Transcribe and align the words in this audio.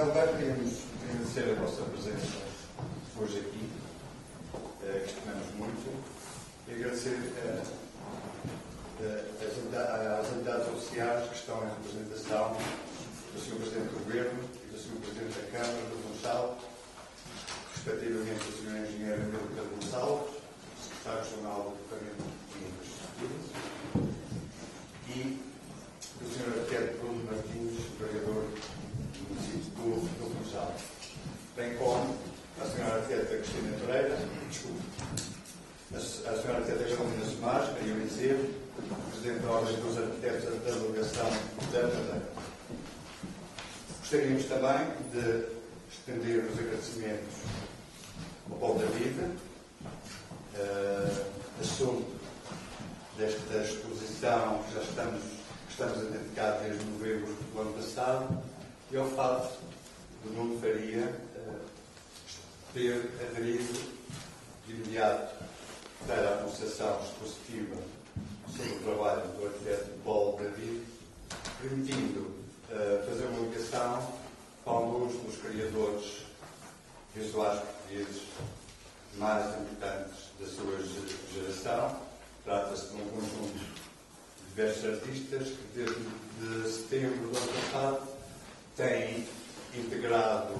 primeiro 0.00 0.06
lugar, 0.06 0.28
queríamos 0.38 0.80
agradecer 1.04 1.50
a 1.50 1.54
vossa 1.60 1.82
presença 1.82 2.38
hoje 3.20 3.38
aqui, 3.40 3.68
uh, 4.54 5.00
que 5.00 5.04
estimamos 5.04 5.54
muito, 5.56 5.92
e 6.68 6.72
agradecer 6.72 7.18
uh, 7.20 7.62
às 10.18 10.32
entidades 10.32 10.68
oficiais 10.68 11.28
que 11.28 11.34
estão 11.34 11.62
em 11.64 11.68
representação 11.68 12.56
do 13.34 13.40
Sr. 13.40 13.56
Presidente 13.56 13.88
do 13.92 14.04
Governo 14.04 14.40
e 14.64 14.72
do 14.72 14.78
Sr. 14.78 14.96
Presidente 15.04 15.38
da 15.38 15.58
Câmara, 15.58 15.82
do 15.84 15.96
Gonçalo, 16.08 16.56
respectivamente 17.74 18.48
o 18.48 18.52
Sr. 18.52 18.76
Engenheiro 18.88 19.20
Amílcar 19.20 19.64
Gonçalves, 19.64 20.32
Secretário 20.80 21.24
Regional 21.28 21.60
do 21.60 21.76
Departamento 21.76 22.24
de 22.48 22.58
Infraestruturas, 22.72 23.44
e 25.08 25.44
o 26.16 26.26
Sr. 26.32 26.48
Arquiteto 26.56 26.96
Bruno 27.00 27.20
Martins, 27.24 27.76
vereador 28.00 28.48
do 29.34 30.00
do, 30.00 30.44
Funchal, 30.44 30.74
bem 31.56 31.76
como 31.76 32.16
a 32.60 32.64
Sra. 32.64 32.94
Arquiteta 32.94 33.36
Cristina 33.36 33.76
Pereira, 33.86 34.18
desculpe, 34.48 34.80
a, 35.94 35.96
a 35.96 36.34
Sra. 36.36 36.56
Arquiteta 36.56 36.96
Carolina 36.96 37.24
Somares, 37.24 37.68
a 37.68 37.86
IOIC, 37.86 38.60
Presidente 39.10 39.42
da 39.42 39.50
Ordem 39.50 39.76
dos 39.76 39.98
Arquitetos 39.98 40.44
da 40.44 40.70
Delegação 40.70 41.30
da 41.72 41.82
Madeira. 41.82 42.22
Gostaríamos 44.00 44.44
também 44.46 44.88
de 45.12 45.44
estender 45.92 46.44
os 46.44 46.58
agradecimentos 46.58 47.34
ao 48.50 48.56
Paulo 48.58 48.78
da 48.80 48.86
Vida, 48.86 49.30
uh, 50.56 51.26
assunto 51.60 52.20
desta 53.16 53.58
exposição 53.58 54.62
que 54.64 54.74
já 54.74 54.82
estamos, 54.82 55.22
que 55.22 55.70
estamos 55.70 55.98
a 55.98 56.10
dedicar 56.10 56.58
desde 56.62 56.84
novembro 56.84 57.36
do 57.52 57.60
ano 57.60 57.72
passado, 57.74 58.42
e 58.92 58.96
ao 58.96 59.06
fato 59.06 59.56
de 60.24 60.30
Nuno 60.34 60.60
Faria 60.60 61.14
uh, 61.36 61.60
ter 62.74 63.08
aderido 63.20 63.72
de 64.66 64.72
imediato 64.72 65.44
para 66.06 66.28
a 66.28 66.44
Associação 66.44 67.00
Expositiva 67.00 67.76
sobre 68.56 68.72
o 68.72 68.80
trabalho 68.80 69.28
do 69.28 69.46
arquiteto 69.46 69.90
Paulo 70.04 70.36
David, 70.38 70.82
permitindo 71.62 72.20
uh, 72.20 73.06
fazer 73.08 73.26
uma 73.26 73.48
ligação 73.48 74.12
com 74.64 74.70
alguns 74.70 75.12
dos 75.22 75.36
criadores 75.36 76.22
visuais 77.14 77.60
portugueses 77.60 78.22
mais 79.14 79.46
importantes 79.60 80.30
da 80.40 80.46
sua 80.46 80.76
geração. 81.32 81.96
Trata-se 82.44 82.88
de 82.88 82.94
um 82.94 83.08
conjunto 83.08 83.56
de 83.56 84.48
diversos 84.48 84.84
artistas 84.84 85.48
que, 85.48 85.64
desde 85.74 86.72
setembro 86.72 87.28
do 87.28 87.36
ano 87.36 87.52
passado, 87.52 88.09
têm 88.76 89.26
integrado 89.74 90.54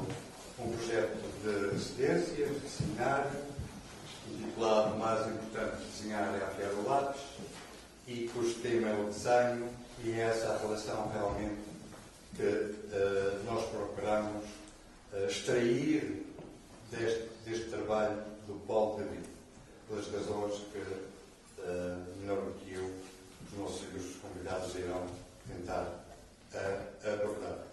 um 0.59 0.73
projeto 0.73 1.17
de 1.43 1.71
residência, 1.71 2.47
de 2.47 2.69
seminário, 2.69 3.31
intitulado 4.29 4.99
Mais 4.99 5.27
Importante 5.27 5.83
Desenhar 5.85 6.35
é 6.35 6.45
a 6.45 6.49
Ferro 6.49 6.89
Lápis, 6.89 7.23
e 8.07 8.29
cujo 8.33 8.55
tema 8.61 8.89
é 8.89 9.01
o 9.01 9.07
desenho, 9.07 9.69
e 10.03 10.13
é 10.13 10.21
essa 10.21 10.53
a 10.53 10.59
relação 10.59 11.11
realmente 11.13 11.71
que 12.35 12.43
uh, 12.43 13.45
nós 13.45 13.69
procuramos 13.71 14.45
uh, 15.13 15.27
extrair 15.27 16.27
deste, 16.91 17.29
deste, 17.45 17.71
trabalho 17.71 18.17
do 18.47 18.55
Paulo 18.67 18.99
David, 18.99 19.27
pelas 19.89 20.07
razões 20.07 20.61
que, 20.73 20.79
uh, 20.79 22.19
melhor 22.21 22.41
do 22.41 22.53
que 22.61 22.75
eu, 22.75 22.91
os 23.53 23.59
nossos 23.59 24.17
convidados 24.23 24.75
irão 24.77 25.07
tentar 25.47 26.01
abordar. 27.05 27.70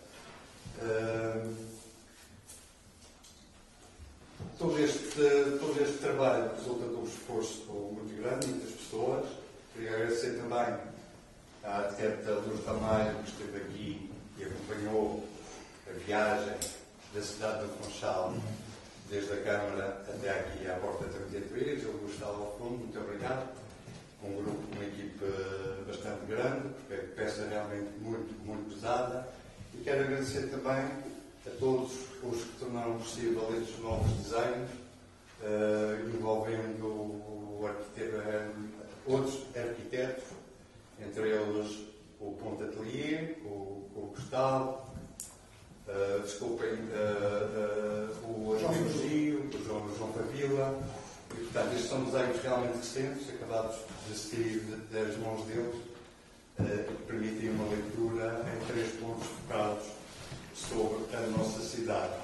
Todo, 4.58 4.80
este, 4.80 5.58
todo 5.60 5.82
este 5.82 5.98
trabalho 6.00 6.52
resulta 6.56 6.88
de 6.88 6.96
um 6.96 7.04
esforço 7.04 7.66
muito 7.72 8.22
grande, 8.22 8.48
muitas 8.48 8.72
pessoas. 8.72 9.26
Queria 9.74 9.96
agradecer 9.96 10.38
também 10.38 10.78
à 11.64 11.78
arquiteta 11.78 12.32
Luz 12.32 12.64
Tamayo, 12.66 13.16
que 13.24 13.30
esteve 13.30 13.58
aqui 13.58 14.12
e 14.38 14.44
acompanhou 14.44 15.24
a 15.90 15.94
viagem 16.06 16.56
da 17.14 17.22
cidade 17.22 17.66
do 17.66 17.70
Funchal, 17.84 18.36
desde 19.10 19.34
a 19.34 19.38
Câmara 19.38 20.04
até 20.08 20.30
aqui 20.40 20.68
à 20.70 20.76
porta 20.76 21.06
33, 21.06 21.84
eu 21.84 21.94
Gustavo 21.94 22.44
ao 22.44 22.58
fundo, 22.58 22.78
muito 22.80 23.00
obrigado. 23.00 23.48
Um 24.24 24.36
grupo, 24.36 24.76
uma 24.76 24.84
equipe 24.84 25.26
bastante 25.86 26.26
grande, 26.26 26.70
porque 26.70 26.94
é 26.94 26.98
peça 27.16 27.48
realmente 27.48 27.92
muito, 28.00 28.34
muito 28.46 28.74
pesada. 28.74 29.28
E 29.78 29.84
quero 29.84 30.06
agradecer 30.06 30.48
também 30.50 30.84
a 31.46 31.50
todos 31.60 31.92
os 32.24 32.44
que 32.44 32.60
tornaram 32.60 32.98
possível 32.98 33.48
estes 33.62 33.80
novos 33.80 34.12
desenhos, 34.24 34.72
uh, 35.44 36.10
envolvendo 36.16 36.86
o 36.86 37.64
arquiteto, 37.68 38.18
uh, 38.18 39.14
outros 39.14 39.44
arquitetos, 39.56 40.24
entre 41.00 41.30
eles 41.30 41.88
o 42.20 42.32
Ponto 42.34 42.64
Atelier, 42.64 43.38
o, 43.46 43.88
o 43.96 44.14
Gustavo, 44.16 44.82
uh, 45.88 46.22
desculpem, 46.24 46.74
uh, 46.74 48.28
o 48.28 48.58
João 48.60 48.74
Gio, 48.90 49.48
o 49.54 49.64
João, 49.64 49.96
João 49.96 50.12
Pavila, 50.12 50.80
e 51.32 51.36
portanto 51.36 51.74
estes 51.74 51.90
são 51.90 52.04
desenhos 52.06 52.42
realmente 52.42 52.78
recentes, 52.78 53.30
acabados 53.30 53.78
de 54.10 54.18
sair 54.18 54.60
das 54.92 55.18
mãos 55.18 55.46
deles, 55.46 55.76
que 56.58 57.04
permitem 57.06 57.52
uma 57.52 57.70
leitura 57.70 58.44
em 58.52 58.66
três 58.66 58.92
pontos 58.96 59.28
focados 59.28 59.86
sobre 60.56 61.16
a 61.16 61.22
nossa 61.38 61.62
cidade. 61.62 62.16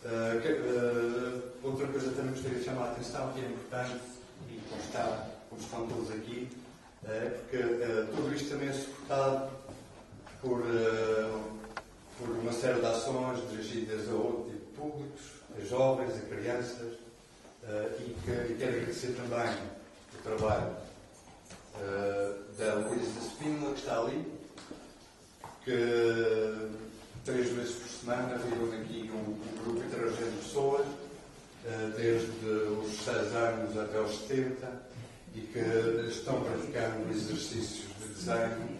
Que, 0.00 1.66
outra 1.66 1.88
coisa 1.88 2.12
também 2.12 2.37
gostaria 2.48 2.58
de 2.58 2.64
chamar 2.64 2.88
a 2.88 2.92
atenção, 2.92 3.32
que 3.32 3.40
é 3.40 3.44
importante 3.44 4.00
e 4.48 4.60
constar, 4.70 5.30
como 5.48 5.60
estão 5.60 5.86
todos 5.86 6.10
aqui, 6.10 6.48
é, 7.06 7.30
porque 7.30 7.56
uh, 7.56 8.06
tudo 8.14 8.34
isto 8.34 8.50
também 8.50 8.68
é 8.68 8.72
suportado 8.72 9.50
por, 10.40 10.60
uh, 10.60 11.40
por 12.18 12.28
uma 12.30 12.52
série 12.52 12.80
de 12.80 12.86
ações 12.86 13.50
dirigidas 13.50 14.08
a 14.08 14.12
outro 14.12 14.50
tipo 14.50 14.66
de 14.66 14.76
públicos, 14.76 15.22
a 15.56 15.64
jovens, 15.64 16.16
a 16.16 16.20
crianças, 16.20 16.98
e, 18.00 18.16
que, 18.24 18.30
e 18.30 18.56
quero 18.58 18.76
agradecer 18.76 19.08
também 19.08 19.54
o 20.14 20.22
trabalho 20.22 20.74
da 22.56 22.74
Luísa 22.76 23.20
Spínola, 23.20 23.74
que 23.74 23.80
está 23.80 23.98
ali, 23.98 24.32
que 25.64 26.70
três 27.26 27.50
vezes 27.50 27.74
por 27.74 27.88
semana 27.88 28.38
reúne 28.38 28.80
aqui 28.80 29.10
um, 29.12 29.32
um 29.32 29.62
grupo 29.62 29.80
de 29.82 30.36
pessoas, 30.42 30.86
desde 31.96 32.46
os 32.46 33.04
6 33.04 33.16
anos 33.34 33.76
até 33.76 34.00
os 34.00 34.26
70, 34.26 34.88
e 35.34 35.40
que 35.40 35.58
estão 36.08 36.42
praticando 36.42 37.10
exercícios 37.10 37.88
de 37.98 38.08
desenho 38.08 38.78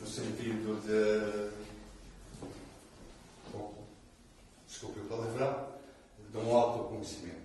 no 0.00 0.06
sentido 0.06 0.80
de. 0.82 1.54
Desculpe 4.66 5.00
o 5.00 5.04
palavrão, 5.04 5.68
de 6.30 6.36
um 6.36 6.54
autoconhecimento. 6.54 7.36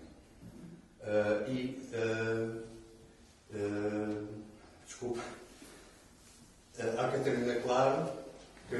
Uh, 1.01 1.51
e. 1.51 1.89
Uh, 1.93 2.63
uh, 3.53 4.27
desculpe. 4.85 5.19
Uh, 6.79 6.99
a 6.99 7.07
Catarina 7.09 7.55
Claro, 7.61 8.11
que 8.67 8.75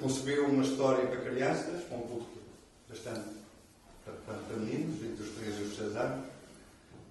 concebeu 0.00 0.46
uma 0.46 0.62
história 0.62 1.06
para 1.06 1.20
crianças, 1.22 1.84
com 1.88 1.96
um 1.96 2.02
público 2.02 2.38
bastante 2.88 3.43
para, 4.04 4.14
para 4.38 4.56
meninos, 4.56 5.02
entre 5.02 5.22
os 5.22 5.30
3 5.30 5.58
e 5.58 5.62
os 5.62 5.76
6 5.76 5.96
anos 5.96 6.26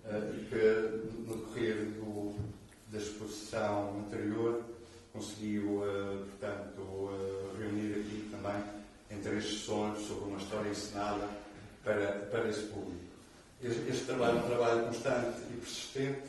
eh, 0.05 0.31
e 0.35 0.45
que 0.45 1.27
no 1.27 1.37
decorrer 1.37 1.85
do, 1.95 2.35
da 2.91 2.97
exposição 2.97 4.05
anterior 4.05 4.63
conseguiu, 5.13 5.83
uh, 5.83 6.25
portanto, 6.25 6.81
uh, 6.81 7.55
reunir 7.59 7.99
aqui 7.99 8.29
também 8.31 8.63
em 9.11 9.21
três 9.21 9.43
sessões 9.45 9.99
sobre 9.99 10.25
uma 10.25 10.39
história 10.39 10.69
ensinada 10.69 11.29
para, 11.83 12.27
para 12.31 12.49
esse 12.49 12.63
público. 12.63 13.03
Este, 13.63 13.89
este 13.89 14.05
trabalho 14.05 14.39
é 14.39 14.41
um 14.41 14.47
trabalho 14.47 14.85
constante 14.85 15.37
e 15.51 15.57
persistente 15.57 16.27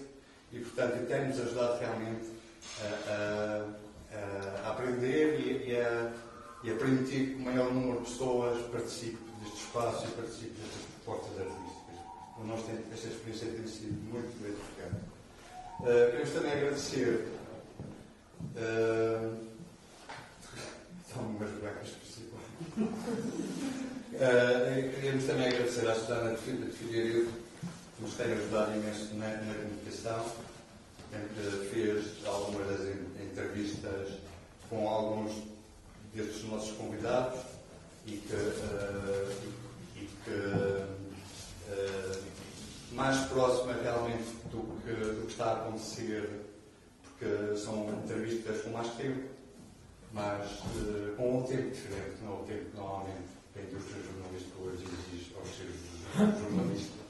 e, 0.52 0.60
portanto, 0.60 1.06
tem-nos 1.08 1.40
ajudado 1.40 1.80
realmente 1.80 2.26
a, 3.08 3.66
a, 4.12 4.68
a 4.68 4.70
aprender 4.70 5.40
e, 5.40 5.70
e, 5.70 5.76
a, 5.80 6.12
e, 6.62 6.70
a, 6.70 6.74
permitir 6.76 7.30
que 7.30 7.34
o 7.36 7.40
maior 7.40 7.72
número 7.72 8.00
de 8.00 8.10
pessoas 8.10 8.62
participe 8.70 9.23
deste 9.74 9.78
espaço 9.78 10.06
e 10.06 10.10
participe 10.12 10.60
destas 10.60 10.82
propostas 11.04 11.40
artísticas 11.40 11.74
nós 12.46 12.64
temos, 12.64 12.92
esta 12.92 13.08
experiência 13.08 13.48
tem 13.48 13.66
sido 13.66 13.92
muito 14.12 14.42
gratificante. 14.42 15.02
Uh, 15.80 16.10
queremos 16.10 16.30
também 16.30 16.52
agradecer. 16.52 17.28
Uh, 18.56 19.36
são 21.10 21.22
umas 21.22 21.50
becas 21.50 21.88
principais. 21.90 22.44
Uh, 24.12 24.94
queríamos 24.94 25.24
também 25.24 25.46
agradecer 25.48 25.88
à 25.88 25.94
Susana 25.94 26.34
de 26.34 26.72
Figueiredo, 26.72 27.32
que 27.96 28.02
nos 28.02 28.14
tem 28.14 28.32
ajudado 28.32 28.76
imenso 28.76 29.14
na, 29.14 29.28
na 29.28 29.54
comunicação, 29.54 30.32
que 31.10 31.68
fez 31.72 32.26
algumas 32.26 32.66
das 32.66 32.80
entrevistas 33.22 34.18
com 34.68 34.88
alguns 34.88 35.32
destes 36.12 36.44
nossos 36.44 36.76
convidados 36.76 37.53
e 38.06 38.16
que, 38.16 38.34
uh, 38.34 39.32
e, 39.96 40.08
que 40.24 40.30
uh, 41.70 42.24
mais 42.92 43.26
próxima 43.28 43.72
realmente 43.82 44.30
do 44.50 44.80
que, 44.82 44.92
do 44.92 45.26
que 45.26 45.32
está 45.32 45.46
a 45.46 45.52
acontecer, 45.54 46.28
porque 47.02 47.56
são 47.56 47.88
entrevistas 48.04 48.62
com 48.62 48.70
mais 48.70 48.88
tempo, 48.94 49.28
mas 50.12 50.50
uh, 50.60 51.14
com 51.16 51.38
um 51.38 51.42
tempo 51.44 51.70
diferente, 51.70 52.22
não 52.22 52.42
o 52.42 52.44
tempo 52.44 52.70
que 52.70 52.76
normalmente 52.76 53.34
a 53.56 53.60
indústria 53.60 54.02
jornalística 54.02 54.58
hoje 54.62 54.84
exige 54.84 55.34
aos 55.36 55.48
seus 55.56 56.40
jornalistas. 56.40 57.04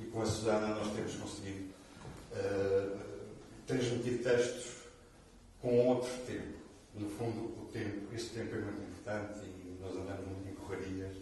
E 0.00 0.04
com 0.04 0.22
a 0.22 0.26
Susana 0.26 0.68
nós 0.68 0.92
temos 0.94 1.14
conseguido 1.16 1.72
transmitir 3.66 4.22
textos 4.22 4.82
com 5.60 5.86
outro 5.86 6.10
tempo. 6.26 6.58
No 6.94 7.08
fundo, 7.10 7.40
o 7.62 7.68
tempo, 7.72 8.14
esse 8.14 8.30
tempo 8.30 8.54
é 8.54 8.58
muito 8.58 8.82
importante 8.82 9.41
nós 9.92 10.02
andamos 10.02 10.26
muito 10.26 10.48
em 10.48 10.54
correrias 10.54 11.16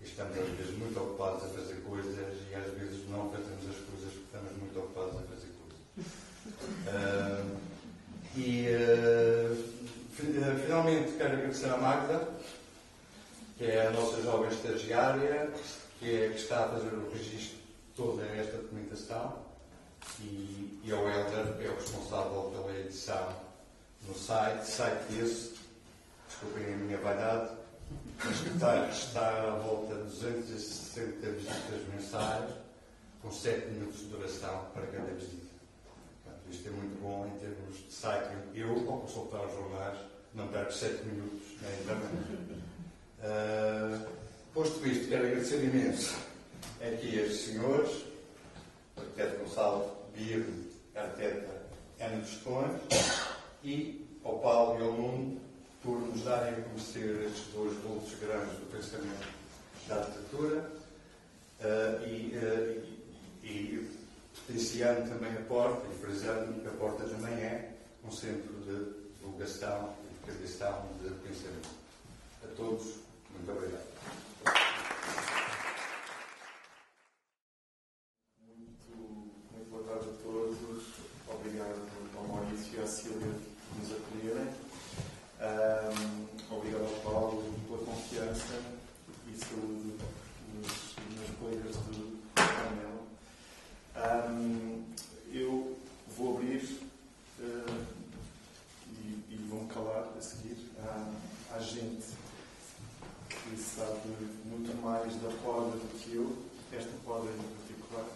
e 0.00 0.04
estamos 0.04 0.38
às 0.38 0.48
vezes 0.48 0.76
muito 0.78 0.98
ocupados 1.00 1.44
a 1.44 1.48
fazer 1.48 1.76
coisas 1.82 2.36
e 2.50 2.54
às 2.54 2.72
vezes 2.78 3.08
não 3.08 3.30
fazemos 3.30 3.64
as 3.68 3.76
coisas 3.76 4.12
porque 4.12 4.36
estamos 4.36 4.52
muito 4.58 4.78
ocupados 4.78 5.16
a 5.16 5.22
fazer 5.22 5.48
coisas. 5.58 5.80
Uh, 6.86 7.56
e 8.36 8.68
uh, 8.68 9.56
finalmente 10.64 11.12
quero 11.12 11.34
agradecer 11.34 11.70
à 11.70 11.76
Magda, 11.76 12.28
que 13.56 13.64
é 13.64 13.86
a 13.86 13.90
nossa 13.90 14.20
jovem 14.20 14.50
estagiária, 14.50 15.50
que, 15.98 16.14
é, 16.14 16.28
que 16.28 16.36
está 16.36 16.64
a 16.64 16.68
fazer 16.68 16.94
o 16.94 17.10
registro 17.10 17.56
de 17.56 17.94
toda 17.96 18.24
esta 18.24 18.58
documentação 18.58 19.38
e, 20.20 20.80
e 20.84 20.92
ao 20.92 21.08
Helder, 21.08 21.56
que 21.56 21.66
é 21.66 21.70
o 21.70 21.74
responsável 21.74 22.52
pela 22.54 22.78
edição 22.78 23.34
no 24.06 24.14
site, 24.14 24.66
site 24.66 25.18
esse, 25.18 25.54
desculpem 26.28 26.74
a 26.74 26.76
minha 26.76 26.98
vaidade, 26.98 27.63
mas 28.22 28.40
que 28.40 28.48
está, 28.48 29.52
à 29.52 29.58
volta 29.58 29.94
de 29.94 30.02
260 30.02 31.30
visitas 31.30 31.88
mensais, 31.92 32.50
com 33.22 33.30
7 33.30 33.70
minutos 33.70 34.00
de 34.00 34.06
duração 34.06 34.66
para 34.74 34.86
cada 34.86 35.12
visita. 35.12 35.46
Portanto, 36.22 36.42
isto 36.50 36.68
é 36.68 36.70
muito 36.72 37.00
bom 37.02 37.26
em 37.26 37.38
termos 37.38 37.76
de 37.76 37.92
site. 37.92 38.28
Eu, 38.54 38.70
ao 38.90 38.98
consultar 38.98 39.44
os 39.46 39.52
jornais, 39.52 39.98
não 40.34 40.48
perco 40.48 40.72
7 40.72 41.04
minutos 41.04 41.42
na 41.62 41.70
internet. 41.70 42.64
Uh, 43.20 44.08
posto 44.52 44.86
isto, 44.86 45.08
quero 45.08 45.26
agradecer 45.26 45.64
imenso 45.64 46.16
aqui 46.80 47.18
a 47.18 47.22
estes 47.22 47.46
senhores, 47.46 48.04
arquiteto 48.96 49.44
Gonçalo 49.44 49.96
Birne, 50.14 50.70
arquiteta 50.94 51.62
Ana 52.00 52.16
dos 52.18 52.40
e 53.62 54.06
ao 54.22 54.38
Paulo 54.40 54.78
e 54.78 54.82
ao 54.82 54.92
Nuno 54.92 55.40
por 55.84 56.00
nos 56.00 56.22
darem 56.22 56.54
a 56.54 56.62
conhecer 56.62 57.26
estes 57.26 57.52
dois 57.52 57.76
vultos 57.80 58.14
grandes 58.18 58.58
do 58.58 58.70
pensamento 58.72 59.28
da 59.86 59.96
arquitetura 59.96 60.70
uh, 61.60 62.08
e, 62.08 62.34
uh, 62.38 62.86
e, 63.42 63.46
e 63.46 63.90
potenciando 64.34 65.10
também 65.10 65.30
a 65.32 65.42
porta 65.42 65.86
e 65.92 65.98
frisando 66.00 66.58
que 66.58 66.66
a 66.66 66.70
porta 66.70 67.04
também 67.04 67.34
é 67.34 67.74
um 68.02 68.10
centro 68.10 68.54
de 68.62 69.14
divulgação 69.18 69.94
e 70.04 70.30
de 70.30 70.38
criação 70.38 70.88
de 71.02 71.10
pensamento. 71.10 71.68
A 72.42 72.46
todos, 72.56 72.84
muito 73.30 73.52
obrigado. 73.52 73.84
Muito, 78.46 78.96
muito 79.52 79.70
boa 79.70 79.82
tarde 79.84 80.08
a 80.08 80.22
todos. 80.22 80.84
Obrigado 81.28 81.88
ao 82.16 82.24
Maurício 82.24 82.80
e 82.80 82.82
à 82.82 82.86
Silvia 82.86 83.34
nos 83.78 83.92
acolherem. 83.92 84.64
Um, 85.44 86.56
obrigado 86.56 86.84
ao 86.84 87.12
Paulo 87.12 87.54
pela 87.66 87.78
confiança 87.84 88.62
e 89.28 89.36
saúde 89.36 89.94
nos, 90.54 90.96
nos 91.18 91.38
colegas 91.38 91.76
do 91.76 92.18
painel. 92.34 93.04
Um, 94.30 94.84
eu 95.30 95.76
vou 96.16 96.38
abrir 96.38 96.62
uh, 97.40 97.84
e, 98.90 99.34
e 99.34 99.46
vou-me 99.50 99.68
calar 99.68 100.08
a 100.16 100.20
seguir 100.22 100.56
à, 100.78 101.56
à 101.56 101.58
gente 101.58 102.06
que 103.28 103.56
sabe 103.58 104.08
muito 104.46 104.80
mais 104.82 105.14
da 105.16 105.28
poda 105.42 105.76
do 105.76 105.98
que 105.98 106.14
eu, 106.14 106.38
esta 106.72 106.92
poda 107.04 107.28
em 107.30 107.56
particular. 107.58 108.06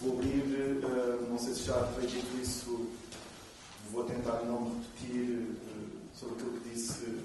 Vou 0.00 0.14
abrir, 0.14 0.84
uh, 0.84 1.28
não 1.28 1.38
sei 1.38 1.54
se 1.54 1.62
já 1.64 1.86
foi 1.92 2.06
dito 2.06 2.36
isso 2.42 2.90
Vou 3.92 4.04
tentar 4.04 4.42
não 4.44 4.80
repetir 4.80 5.38
uh, 5.38 5.56
sobre 6.14 6.34
aquilo 6.34 6.60
que 6.60 6.70
disse 6.70 7.22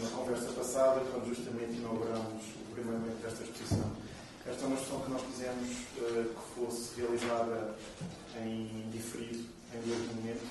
na 0.00 0.10
conversa 0.10 0.52
passada, 0.52 1.00
quando 1.10 1.28
justamente 1.34 1.78
inauguramos 1.78 2.44
o 2.44 2.74
primeiro 2.74 3.00
momento 3.00 3.22
desta 3.22 3.42
exposição. 3.42 3.90
Esta 4.46 4.64
é 4.64 4.66
uma 4.66 4.76
exposição 4.76 5.00
que 5.00 5.10
nós 5.10 5.22
quisemos 5.22 5.70
uh, 5.70 6.34
que 6.34 6.60
fosse 6.60 7.00
realizada 7.00 7.74
em 8.44 8.90
diferido, 8.92 9.48
em 9.72 9.88
dois 9.88 10.14
momentos. 10.14 10.48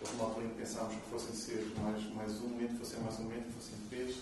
Houve 0.00 0.14
uma 0.14 0.24
altura 0.24 0.46
em 0.46 0.48
que 0.50 0.56
pensámos 0.56 0.94
que 0.94 1.10
fossem 1.10 1.34
ser 1.34 1.72
mais, 1.80 2.14
mais 2.14 2.32
um 2.40 2.48
momento, 2.48 2.78
fossem 2.78 3.00
mais 3.00 3.18
um 3.20 3.22
momento, 3.22 3.54
fossem 3.54 3.78
três, 3.88 4.16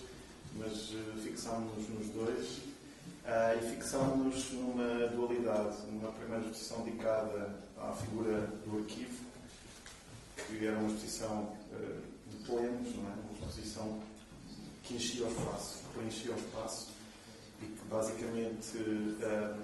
mas 0.57 0.91
uh, 0.91 1.21
fixámos-nos 1.23 1.89
nos 1.89 2.07
dois. 2.09 2.75
Uh, 3.25 3.57
e 3.57 3.75
fixámos-nos 3.75 4.51
numa 4.51 5.07
dualidade, 5.07 5.75
numa 5.91 6.11
primeira 6.11 6.44
exposição 6.55 6.83
dedicada 6.83 7.53
à 7.77 7.91
figura 7.91 8.47
do 8.65 8.79
arquivo, 8.79 9.25
que 10.37 10.65
era 10.65 10.77
uma 10.77 10.87
exposição 10.87 11.53
uh, 11.71 12.01
de 12.27 12.37
poemas, 12.45 12.95
não 12.95 13.03
é? 13.03 13.13
uma 13.13 13.33
exposição 13.33 14.01
que 14.83 14.95
enchia 14.95 15.25
o 15.25 15.29
espaço, 15.29 15.79
que 15.79 15.99
preenchia 15.99 16.31
o 16.31 16.37
espaço 16.37 16.87
e 17.61 17.65
que 17.65 17.85
basicamente 17.89 18.77
um, 18.77 19.63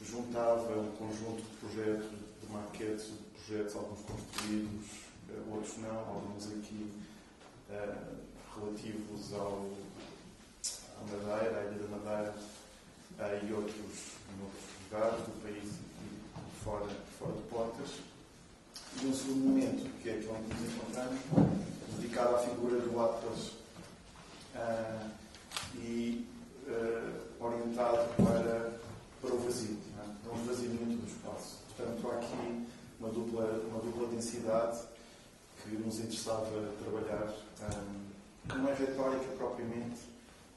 juntava 0.00 0.78
um 0.78 0.92
conjunto 0.92 1.42
de 1.42 1.56
projetos, 1.56 2.10
de 2.10 2.52
maquetes, 2.52 3.06
de 3.06 3.44
projetos, 3.44 3.76
alguns 3.76 4.00
construídos, 4.02 4.86
uh, 5.30 5.54
outros 5.54 5.78
não, 5.78 5.98
alguns 5.98 6.46
aqui 6.46 6.92
uh, 7.70 8.16
relativos 8.54 9.32
ao, 9.32 9.66
à 10.96 11.00
Madeira, 11.10 11.58
à 11.58 11.64
Ilha 11.64 11.82
da 11.82 11.96
Madeira 11.96 12.34
e 13.42 13.52
outros 13.52 14.15
do 14.90 15.42
país 15.42 15.64
e 15.64 16.64
fora, 16.64 16.86
fora 17.18 17.32
de 17.32 17.42
portas 17.42 17.90
e 19.02 19.06
um 19.06 19.12
segundo 19.12 19.48
momento, 19.48 19.90
que 20.00 20.08
é 20.08 20.12
aquele 20.12 20.30
onde 20.30 20.54
nos 20.54 20.72
encontramos, 20.72 21.20
dedicado 21.96 22.36
à 22.36 22.38
figura 22.38 22.80
do 22.80 23.00
Atlas 23.00 23.52
uh, 24.54 25.10
e 25.74 26.26
uh, 26.66 27.44
orientado 27.44 28.08
para, 28.16 28.78
para 29.20 29.34
o 29.34 29.38
vazio, 29.40 29.76
é? 29.98 30.24
para 30.24 30.32
o 30.32 30.40
esvaziamento 30.40 30.96
do 30.96 31.06
espaço. 31.06 31.58
Portanto, 31.76 32.10
há 32.10 32.14
aqui 32.14 32.66
uma 32.98 33.08
dupla, 33.10 33.44
uma 33.68 33.80
dupla 33.80 34.08
densidade 34.08 34.80
que 35.62 35.76
nos 35.76 35.98
interessava 35.98 36.72
trabalhar, 36.82 37.28
um, 37.28 37.34
ah, 37.62 38.48
que 38.48 38.58
não 38.58 38.68
é 38.68 38.74
retórica 38.74 39.26
propriamente, 39.36 40.00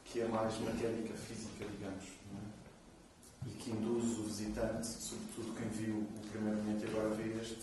que 0.05 0.21
é 0.21 0.27
mais 0.27 0.57
matérica, 0.59 1.13
física, 1.15 1.65
digamos. 1.65 2.05
É? 2.05 3.47
E 3.47 3.51
que 3.51 3.71
induz 3.71 3.98
visitante, 4.39 4.87
sobretudo 4.87 5.53
quem 5.57 5.67
viu 5.69 5.95
o 5.95 6.29
primeiro 6.31 6.57
momento 6.59 6.85
e 6.85 6.89
agora 6.89 7.09
vê 7.09 7.41
este, 7.41 7.59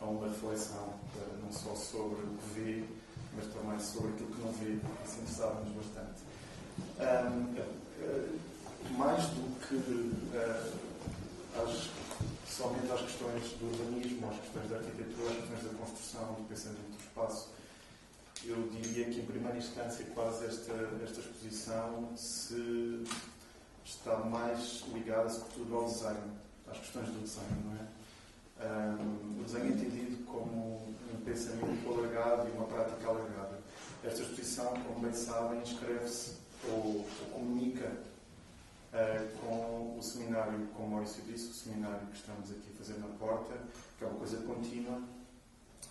há 0.00 0.04
uma 0.04 0.28
reflexão 0.28 0.88
uh, 0.88 1.38
não 1.42 1.50
só 1.50 1.74
sobre 1.74 2.22
o 2.22 2.36
que 2.36 2.60
vê, 2.60 2.84
mas 3.34 3.46
também 3.46 3.80
sobre 3.80 4.12
aquilo 4.12 4.30
que 4.30 4.40
não 4.42 4.52
vê. 4.52 4.78
Isso 5.06 5.20
interessava-nos 5.20 5.72
bastante. 5.74 6.20
Um, 7.00 7.54
uh, 7.56 8.38
mais 8.98 9.24
do 9.28 9.66
que 9.66 9.74
uh, 9.74 10.72
as, 11.64 11.90
somente 12.46 12.92
às 12.92 13.00
questões 13.00 13.42
do 13.58 13.66
urbanismo, 13.66 14.28
às 14.28 14.38
questões 14.40 14.70
da 14.70 14.76
arquitetura, 14.76 15.30
às 15.30 15.36
questões 15.36 15.62
da 15.64 15.78
construção, 15.78 16.34
do 16.34 16.48
pensamento 16.48 16.90
do 16.90 16.98
espaço, 16.98 17.48
eu 18.44 18.68
diria 18.68 19.06
que, 19.06 19.20
em 19.20 19.24
primeira 19.24 19.56
instância, 19.56 20.04
quase 20.14 20.44
esta, 20.44 20.72
esta 21.02 21.20
exposição 21.20 22.10
se 22.16 23.02
está 23.86 24.16
mais 24.18 24.84
ligada, 24.92 25.28
sobretudo, 25.30 25.76
ao 25.76 25.84
desenho, 25.84 26.32
às 26.68 26.78
questões 26.78 27.06
do 27.06 27.20
desenho, 27.20 27.64
não 27.64 27.76
é? 27.76 27.86
um, 28.60 29.40
o 29.40 29.44
desenho 29.44 29.68
entendido 29.68 30.24
como 30.24 30.88
um 31.14 31.20
pensamento 31.24 31.88
alargado 31.88 32.48
e 32.48 32.52
uma 32.52 32.66
prática 32.66 33.08
alargada. 33.08 33.60
Esta 34.02 34.22
exposição, 34.22 34.74
como 34.82 35.00
bem 35.00 35.12
sabem, 35.12 35.62
escreve-se 35.62 36.36
ou, 36.68 36.96
ou, 36.96 37.30
comunica 37.32 37.86
uh, 38.92 39.38
com 39.40 39.98
o 39.98 40.02
seminário, 40.02 40.66
como 40.74 40.90
Maurício 40.90 41.22
disse, 41.24 41.50
o 41.50 41.54
seminário 41.54 42.06
que 42.08 42.16
estamos 42.16 42.50
aqui 42.50 42.72
a 42.74 42.78
fazer 42.78 42.98
na 42.98 43.08
porta, 43.18 43.54
que 43.98 44.04
é 44.04 44.06
uma 44.08 44.18
coisa 44.18 44.38
contínua. 44.38 45.00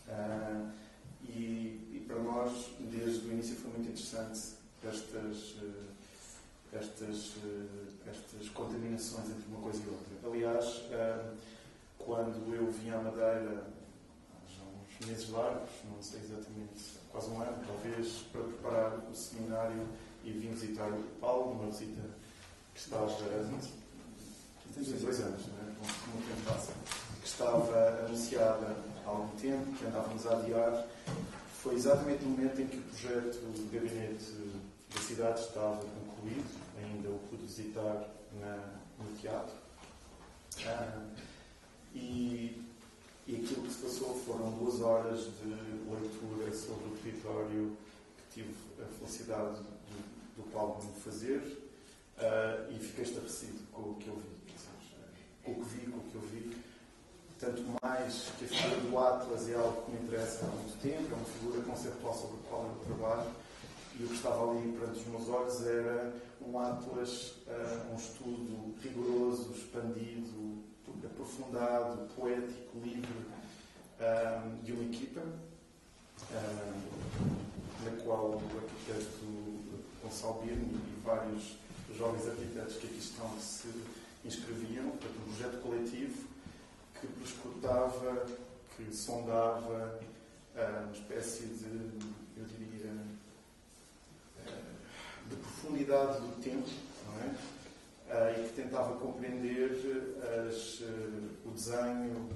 Uh, 0.08 0.70
e, 1.24 1.92
e, 1.94 2.06
para 2.06 2.18
nós, 2.18 2.72
desde 2.80 3.28
o 3.28 3.32
início, 3.32 3.56
foi 3.56 3.72
muito 3.72 3.90
interessante 3.90 4.40
estas, 4.84 5.52
uh, 5.62 5.95
estas, 6.76 7.34
estas 8.06 8.50
contaminações 8.50 9.30
entre 9.30 9.48
uma 9.48 9.62
coisa 9.62 9.82
e 9.84 9.88
outra. 9.88 10.30
Aliás, 10.30 10.84
quando 11.98 12.54
eu 12.54 12.72
vim 12.72 12.90
à 12.92 12.98
Madeira, 12.98 13.68
há 14.60 14.64
uns 15.02 15.08
meses 15.08 15.30
largos, 15.30 15.70
não 15.90 16.02
sei 16.02 16.22
exatamente 16.22 17.00
quase 17.12 17.30
um 17.30 17.42
ano, 17.42 17.58
talvez, 17.66 18.26
para 18.32 18.42
preparar 18.42 19.00
o 19.12 19.16
seminário 19.16 19.88
e 20.24 20.32
vim 20.32 20.52
visitar 20.52 20.90
o 20.90 21.04
Paulo, 21.20 21.52
uma 21.54 21.72
visita 21.72 22.02
que 22.74 22.80
estava. 22.80 23.08
Temos 24.74 25.02
dois 25.02 25.20
anos, 25.22 25.48
não 25.48 25.58
é? 25.60 25.74
Como 25.80 26.18
o 26.18 26.22
tempo 26.28 26.42
passa. 26.46 26.74
Que 27.22 27.28
estava 27.28 28.06
anunciada 28.06 28.76
há 29.06 29.10
algum 29.10 29.36
tempo, 29.38 29.72
que 29.78 29.86
andávamos 29.86 30.28
a 30.28 30.34
adiar. 30.34 30.86
Foi 31.62 31.76
exatamente 31.76 32.24
no 32.24 32.32
momento 32.32 32.62
em 32.62 32.68
que 32.68 32.78
o 32.78 32.82
projeto 32.82 33.38
do 33.38 33.72
gabinete 33.72 34.34
da 34.94 35.02
cidade 35.02 35.40
estava 35.40 35.84
concluído, 36.26 36.46
ainda 36.78 37.10
o 37.10 37.20
pude 37.30 37.44
visitar 37.44 38.10
na, 38.40 38.80
no 39.00 39.16
teatro. 39.20 39.54
Ah, 40.66 41.06
e, 41.94 42.62
e 43.28 43.36
aquilo 43.36 43.64
que 43.64 43.74
se 43.74 43.84
passou 43.84 44.16
foram 44.26 44.52
duas 44.58 44.82
horas 44.82 45.20
de 45.20 45.48
leitura 45.48 46.54
sobre 46.54 46.88
o 46.88 46.98
território 47.04 47.78
que 48.18 48.42
tive 48.42 48.54
a 48.82 48.86
felicidade 48.98 49.58
do, 49.58 50.42
do 50.42 50.52
Paulo 50.52 50.82
de 50.82 51.00
fazer 51.02 51.40
uh, 52.18 52.72
e 52.74 52.80
fiquei 52.80 53.04
estarrecido 53.04 53.60
com 53.72 53.92
o 53.92 53.96
que 53.96 54.08
eu 54.08 54.16
vi. 54.16 54.36
Com 55.44 55.52
o 55.52 55.56
que 55.56 55.76
vi, 55.76 55.92
com 55.92 55.98
o 55.98 56.04
que 56.04 56.16
eu 56.16 56.22
vi. 56.22 56.58
Tanto 57.40 57.62
mais 57.84 58.32
que 58.40 58.46
a 58.46 58.48
figura 58.48 58.82
do 58.82 58.98
Atlas 58.98 59.50
é 59.50 59.56
algo 59.56 59.84
que 59.84 59.92
me 59.92 60.04
interessa 60.04 60.46
há 60.46 60.50
muito 60.50 60.82
tempo, 60.82 61.14
é 61.14 61.16
uma 61.16 61.26
figura 61.26 61.62
conceptual 61.64 62.16
sobre 62.16 62.38
a 62.38 62.50
qual 62.50 62.64
eu 62.64 62.96
trabalho, 62.96 63.32
e 64.00 64.04
o 64.04 64.08
que 64.08 64.16
estava 64.16 64.52
ali 64.52 64.72
perante 64.74 65.00
os 65.00 65.08
meus 65.08 65.30
olhos 65.30 65.66
era 65.66 66.14
um 66.42 66.60
Atlas, 66.60 67.34
uh, 67.48 67.94
um 67.94 67.96
estudo 67.96 68.76
rigoroso, 68.82 69.54
expandido, 69.54 70.64
aprofundado, 71.06 72.08
poético, 72.16 72.78
livre, 72.84 73.26
uh, 74.00 74.64
de 74.64 74.74
uma 74.74 74.84
equipa, 74.84 75.22
uh, 75.22 76.86
na 77.84 78.04
qual 78.04 78.32
o 78.32 78.42
arquiteto 78.58 79.46
Gonçalo 80.04 80.42
Birne 80.44 80.74
e 80.74 81.02
vários 81.04 81.58
jovens 81.98 82.28
arquitetos 82.28 82.78
que 82.78 82.88
aqui 82.88 83.00
estão 83.00 83.30
se 83.40 83.70
inscreviam, 84.26 84.90
portanto, 84.90 85.16
um 85.20 85.34
projeto 85.34 85.62
coletivo 85.62 86.28
que 87.00 87.08
prescrutava, 87.08 88.26
que 88.76 88.94
sondava 88.94 90.00
uma 90.56 90.92
espécie 90.92 91.46
de, 91.46 91.66
eu 92.38 92.46
diria, 92.46 92.94
de 95.30 95.36
profundidade 95.36 96.20
do 96.22 96.42
tempo, 96.42 96.70
é? 97.22 97.56
Uh, 98.08 98.40
e 98.40 98.48
que 98.48 98.56
tentava 98.56 98.96
compreender 98.98 99.72
as, 100.48 100.80
uh, 100.82 101.30
o 101.46 101.52
desenho, 101.52 102.30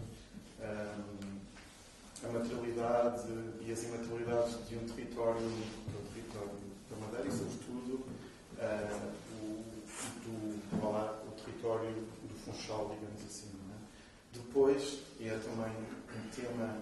a 2.22 2.28
materialidade 2.28 3.28
e 3.62 3.72
as 3.72 3.84
imaterialidades 3.84 4.68
de 4.68 4.76
um 4.76 4.86
território, 4.88 5.40
do 5.40 6.14
território 6.14 6.52
da 6.90 6.98
Madeira 6.98 7.28
e, 7.28 7.32
sobretudo, 7.32 8.06
o, 9.42 9.64
do, 10.26 10.92
lá, 10.92 11.24
o 11.26 11.32
território 11.42 11.96
do 11.96 12.36
Funchal, 12.44 12.90
digamos 13.00 13.24
assim. 13.24 13.48
É? 13.48 14.38
Depois, 14.38 15.00
e 15.20 15.30
é 15.30 15.38
também 15.38 15.72
um 15.72 16.30
tema 16.30 16.78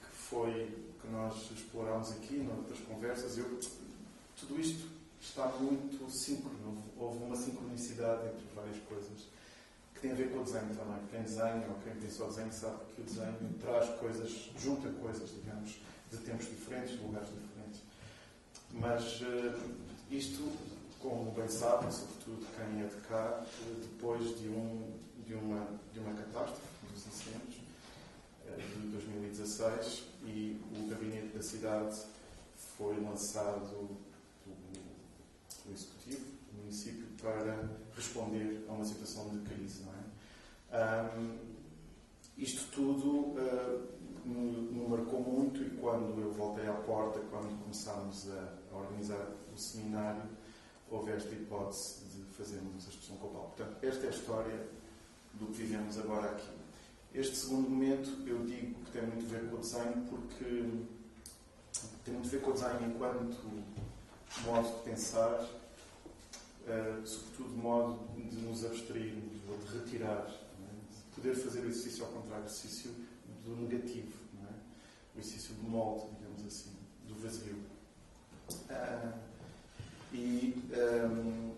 que 0.00 0.16
foi 0.16 0.84
que 1.00 1.08
nós 1.08 1.50
explorámos 1.50 2.12
aqui, 2.12 2.38
noutras 2.38 2.78
conversas, 2.80 3.36
eu, 3.36 3.60
tudo 4.38 4.58
isto 4.58 4.93
está 5.28 5.46
muito 5.58 6.10
síncrono. 6.10 6.82
Houve 6.98 7.24
uma 7.24 7.36
sincronicidade 7.36 8.28
entre 8.28 8.44
várias 8.54 8.78
coisas 8.84 9.26
que 9.94 10.00
tem 10.00 10.12
a 10.12 10.14
ver 10.14 10.30
com 10.30 10.40
o 10.40 10.44
desenho 10.44 10.74
também. 10.74 11.00
Quem 11.10 11.22
desenha 11.22 11.66
ou 11.68 11.76
quem 11.82 11.94
pensou 11.94 12.28
desenho 12.28 12.52
sabe 12.52 12.78
que 12.94 13.00
o 13.00 13.04
desenho 13.04 13.54
traz 13.60 13.88
coisas, 13.98 14.50
junta 14.58 14.88
coisas, 15.00 15.30
digamos, 15.30 15.78
de 16.10 16.18
tempos 16.18 16.46
diferentes, 16.46 16.92
de 16.92 17.02
lugares 17.02 17.28
diferentes. 17.28 17.82
Mas 18.72 19.20
uh, 19.22 19.74
isto, 20.10 20.52
como 21.00 21.30
bem 21.32 21.48
sabem, 21.48 21.90
sobretudo 21.90 22.46
quem 22.56 22.82
é 22.82 22.86
de 22.86 22.96
cá, 23.08 23.44
depois 23.82 24.38
de, 24.38 24.48
um, 24.48 24.92
de, 25.26 25.34
uma, 25.34 25.66
de 25.92 26.00
uma 26.00 26.12
catástrofe 26.14 26.60
dos 26.92 27.06
incêndios 27.06 27.56
uh, 28.46 28.80
de 28.80 28.88
2016 28.88 30.04
e 30.24 30.60
o 30.76 30.88
gabinete 30.88 31.28
da 31.28 31.42
cidade 31.42 31.96
foi 32.76 33.00
lançado 33.00 34.03
do 35.64 35.72
Executivo, 35.72 36.24
do 36.52 36.58
município, 36.60 37.06
para 37.20 37.68
responder 37.94 38.64
a 38.68 38.72
uma 38.72 38.84
situação 38.84 39.28
de 39.30 39.38
crise. 39.48 39.82
É? 40.70 41.18
Um, 41.18 41.38
isto 42.36 42.70
tudo 42.72 43.38
uh, 43.38 43.88
me, 44.24 44.72
me, 44.72 44.88
marcou 44.88 45.20
muito 45.20 45.62
e 45.62 45.70
quando 45.70 46.20
eu 46.20 46.32
voltei 46.32 46.66
à 46.66 46.72
porta, 46.72 47.20
quando 47.30 47.58
começámos 47.62 48.28
a, 48.30 48.54
a 48.72 48.76
organizar 48.76 49.28
o 49.54 49.58
seminário, 49.58 50.22
houve 50.90 51.12
esta 51.12 51.32
hipótese 51.32 52.04
de 52.06 52.22
fazermos 52.34 52.86
a 52.86 52.90
expressão 52.90 53.16
com 53.16 53.28
o. 53.28 53.30
Portanto, 53.30 53.76
esta 53.82 54.06
é 54.06 54.08
a 54.08 54.12
história 54.12 54.68
do 55.34 55.46
que 55.46 55.52
vivemos 55.52 55.98
agora 55.98 56.30
aqui. 56.30 56.50
Este 57.14 57.36
segundo 57.36 57.70
momento, 57.70 58.10
eu 58.26 58.44
digo 58.44 58.74
que 58.82 58.90
tem 58.90 59.02
muito 59.02 59.24
a 59.26 59.28
ver 59.28 59.48
com 59.48 59.56
o 59.56 59.60
desenho, 59.60 60.06
porque 60.08 60.44
tem 62.04 62.14
muito 62.14 62.26
a 62.26 62.30
ver 62.30 62.40
com 62.40 62.50
o 62.50 62.54
design 62.54 62.86
enquanto 62.86 63.36
modo 64.42 64.76
de 64.76 64.82
pensar, 64.90 65.40
uh, 65.40 67.06
sobretudo 67.06 67.56
modo 67.56 67.98
de 68.16 68.36
nos 68.36 68.64
abstrairmos 68.64 69.40
ou 69.48 69.58
de 69.58 69.78
retirar, 69.78 70.26
é? 70.26 70.94
de 70.94 71.14
poder 71.14 71.34
fazer 71.34 71.60
o 71.60 71.68
exercício 71.68 72.04
ao 72.04 72.12
contrário, 72.12 72.44
o 72.44 72.46
exercício 72.46 72.94
do 73.44 73.56
negativo, 73.56 74.12
é? 74.42 75.16
o 75.16 75.20
exercício 75.20 75.54
do 75.54 75.62
molde, 75.68 76.06
digamos 76.16 76.46
assim, 76.46 76.72
do 77.06 77.14
vazio. 77.16 77.56
Uh, 78.50 79.34
e 80.12 80.62
um, 80.70 80.74
ehm, 80.74 81.52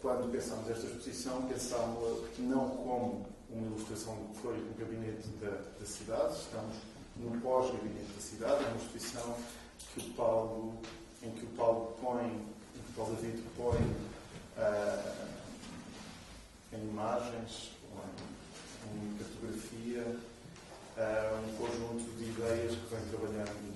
quando 0.00 0.30
pensámos 0.30 0.68
esta 0.70 0.86
exposição, 0.86 1.42
pensámos 1.48 2.22
não 2.38 2.68
como 2.68 3.26
uma 3.50 3.66
ilustração 3.66 4.14
do 4.14 4.28
que 4.28 4.38
foi 4.40 4.58
o 4.58 4.74
gabinete 4.78 5.28
da, 5.40 5.50
da 5.50 5.86
cidade, 5.86 6.34
estamos 6.36 6.76
no 7.16 7.40
pós-gabinete 7.40 8.12
da 8.12 8.20
cidade, 8.20 8.64
é 8.64 8.68
uma 8.68 8.76
exposição 8.76 9.36
que 9.94 10.00
o 10.00 10.12
Paulo 10.12 10.78
em 11.26 11.30
que 11.32 11.44
o 11.44 11.48
Paulo 11.56 11.96
põe, 12.00 12.24
em 12.24 12.82
que 12.82 12.90
o 12.90 12.94
Paulo 12.94 13.16
David 13.16 13.42
põe 13.56 13.80
uh, 14.58 15.26
em 16.72 16.88
imagens, 16.88 17.70
em, 18.86 19.06
em 19.06 19.18
cartografia, 19.18 20.02
uh, 20.96 21.44
um 21.44 21.56
conjunto 21.56 22.04
de 22.16 22.24
ideias 22.30 22.76
que 22.76 22.94
vem 22.94 23.04
trabalhando 23.08 23.74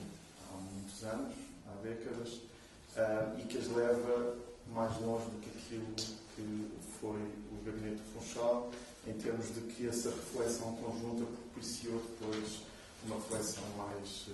há 0.49 0.57
muitos 0.57 1.03
anos, 1.03 1.35
há 1.67 1.83
décadas, 1.83 2.35
uh, 2.35 3.39
e 3.39 3.43
que 3.43 3.59
as 3.59 3.67
leva 3.69 4.37
mais 4.73 5.01
longe 5.01 5.25
do 5.27 5.41
que 5.41 5.51
aquilo 5.59 5.93
que 6.37 6.71
foi 7.01 7.19
o 7.19 7.65
Gabinete 7.65 7.97
do 7.97 8.21
Funchal, 8.21 8.71
em 9.07 9.15
termos 9.15 9.47
de 9.55 9.61
que 9.63 9.89
essa 9.89 10.11
reflexão 10.11 10.77
conjunta 10.77 11.25
propiciou 11.53 12.01
depois 12.01 12.61
uma 13.05 13.17
reflexão 13.17 13.65
mais 13.77 14.29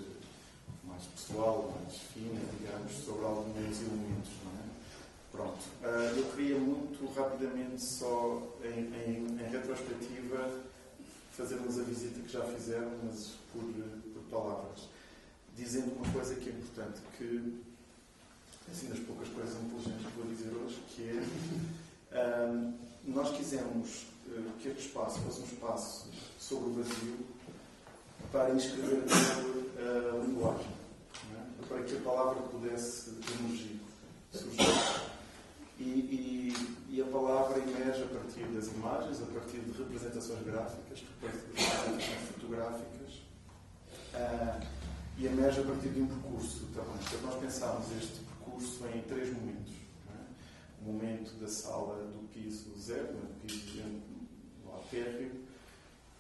mais 0.97 1.07
pessoal, 1.09 1.75
mais 1.83 1.95
fina, 1.95 2.41
digamos, 2.59 2.93
sobre 3.05 3.25
alguns 3.25 3.81
elementos, 3.83 4.31
não 4.45 4.53
é? 4.53 4.67
Pronto. 5.31 5.65
Uh, 5.83 6.19
eu 6.19 6.25
queria 6.33 6.59
muito 6.59 7.13
rapidamente, 7.15 7.83
só 7.83 8.43
em, 8.65 8.81
em, 9.05 9.27
em, 9.39 9.51
retrospectiva, 9.51 10.51
fazermos 11.37 11.79
a 11.79 11.83
visita 11.83 12.19
que 12.21 12.33
já 12.33 12.43
fizeram, 12.45 12.91
mas 13.05 13.35
por, 13.53 13.63
por 13.63 14.23
palavras, 14.31 14.89
dizendo 15.55 15.95
uma 15.97 16.11
coisa 16.13 16.35
que 16.37 16.49
é 16.49 16.53
importante, 16.53 17.01
que, 17.19 17.63
assim, 18.73 18.89
das 18.89 18.99
poucas 19.01 19.29
coisas 19.29 19.55
inteligentes 19.63 20.07
que 20.07 20.19
vou 20.19 20.27
dizer 20.27 20.51
hoje, 20.55 20.83
que 20.95 21.11
é, 21.11 22.47
uh, 22.47 22.73
nós 23.05 23.37
quisemos 23.37 24.07
uh, 24.29 24.51
que 24.61 24.69
este 24.69 24.87
espaço 24.87 25.21
fosse 25.21 25.41
um 25.43 25.45
espaço 25.45 26.07
sobre 26.41 26.71
o 26.71 26.73
vazio 26.73 27.19
para 28.33 28.55
inscrever 28.55 29.05
a 29.79 30.25
linguagem 30.25 30.86
para 31.77 31.85
que 31.85 31.97
a 31.97 32.01
palavra 32.01 32.43
pudesse 32.45 33.11
emergir, 33.39 33.81
surgir. 34.33 35.03
E, 35.79 35.83
e, 35.83 36.55
e, 36.89 37.03
a 37.03 37.05
palavra 37.05 37.59
emerge 37.59 38.03
a 38.03 38.07
partir 38.07 38.47
das 38.47 38.69
imagens, 38.69 39.21
a 39.21 39.27
partir 39.27 39.59
de 39.59 39.73
representações 39.77 40.43
gráficas, 40.43 41.05
representações 41.21 42.05
fotográficas, 42.33 43.13
uh, 44.15 44.67
e 45.19 45.27
emerge 45.27 45.61
a 45.61 45.65
partir 45.65 45.91
de 45.91 46.01
um 46.01 46.07
percurso 46.07 46.67
também. 46.75 46.95
Então, 47.07 47.31
nós 47.31 47.41
pensámos 47.41 47.87
este 47.99 48.21
percurso 48.21 48.87
em 48.95 49.03
três 49.03 49.35
momentos. 49.35 49.75
É? 50.09 50.83
O 50.83 50.93
momento 50.93 51.35
da 51.39 51.49
sala 51.49 52.07
do 52.07 52.27
piso 52.33 52.71
zero, 52.81 53.13
do 53.13 53.47
piso 53.47 53.83
lá 54.65 54.81
térreo, 54.91 55.45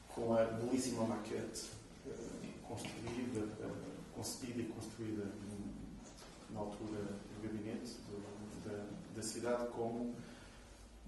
com 0.09 0.37
a 0.37 0.45
belíssima 0.45 1.07
maquete 1.07 1.65
uh, 2.07 2.63
construída, 2.69 3.41
uh, 3.41 3.97
concebida 4.15 4.61
e 4.61 4.65
construída 4.65 4.86
na 6.50 6.61
altura 6.61 7.03
do 7.03 7.43
gabinete 7.43 7.97
do, 8.09 8.69
da, 8.69 8.87
da 9.15 9.23
cidade 9.23 9.69
como 9.69 10.15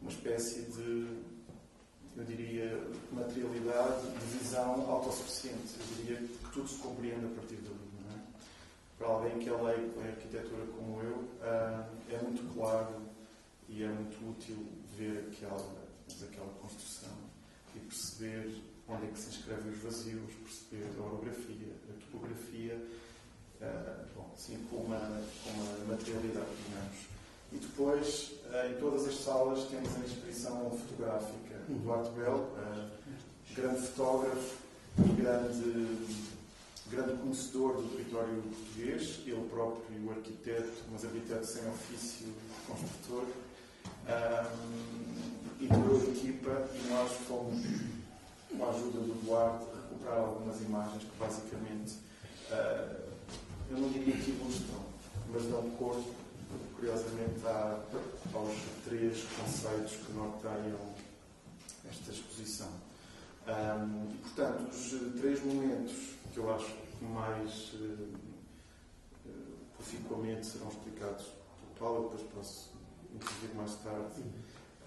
uma 0.01 0.11
espécie 0.11 0.63
de, 0.63 1.23
eu 2.17 2.25
diria, 2.25 2.87
materialidade 3.13 4.11
de 4.11 4.39
visão 4.39 4.89
autossuficiente. 4.89 5.75
Eu 5.79 5.97
diria 5.97 6.17
que 6.17 6.53
tudo 6.53 6.69
se 6.69 6.79
compreende 6.79 7.27
a 7.27 7.29
partir 7.31 7.57
dali. 7.57 7.89
para 8.97 9.09
alguém 9.09 9.39
que 9.39 9.49
é 9.49 9.53
leigo 9.53 10.01
em 10.01 10.09
arquitetura 10.09 10.67
como 10.67 11.03
eu, 11.03 11.17
uh, 11.17 11.87
é 12.11 12.23
muito 12.23 12.55
claro 12.55 13.03
e 13.69 13.83
é 13.83 13.89
muito 13.89 14.31
útil 14.31 14.67
ver 14.97 15.29
aquela, 15.33 15.87
aquela 16.23 16.53
construção 16.61 17.17
e 17.75 17.81
perceber 17.81 18.63
onde 18.89 19.05
é 19.05 19.11
que 19.11 19.19
se 19.19 19.29
inscrevem 19.29 19.73
os 19.73 19.79
vazios, 19.79 20.33
perceber 20.35 20.89
a 20.99 21.03
orografia, 21.03 21.73
a 21.91 21.93
topografia, 22.01 22.83
uh, 23.61 24.07
bom, 24.15 24.35
com 24.71 24.77
uma, 24.77 24.99
com 24.99 25.51
uma 25.51 25.95
materialidade, 25.95 26.47
digamos. 26.67 26.97
E 27.53 27.57
depois, 27.57 28.33
uh, 28.47 28.71
em 28.71 28.81
todas 28.81 29.07
as 29.07 29.15
salas, 29.17 29.65
temos 29.65 29.95
a 29.97 30.01
inscrição 30.01 30.71
fotográfica 30.71 31.57
do 31.69 31.93
Arte 31.93 32.11
Bell, 32.11 32.35
uh, 32.35 32.91
grande 33.55 33.81
fotógrafo 33.81 34.57
e 34.99 35.09
grande 35.21 36.29
grande 36.91 37.19
conhecedor 37.19 37.77
do 37.77 37.89
território 37.91 38.43
português, 38.43 39.21
ele 39.27 39.49
próprio 39.51 40.11
arquiteto, 40.11 40.85
mas 40.91 41.05
arquiteto 41.05 41.47
sem 41.47 41.69
ofício 41.69 42.29
construtor, 42.67 43.25
um, 44.07 45.61
e 45.61 45.69
toda 45.69 46.07
a 46.07 46.11
equipa, 46.11 46.69
e 46.75 46.91
nós 46.91 47.13
fomos, 47.27 47.63
com 48.51 48.65
a 48.65 48.71
ajuda 48.71 49.01
do 49.01 49.25
Duarte, 49.25 49.67
recuperar 49.75 50.19
algumas 50.19 50.61
imagens 50.63 51.03
que 51.03 51.19
basicamente, 51.19 51.97
uh, 52.51 53.08
eu 53.71 53.79
não 53.79 53.89
diria 53.91 54.17
que 54.17 54.31
ilustram, 54.31 54.81
mas 55.31 55.45
dão 55.45 55.71
corpo, 55.73 56.15
curiosamente, 56.77 57.41
aos 58.35 58.57
três 58.85 59.25
conceitos 59.37 59.97
que 59.97 60.13
norteiam 60.13 60.79
esta 61.91 62.13
exposição. 62.13 62.69
Um, 63.47 64.13
e, 64.13 64.19
portanto, 64.19 64.71
os 64.71 65.21
três 65.21 65.43
momentos 65.45 65.95
que 66.33 66.39
eu 66.39 66.55
acho 66.55 66.67
que 66.67 67.05
mais 67.05 67.73
uh, 67.75 68.09
uh, 69.27 70.45
serão 70.45 70.69
explicados 70.69 71.27
pelo 71.27 71.79
Paulo, 71.79 72.11
depois 72.11 72.31
posso 72.35 72.71
intervir 73.15 73.55
mais 73.55 73.75
tarde. 73.77 74.23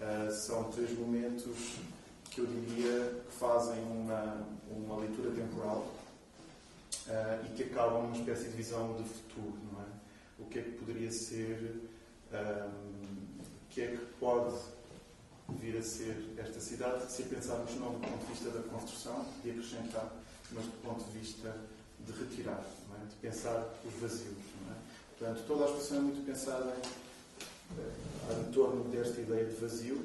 Uh, 0.00 0.32
são 0.32 0.64
três 0.70 0.96
momentos 0.98 1.76
que 2.30 2.40
eu 2.40 2.46
diria 2.46 3.22
que 3.28 3.32
fazem 3.36 3.82
uma, 3.84 4.46
uma 4.70 4.96
leitura 4.96 5.30
temporal 5.32 5.86
uh, 7.08 7.46
e 7.46 7.54
que 7.54 7.64
acabam 7.64 8.02
numa 8.02 8.16
espécie 8.16 8.44
de 8.44 8.56
visão 8.56 8.94
de 8.94 9.04
futuro, 9.04 9.58
não 9.72 9.80
é? 9.80 9.86
O 10.38 10.46
que 10.46 10.58
é 10.58 10.62
que 10.62 10.70
poderia 10.72 11.10
ser, 11.10 11.80
um, 12.32 13.42
o 13.46 13.68
que 13.70 13.80
é 13.80 13.86
que 13.88 14.04
pode 14.18 14.56
vir 15.48 15.76
a 15.76 15.82
ser 15.82 16.34
esta 16.38 16.60
cidade, 16.60 17.10
se 17.10 17.24
pensarmos 17.24 17.74
não 17.76 17.92
do 17.92 18.00
ponto 18.00 18.26
de 18.26 18.32
vista 18.32 18.50
da 18.50 18.62
construção 18.68 19.26
e 19.44 19.50
acrescentar, 19.50 20.10
mas 20.50 20.64
do 20.64 20.82
ponto 20.82 21.04
de 21.04 21.18
vista 21.18 21.56
de 22.00 22.12
retirar, 22.12 22.64
é? 23.00 23.06
de 23.06 23.14
pensar 23.16 23.68
os 23.84 23.94
vazios. 24.00 24.38
É? 24.70 25.18
Portanto, 25.18 25.44
toda 25.46 25.64
a 25.64 25.66
exposição 25.66 25.98
é 25.98 26.00
muito 26.00 26.26
pensada 26.26 26.74
em, 26.74 27.80
eh, 27.80 28.40
em 28.40 28.52
torno 28.52 28.84
desta 28.90 29.20
ideia 29.20 29.44
de 29.44 29.54
vazio, 29.54 30.04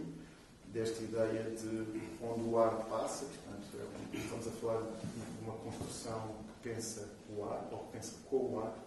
desta 0.68 1.01
ideia 1.01 1.44
de 1.44 2.01
onde 2.22 2.50
o 2.50 2.58
ar 2.60 2.86
passa, 2.86 3.25
portanto, 3.25 3.68
é, 4.13 4.18
estamos 4.18 4.48
a 4.48 4.51
falar 4.51 4.82
de 4.82 5.44
uma 5.44 5.54
construção 5.54 6.36
pensa 6.68 7.08
o 7.30 7.44
ar, 7.44 7.68
ou 7.72 7.80
pensa 7.92 8.16
com 8.30 8.36
o 8.36 8.60
ar, 8.60 8.78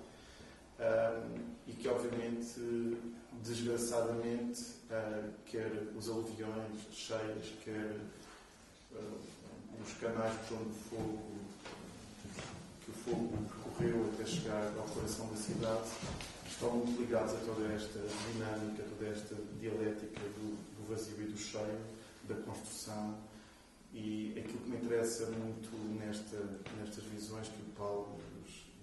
um, 0.78 1.38
e 1.66 1.72
que, 1.72 1.88
obviamente, 1.88 2.60
desgraçadamente, 3.42 4.62
uh, 4.90 5.32
quer 5.46 5.70
os 5.96 6.08
aluviões 6.08 6.80
cheios, 6.92 7.52
quer 7.64 7.96
uh, 8.92 9.20
os 9.82 9.92
canais 9.94 10.34
por 10.46 10.58
onde 10.58 10.70
o 10.70 10.74
fogo 10.90 11.40
que 12.84 12.90
o 12.90 12.94
fogo 12.94 13.38
percorreu 13.48 14.10
até 14.12 14.24
chegar 14.24 14.72
ao 14.76 14.84
coração 14.84 15.28
da 15.28 15.36
cidade, 15.36 15.88
estão 16.48 16.70
muito 16.72 17.00
ligados 17.00 17.34
a 17.34 17.38
toda 17.38 17.72
esta 17.72 17.98
dinâmica, 18.32 18.82
toda 18.82 19.10
esta 19.10 19.36
dialética 19.60 20.20
do, 20.20 20.56
do 20.76 20.88
vazio 20.88 21.20
e 21.20 21.26
do 21.26 21.38
cheio, 21.38 21.80
da 22.24 22.34
construção. 22.36 23.29
E 23.92 24.34
aquilo 24.38 24.58
que 24.60 24.70
me 24.70 24.76
interessa 24.76 25.26
muito 25.26 25.70
nesta, 25.98 26.36
nestas 26.78 27.04
visões 27.04 27.48
que 27.48 27.60
o 27.60 27.72
Paulo 27.76 28.20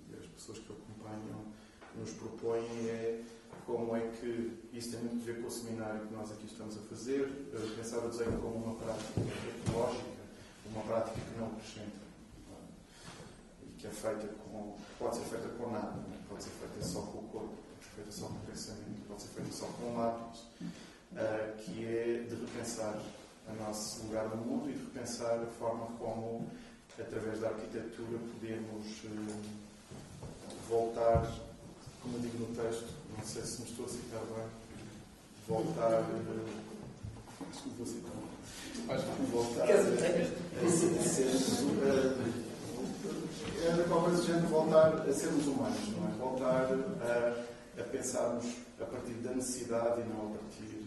e 0.10 0.16
as 0.16 0.26
pessoas 0.28 0.60
que 0.60 0.72
o 0.72 0.76
acompanham 0.76 1.46
nos 1.96 2.12
propõem 2.12 2.66
é 2.90 3.24
como 3.66 3.96
é 3.96 4.02
que 4.10 4.60
isso 4.74 4.92
tem 4.92 5.00
muito 5.02 5.22
a 5.22 5.26
ver 5.26 5.42
com 5.42 5.48
o 5.48 5.52
seminário 5.52 6.08
que 6.08 6.14
nós 6.14 6.32
aqui 6.32 6.46
estamos 6.46 6.78
a 6.78 6.82
fazer, 6.82 7.28
pensar 7.76 8.00
o 8.00 8.10
desenho 8.10 8.40
como 8.40 8.56
uma 8.56 8.76
prática 8.76 9.22
ecológica, 9.66 10.06
uma 10.72 10.84
prática 10.84 11.20
que 11.20 11.40
não 11.40 11.48
acrescenta 11.48 12.08
que 13.78 13.88
é 13.88 13.90
feita 13.90 14.28
com. 14.44 14.76
pode 14.98 15.18
ser 15.18 15.24
feita 15.26 15.50
com 15.50 15.72
nada, 15.72 15.92
né? 15.92 16.18
pode 16.28 16.44
ser 16.44 16.50
feita 16.50 16.86
só 16.86 17.02
com 17.02 17.20
o 17.20 17.30
corpo, 17.30 17.56
pode 17.56 17.86
ser 17.86 17.92
feita 17.96 18.12
só 18.12 18.28
com 18.28 18.34
o 18.34 18.40
pensamento, 18.40 19.08
pode 19.08 19.22
ser 19.22 19.28
feita 19.30 19.52
só 19.52 19.66
com 19.68 19.84
um 19.84 19.98
lápis, 19.98 20.40
uh, 20.42 21.58
que 21.58 21.86
é 21.86 22.26
de 22.28 22.36
repensar 22.36 23.00
o 23.50 23.64
nosso 23.64 24.04
lugar 24.04 24.28
no 24.30 24.38
mundo 24.38 24.70
e 24.70 24.74
de 24.74 24.80
repensar 24.80 25.40
a 25.40 25.46
forma 25.60 25.88
como, 25.98 26.50
através 27.00 27.40
da 27.40 27.50
arquitetura, 27.50 28.18
podemos 28.34 29.04
uh, 29.04 29.42
voltar, 30.70 31.32
como 32.02 32.18
eu 32.18 32.22
digo 32.22 32.40
no 32.40 32.56
texto, 32.56 32.88
não 33.18 33.26
sei 33.26 33.44
se 33.44 33.62
me 33.62 33.70
estou 33.70 33.86
a 33.86 33.90
citar 33.90 34.22
bem, 34.22 34.48
voltar. 35.48 36.02
Uh, 36.02 36.68
Desculpa, 37.52 37.78
vou 37.78 37.86
citar. 37.86 38.12
Voltar 39.32 39.64
a, 39.64 39.66
a, 39.66 39.76
a 39.76 40.70
ser 41.04 41.28
era 43.66 43.84
qualquer 43.84 44.16
gente 44.18 44.46
voltar 44.48 44.94
a 45.08 45.14
sermos 45.14 45.46
humanos, 45.48 45.90
não 45.90 46.08
é? 46.08 46.12
Voltar 46.18 46.68
a, 47.02 47.82
a 47.82 47.84
pensarmos 47.84 48.46
a 48.80 48.86
partir 48.86 49.14
da 49.14 49.32
necessidade 49.32 50.02
e 50.02 50.04
não 50.06 50.28
a 50.28 50.38
partir 50.38 50.78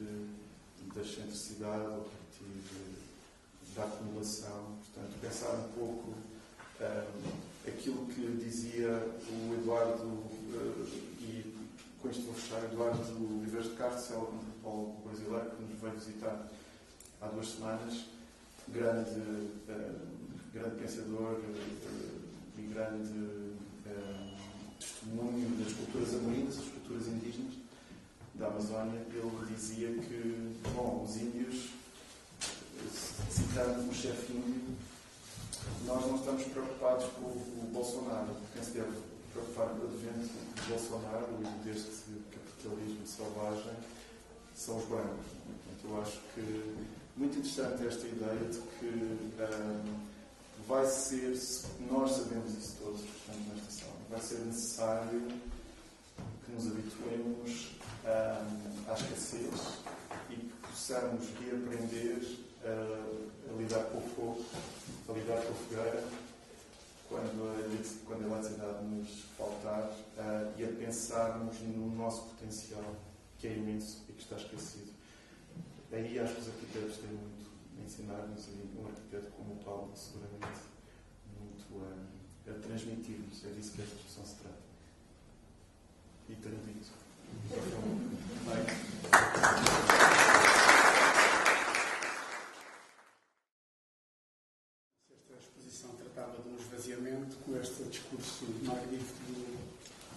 da 0.94 1.00
excentricidade 1.00 1.84
ou 1.86 2.00
a 2.00 2.04
partir 2.50 3.74
da 3.74 3.84
acumulação. 3.84 4.78
Portanto, 4.84 5.20
pensar 5.20 5.52
um 5.52 5.72
pouco 5.72 6.14
um, 6.80 7.68
aquilo 7.68 8.06
que 8.06 8.44
dizia 8.44 8.90
o 9.30 9.54
Eduardo, 9.54 10.04
uh, 10.04 10.88
e 11.20 11.54
com 12.00 12.08
isto 12.10 12.22
vou 12.22 12.34
fechar, 12.34 12.64
Eduardo 12.64 12.98
do 12.98 13.44
Viveres 13.44 13.70
de 13.70 13.76
Castro, 13.76 14.16
um 14.16 14.38
antropólogo 14.38 15.08
brasileiro 15.08 15.50
que 15.50 15.62
nos 15.62 15.80
veio 15.80 15.94
visitar 15.94 16.48
há 17.20 17.26
duas 17.28 17.48
semanas, 17.48 18.06
grande, 18.68 19.20
uh, 19.20 20.06
grande 20.52 20.76
pensador. 20.76 21.40
Uh, 21.40 22.20
e 22.60 22.62
grande 22.74 23.54
eh, 23.86 24.34
testemunho 24.78 25.48
das 25.62 25.72
culturas 25.72 26.14
amerindas, 26.14 26.58
as 26.58 26.68
culturas 26.68 27.06
indígenas 27.08 27.54
da 28.34 28.46
Amazónia, 28.48 29.00
ele 29.12 29.54
dizia 29.54 29.88
que, 29.88 30.56
bom, 30.74 31.04
os 31.04 31.16
índios, 31.16 31.70
citando 33.30 33.82
um 33.82 33.92
chefe 33.92 34.32
índio, 34.32 34.76
nós 35.86 36.06
não 36.06 36.16
estamos 36.16 36.44
preocupados 36.44 37.06
com 37.14 37.26
o 37.26 37.70
Bolsonaro. 37.72 38.36
Quem 38.52 38.62
se 38.62 38.70
deve 38.70 38.92
preocupar 39.32 39.68
com 39.68 39.86
o 39.86 40.68
Bolsonaro 40.68 41.28
e 41.40 41.68
deste 41.68 41.90
capitalismo 42.30 43.06
selvagem 43.06 43.76
são 44.54 44.78
os 44.78 44.84
brancos. 44.86 45.26
Portanto, 45.44 45.84
eu 45.84 46.02
acho 46.02 46.20
que 46.34 47.00
muito 47.16 47.38
interessante 47.38 47.86
esta 47.86 48.06
ideia 48.06 48.48
de 48.50 48.58
que 48.78 48.86
um, 48.86 50.10
vai 50.66 50.86
ser, 50.86 51.36
nós 51.90 52.12
sabemos 52.12 52.52
isso 52.52 52.76
todos 52.82 53.00
que 53.00 53.16
estamos 53.16 53.46
nesta 53.48 53.70
sala, 53.70 53.96
vai 54.08 54.20
ser 54.20 54.38
necessário 54.40 55.28
que 56.44 56.52
nos 56.52 56.66
habituemos 56.66 57.70
a, 58.04 58.90
à 58.90 58.94
escassez 58.94 59.78
e 60.30 60.34
que 60.34 60.52
possamos 60.66 61.26
reaprender 61.40 62.49
a, 62.64 63.50
a 63.50 63.56
lidar 63.56 63.84
com 63.84 63.98
o 63.98 64.08
fogo, 64.14 64.44
a 65.08 65.12
lidar 65.12 65.42
com 65.42 65.52
a 65.52 65.54
fogueira, 65.54 66.04
quando 67.08 67.42
a, 67.48 68.06
quando 68.06 68.22
a 68.22 68.26
eletricidade 68.26 68.84
nos 68.84 69.24
faltar 69.36 69.82
uh, 69.82 70.52
e 70.58 70.64
a 70.64 70.68
pensarmos 70.68 71.60
no 71.60 71.94
nosso 71.96 72.22
potencial, 72.26 72.94
que 73.38 73.48
é 73.48 73.54
imenso 73.54 74.04
e 74.08 74.12
que 74.12 74.22
está 74.22 74.36
esquecido. 74.36 74.92
Aí 75.92 76.18
acho 76.18 76.34
que 76.34 76.40
os 76.40 76.48
arquitetos 76.48 76.98
têm 76.98 77.10
muito 77.10 77.50
ensinar-nos 77.84 78.48
um 78.48 78.86
arquiteto 78.86 79.30
como 79.32 79.54
o 79.54 79.64
Paulo, 79.64 79.92
seguramente, 79.96 80.60
muito 81.38 81.66
a, 81.84 82.50
a 82.50 82.54
transmitir-nos. 82.60 83.44
É 83.44 83.48
disso 83.50 83.72
que 83.72 83.82
esta 83.82 83.94
discussão 83.96 84.24
se 84.24 84.34
trata. 84.36 84.58
E 86.28 86.34
tenho 86.36 86.58
dito. 86.58 86.90
Esta 95.10 95.34
exposição 95.34 95.90
tratava 95.96 96.40
de 96.42 96.48
um 96.48 96.56
esvaziamento 96.80 97.36
com 97.44 97.60
este 97.60 97.82
discurso 97.84 98.46
magnífico 98.62 99.20
do 99.32 99.60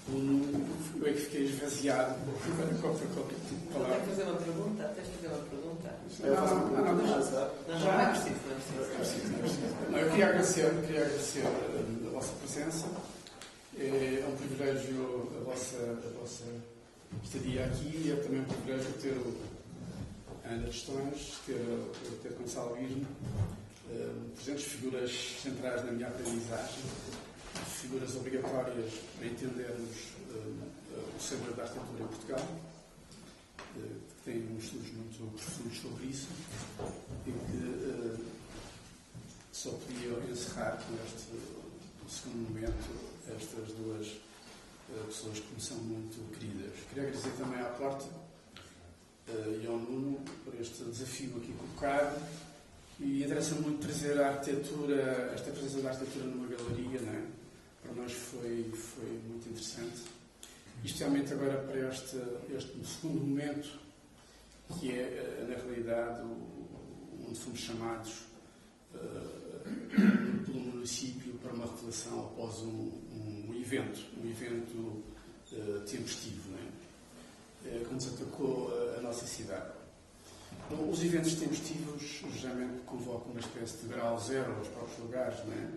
eu 0.08 1.08
é 1.08 1.14
que 1.14 1.20
fiquei 1.22 1.46
esvaziado 1.46 2.16
com 2.26 2.82
qualquer 2.82 3.36
tipo 3.48 3.56
de 3.56 3.74
palavra. 3.74 4.00
Quer 4.00 4.06
fazer 4.08 4.24
uma 4.24 4.36
pergunta? 4.36 4.84
Tens 4.96 5.08
de 5.08 5.14
fazer 5.14 5.28
uma 5.28 5.44
pergunta? 5.46 5.96
Eu 6.24 6.36
faço 6.36 6.54
uma 6.56 6.84
pergunta. 6.84 7.54
Não, 7.68 7.80
não, 7.80 7.80
não, 7.80 7.86
não, 7.86 8.02
é 8.02 8.06
preciso, 8.10 8.36
não 8.46 8.84
é 8.84 8.98
preciso. 8.98 9.92
Não, 9.92 10.00
eu 10.00 10.10
queria 10.10 10.28
agradecer, 10.28 10.82
queria 10.86 11.06
agradecer 11.06 11.44
a 11.46 12.10
vossa 12.10 12.34
presença 12.34 12.88
É 13.78 14.26
um 14.28 14.36
privilégio 14.36 15.32
a 15.40 15.44
vossa, 15.46 15.78
a 15.78 16.20
vossa 16.20 16.44
estadia 17.24 17.66
aqui 17.66 18.02
e 18.06 18.12
é 18.12 18.16
também 18.18 18.42
um 18.42 18.46
privilégio 18.46 18.92
ter 19.02 19.14
o 19.14 19.38
Ana 20.44 20.66
Questões, 20.66 21.40
ter, 21.46 21.62
ter 22.22 22.34
Gonçalo 22.34 22.76
Guismo, 22.76 23.06
uh, 23.06 23.63
presentes 24.36 24.64
figuras 24.66 25.12
centrais 25.42 25.86
na 25.86 25.92
minha 25.92 26.08
aprendizagem, 26.08 26.84
figuras 27.68 28.16
obrigatórias 28.16 28.94
para 29.18 29.28
entendermos 29.28 29.98
uh, 30.30 31.18
o 31.18 31.22
saber 31.22 31.54
da 31.54 31.64
arquitetura 31.64 32.04
em 32.04 32.08
Portugal, 32.08 32.48
uh, 33.60 33.64
que 33.76 34.32
têm 34.32 34.58
estudos 34.58 34.92
muito 34.94 35.32
profundos 35.36 35.80
sobre 35.80 36.06
isso 36.06 36.28
e 37.28 37.32
que 37.32 38.26
só 39.52 39.70
podia 39.72 40.32
encerrar 40.32 40.82
com 40.88 40.94
este 41.06 41.64
segundo 42.10 42.50
momento 42.50 43.14
estas 43.28 43.74
duas 43.76 44.08
uh, 44.08 45.06
pessoas 45.08 45.40
que 45.40 45.54
me 45.54 45.62
são 45.62 45.78
muito 45.78 46.32
queridas. 46.34 46.74
Queria 46.90 47.04
agradecer 47.10 47.32
também 47.38 47.60
à 47.60 47.66
Porta 47.66 48.24
e 49.28 49.66
ao 49.66 49.78
Nuno 49.78 50.20
por 50.44 50.54
este 50.60 50.84
desafio 50.84 51.38
aqui 51.38 51.54
colocado. 51.54 52.22
Interessa 53.34 53.56
muito 53.56 53.82
trazer 53.82 54.22
a 54.22 54.28
arquitetura, 54.28 55.32
esta 55.34 55.50
presença 55.50 55.82
da 55.82 55.90
arquitetura 55.90 56.26
numa 56.26 56.46
galeria, 56.46 57.00
é? 57.00 57.26
Para 57.82 57.92
nós 57.94 58.12
foi, 58.14 58.72
foi 58.76 59.10
muito 59.28 59.50
interessante. 59.50 60.04
Especialmente 60.86 61.34
agora 61.34 61.58
para 61.64 61.90
este, 61.90 62.16
este 62.56 62.86
segundo 62.86 63.22
momento, 63.22 63.80
que 64.80 64.92
é, 64.92 65.02
eh, 65.02 65.48
na 65.50 65.56
realidade, 65.64 66.22
onde 67.28 67.40
fomos 67.40 67.60
chamados 67.60 68.20
uh, 68.94 70.46
pelo 70.46 70.60
município 70.60 71.34
para 71.42 71.54
uma 71.54 71.66
revelação 71.66 72.28
após 72.28 72.60
um, 72.60 73.52
evento, 73.60 74.00
um 74.24 74.30
evento 74.30 75.04
uh, 75.54 75.80
tempestivo, 75.88 76.52
não 76.52 76.60
é? 76.60 77.78
Uh, 77.82 78.00
se 78.00 78.10
atacou 78.10 78.72
a, 78.72 79.00
a 79.00 79.02
nossa 79.02 79.26
cidade. 79.26 79.83
Bom, 80.70 80.90
os 80.90 81.04
eventos 81.04 81.36
tempestivos 81.36 82.22
geralmente 82.40 82.82
convocam 82.86 83.32
uma 83.32 83.40
espécie 83.40 83.78
de 83.78 83.88
grau 83.88 84.18
zero 84.20 84.56
aos 84.58 84.68
próprios 84.70 85.00
lugares, 85.00 85.38
não 85.46 85.54
é? 85.54 85.68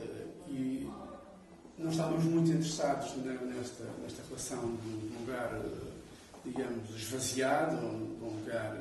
Uh, 0.00 0.28
e 0.50 0.90
não 1.78 1.90
estávamos 1.90 2.24
muito 2.24 2.50
interessados 2.50 3.16
nesta, 3.16 3.84
nesta 4.02 4.22
relação 4.28 4.76
de 4.76 4.88
um 4.88 5.20
lugar, 5.20 5.60
digamos, 6.44 6.90
esvaziado, 6.90 7.76
de 7.76 8.24
um 8.24 8.40
lugar 8.40 8.78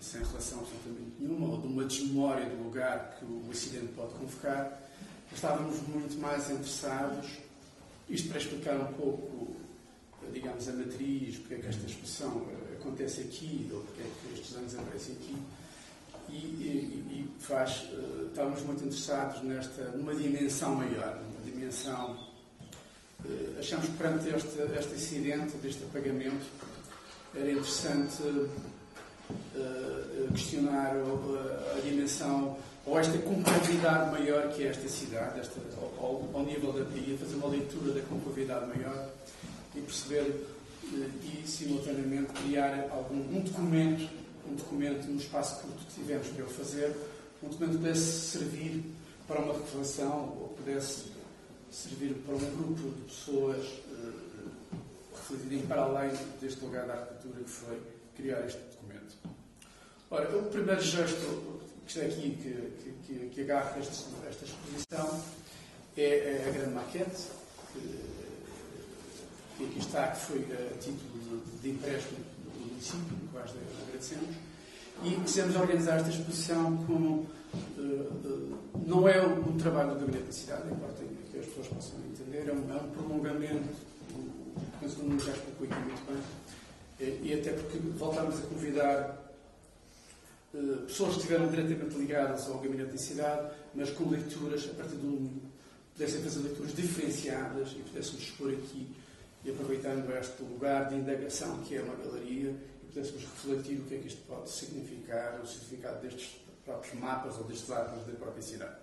sem 0.00 0.22
relação 0.22 0.60
absolutamente 0.60 1.16
nenhuma, 1.18 1.48
ou 1.48 1.60
de 1.60 1.66
uma 1.66 1.84
desmemória 1.84 2.46
do 2.46 2.64
lugar 2.64 3.16
que 3.18 3.24
o 3.24 3.50
acidente 3.50 3.92
pode 3.94 4.14
convocar, 4.14 4.82
estávamos 5.34 5.76
muito 5.88 6.18
mais 6.20 6.50
interessados, 6.50 7.38
isto 8.08 8.28
para 8.28 8.38
explicar 8.38 8.76
um 8.76 8.92
pouco, 8.92 9.56
digamos, 10.32 10.68
a 10.68 10.72
matriz, 10.72 11.38
porque 11.38 11.54
é 11.54 11.58
que 11.58 11.66
esta 11.66 11.86
expressão 11.86 12.46
eh, 12.50 12.65
acontece 12.86 13.22
aqui, 13.22 13.68
ou 13.72 13.80
porque 13.80 14.02
é 14.02 14.04
que 14.04 14.40
estes 14.40 14.56
anos 14.56 14.74
aparecem 14.76 15.16
aqui, 15.16 15.36
e, 16.28 16.34
e, 16.34 17.06
e 17.10 17.28
faz, 17.40 17.84
uh, 17.92 18.26
estávamos 18.28 18.62
muito 18.62 18.84
interessados 18.84 19.42
nesta, 19.42 19.82
numa 19.90 20.14
dimensão 20.14 20.74
maior, 20.74 21.20
uma 21.20 21.44
dimensão. 21.44 22.16
Uh, 23.24 23.58
achamos 23.58 23.86
que 23.86 23.92
perante 23.92 24.28
este, 24.28 24.60
este 24.78 24.94
incidente, 24.94 25.56
deste 25.58 25.84
apagamento, 25.84 26.46
era 27.34 27.50
interessante 27.50 28.22
uh, 28.22 28.48
questionar 30.32 30.96
a, 30.96 31.76
a 31.76 31.80
dimensão 31.80 32.56
ou 32.86 32.98
esta 32.98 33.18
concavidade 33.18 34.12
maior 34.12 34.52
que 34.52 34.62
é 34.62 34.68
esta 34.68 34.88
cidade, 34.88 35.40
esta, 35.40 35.60
ao, 35.76 36.30
ao, 36.32 36.44
nível 36.44 36.72
da 36.72 36.84
PIA, 36.84 37.18
fazer 37.18 37.34
uma 37.34 37.48
leitura 37.48 37.92
da 37.92 38.00
concavidade 38.02 38.66
maior 38.66 39.10
e 39.74 39.80
perceber 39.80 40.22
eh, 40.22 40.55
e, 40.92 41.42
simultaneamente, 41.46 42.32
criar 42.32 42.88
algum, 42.90 43.16
um 43.36 43.40
documento, 43.40 44.08
um 44.48 44.54
documento 44.54 45.06
no 45.06 45.18
espaço 45.18 45.60
curto 45.62 45.84
que 45.86 45.94
tivemos 45.94 46.28
para 46.28 46.40
eu 46.42 46.48
fazer, 46.48 46.96
um 47.42 47.48
documento 47.48 47.72
que 47.72 47.78
pudesse 47.78 48.20
servir 48.30 48.84
para 49.26 49.40
uma 49.40 49.54
reflexão 49.54 50.36
ou 50.40 50.54
pudesse 50.56 51.06
servir 51.70 52.14
para 52.24 52.34
um 52.34 52.56
grupo 52.56 52.90
de 52.90 53.02
pessoas 53.02 53.66
uh, 53.66 54.12
refletirem 55.14 55.66
para 55.66 55.82
além 55.82 56.12
deste 56.40 56.64
lugar 56.64 56.86
da 56.86 56.94
arquitetura 56.94 57.44
que 57.44 57.50
foi 57.50 57.82
criar 58.16 58.46
este 58.46 58.58
documento. 58.58 59.16
Ora, 60.10 60.38
o 60.38 60.44
primeiro 60.44 60.80
gesto 60.80 61.60
que 61.84 61.98
está 61.98 62.06
aqui, 62.06 62.30
que, 62.42 62.92
que, 63.06 63.30
que 63.30 63.40
agarra 63.42 63.78
este, 63.80 64.04
esta 64.28 64.44
exposição, 64.44 65.22
é 65.96 66.44
a 66.48 66.50
grande 66.52 66.74
maquete, 66.74 67.24
que, 67.72 68.15
que 69.56 69.64
aqui 69.64 69.78
está, 69.78 70.08
que 70.08 70.20
foi 70.20 70.38
a 70.38 70.78
título 70.78 71.40
de, 71.42 71.62
de 71.62 71.70
empréstimo 71.70 72.18
do 72.44 72.66
município, 72.66 73.16
que 73.16 73.28
quais 73.32 73.50
agradecemos, 73.82 74.36
e 75.04 75.10
quisemos 75.24 75.56
organizar 75.56 75.96
esta 75.98 76.10
exposição 76.10 76.76
como 76.86 77.26
uh, 77.54 77.80
uh, 77.80 78.58
não 78.86 79.08
é 79.08 79.20
um 79.20 79.56
trabalho 79.58 79.90
do 79.90 80.00
Gabinete 80.00 80.26
da 80.26 80.32
Cidade, 80.32 80.70
importa 80.70 81.02
que 81.30 81.38
as 81.38 81.46
pessoas 81.46 81.68
possam 81.68 81.98
entender, 82.00 82.48
é 82.48 82.52
um, 82.52 82.76
é 82.76 82.80
um 82.80 82.90
prolongamento, 82.90 83.68
penso 84.80 84.96
que 84.96 85.06
o 85.06 85.18
já 85.18 85.32
explicou 85.32 85.66
aqui 85.66 85.80
muito 85.84 86.06
bem, 86.06 87.18
e 87.22 87.34
até 87.34 87.52
porque 87.52 87.78
voltamos 87.98 88.38
a 88.38 88.42
convidar 88.42 89.26
eh, 90.56 90.76
pessoas 90.86 91.12
que 91.14 91.16
estiveram 91.18 91.48
diretamente 91.48 91.98
ligadas 91.98 92.48
ao 92.48 92.58
gabinete 92.58 92.92
de 92.92 93.00
cidade, 93.00 93.50
mas 93.74 93.90
com 93.90 94.08
leituras, 94.08 94.64
a 94.70 94.74
partir 94.74 94.96
de 94.96 95.06
um. 95.06 95.30
pudessem 95.92 96.22
fazer 96.22 96.40
leituras 96.40 96.74
diferenciadas 96.74 97.72
e 97.72 97.82
pudéssemos 97.82 98.22
expor 98.22 98.50
aqui, 98.50 98.88
e 99.46 99.50
aproveitando 99.50 100.10
este 100.18 100.42
lugar 100.42 100.88
de 100.88 100.96
indagação 100.96 101.62
que 101.62 101.76
é 101.76 101.80
uma 101.80 101.94
galeria, 101.94 102.50
e 102.82 102.86
pudéssemos 102.86 103.22
refletir 103.22 103.78
o 103.78 103.84
que 103.84 103.94
é 103.94 103.98
que 103.98 104.08
isto 104.08 104.22
pode 104.26 104.50
significar, 104.50 105.40
o 105.40 105.46
significado 105.46 106.02
destes 106.02 106.40
próprios 106.64 107.00
mapas 107.00 107.38
ou 107.38 107.44
destes 107.44 107.70
árvores 107.70 108.04
da 108.06 108.12
própria 108.14 108.42
cidade. 108.42 108.74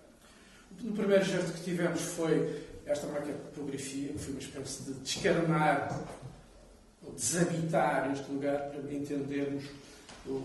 No 0.80 0.92
primeiro 0.92 1.22
gesto 1.22 1.52
que 1.52 1.64
tivemos 1.64 2.00
foi 2.00 2.64
esta 2.86 3.06
topografia, 3.06 4.12
que 4.12 4.18
foi 4.18 4.32
uma 4.32 4.40
espécie 4.40 4.82
de 4.84 4.92
descarnar, 4.94 6.02
ou 7.02 7.12
desabitar 7.12 8.10
este 8.10 8.32
lugar 8.32 8.70
para 8.70 8.92
entendermos 8.92 9.64
o, 10.26 10.40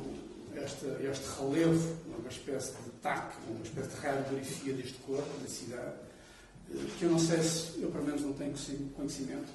este, 0.56 0.86
este 1.10 1.40
relevo, 1.40 1.98
uma 2.06 2.30
espécie 2.30 2.74
de 2.74 2.90
taque, 3.02 3.38
uma 3.50 3.64
espécie 3.64 3.90
de 3.90 3.96
radiografia 3.96 4.74
deste 4.74 4.98
corpo, 5.00 5.40
da 5.42 5.48
cidade, 5.48 5.96
eh, 6.72 6.86
que 6.98 7.06
eu 7.06 7.12
não 7.12 7.20
sei 7.20 7.42
se, 7.42 7.82
eu 7.82 7.90
pelo 7.90 8.04
menos 8.04 8.22
não 8.22 8.34
tenho 8.34 8.54
conhecimento, 8.96 9.48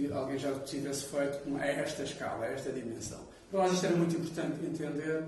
que 0.00 0.12
alguém 0.12 0.38
já 0.38 0.52
tivesse 0.60 1.04
feito 1.04 1.38
a 1.58 1.66
esta 1.66 2.02
escala, 2.02 2.44
a 2.44 2.52
esta 2.52 2.70
dimensão. 2.70 3.20
Para 3.50 3.62
nós 3.62 3.72
isto 3.72 3.86
era 3.86 3.96
muito 3.96 4.16
importante 4.16 4.64
entender 4.64 5.24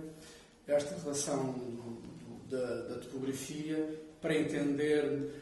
esta 0.67 0.97
relação 1.03 1.53
do, 1.53 2.01
do, 2.01 2.57
da, 2.57 2.95
da, 2.95 3.01
topografia 3.01 4.01
para 4.21 4.37
entender, 4.37 5.33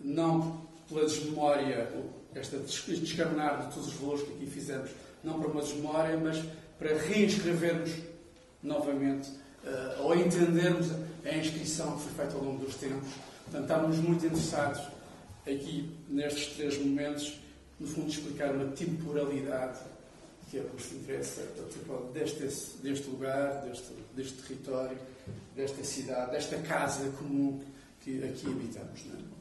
não 0.00 0.66
pela 0.88 1.06
desmemória, 1.06 1.88
esta 2.34 2.58
descarnar 2.58 3.66
de 3.66 3.74
todos 3.74 3.88
os 3.88 3.94
valores 3.94 4.22
que 4.22 4.32
aqui 4.32 4.46
fizemos, 4.46 4.90
não 5.22 5.38
para 5.38 5.48
uma 5.48 5.62
desmemória, 5.62 6.16
mas 6.16 6.42
para 6.78 6.96
reinscrevermos 6.96 7.90
novamente, 8.62 9.28
uh, 9.28 10.02
ou 10.02 10.16
entendermos 10.16 10.88
a 11.24 11.36
inscrição 11.36 11.96
que 11.96 12.04
foi 12.04 12.12
feita 12.12 12.34
ao 12.34 12.44
longo 12.44 12.64
dos 12.64 12.74
tempos. 12.76 13.08
Portanto, 13.44 13.62
estávamos 13.62 13.96
muito 13.98 14.26
interessados 14.26 14.80
aqui, 15.46 15.96
nestes 16.08 16.56
três 16.56 16.78
momentos, 16.78 17.38
no 17.82 17.88
fundo, 17.88 18.08
explicar 18.08 18.54
uma 18.54 18.70
temporalidade 18.72 19.80
que 20.50 20.58
é 20.58 20.60
o 20.60 20.64
que 20.64 20.74
nos 20.74 20.92
interessa, 20.92 21.42
deste, 22.12 22.76
deste 22.82 23.08
lugar, 23.08 23.62
deste, 23.62 23.90
deste 24.14 24.42
território, 24.42 24.98
desta 25.56 25.82
cidade, 25.82 26.32
desta 26.32 26.58
casa 26.58 27.08
comum 27.18 27.58
que 28.02 28.22
aqui 28.22 28.46
habitamos. 28.46 29.00
É? 29.00 29.32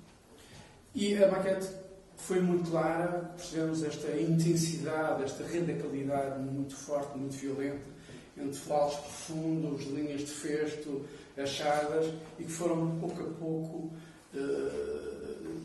E 0.96 1.22
a 1.22 1.30
maquete 1.30 1.68
foi 2.16 2.40
muito 2.40 2.72
clara, 2.72 3.34
percebemos 3.36 3.84
esta 3.84 4.10
intensidade, 4.18 5.24
esta 5.24 5.44
radicalidade 5.44 6.40
muito 6.40 6.76
forte, 6.76 7.18
muito 7.18 7.36
violenta 7.36 7.92
entre 8.38 8.58
falos 8.60 8.96
profundos, 8.96 9.84
linhas 9.88 10.22
de 10.22 10.32
festo, 10.32 11.06
achadas, 11.38 12.14
e 12.40 12.44
que 12.46 12.52
foram 12.52 12.98
pouco 13.00 13.22
a 13.22 13.34
pouco 13.34 13.92
uh, 14.34 15.21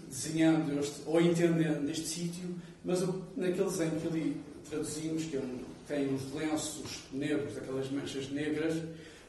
desenhando 0.08 0.78
este, 0.78 1.02
ou 1.06 1.20
entendendo 1.20 1.88
este 1.90 2.06
sítio, 2.06 2.54
mas 2.84 3.00
naquele 3.36 3.64
desenho 3.64 4.00
que 4.00 4.08
ali 4.08 4.40
traduzimos, 4.68 5.24
que 5.24 5.36
é 5.36 5.40
um, 5.40 5.58
tem 5.86 6.12
uns 6.12 6.32
lenços 6.32 7.04
negros, 7.12 7.56
aquelas 7.56 7.90
manchas 7.90 8.30
negras, 8.30 8.74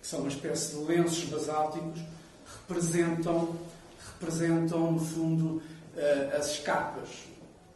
que 0.02 0.08
são 0.08 0.20
uma 0.20 0.30
espécie 0.30 0.76
de 0.76 0.84
lenços 0.84 1.26
basálticos, 1.26 2.02
representam, 2.62 3.56
representam 4.14 4.92
no 4.92 5.00
fundo, 5.00 5.62
uh, 5.96 6.38
as 6.38 6.52
escapas 6.52 7.10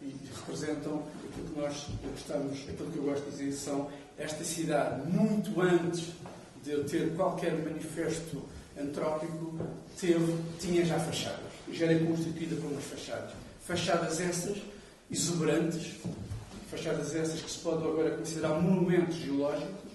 e 0.01 0.15
representam 0.35 1.03
aquilo 1.29 1.47
que 1.47 1.59
nós 1.59 1.87
gostamos, 2.11 2.59
aquilo 2.67 2.91
que 2.91 2.97
eu 2.97 3.03
gosto 3.03 3.23
de 3.25 3.31
dizer 3.31 3.51
são 3.53 3.89
esta 4.17 4.43
cidade, 4.43 5.09
muito 5.09 5.59
antes 5.61 6.09
de 6.63 6.71
eu 6.71 6.83
ter 6.83 7.15
qualquer 7.15 7.53
manifesto 7.53 8.43
antrópico, 8.79 9.55
teve, 9.99 10.37
tinha 10.59 10.85
já 10.85 10.99
fachadas. 10.99 11.50
Já 11.71 11.85
era 11.85 12.05
constituída 12.05 12.55
por 12.55 12.71
umas 12.71 12.83
fachadas. 12.83 13.31
Fachadas 13.65 14.19
essas 14.19 14.57
exuberantes, 15.09 15.93
fachadas 16.69 17.15
essas 17.15 17.41
que 17.41 17.51
se 17.51 17.59
pode 17.59 17.83
agora 17.83 18.17
considerar 18.17 18.61
monumentos 18.61 19.15
geológicos 19.15 19.91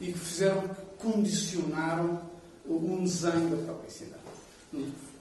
e 0.00 0.12
que 0.12 0.18
fizeram, 0.18 0.62
que 0.62 0.80
condicionaram 0.98 2.20
um 2.66 3.04
desenho 3.04 3.50
da 3.50 3.62
própria 3.64 3.90
cidade. 3.90 4.22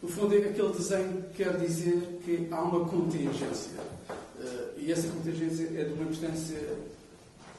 No 0.01 0.09
fundo, 0.09 0.35
aquele 0.35 0.73
desenho 0.73 1.23
quer 1.35 1.57
dizer 1.57 2.19
que 2.25 2.47
há 2.51 2.61
uma 2.61 2.85
contingência. 2.89 3.71
Eh, 4.39 4.73
e 4.77 4.91
essa 4.91 5.07
contingência 5.09 5.65
é 5.79 5.83
de 5.83 5.93
uma 5.93 6.03
importância 6.03 6.59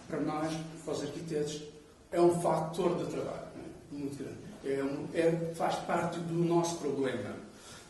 para 0.09 0.21
nós, 0.21 0.53
para 0.85 0.95
os 0.95 1.03
arquitetos, 1.03 1.63
é 2.11 2.21
um 2.21 2.41
fator 2.41 2.97
de 2.97 3.11
trabalho 3.11 3.47
é? 3.57 3.95
muito 3.97 4.17
grande. 4.19 4.39
É, 4.65 5.19
é 5.19 5.55
faz 5.55 5.77
parte 5.81 6.19
do 6.21 6.35
nosso 6.35 6.79
problema 6.79 7.44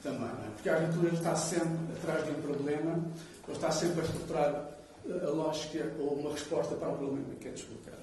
também. 0.04 0.28
É? 0.28 0.50
Porque 0.54 0.68
a 0.68 0.76
arquitetura 0.76 1.14
está 1.14 1.34
sempre 1.34 1.78
atrás 1.96 2.24
de 2.24 2.30
um 2.30 2.42
problema, 2.42 3.04
ou 3.48 3.54
está 3.54 3.72
sempre 3.72 4.02
a 4.02 4.04
estruturar 4.04 4.70
a 5.22 5.30
lógica 5.30 5.90
ou 5.98 6.14
uma 6.14 6.32
resposta 6.32 6.76
para 6.76 6.90
o 6.90 6.96
problema 6.96 7.24
que 7.40 7.48
é 7.48 7.50
descolocado. 7.50 7.96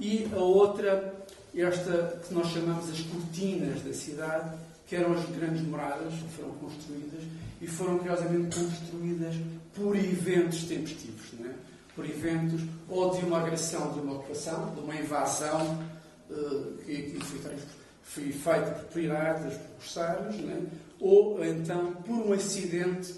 E 0.00 0.28
a 0.34 0.38
outra, 0.38 1.14
esta 1.54 2.20
que 2.26 2.34
nós 2.34 2.48
chamamos 2.48 2.90
as 2.90 3.00
cortinas 3.00 3.82
da 3.82 3.92
cidade, 3.92 4.56
que 4.86 4.96
eram 4.96 5.12
as 5.12 5.24
grandes 5.30 5.62
moradas 5.62 6.12
que 6.12 6.28
foram 6.36 6.50
construídas 6.56 7.22
e 7.60 7.66
foram 7.66 7.98
curiosamente 7.98 8.58
construídas 8.58 9.34
por 9.74 9.96
eventos 9.96 10.64
tempestivos, 10.64 11.32
é? 11.40 11.54
por 11.94 12.04
eventos 12.04 12.60
ou 12.88 13.14
de 13.14 13.24
uma 13.24 13.40
agressão, 13.40 13.92
de 13.92 14.00
uma 14.00 14.14
ocupação, 14.14 14.74
de 14.74 14.80
uma 14.80 14.94
invasão 14.94 15.82
uh, 16.28 16.72
que, 16.84 17.02
que 17.02 17.24
foi, 17.24 17.56
foi, 18.02 18.32
feita 18.32 18.70
por 18.72 18.84
piratas, 18.92 19.54
por 19.54 19.70
corsários, 19.76 20.34
é? 20.34 20.60
Ou 21.04 21.44
então 21.44 21.92
por 21.96 22.14
um 22.14 22.32
acidente 22.32 23.14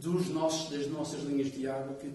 dos 0.00 0.28
nossos, 0.28 0.70
das 0.70 0.86
nossas 0.88 1.22
linhas 1.22 1.52
de 1.52 1.68
água 1.68 1.94
que 2.00 2.10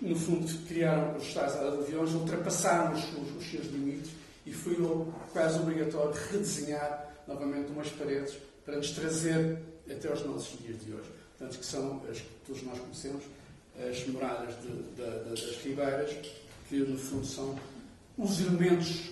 no 0.00 0.16
fundo 0.16 0.46
criaram 0.66 1.16
os 1.18 1.34
tais 1.34 1.54
aviões, 1.56 2.14
ultrapassaram 2.14 2.94
os, 2.94 3.04
os, 3.04 3.36
os 3.36 3.50
seus 3.50 3.66
limites 3.66 4.10
e 4.46 4.52
foi 4.52 4.76
quase 5.32 5.58
obrigatório 5.58 6.12
redesenhar 6.30 7.12
novamente 7.28 7.72
umas 7.72 7.90
paredes 7.90 8.34
para 8.64 8.76
nos 8.76 8.90
trazer 8.92 9.58
até 9.90 10.08
aos 10.08 10.24
nossos 10.24 10.58
dias 10.60 10.82
de 10.82 10.92
hoje. 10.92 11.10
Portanto, 11.36 11.58
que 11.58 11.66
são 11.66 12.02
as 12.10 12.20
que 12.20 12.28
todos 12.46 12.62
nós 12.62 12.78
conhecemos, 12.78 13.24
as 13.78 14.06
moradas 14.06 14.54
de, 14.62 14.68
de, 14.68 14.94
de, 14.94 15.30
das 15.30 15.56
ribeiras, 15.62 16.10
que 16.68 16.76
no 16.76 16.96
fundo 16.96 17.26
são 17.26 17.58
os 18.16 18.40
elementos, 18.40 19.10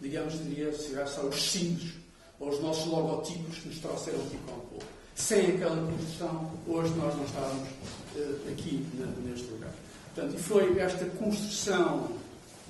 digamos, 0.00 0.34
diria, 0.44 0.72
são 1.06 1.28
os 1.28 1.50
símbolos 1.50 2.03
ou 2.40 2.48
os 2.48 2.60
nossos 2.60 2.86
logotipos 2.86 3.58
que 3.58 3.68
nos 3.68 3.78
trouxeram 3.78 4.20
aqui 4.20 4.36
para 4.44 4.54
o 4.54 4.60
povo. 4.60 4.86
Sem 5.14 5.54
aquela 5.54 5.76
construção, 5.76 6.50
hoje 6.66 6.92
nós 6.94 7.14
não 7.16 7.24
estávamos 7.24 7.68
uh, 8.16 8.52
aqui 8.52 8.86
neste 9.24 9.46
lugar. 9.50 9.72
Portanto, 10.14 10.34
e 10.36 10.42
foi 10.42 10.78
esta 10.78 11.04
construção 11.06 12.08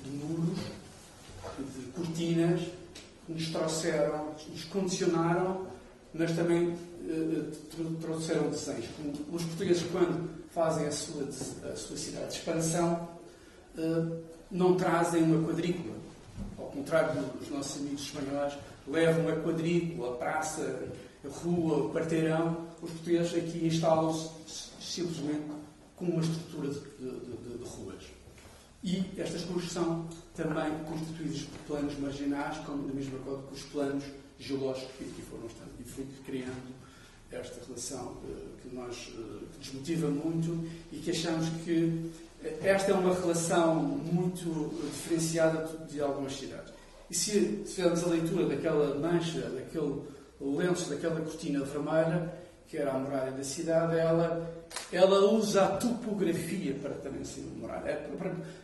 de 0.03 0.11
muros, 0.11 0.59
de 1.59 1.85
cortinas, 1.91 2.61
nos 3.27 3.49
trouxeram, 3.49 4.33
nos 4.49 4.63
condicionaram, 4.65 5.67
mas 6.13 6.31
também 6.35 6.69
uh, 6.69 7.51
trouxeram 7.99 8.49
desenhos. 8.49 8.85
Os 9.31 9.43
portugueses, 9.43 9.83
quando 9.91 10.29
fazem 10.51 10.87
a 10.87 10.91
sua, 10.91 11.23
a 11.23 11.75
sua 11.75 11.97
cidade 11.97 12.27
de 12.31 12.37
expansão, 12.37 13.09
uh, 13.77 14.23
não 14.51 14.75
trazem 14.75 15.23
uma 15.23 15.47
quadrícula. 15.47 15.95
Ao 16.57 16.65
contrário 16.65 17.21
dos 17.39 17.49
nossos 17.49 17.77
amigos 17.77 18.01
espanhóis, 18.01 18.53
levam 18.87 19.27
a 19.29 19.35
quadrícula, 19.41 20.13
a 20.13 20.17
praça, 20.17 20.89
a 21.23 21.27
rua, 21.27 21.85
o 21.85 21.93
quarteirão. 21.93 22.67
Os 22.81 22.91
portugueses 22.91 23.33
aqui 23.35 23.65
instalam-se 23.65 24.29
simplesmente 24.79 25.45
com 25.95 26.05
uma 26.05 26.21
estrutura 26.21 26.69
de, 26.69 26.79
de, 26.79 27.37
de, 27.37 27.57
de 27.57 27.63
ruas. 27.63 28.03
E 28.83 29.03
estas 29.17 29.43
ruas 29.45 29.71
são 29.71 30.07
também 30.35 30.71
constituídas 30.87 31.41
por 31.41 31.59
planos 31.67 31.97
marginais, 31.97 32.57
como 32.65 32.87
da 32.87 32.93
mesma 32.93 33.17
coisa 33.19 33.41
que 33.43 33.53
os 33.53 33.63
planos 33.63 34.03
geológicos 34.37 35.07
que 35.15 35.21
foram 35.23 35.47
estando. 35.47 35.71
E 35.79 36.23
criando 36.23 36.75
esta 37.31 37.59
relação 37.65 38.05
uh, 38.05 38.61
que 38.61 38.75
nos 38.75 39.07
uh, 39.07 39.41
desmotiva 39.59 40.07
muito 40.07 40.67
e 40.91 40.97
que 40.97 41.11
achamos 41.11 41.49
que 41.63 42.11
eh, 42.43 42.59
esta 42.63 42.91
é 42.91 42.93
uma 42.93 43.13
relação 43.13 43.75
muito 43.75 44.69
diferenciada 44.91 45.67
de 45.89 45.99
algumas 45.99 46.33
cidades. 46.33 46.74
E 47.09 47.13
se 47.13 47.63
fizermos 47.65 48.03
a 48.03 48.07
leitura 48.07 48.47
daquela 48.47 48.95
mancha, 48.95 49.41
daquele 49.49 50.01
lenço, 50.41 50.89
daquela 50.89 51.21
cortina 51.21 51.63
vermelha, 51.63 52.33
que 52.67 52.77
era 52.77 52.93
a 52.93 52.97
muralha 52.97 53.31
da 53.31 53.43
cidade, 53.43 53.97
ela, 53.97 54.65
ela 54.91 55.31
usa 55.31 55.65
a 55.65 55.77
topografia 55.77 56.73
para 56.81 56.95
também 56.95 57.23
ser 57.23 57.41
muralha. 57.41 57.89
É, 57.89 58.09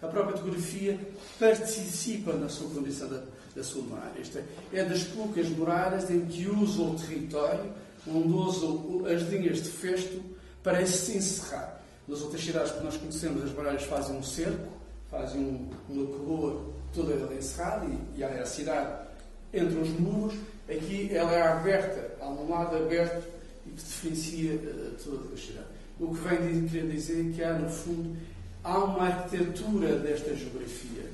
a 0.01 0.07
própria 0.07 0.35
topografia 0.35 0.99
participa 1.39 2.33
na 2.33 2.49
sua 2.49 2.69
condição 2.69 3.07
da, 3.07 3.21
da 3.55 3.63
sua 3.63 3.83
muralha. 3.83 4.19
Esta 4.19 4.39
é, 4.39 4.79
é 4.79 4.83
das 4.83 5.03
poucas 5.03 5.47
muralhas 5.49 6.09
em 6.09 6.25
que 6.25 6.47
usa 6.47 6.81
o 6.81 6.95
território, 6.95 7.71
onde 8.07 8.33
usa 8.33 9.13
as 9.13 9.21
linhas 9.29 9.61
de 9.61 9.69
festo 9.69 10.19
para 10.63 10.83
se 10.85 11.17
encerrar. 11.17 11.79
Nas 12.07 12.21
outras 12.21 12.43
cidades 12.43 12.71
que 12.71 12.83
nós 12.83 12.97
conhecemos, 12.97 13.43
as 13.43 13.53
muralhas 13.53 13.83
fazem 13.83 14.15
um 14.17 14.23
cerco, 14.23 14.67
fazem 15.11 15.39
um, 15.39 15.69
uma 15.87 16.05
coroa 16.07 16.80
toda 16.93 17.13
ela 17.13 17.33
encerrada 17.33 17.85
e, 17.85 18.19
e 18.19 18.23
a 18.23 18.45
cidade 18.45 19.07
entre 19.53 19.77
os 19.77 19.89
muros. 19.89 20.35
Aqui 20.69 21.09
ela 21.13 21.33
é 21.33 21.41
aberta, 21.41 22.15
há 22.21 22.29
um 22.29 22.49
lado 22.49 22.75
aberto 22.77 23.27
e 23.65 23.71
que 23.71 23.83
diferencia 23.83 24.53
uh, 24.53 24.95
toda 25.03 25.33
a 25.33 25.37
cidade. 25.37 25.67
O 25.99 26.15
que 26.15 26.21
vem 26.21 26.67
querer 26.67 26.89
dizer 26.89 27.31
que 27.33 27.43
há, 27.43 27.53
no 27.53 27.69
fundo, 27.69 28.17
há 28.63 28.77
uma 28.77 29.07
arquitetura 29.07 29.97
desta 29.97 30.35
geografia. 30.35 31.09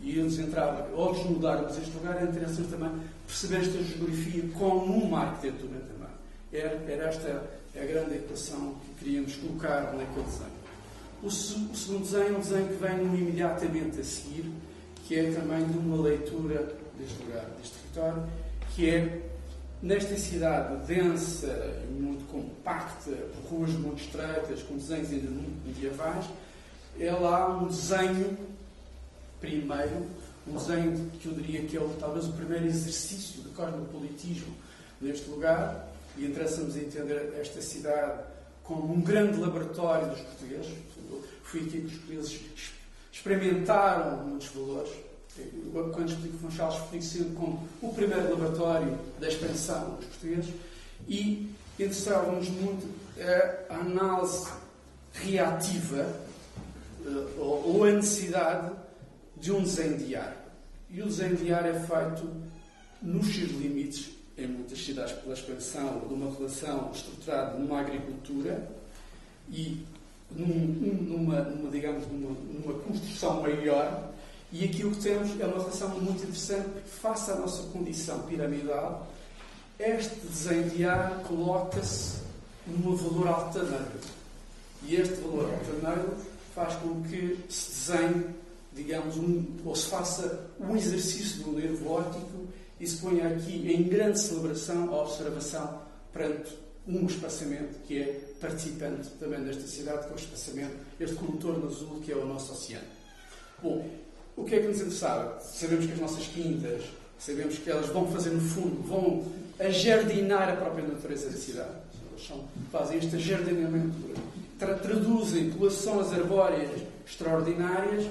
E 0.00 0.16
eles 0.16 0.38
entravam, 0.38 0.96
ao 0.96 1.12
desnudarmos 1.12 1.76
este 1.76 1.90
lugar, 1.96 2.22
é 2.22 2.24
interessante 2.24 2.68
também 2.68 2.90
perceber 3.26 3.56
esta 3.62 3.82
geografia 3.82 4.44
como 4.56 4.94
uma 4.94 5.20
arquitetura 5.22 5.80
também. 5.80 6.08
Era, 6.52 6.74
era 6.88 7.08
esta 7.08 7.58
a 7.80 7.84
grande 7.84 8.16
equação 8.16 8.74
que 8.74 9.04
queríamos 9.04 9.36
colocar 9.36 9.92
naquele 9.94 10.24
desenho. 10.24 10.58
O, 11.22 11.26
o, 11.26 11.30
segundo 11.30 12.02
desenho 12.02 12.34
é 12.34 12.38
um 12.38 12.40
desenho 12.40 12.68
que 12.68 12.74
vem 12.74 13.02
imediatamente 13.02 14.00
a 14.00 14.04
seguir, 14.04 14.50
que 15.08 15.18
é 15.18 15.32
também 15.32 15.64
de 15.66 15.78
uma 15.78 16.00
leitura 16.02 16.76
deste 16.98 17.24
lugar, 17.24 17.46
deste 17.58 17.78
território, 17.78 18.22
que 18.74 18.90
é 18.90 19.22
Nesta 19.80 20.16
cidade 20.16 20.86
densa 20.86 21.46
muito 21.88 22.26
compacta, 22.32 23.12
por 23.12 23.58
ruas 23.58 23.70
muito 23.70 24.02
estreitas, 24.02 24.60
com 24.64 24.76
desenhos 24.76 25.12
ainda 25.12 25.30
medievais, 25.64 26.26
ela 26.98 27.36
há 27.36 27.48
um 27.56 27.68
desenho, 27.68 28.36
primeiro, 29.40 30.04
um 30.48 30.56
desenho 30.56 31.08
que 31.20 31.26
eu 31.26 31.34
diria 31.34 31.62
que 31.62 31.76
é 31.76 31.88
talvez 32.00 32.26
o 32.26 32.32
primeiro 32.32 32.66
exercício 32.66 33.40
de 33.40 33.50
cosmopolitismo 33.50 34.52
neste 35.00 35.30
lugar, 35.30 35.88
e 36.16 36.26
interessa-nos 36.26 36.76
entender 36.76 37.34
esta 37.40 37.62
cidade 37.62 38.20
como 38.64 38.92
um 38.92 39.00
grande 39.00 39.38
laboratório 39.38 40.08
dos 40.08 40.20
portugueses. 40.22 40.74
Foi 41.44 41.60
aqui 41.60 41.82
que 41.82 41.86
os 41.86 41.92
portugueses 41.92 42.40
experimentaram 43.18 44.24
muitos 44.24 44.48
valores 44.48 44.90
quando 45.92 46.10
explico 46.10 46.38
Funchal, 46.38 46.72
explico 46.72 47.04
sempre 47.04 47.34
como 47.34 47.68
o 47.80 47.92
primeiro 47.92 48.30
laboratório 48.30 48.98
da 49.20 49.28
expansão 49.28 49.94
dos 49.96 50.06
portugueses 50.06 50.52
e 51.06 51.54
interessava-nos 51.78 52.48
muito 52.48 52.88
a 53.70 53.74
análise 53.74 54.48
reativa 55.12 56.12
eh, 57.04 57.26
ou 57.38 57.84
a 57.84 57.92
necessidade 57.92 58.72
de 59.36 59.52
um 59.52 59.62
desenho 59.62 59.96
diário. 59.98 60.38
E 60.90 61.02
o 61.02 61.06
desenho 61.06 61.36
diário 61.36 61.70
é 61.70 61.80
feito 61.80 62.28
nos 63.00 63.26
seus 63.26 63.50
limites, 63.50 64.10
em 64.36 64.46
muitas 64.46 64.84
cidades, 64.84 65.12
pela 65.12 65.34
expansão 65.34 66.00
de 66.00 66.14
uma 66.14 66.34
relação 66.34 66.90
estruturada 66.92 67.58
numa 67.58 67.80
agricultura 67.80 68.68
e 69.48 69.84
num, 70.30 70.46
numa, 70.46 71.40
numa, 71.42 71.70
digamos, 71.70 72.06
numa, 72.08 72.36
numa 72.52 72.80
construção 72.80 73.42
maior 73.42 74.08
e 74.50 74.64
aqui 74.64 74.82
o 74.84 74.92
que 74.92 75.02
temos 75.02 75.38
é 75.38 75.44
uma 75.44 75.58
relação 75.58 75.90
muito 76.00 76.22
interessante, 76.22 76.68
porque 76.70 76.88
face 76.88 77.30
à 77.30 77.34
nossa 77.34 77.64
condição 77.64 78.20
piramidal, 78.20 79.06
este 79.78 80.14
desenho 80.20 80.70
de 80.70 80.84
ar 80.86 81.22
coloca-se 81.24 82.20
num 82.66 82.96
valor 82.96 83.28
altaneiro. 83.28 84.00
E 84.84 84.96
este 84.96 85.16
valor 85.16 85.52
altaneiro 85.52 86.16
faz 86.54 86.74
com 86.76 87.02
que 87.02 87.38
se 87.50 87.92
desenhe, 87.92 88.24
digamos, 88.72 89.18
um, 89.18 89.44
ou 89.66 89.76
se 89.76 89.88
faça 89.88 90.46
um 90.58 90.74
exercício 90.74 91.42
do 91.44 91.52
nervo 91.52 91.90
óptico 91.90 92.46
e 92.80 92.86
se 92.86 92.96
ponha 92.96 93.28
aqui 93.28 93.70
em 93.70 93.82
grande 93.82 94.18
celebração 94.18 94.94
a 94.94 95.02
observação 95.02 95.82
perante 96.10 96.56
um 96.86 97.04
espaçamento 97.04 97.80
que 97.86 98.00
é 98.00 98.27
participante 98.40 99.08
também 99.20 99.42
desta 99.42 99.66
cidade, 99.66 100.06
é 100.08 100.12
o 100.12 100.16
espaçamento, 100.16 100.76
este 100.98 101.16
contorno 101.16 101.66
azul 101.66 102.00
que 102.00 102.12
é 102.12 102.16
o 102.16 102.26
nosso 102.26 102.52
oceano. 102.52 102.86
Bom, 103.62 103.84
o 104.36 104.44
que 104.44 104.54
é 104.54 104.60
que 104.60 104.68
nos 104.68 104.76
interessava? 104.76 105.40
Sabemos 105.40 105.86
que 105.86 105.92
as 105.92 106.00
nossas 106.00 106.26
quintas, 106.28 106.84
sabemos 107.18 107.58
que 107.58 107.70
elas 107.70 107.86
vão 107.86 108.06
fazer, 108.12 108.30
no 108.30 108.40
fundo, 108.40 108.82
vão 108.86 109.24
ajardinar 109.58 110.48
a 110.48 110.56
própria 110.56 110.86
natureza 110.86 111.28
da 111.28 111.36
cidade. 111.36 111.70
Eles 112.12 112.26
são, 112.26 112.44
fazem 112.70 112.98
este 112.98 113.16
ajardinamento, 113.16 113.94
tra 114.58 114.74
traduzem 114.74 115.50
populações 115.50 116.12
arbóreas 116.12 116.70
extraordinárias 117.06 118.06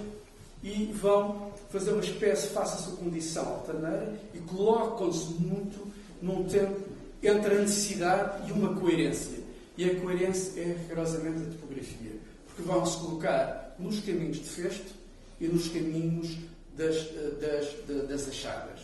e 0.64 0.92
vão 0.94 1.52
fazer 1.70 1.92
uma 1.92 2.04
espécie, 2.04 2.48
faça 2.50 2.76
a 2.76 2.78
sua 2.80 2.98
condição 2.98 3.48
altaneira 3.48 4.14
e 4.34 4.40
colocam-se 4.40 5.34
muito 5.40 5.88
num 6.22 6.44
tempo 6.44 6.82
entre 7.22 7.56
a 7.56 7.60
necessidade 7.60 8.50
e 8.50 8.52
uma 8.52 8.76
coerência. 8.76 9.37
E 9.78 9.86
a 9.86 9.96
coerência 10.00 10.60
é 10.60 10.76
rigorosamente 10.82 11.44
a 11.44 11.52
topografia, 11.52 12.12
porque 12.48 12.64
vão 12.64 12.86
se 12.86 12.98
colocar 12.98 13.76
nos 13.78 14.00
caminhos 14.00 14.38
de 14.38 14.50
festo 14.50 14.92
e 15.40 15.48
nos 15.48 15.68
caminhos 15.68 16.36
das, 16.76 16.96
das, 17.40 18.08
das 18.08 18.28
achadas. 18.28 18.82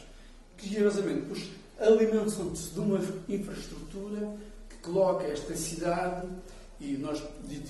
Que 0.58 0.70
rigorosamente 0.70 1.52
alimentam-se 1.80 2.70
de 2.70 2.80
uma 2.80 3.00
infraestrutura 3.28 4.36
que 4.70 4.78
coloca 4.78 5.26
esta 5.26 5.56
cidade, 5.56 6.28
e 6.80 6.94
nós 6.98 7.22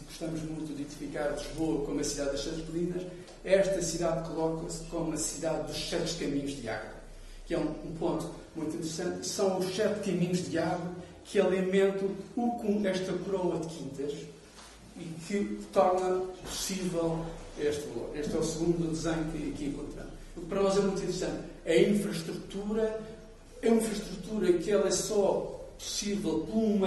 gostamos 0.06 0.42
muito 0.42 0.68
de 0.68 0.82
identificar 0.82 1.30
Lisboa 1.32 1.86
como 1.86 2.00
a 2.00 2.04
cidade 2.04 2.32
das 2.32 2.44
sete 2.44 2.62
colinas, 2.64 3.04
esta 3.46 3.82
cidade 3.82 4.28
coloca-se 4.30 4.84
como 4.86 5.14
a 5.14 5.18
cidade 5.18 5.68
dos 5.68 5.90
sete 5.90 6.16
caminhos 6.16 6.52
de 6.62 6.68
água, 6.68 6.94
que 7.46 7.54
é 7.54 7.58
um, 7.58 7.70
um 7.86 7.96
ponto 7.98 8.30
muito 8.56 8.76
interessante, 8.76 9.26
são 9.28 9.60
os 9.60 9.76
sete 9.76 10.12
caminhos 10.12 10.50
de 10.50 10.58
água 10.58 10.92
que 11.26 11.40
alimentam 11.40 12.10
o, 12.36 12.88
esta 12.88 13.14
coroa 13.14 13.60
de 13.60 13.68
quintas 13.68 14.14
e 14.98 15.04
que 15.28 15.60
torna 15.72 16.22
possível 16.44 17.26
este 17.58 17.88
valor. 17.88 18.12
Este 18.16 18.36
é 18.36 18.40
o 18.40 18.44
segundo 18.44 18.92
desenho 18.92 19.32
que 19.32 19.50
aqui 19.50 19.66
encontramos. 19.66 20.14
O 20.36 20.42
que 20.42 20.48
para 20.48 20.62
nós 20.62 20.78
é 20.78 20.82
muito 20.82 20.98
interessante 20.98 21.44
é 21.66 21.74
a 21.74 21.90
infraestrutura, 21.90 23.02
é 23.62 23.70
uma 23.70 23.82
infraestrutura 23.82 24.54
que 24.54 24.72
ela 24.72 24.88
é 24.88 24.92
só 24.92 25.60
possível 25.78 26.40
por 26.40 26.58
um 26.58 26.82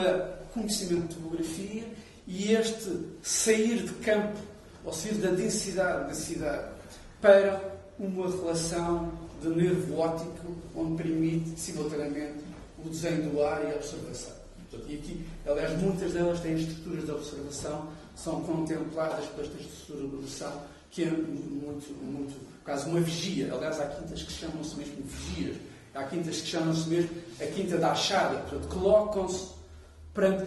conhecimento 0.53 1.09
de 1.09 1.14
topografia 1.14 1.85
e 2.27 2.53
este 2.53 2.90
sair 3.22 3.83
de 3.83 3.92
campo, 3.94 4.38
ou 4.85 4.92
sair 4.92 5.14
da 5.14 5.31
densidade 5.31 6.09
da 6.09 6.14
cidade, 6.14 6.68
para 7.20 7.77
uma 7.99 8.29
relação 8.29 9.12
de 9.42 9.49
nervo 9.49 9.99
óptico, 9.99 10.55
onde 10.75 11.03
permite 11.03 11.59
simultaneamente 11.59 12.45
o 12.87 12.90
desenho 12.90 13.31
do 13.31 13.42
ar 13.42 13.64
e 13.64 13.72
a 13.72 13.77
observação. 13.77 14.35
E 14.88 14.94
aqui, 14.94 15.27
aliás, 15.46 15.81
muitas 15.81 16.12
delas 16.12 16.40
têm 16.40 16.55
estruturas 16.55 17.05
de 17.05 17.11
observação, 17.11 17.88
são 18.14 18.42
contempladas 18.42 19.25
por 19.27 19.44
esta 19.44 19.57
estrutura 19.59 20.09
de 20.09 20.16
observação, 20.16 20.62
que 20.90 21.05
é 21.05 21.11
muito, 21.11 21.92
muito, 22.03 22.35
quase 22.64 22.88
uma 22.88 23.01
vigia. 23.01 23.53
Aliás, 23.53 23.81
há 23.81 23.87
quintas 23.87 24.22
que 24.22 24.33
chamam-se 24.33 24.77
mesmo 24.77 24.96
vigias. 25.05 25.57
Há 25.94 26.05
quintas 26.05 26.40
que 26.40 26.49
chamam-se 26.49 26.88
mesmo 26.88 27.11
a 27.40 27.46
quinta 27.46 27.79
da 27.79 27.92
achada. 27.92 28.38
Portanto, 28.40 28.68
colocam-se, 28.68 29.49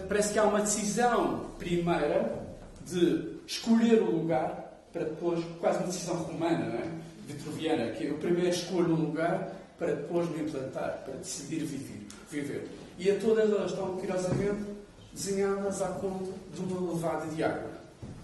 parece 0.08 0.32
que 0.32 0.38
há 0.38 0.44
uma 0.44 0.60
decisão 0.60 1.50
primeira 1.58 2.40
de 2.86 3.36
escolher 3.46 4.02
o 4.02 4.10
lugar 4.10 4.70
para 4.92 5.04
depois, 5.04 5.44
quase 5.60 5.78
uma 5.78 5.86
decisão 5.86 6.16
romana, 6.16 6.66
não 6.66 6.78
é? 6.78 7.00
vitruviana, 7.26 7.92
que 7.92 8.06
eu 8.06 8.16
primeiro 8.18 8.50
escolho 8.50 8.92
um 8.92 9.06
lugar 9.06 9.52
para 9.78 9.94
depois 9.94 10.28
me 10.30 10.42
implantar, 10.42 11.02
para 11.04 11.14
decidir 11.14 11.64
viver. 11.64 11.99
Viver. 12.30 12.68
E 12.98 13.10
a 13.10 13.18
todas 13.18 13.50
elas 13.50 13.70
estão, 13.70 13.96
curiosamente, 13.96 14.64
desenhadas 15.12 15.82
à 15.82 15.88
conta 15.88 16.30
de 16.54 16.60
uma 16.60 16.92
levada 16.92 17.26
de 17.26 17.42
água, 17.42 17.70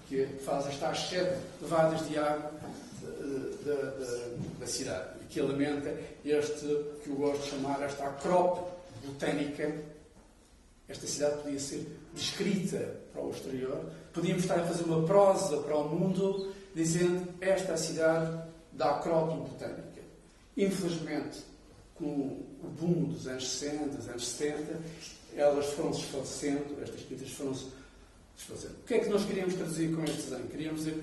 que 0.09 0.27
faz 0.45 0.67
estas 0.67 1.09
sete 1.09 1.39
levadas 1.61 2.07
de 2.09 2.19
água 2.19 2.53
da, 3.65 3.75
da, 3.75 4.29
da 4.61 4.67
cidade, 4.67 5.09
que 5.29 5.41
alimenta 5.41 5.95
este, 6.25 6.67
que 7.03 7.11
eu 7.11 7.17
gosto 7.17 7.43
de 7.43 7.51
chamar, 7.51 7.83
esta 7.83 8.05
acrópole 8.05 8.73
botânica. 9.05 9.97
Esta 10.89 11.05
cidade 11.07 11.43
podia 11.43 11.59
ser 11.59 11.85
descrita 12.15 12.97
para 13.13 13.21
o 13.21 13.31
exterior, 13.31 13.87
podíamos 14.13 14.45
estar 14.45 14.61
a 14.61 14.65
fazer 14.67 14.85
uma 14.85 15.05
prosa 15.05 15.57
para 15.59 15.77
o 15.77 15.89
mundo, 15.89 16.53
dizendo 16.77 17.29
esta 17.41 17.73
é 17.73 17.75
a 17.75 17.77
cidade 17.77 18.41
da 18.73 18.93
acrópole 18.93 19.49
botânica. 19.49 20.01
Infelizmente, 20.57 21.43
com 21.97 22.46
o 22.63 22.69
boom 22.69 23.05
dos 23.05 23.27
anos 23.27 23.49
60, 23.49 23.97
dos 23.97 24.09
anos 24.09 24.29
70, 24.29 24.81
elas 25.37 25.67
foram-se 25.67 26.01
desfalecendo, 26.01 26.83
estas 26.83 27.01
quintas 27.03 27.31
foram-se 27.31 27.67
desfazendo. 28.37 28.75
O 28.83 28.87
que 28.87 28.95
é 28.95 28.99
que 29.01 29.09
nós 29.09 29.25
queríamos 29.25 29.55
traduzir 29.55 29.95
com 29.95 30.05
este 30.05 30.23
desenho? 30.23 30.49
Queríamos 30.49 30.85
dizer, 30.85 31.03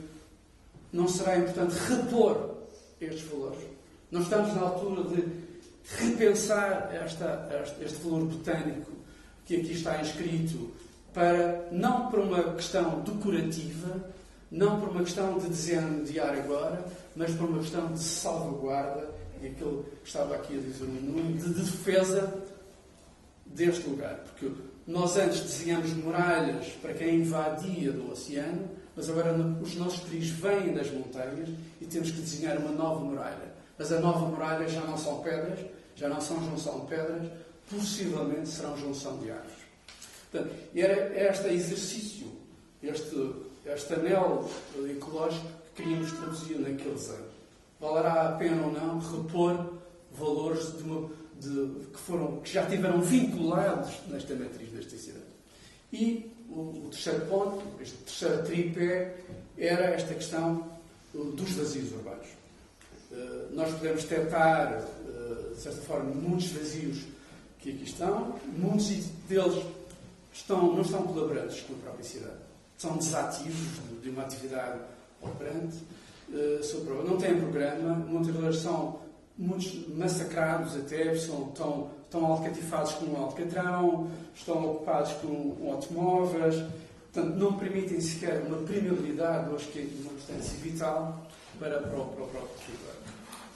não 0.92 1.08
será 1.08 1.38
importante 1.38 1.76
repor 1.88 2.56
estes 3.00 3.24
valores? 3.24 3.60
Não 4.12 4.22
estamos 4.22 4.54
na 4.54 4.62
altura 4.62 5.04
de 5.04 5.26
repensar 5.98 6.90
esta, 6.94 7.50
este 7.82 7.98
valor 8.04 8.26
botânico 8.26 8.92
que 9.46 9.58
aqui 9.58 9.74
está 9.74 10.00
inscrito 10.00 10.72
para, 11.14 11.68
não 11.72 12.10
para 12.10 12.22
uma 12.22 12.54
questão 12.54 13.02
decorativa, 13.02 14.04
não 14.52 14.80
por 14.80 14.90
uma 14.90 15.04
questão 15.04 15.38
de 15.38 15.48
desenho 15.48 16.04
de 16.04 16.20
ar 16.20 16.36
agora, 16.36 16.86
mas 17.16 17.32
por 17.32 17.50
uma 17.50 17.60
questão 17.60 17.92
de 17.92 18.00
salvaguarda, 18.00 19.10
e 19.44 19.48
aquilo 19.48 19.86
que 20.02 20.08
estava 20.08 20.36
aqui 20.36 20.58
a 20.58 20.62
dizer 20.62 20.86
o 20.86 20.88
Nuno, 20.88 21.38
de 21.38 21.50
defesa 21.50 22.42
deste 23.46 23.88
lugar. 23.90 24.16
Porque 24.16 24.52
nós 24.88 25.18
antes 25.18 25.42
desenhamos 25.42 25.92
muralhas 25.94 26.68
para 26.82 26.94
quem 26.94 27.22
invadia 27.22 27.92
do 27.92 28.12
oceano, 28.12 28.70
mas 28.96 29.10
agora 29.10 29.34
os 29.62 29.76
nossos 29.76 30.00
perigos 30.02 30.30
vêm 30.30 30.74
das 30.74 30.90
montanhas 30.92 31.50
e 31.82 31.86
temos 31.86 32.12
que 32.12 32.22
desenhar 32.22 32.58
uma 32.58 32.72
nova 32.72 33.02
muralha. 33.02 33.54
Mas 33.78 33.92
a 33.92 34.00
nova 34.00 34.28
muralha 34.28 34.68
já 34.68 34.82
não 34.82 34.98
são 34.98 35.22
pedras, 35.22 35.60
já 35.96 36.08
não 36.08 36.22
são 36.22 36.44
junção 36.50 36.82
de 36.82 36.88
pedras, 36.88 37.28
possivelmente 37.70 38.50
serão 38.50 38.78
junção 38.78 39.18
de 39.18 39.30
árvores. 39.32 39.64
Portanto, 40.32 40.54
era 40.76 41.30
este 41.30 41.48
exercício, 41.48 42.32
este 42.82 43.16
este 43.66 43.94
anel 43.94 44.50
ecológico 44.90 45.48
que 45.74 45.84
queríamos 45.84 46.12
traduzir 46.12 46.60
naquele 46.60 46.96
desenho. 46.96 47.33
Valerá 47.84 48.30
a 48.30 48.32
pena 48.38 48.66
ou 48.66 48.72
não 48.72 48.98
repor 49.00 49.74
valores 50.14 50.78
de 50.78 50.84
uma, 50.84 51.10
de, 51.38 51.88
que, 51.92 52.00
foram, 52.00 52.40
que 52.40 52.54
já 52.54 52.66
tiveram 52.66 53.02
vinculados 53.02 53.92
nesta 54.08 54.34
matriz 54.36 54.72
desta 54.72 54.98
cidade. 54.98 55.26
E 55.92 56.32
o, 56.50 56.86
o 56.86 56.90
terceiro 56.92 57.26
ponto, 57.26 57.62
este 57.82 57.98
terceiro 57.98 58.44
tripé, 58.44 59.18
era 59.58 59.88
esta 59.88 60.14
questão 60.14 60.66
dos 61.14 61.52
vazios 61.52 61.92
urbanos. 61.92 62.28
Uh, 63.12 63.54
nós 63.54 63.72
podemos 63.74 64.04
detectar, 64.06 64.82
uh, 64.82 65.54
de 65.54 65.62
certa 65.62 65.82
forma, 65.82 66.10
muitos 66.10 66.52
vazios 66.54 67.04
que 67.60 67.72
aqui 67.72 67.84
estão, 67.84 68.40
muitos 68.58 68.88
deles 69.28 69.62
estão, 70.34 70.74
não 70.74 70.82
estão 70.82 71.04
colaborantes 71.04 71.62
com 71.62 71.74
a 71.74 71.78
própria 71.78 72.06
cidade 72.06 72.44
são 72.84 72.98
desativos 72.98 73.80
de 74.02 74.10
uma 74.10 74.24
atividade 74.24 74.80
operante, 75.22 75.78
uh, 76.34 77.04
não 77.08 77.18
têm 77.18 77.40
programa, 77.40 77.96
vezes 78.42 78.62
são 78.62 79.00
muitos 79.38 79.88
massacrados 79.90 80.76
até, 80.76 81.16
são, 81.16 81.50
estão, 81.50 81.90
estão 82.06 82.26
alcatifados 82.26 82.94
com 82.94 83.06
um 83.06 83.18
alcatrão, 83.18 84.08
estão 84.36 84.72
ocupados 84.72 85.14
com 85.14 85.72
automóveis, 85.72 86.64
portanto, 87.12 87.36
não 87.36 87.54
permitem 87.54 88.00
sequer 88.00 88.42
uma 88.42 88.58
permeabilidade, 88.58 89.50
hoje 89.52 89.68
que 89.68 89.80
é 89.80 89.82
uma 89.84 90.14
importância 90.14 90.58
vital 90.60 91.28
para, 91.60 91.80
para, 91.80 92.00
o, 92.00 92.06
para 92.06 92.24
o 92.24 92.28
próprio 92.28 92.58
território. 92.66 93.04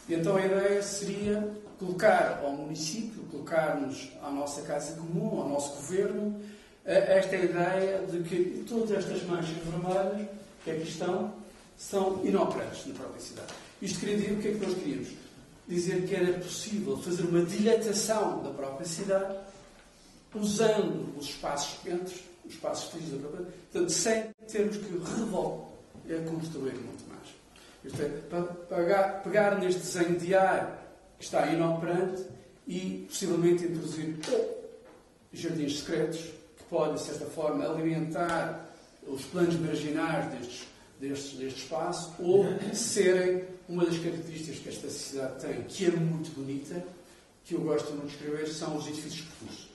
E 0.09 0.13
então 0.13 0.35
a 0.37 0.45
ideia 0.45 0.81
seria 0.81 1.47
colocar 1.77 2.41
ao 2.43 2.51
município, 2.53 3.21
colocarmos 3.23 4.11
à 4.23 4.31
nossa 4.31 4.61
casa 4.61 4.95
comum, 4.95 5.41
ao 5.41 5.49
nosso 5.49 5.75
governo, 5.75 6.39
esta 6.85 7.35
ideia 7.35 7.99
de 8.09 8.23
que 8.23 8.63
todas 8.67 8.91
estas 8.91 9.21
manchas 9.23 9.57
vermelhas 9.57 10.27
que 10.63 10.71
aqui 10.71 10.83
estão 10.83 11.33
são 11.77 12.25
inoperantes 12.25 12.85
na 12.87 12.93
própria 12.95 13.21
cidade. 13.21 13.53
Isto 13.81 13.99
queria 13.99 14.17
dizer 14.17 14.33
o 14.33 14.41
que 14.41 14.47
é 14.47 14.51
que 14.51 14.65
nós 14.65 14.73
queríamos? 14.73 15.09
Dizer 15.67 16.07
que 16.07 16.15
era 16.15 16.39
possível 16.39 16.97
fazer 16.97 17.23
uma 17.23 17.41
dilatação 17.43 18.41
da 18.41 18.49
própria 18.49 18.87
cidade 18.87 19.37
usando 20.33 21.17
os 21.17 21.29
espaços 21.29 21.85
entre 21.85 22.15
os 22.45 22.53
espaços 22.53 22.91
físicos 22.91 23.21
da 23.21 23.27
própria 23.27 23.45
portanto, 23.45 23.89
sem 23.91 24.29
termos 24.47 24.77
que 24.77 24.91
revolver 24.91 25.67
a 26.09 26.29
construir 26.29 26.73
muito 26.73 27.03
mais. 27.09 27.27
Isto 27.83 28.01
é, 28.01 28.75
pegar, 28.75 29.23
pegar 29.23 29.59
neste 29.59 29.81
desenho 29.81 30.19
de 30.19 30.35
ar 30.35 30.83
que 31.17 31.25
está 31.25 31.47
inoperante 31.47 32.23
e 32.67 33.05
possivelmente 33.07 33.65
introduzir 33.65 34.17
jardins 35.33 35.79
secretos 35.79 36.37
pode, 36.69 36.95
de 36.95 37.01
certa 37.01 37.25
forma, 37.25 37.65
alimentar 37.65 38.65
os 39.07 39.23
planos 39.25 39.55
marginais 39.55 40.25
destes, 40.31 40.67
destes, 40.99 41.37
deste 41.37 41.61
espaço 41.63 42.13
ou 42.19 42.45
serem 42.73 43.43
uma 43.67 43.85
das 43.85 43.97
características 43.97 44.59
que 44.59 44.69
esta 44.69 44.89
cidade 44.89 45.41
tem, 45.41 45.61
que 45.63 45.85
é 45.85 45.91
muito 45.91 46.33
bonita, 46.35 46.83
que 47.43 47.55
eu 47.55 47.61
gosto 47.61 47.91
muito 47.93 48.07
de 48.07 48.13
escrever, 48.15 48.47
são 48.47 48.77
os 48.77 48.87
edifícios 48.87 49.21
percursos. 49.21 49.69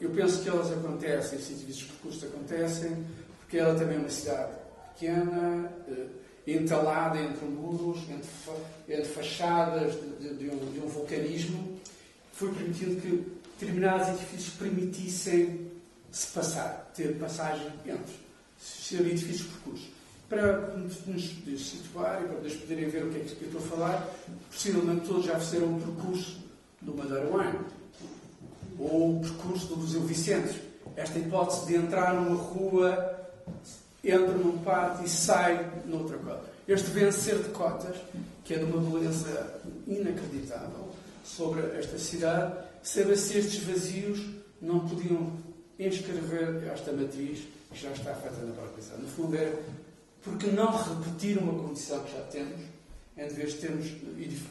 Eu 0.00 0.10
penso 0.10 0.42
que 0.42 0.48
elas 0.48 0.70
acontecem, 0.72 1.38
esses 1.38 1.50
edifícios 1.50 1.90
percursos 1.90 2.24
acontecem, 2.24 3.04
porque 3.40 3.58
ela 3.58 3.78
também 3.78 3.96
é 3.96 3.98
uma 3.98 4.08
cidade 4.08 4.52
pequena, 4.94 5.72
eh, 5.88 6.06
entalada 6.46 7.18
entre 7.18 7.44
muros, 7.46 7.98
entre, 8.02 8.28
entre 8.88 9.04
fachadas 9.04 9.94
de, 9.94 10.28
de, 10.28 10.34
de, 10.36 10.50
um, 10.50 10.72
de 10.72 10.80
um 10.80 10.86
vulcanismo, 10.86 11.78
foi 12.32 12.52
permitindo 12.52 13.00
que 13.00 13.32
determinados 13.58 14.08
edifícios 14.08 14.54
permitissem 14.54 15.70
se 16.10 16.26
passar, 16.28 16.92
ter 16.94 17.18
passagem 17.18 17.66
entre, 17.86 18.14
ser 18.58 19.00
edifícios 19.00 19.48
percursos. 19.48 19.93
Para 20.28 20.76
nos 20.76 21.68
situar 21.68 22.22
e 22.22 22.28
para 22.28 22.36
vocês 22.38 22.54
poderem 22.56 22.88
ver 22.88 23.04
o 23.04 23.10
que 23.10 23.20
é 23.20 23.24
que 23.24 23.42
eu 23.42 23.48
estou 23.48 23.60
a 23.60 23.64
falar, 23.64 24.10
possivelmente 24.50 25.06
todos 25.06 25.26
já 25.26 25.38
fizeram 25.38 25.76
o 25.76 25.80
percurso 25.80 26.38
do 26.80 26.94
Madeira 26.94 27.26
Wine 27.26 27.58
ou 28.78 29.16
o 29.16 29.20
percurso 29.20 29.66
do 29.68 29.76
Museu 29.76 30.00
Vicente. 30.02 30.60
Esta 30.96 31.18
hipótese 31.18 31.66
de 31.66 31.74
entrar 31.76 32.14
numa 32.14 32.36
rua, 32.36 33.20
entra 34.02 34.32
num 34.32 34.58
pátio 34.58 35.04
e 35.04 35.08
sai 35.08 35.70
noutra 35.86 36.16
coisa. 36.18 36.40
Este 36.66 36.90
vencer 36.90 37.38
de 37.42 37.50
cotas, 37.50 37.96
que 38.44 38.54
é 38.54 38.58
de 38.58 38.64
uma 38.64 38.80
beleza 38.90 39.60
inacreditável 39.86 40.88
sobre 41.24 41.60
esta 41.78 41.98
cidade, 41.98 42.54
saber 42.82 43.16
se 43.16 43.38
estes 43.38 43.62
vazios 43.64 44.20
não 44.60 44.80
podiam 44.88 45.32
inscrever 45.78 46.66
esta 46.72 46.92
matriz 46.92 47.40
que 47.70 47.80
já 47.80 47.90
está 47.90 48.14
feita 48.14 48.40
na 48.44 48.52
própria 48.52 48.82
cidade. 48.82 49.02
No 49.02 49.08
fundo, 49.08 49.36
é 49.36 49.52
porque 50.24 50.46
não 50.46 50.72
repetir 50.72 51.38
uma 51.38 51.52
condição 51.62 52.02
que 52.02 52.12
já 52.12 52.22
temos, 52.24 52.60
em 53.16 53.28
vez 53.28 53.52
de 53.52 53.58
termos 53.58 53.86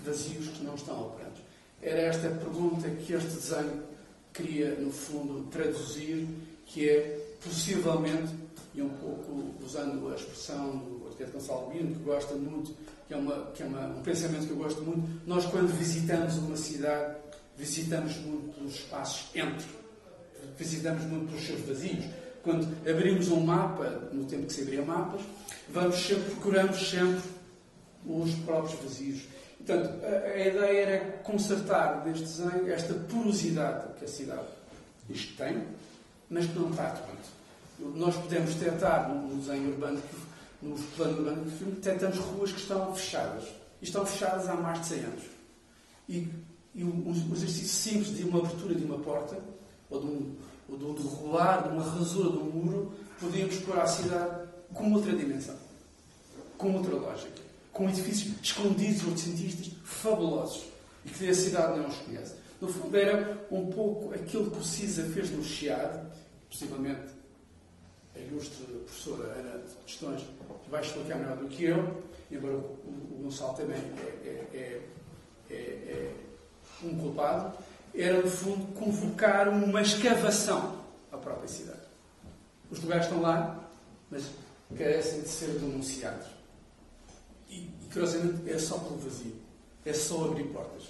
vazios 0.06 0.48
que 0.50 0.64
não 0.64 0.76
estão 0.76 1.08
operantes. 1.08 1.42
Era 1.82 2.02
esta 2.02 2.30
pergunta 2.30 2.90
que 2.90 3.14
este 3.14 3.30
desenho 3.30 3.84
queria, 4.32 4.76
no 4.76 4.92
fundo, 4.92 5.48
traduzir, 5.52 6.28
que 6.66 6.90
é, 6.90 7.20
possivelmente, 7.44 8.34
e 8.74 8.82
um 8.82 8.90
pouco 8.90 9.54
usando 9.64 10.12
a 10.12 10.16
expressão 10.16 10.78
do 10.78 11.08
arquiteto 11.08 11.34
Gonçalo 11.34 11.70
Bino, 11.70 11.96
que 11.96 12.04
gosta 12.04 12.34
muito, 12.36 12.74
que 13.08 13.14
é, 13.14 13.18
uma, 13.18 13.52
que 13.52 13.64
é 13.64 13.66
uma, 13.66 13.88
um 13.88 14.02
pensamento 14.02 14.46
que 14.46 14.52
eu 14.52 14.58
gosto 14.58 14.82
muito, 14.82 15.28
nós 15.28 15.46
quando 15.46 15.68
visitamos 15.78 16.36
uma 16.38 16.56
cidade, 16.56 17.18
visitamos 17.58 18.16
muito 18.18 18.64
os 18.64 18.76
espaços 18.76 19.28
entre, 19.36 19.68
visitamos 20.58 21.04
muito 21.04 21.28
pelos 21.28 21.46
seus 21.46 21.62
vazios. 21.62 22.06
Quando 22.44 22.68
abrimos 22.88 23.30
um 23.30 23.40
mapa, 23.40 24.10
no 24.12 24.26
tempo 24.26 24.48
que 24.48 24.54
se 24.54 24.62
abria 24.62 24.84
mapas, 24.84 25.22
vamos 25.70 25.96
sempre, 25.96 26.32
procuramos 26.32 26.90
sempre 26.90 27.24
os 28.06 28.34
próprios 28.46 28.80
vazios. 28.82 29.24
Portanto, 29.58 30.06
a, 30.06 30.48
ideia 30.48 30.82
era 30.82 31.18
consertar 31.24 32.04
deste 32.04 32.24
desenho 32.24 32.72
esta 32.72 32.94
porosidade 32.94 33.94
que 33.98 34.04
a 34.04 34.08
cidade 34.08 34.48
isto 35.10 35.38
tem, 35.38 35.64
mas 36.30 36.46
que 36.46 36.60
não 36.60 36.70
está 36.70 36.90
tanto. 36.90 37.98
Nós 37.98 38.16
podemos 38.16 38.56
tentar, 38.56 39.08
no 39.10 39.38
desenho 39.38 39.70
urbano, 39.70 40.02
no 40.62 40.76
plano 40.76 41.18
urbano 41.20 41.46
do 41.46 41.52
filme, 41.52 41.76
tentamos 41.78 42.18
ruas 42.18 42.52
que 42.52 42.60
estão 42.60 42.94
fechadas. 42.94 43.46
E 43.82 43.86
estão 43.86 44.06
fechadas 44.06 44.48
há 44.48 44.56
mais 44.56 44.82
de 44.82 44.88
100 44.88 45.00
anos. 45.00 45.24
E, 46.08 46.28
e 46.76 46.84
um, 46.84 47.10
um 47.10 47.34
exercício 47.34 47.68
simples 47.68 48.16
de 48.16 48.24
uma 48.24 48.40
abertura 48.40 48.76
de 48.76 48.84
uma 48.84 49.00
porta, 49.00 49.38
ou 49.90 50.00
de 50.00 50.08
um, 50.08 50.36
ou 50.70 50.78
de 50.78 50.86
um 50.86 51.08
rolar, 51.08 51.64
de 51.64 51.70
uma 51.70 51.84
rasura 51.84 52.32
de 52.32 52.38
um 52.38 52.46
muro, 52.46 52.94
podíamos 53.20 53.56
pôr 53.58 53.80
a 53.80 53.86
cidade 53.86 54.48
com 54.74 54.92
outra 54.94 55.14
dimensão, 55.14 55.56
com 56.58 56.74
outra 56.76 56.96
lógica 56.96 57.44
com 57.74 57.90
edifícios 57.90 58.36
escondidos, 58.42 59.04
oitocentistas, 59.04 59.72
fabulosos, 59.84 60.64
e 61.04 61.10
que 61.10 61.28
a 61.28 61.34
cidade 61.34 61.80
não 61.80 61.88
os 61.88 61.98
conhece. 61.98 62.36
No 62.62 62.68
fundo, 62.68 62.96
era 62.96 63.46
um 63.52 63.66
pouco 63.66 64.14
aquilo 64.14 64.50
que 64.50 64.60
o 64.60 64.64
CISA 64.64 65.04
fez 65.06 65.32
no 65.32 65.44
Chiado, 65.44 66.08
possivelmente 66.50 67.12
a 68.16 68.20
ilustre 68.20 68.64
professora 68.66 69.24
Ana 69.34 69.58
de 69.58 69.76
Questões 69.86 70.22
vai 70.70 70.82
explicar 70.82 71.18
melhor 71.18 71.38
do 71.38 71.48
que 71.48 71.66
eu, 71.66 72.04
embora 72.32 72.54
o, 72.54 73.20
Gonçalo 73.24 73.54
também 73.54 73.78
é, 73.78 74.46
é, 74.54 74.82
é, 75.50 75.54
é, 75.54 76.14
um 76.84 76.98
culpado, 76.98 77.58
era, 77.96 78.22
no 78.22 78.30
fundo, 78.30 78.66
convocar 78.74 79.50
uma 79.50 79.82
escavação 79.82 80.84
à 81.12 81.18
própria 81.18 81.48
cidade. 81.48 81.80
Os 82.72 82.82
lugares 82.82 83.06
estão 83.06 83.22
lá, 83.22 83.70
mas 84.10 84.24
carecem 84.76 85.22
de 85.22 85.28
ser 85.28 85.48
denunciados. 85.60 86.28
E, 87.50 87.70
curiosamente, 87.92 88.50
é 88.50 88.58
só 88.58 88.78
pelo 88.80 88.98
vazio. 88.98 89.36
É 89.86 89.94
só 89.94 90.26
abrir 90.26 90.46
portas. 90.46 90.84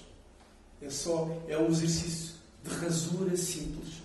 É 0.80 0.88
só, 0.88 1.28
é 1.48 1.58
um 1.58 1.68
exercício 1.68 2.34
de 2.62 2.70
rasura 2.74 3.36
simples. 3.36 4.02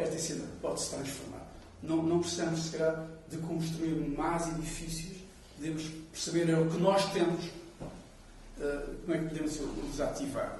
Esta 0.00 0.18
cidade 0.18 0.50
pode 0.62 0.80
se 0.80 0.90
transformar. 0.90 1.46
Não, 1.82 2.02
não 2.02 2.20
precisamos, 2.20 2.60
se 2.60 2.78
calhar, 2.78 3.06
de 3.28 3.36
construir 3.38 3.94
mais 4.16 4.48
edifícios. 4.48 5.18
Devemos 5.58 5.90
perceber 6.10 6.50
é 6.50 6.58
o 6.58 6.70
que 6.70 6.78
nós 6.78 7.12
temos, 7.12 7.44
uh, 7.44 8.94
como 9.04 9.14
é 9.14 9.18
que 9.18 9.26
podemos 9.26 9.60
os 9.92 10.00
ativar. 10.00 10.58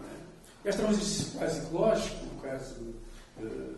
É? 0.65 0.69
Este 0.69 0.83
é 0.83 0.85
um 0.87 0.91
exercício 0.91 1.39
quase 1.39 1.59
ecológico, 1.59 2.25
um 2.27 2.41
caso 2.41 2.81
uh, 3.39 3.75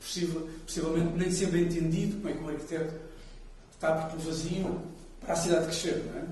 possível, 0.00 0.48
possivelmente 0.64 1.16
nem 1.16 1.30
sempre 1.30 1.62
entendido, 1.62 2.16
como 2.16 2.28
é 2.28 2.32
que 2.32 2.42
um 2.42 2.48
arquiteto 2.48 2.94
está 3.72 3.92
pelo 4.06 4.22
vazio 4.22 4.82
para 5.20 5.32
a 5.32 5.36
cidade 5.36 5.66
crescer. 5.66 6.04
Não 6.06 6.20
é? 6.20 6.24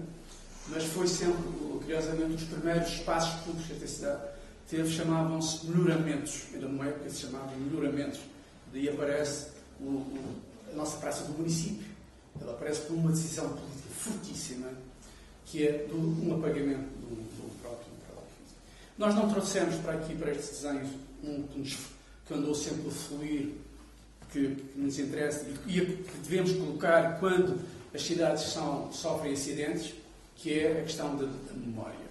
mas 0.69 0.85
foi 0.85 1.07
sempre, 1.07 1.43
curiosamente, 1.79 2.43
os 2.43 2.45
primeiros 2.45 2.89
espaços 2.89 3.41
públicos 3.43 3.67
que 3.67 3.73
esta 3.75 3.87
cidade 3.87 4.23
teve 4.69 4.91
chamavam-se 4.91 5.67
melhoramentos. 5.67 6.45
Ainda 6.55 6.69
numa 6.69 6.87
época 6.87 7.11
se 7.11 7.21
chamavam 7.23 7.55
melhoramentos. 7.59 8.21
Daí 8.73 8.89
aparece 8.89 9.49
o, 9.81 9.85
o, 9.85 10.37
a 10.73 10.77
nossa 10.77 10.97
praça 10.99 11.25
do 11.25 11.35
município. 11.35 11.87
Ela 12.41 12.53
aparece 12.53 12.81
por 12.83 12.95
uma 12.95 13.11
decisão 13.11 13.49
política 13.49 13.89
fortíssima, 13.95 14.69
que 15.47 15.67
é 15.67 15.87
um 15.93 16.35
apagamento 16.35 16.89
do, 16.99 17.15
do 17.15 17.61
próprio 17.61 17.87
trabalho 18.07 18.27
Nós 18.97 19.15
não 19.15 19.29
trouxemos 19.29 19.75
para 19.77 19.95
aqui, 19.95 20.15
para 20.15 20.31
estes 20.31 20.63
desenhos, 20.63 20.91
um 21.23 21.43
que, 21.45 21.59
nos, 21.59 21.77
que 22.27 22.35
andou 22.35 22.55
sempre 22.55 22.89
a 22.89 22.91
fluir, 22.93 23.55
que, 24.31 24.55
que 24.55 24.79
nos 24.79 24.99
interessa 24.99 25.47
e, 25.67 25.81
que 25.81 26.19
devemos 26.23 26.53
colocar 26.53 27.19
quando 27.19 27.61
as 27.93 28.03
cidades 28.03 28.43
são, 28.45 28.93
sofrem 28.93 29.33
acidentes 29.33 29.95
que 30.37 30.59
é 30.59 30.81
a 30.81 30.83
questão 30.83 31.17
da, 31.17 31.27
da 31.27 31.55
memória. 31.55 32.05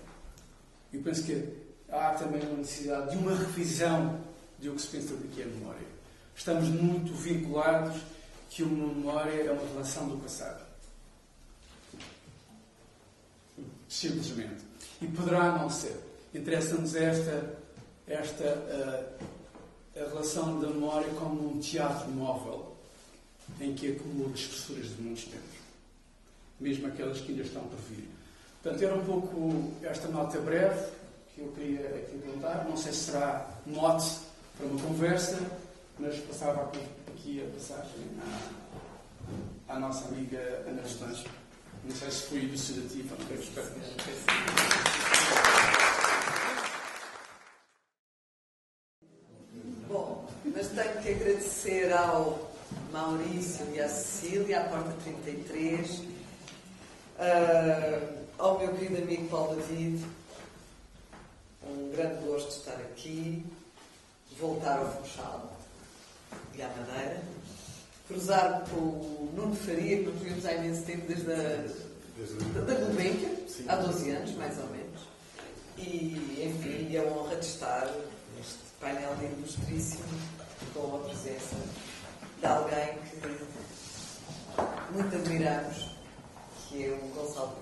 Eu 0.91 1.01
penso 1.01 1.23
que 1.23 1.47
há 1.89 2.11
também 2.11 2.41
uma 2.41 2.57
necessidade 2.57 3.11
de 3.11 3.17
uma 3.17 3.35
revisão 3.35 4.21
de 4.59 4.69
o 4.69 4.75
que 4.75 4.81
se 4.81 4.87
pensa 4.87 5.15
do 5.15 5.27
que 5.29 5.41
é 5.41 5.45
memória. 5.45 5.87
Estamos 6.35 6.67
muito 6.69 7.13
vinculados 7.13 8.01
que 8.49 8.63
uma 8.63 8.87
memória 8.87 9.43
é 9.43 9.51
uma 9.51 9.67
relação 9.69 10.07
do 10.07 10.17
passado. 10.17 10.63
Simplesmente. 13.89 14.63
E 15.01 15.07
poderá 15.07 15.57
não 15.57 15.69
ser. 15.69 16.12
Interessa-nos 16.33 16.95
esta, 16.95 17.55
esta 18.07 18.43
a, 18.43 19.99
a 19.99 20.09
relação 20.09 20.59
da 20.59 20.67
memória 20.67 21.09
como 21.19 21.53
um 21.55 21.59
teatro 21.59 22.09
móvel 22.09 22.75
em 23.59 23.73
que 23.73 23.91
acumula 23.91 24.33
espessuras 24.33 24.95
de 24.95 25.01
muitos 25.01 25.25
tempos 25.25 25.63
mesmo 26.63 26.87
aquelas 26.87 27.19
que 27.19 27.31
ainda 27.31 27.43
estão 27.43 27.61
por 27.63 27.79
vir. 27.89 28.07
Portanto, 28.61 28.81
era 28.81 28.95
um 28.95 29.05
pouco 29.05 29.73
esta 29.83 30.07
nota 30.07 30.39
breve 30.39 30.91
que 31.35 31.41
eu 31.41 31.47
queria 31.49 31.87
aqui 31.87 32.19
contar. 32.19 32.65
Não 32.69 32.77
sei 32.77 32.93
se 32.93 33.11
será 33.11 33.49
mote 33.65 34.17
para 34.57 34.67
uma 34.67 34.81
conversa, 34.81 35.39
mas 35.99 36.17
passava 36.19 36.63
aqui, 36.63 36.79
aqui 37.07 37.43
a 37.43 37.53
passagem 37.53 38.07
à, 39.67 39.75
à 39.75 39.79
nossa 39.79 40.07
amiga 40.07 40.39
Ana 40.67 40.81
Estões. 40.83 41.25
Não 41.83 41.93
sei 41.93 42.11
se 42.11 42.21
foi 42.23 42.45
elucidativa, 42.45 43.15
não 43.17 43.35
espero 43.35 43.67
Bom, 49.89 50.29
mas 50.45 50.62
tenho 50.75 51.01
que 51.01 51.09
agradecer 51.11 51.93
ao 51.93 52.51
Maurício 52.91 53.65
e 53.73 53.79
à 53.79 53.87
Cecília, 53.87 54.61
à 54.61 54.63
Porta 54.65 54.93
33, 55.03 56.13
Uh, 57.13 58.25
ao 58.39 58.57
meu 58.57 58.73
querido 58.73 58.97
amigo 58.97 59.29
Paulo 59.29 59.55
David, 59.55 60.03
um 61.63 61.91
grande 61.91 62.25
gosto 62.25 62.49
de 62.49 62.55
estar 62.55 62.73
aqui, 62.73 63.45
voltar 64.39 64.79
ao 64.79 64.91
Funchal 64.91 65.57
e 66.55 66.61
à 66.63 66.67
Madeira, 66.69 67.21
cruzar 68.07 68.63
com 68.67 68.79
o 68.79 69.31
Nuno 69.35 69.55
Faria, 69.55 69.99
que 69.99 70.05
não 70.05 70.13
vimos 70.13 70.43
há 70.43 70.53
imenso 70.53 70.81
tempo, 70.83 71.05
desde 71.07 71.31
a 71.31 72.61
da 72.61 72.73
Gulbenkian, 72.73 73.29
há 73.67 73.75
12 73.75 74.09
anos, 74.09 74.31
mais 74.31 74.57
ou 74.57 74.67
menos. 74.69 75.01
E, 75.77 76.43
enfim, 76.43 76.95
é 76.95 77.01
uma 77.03 77.21
honra 77.21 77.35
de 77.35 77.45
estar 77.45 77.87
neste 78.35 78.57
painel 78.81 79.15
ilustríssimo 79.37 80.03
com 80.73 80.95
a 80.95 80.99
presença 80.99 81.55
de 82.39 82.45
alguém 82.45 82.97
que 83.09 83.17
muito 84.93 85.15
admiramos 85.15 85.93
que 86.73 86.85
é 86.85 86.89
o 86.89 87.07
Gonçalo 87.15 87.55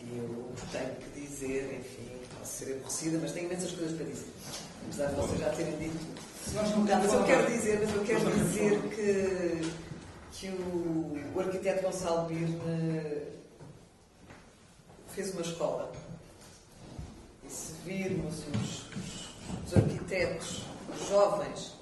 E 0.00 0.16
eu 0.16 0.52
tenho 0.70 0.94
que 0.96 1.20
dizer, 1.20 1.80
enfim, 1.80 2.20
posso 2.38 2.58
ser 2.58 2.72
aborrecida, 2.74 3.18
mas 3.20 3.32
tenho 3.32 3.46
imensas 3.46 3.72
coisas 3.72 3.96
para 3.96 4.06
dizer. 4.06 4.32
Apesar 4.84 5.06
de 5.06 5.14
vocês 5.16 5.40
já 5.40 5.50
terem 5.50 5.76
dito. 5.78 6.06
Não, 6.54 6.84
mas 6.84 7.12
eu 7.12 7.24
quero 7.24 7.46
dizer, 7.46 7.80
mas 7.80 7.94
eu 7.94 8.04
quero 8.04 8.30
dizer 8.30 8.82
que, 8.94 9.72
que 10.32 10.48
o, 10.48 11.32
o 11.34 11.40
arquiteto 11.40 11.82
Gonçalo 11.82 12.28
Birne 12.28 13.22
fez 15.08 15.32
uma 15.32 15.42
escola. 15.42 15.92
E 17.44 17.50
se 17.50 17.72
virmos 17.84 18.34
os, 18.34 18.88
os, 18.94 19.66
os 19.66 19.76
arquitetos 19.76 20.62
jovens 21.08 21.72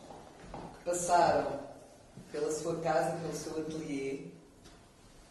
passaram 0.85 1.61
pela 2.31 2.51
sua 2.53 2.81
casa, 2.81 3.17
pelo 3.19 3.35
seu 3.35 3.61
ateliê. 3.61 4.27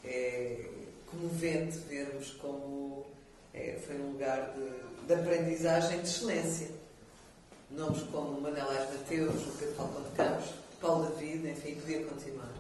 É 0.05 0.69
comovente 1.09 1.77
vermos 1.87 2.31
como 2.31 3.05
é, 3.53 3.77
foi 3.85 3.95
um 3.99 4.13
lugar 4.13 4.53
de, 4.55 5.05
de 5.07 5.13
aprendizagem 5.13 6.01
de 6.01 6.07
excelência. 6.07 6.69
Nomes 7.69 8.03
como 8.11 8.41
Manelás 8.41 8.89
Mateus, 8.91 9.47
o 9.47 9.51
Pedro 9.57 9.75
Falcão 9.75 10.03
de 10.03 10.09
Campos, 10.11 10.49
Paulo 10.81 11.05
David, 11.15 11.49
enfim, 11.49 11.75
podia 11.75 12.05
continuar. 12.05 12.51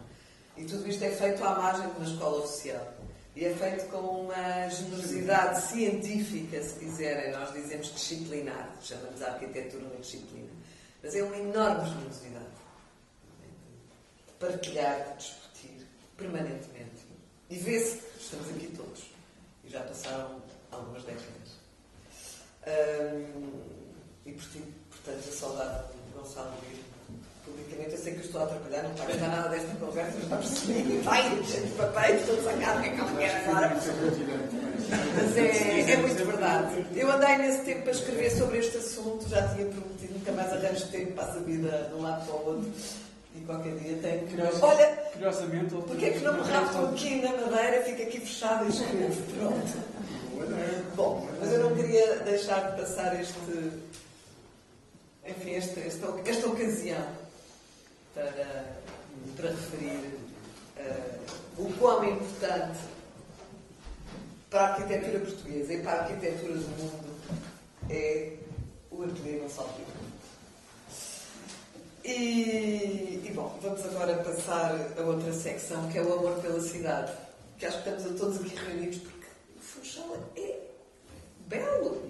E 0.55 0.65
tudo 0.65 0.87
isto 0.87 1.03
é 1.03 1.09
feito 1.09 1.43
à 1.43 1.55
margem 1.55 1.89
de 1.89 1.97
uma 1.97 2.09
escola 2.09 2.43
oficial. 2.43 2.93
E 3.35 3.45
é 3.45 3.53
feito 3.53 3.89
com 3.89 3.97
uma 3.97 4.69
generosidade 4.69 5.61
científica, 5.63 6.61
se 6.61 6.77
quiserem, 6.79 7.31
nós 7.31 7.51
dizemos 7.51 7.91
disciplinar, 7.91 8.75
chamamos 8.81 9.21
a 9.23 9.31
arquitetura 9.31 9.83
uma 9.85 9.99
disciplina. 9.99 10.52
Mas 11.03 11.15
é 11.15 11.21
uma 11.21 11.35
enorme 11.35 11.89
generosidade 11.89 12.45
de 14.25 14.33
partilhar, 14.39 15.17
discutir 15.17 15.85
permanentemente. 16.15 17.05
E 17.49 17.57
vê-se 17.57 17.97
que 17.97 18.19
estamos 18.19 18.49
aqui 18.49 18.67
todos. 18.75 19.11
E 19.65 19.69
já 19.69 19.81
passaram 19.81 20.41
algumas 20.71 21.03
décadas. 21.03 21.59
e 24.25 24.31
portanto, 24.31 25.29
a 25.29 25.31
saudade 25.31 25.93
de 25.93 26.11
Gonçalo 26.13 26.53
vir 26.61 26.92
publicamente. 27.45 27.91
Eu 27.91 27.97
sei 27.97 28.13
que 28.13 28.25
estou 28.25 28.41
a 28.41 28.43
atrapalhar, 28.45 28.83
não 28.83 28.91
está 28.91 29.03
a 29.03 29.07
gastar 29.07 29.27
nada 29.27 29.49
desta 29.49 29.75
conversa, 29.75 30.11
mas 30.15 30.23
está 30.23 30.35
a 30.35 30.39
perceber. 30.39 31.01
Vai, 31.01 31.43
cheio 31.43 31.65
de 31.65 31.71
papéis, 31.73 32.21
estou 32.21 32.43
sacado, 32.43 32.79
o 32.79 32.81
que 32.81 32.89
é 32.89 32.91
que 32.91 32.99
ela 32.99 33.17
quer 33.17 33.47
agora? 33.47 33.75
Mas 35.15 35.37
é, 35.37 35.91
é 35.91 35.97
muito 35.97 36.25
verdade. 36.25 36.85
Eu 36.95 37.11
andei 37.11 37.37
nesse 37.37 37.63
tempo 37.63 37.83
para 37.83 37.91
escrever 37.91 38.31
sobre 38.31 38.57
este 38.59 38.77
assunto, 38.77 39.27
já 39.29 39.47
tinha 39.49 39.65
prometido, 39.65 40.13
nunca 40.13 40.31
mais 40.31 40.53
arranjo 40.53 40.87
tempo, 40.87 41.11
passo 41.13 41.37
a 41.37 41.41
vida 41.41 41.89
de 41.89 41.95
um 41.95 42.01
lado 42.01 42.25
para 42.25 42.35
o 42.35 42.45
outro. 42.47 42.71
E 43.35 43.41
qualquer 43.45 43.75
dia 43.77 43.97
tenho 43.97 44.27
que. 44.27 44.63
Olha, 44.63 44.87
curiosamente, 45.11 45.73
porque 45.73 46.05
é 46.05 46.09
que 46.11 46.19
não 46.19 46.33
me 46.33 46.41
rapto 46.41 46.77
aqui 46.85 47.21
na 47.21 47.31
madeira, 47.31 47.83
fica 47.83 48.03
aqui 48.03 48.19
fechado 48.19 48.65
e 48.65 48.69
escrevo? 48.69 49.21
Pronto. 49.39 49.93
Bom, 50.95 51.27
mas 51.39 51.51
eu 51.51 51.59
não 51.59 51.75
queria 51.75 52.17
deixar 52.17 52.71
de 52.71 52.81
passar 52.81 53.19
este. 53.19 53.33
Enfim, 55.25 55.55
esta, 55.55 55.79
esta, 55.79 56.13
esta 56.25 56.47
ocasião 56.47 57.22
para, 58.13 58.77
para 59.35 59.49
referir 59.49 60.19
uh, 60.77 61.61
o 61.61 61.73
quão 61.73 62.03
importante 62.03 62.79
para 64.49 64.61
a 64.61 64.73
arquitetura 64.75 65.19
portuguesa 65.19 65.73
e 65.73 65.81
para 65.81 65.91
a 65.91 66.01
arquitetura 66.03 66.53
do 66.53 66.69
mundo 66.77 67.13
é 67.89 68.37
o 68.91 69.03
ateliê 69.03 69.39
Gonçalo 69.39 69.73
e, 72.05 73.21
e, 73.23 73.31
bom, 73.33 73.57
vamos 73.61 73.85
agora 73.85 74.17
passar 74.17 74.75
a 74.97 75.01
outra 75.03 75.31
secção, 75.31 75.89
que 75.89 75.97
é 75.97 76.01
o 76.01 76.13
amor 76.13 76.37
pela 76.41 76.59
cidade. 76.59 77.13
Que 77.57 77.65
acho 77.65 77.81
que 77.81 77.89
estamos 77.89 78.19
todos 78.19 78.41
aqui 78.41 78.55
reunidos 78.55 78.97
porque 78.97 79.27
o 79.55 79.61
Funchal 79.61 80.17
é 80.35 80.59
belo, 81.47 82.03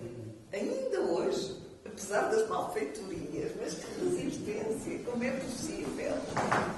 ainda 0.51 0.99
hoje 0.99 1.62
apesar 1.93 2.29
das 2.29 2.47
malfeitorias, 2.49 3.51
mas 3.61 3.73
que 3.75 4.03
resistência, 4.03 4.99
como 5.05 5.23
é 5.23 5.31
possível? 5.31 6.17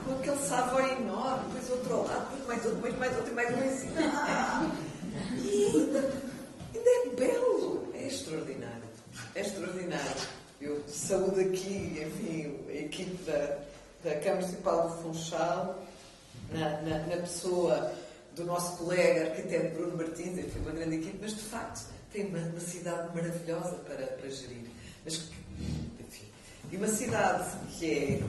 Com 0.05 0.13
aquele 0.13 0.38
sabor 0.45 0.82
enorme, 0.82 1.45
depois 1.53 1.70
outro 1.72 2.03
lado, 2.03 2.36
depois 2.36 2.47
mais 2.47 2.66
outro, 2.66 2.76
depois 2.76 2.99
mais 2.99 3.18
outro 3.18 3.34
mais 3.34 3.49
um. 3.51 3.97
Ah, 3.97 4.72
e 5.41 5.66
ainda, 5.66 6.13
ainda 6.76 6.89
é 6.89 7.09
belo, 7.16 7.88
é 7.93 8.07
extraordinário. 8.07 8.84
É 9.34 9.41
extraordinário. 9.41 10.22
Eu 10.61 10.84
saúdo 10.88 11.39
aqui, 11.39 12.01
enfim, 12.05 12.59
a 12.68 12.74
equipe 12.74 13.24
da, 13.24 13.57
da 14.03 14.20
Câmara 14.20 14.41
Municipal 14.41 14.89
de 14.89 15.03
Funchal, 15.03 15.86
na, 16.51 16.82
na, 16.82 16.99
na 16.99 17.18
pessoa 17.18 17.93
do 18.36 18.43
nosso 18.43 18.78
colega 18.78 19.30
arquiteto 19.30 19.76
Bruno 19.76 19.97
Martins, 19.97 20.38
enfim, 20.38 20.59
uma 20.59 20.72
grande 20.72 20.97
equipe, 20.97 21.18
mas 21.22 21.32
de 21.32 21.41
facto 21.41 21.89
tem 22.11 22.28
uma, 22.28 22.39
uma 22.39 22.59
cidade 22.59 23.16
maravilhosa 23.16 23.76
para, 23.86 24.05
para 24.05 24.30
gerir. 24.30 24.75
Mas, 25.06 25.22
enfim, 25.99 26.26
e 26.72 26.78
uma 26.78 26.88
cidade 26.88 27.47
que 27.78 27.93
é 27.93 28.24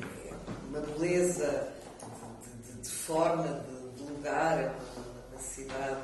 uma 0.69 0.81
beleza 0.81 1.73
de, 2.45 2.73
de, 2.73 2.83
de 2.83 2.91
forma, 2.91 3.65
de, 3.67 4.05
de, 4.05 4.13
lugar, 4.13 4.59
é 4.59 4.67
uma, 4.67 5.33
uma 5.33 5.41
cidade 5.41 6.03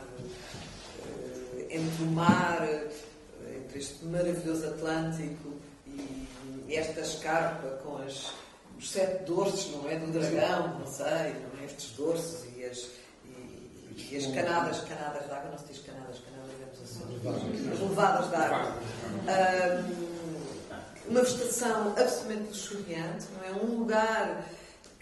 uh, 1.05 1.67
entre 1.69 2.03
o 2.03 2.07
mar, 2.07 2.67
entre 3.55 3.79
este 3.79 4.03
maravilhoso 4.07 4.67
Atlântico 4.67 5.53
e, 5.87 6.27
e 6.67 6.75
esta 6.75 7.01
escarpa 7.01 7.69
com 7.85 7.99
as, 7.99 8.33
os 8.79 8.91
sete 8.91 9.25
dorsos, 9.25 9.71
não 9.73 9.91
é? 9.91 9.99
Do 9.99 10.11
dragão, 10.11 10.79
não 10.79 10.87
sei, 10.87 11.35
não 11.35 11.61
é? 11.61 11.67
Estes 11.67 11.91
dorsos 11.91 12.47
e 12.57 12.65
as, 12.65 12.89
e, 13.27 14.09
e 14.11 14.17
as 14.17 14.27
canadas, 14.29 14.81
canadas 14.81 15.27
de 15.27 15.33
água, 15.33 15.51
não 15.51 15.59
se 15.59 15.67
diz 15.67 15.83
canadas, 15.83 16.19
canadas 16.21 16.43
é 17.69 17.73
as 17.73 17.81
levadas 17.81 18.31
de 18.31 18.35
água. 18.37 18.79
Um, 19.23 20.12
uma 21.09 21.23
vegetação 21.23 21.95
absolutamente 21.97 22.49
luxuriante, 22.49 23.27
não 23.37 23.45
é? 23.45 23.65
Um 23.65 23.79
lugar 23.79 24.45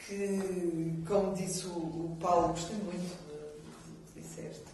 que, 0.07 1.03
como 1.07 1.35
disse 1.35 1.67
o, 1.67 1.71
o 1.71 2.17
Paulo, 2.21 2.49
gostei 2.49 2.77
muito 2.77 3.17
que 4.13 4.21
disseste, 4.21 4.65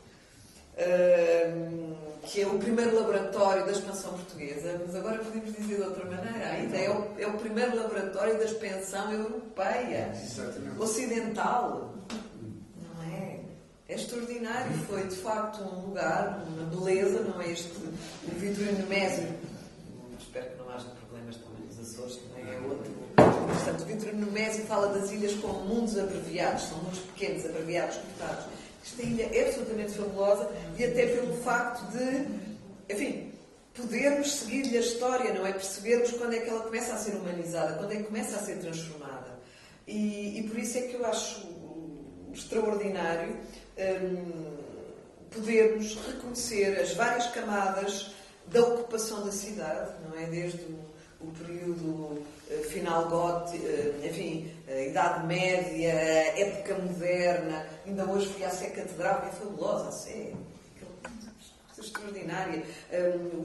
uh, 0.79 1.97
que 2.23 2.41
é 2.43 2.47
o 2.47 2.59
primeiro 2.59 2.95
laboratório 2.97 3.67
da 3.67 3.73
expansão 3.73 4.13
portuguesa, 4.13 4.81
mas 4.85 4.95
agora 4.95 5.19
podemos 5.19 5.53
dizer 5.55 5.77
de 5.77 5.83
outra 5.83 6.05
maneira 6.05 6.49
ainda, 6.49 6.77
é 6.77 6.91
o, 6.91 7.07
é 7.19 7.27
o 7.27 7.35
primeiro 7.39 7.77
laboratório 7.77 8.39
da 8.39 8.45
expansão 8.45 9.13
europeia, 9.13 10.13
Exatamente. 10.15 10.81
ocidental. 10.81 11.95
Não 12.83 13.03
é? 13.13 13.41
É 13.89 13.95
extraordinário, 13.95 14.73
foi 14.89 15.05
de 15.05 15.17
facto 15.17 15.63
um 15.63 15.87
lugar, 15.89 16.43
uma 16.49 16.65
beleza, 16.67 17.21
não 17.21 17.41
é 17.41 17.51
este 17.51 17.69
o 17.77 18.31
Vitorino 18.39 18.87
Mésio, 18.87 19.29
espero 20.19 20.51
que 20.51 20.59
não 20.59 20.71
haja 20.71 20.85
também 20.85 21.06
é 22.47 22.67
outro. 22.67 22.93
Portanto, 23.17 23.83
o 23.83 23.85
Vitor 23.87 24.15
Nemésio 24.15 24.65
fala 24.67 24.89
das 24.89 25.11
ilhas 25.11 25.35
como 25.35 25.65
mundos 25.65 25.99
abreviados, 25.99 26.65
são 26.65 26.79
mundos 26.79 27.01
pequenos, 27.01 27.45
abreviados, 27.45 27.97
cortados. 27.97 28.45
Esta 28.85 29.03
ilha 29.03 29.29
é 29.33 29.49
absolutamente 29.49 29.93
fabulosa 29.93 30.51
e 30.79 30.85
até 30.85 31.07
pelo 31.07 31.35
facto 31.43 31.91
de, 31.91 32.95
enfim, 32.95 33.33
podermos 33.75 34.33
seguir-lhe 34.33 34.77
a 34.77 34.81
história, 34.81 35.35
não 35.35 35.47
é? 35.47 35.53
Percebermos 35.53 36.13
quando 36.13 36.35
é 36.35 36.39
que 36.39 36.49
ela 36.49 36.61
começa 36.61 36.95
a 36.95 36.97
ser 36.97 37.17
humanizada, 37.17 37.79
quando 37.79 37.93
é 37.93 37.97
que 37.97 38.05
começa 38.05 38.37
a 38.37 38.41
ser 38.41 38.59
transformada. 38.59 39.39
E, 39.87 40.39
e 40.39 40.49
por 40.49 40.59
isso 40.59 40.79
é 40.79 40.83
que 40.83 40.95
eu 40.95 41.05
acho 41.05 41.49
extraordinário 42.33 43.37
hum, 43.79 44.57
podermos 45.31 45.97
reconhecer 46.07 46.79
as 46.79 46.93
várias 46.93 47.27
camadas 47.29 48.13
da 48.47 48.61
ocupação 48.61 49.25
da 49.25 49.33
cidade, 49.33 49.93
não 50.05 50.19
é? 50.19 50.27
Desde 50.27 50.63
o 50.63 50.97
o 51.21 51.31
período 51.33 52.23
final 52.71 53.09
gótico, 53.09 53.65
uh, 53.65 54.07
enfim, 54.07 54.51
a 54.69 54.81
Idade 54.81 55.27
Média, 55.27 55.93
época 55.93 56.79
moderna. 56.79 57.67
Ainda 57.87 58.05
hoje 58.05 58.29
fui 58.29 58.45
à 58.45 58.51
Sé 58.51 58.71
Catedral, 58.71 59.25
é 59.27 59.31
fabulosa 59.31 59.89
a 59.89 59.93
Sé, 59.93 60.33
extraordinária. 61.79 62.63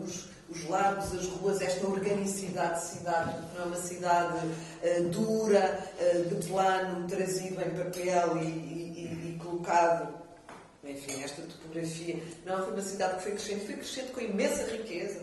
Os, 0.03 0.29
os 0.49 0.67
lagos, 0.67 1.13
as 1.13 1.27
ruas, 1.27 1.61
esta 1.61 1.85
organicidade 1.87 2.79
de 2.79 2.87
cidade, 2.87 3.35
não 3.53 3.63
é 3.63 3.65
uma 3.65 3.75
cidade 3.75 4.39
dura, 5.11 5.79
de 6.29 6.47
plano, 6.47 7.07
trazido 7.07 7.61
em 7.61 7.69
papel 7.69 8.37
e, 8.37 8.45
e, 8.45 9.35
e 9.35 9.39
colocado 9.43 10.21
enfim, 10.83 11.23
esta 11.23 11.41
topografia. 11.43 12.21
Não, 12.45 12.63
foi 12.63 12.73
uma 12.73 12.81
cidade 12.81 13.17
que 13.17 13.23
foi 13.23 13.31
crescendo, 13.33 13.65
foi 13.65 13.75
crescendo 13.75 14.11
com 14.13 14.21
imensa 14.21 14.63
riqueza 14.63 15.21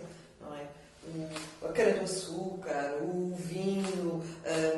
a 1.62 1.72
cana-do-açúcar, 1.72 2.98
o 3.02 3.34
vinho, 3.36 4.22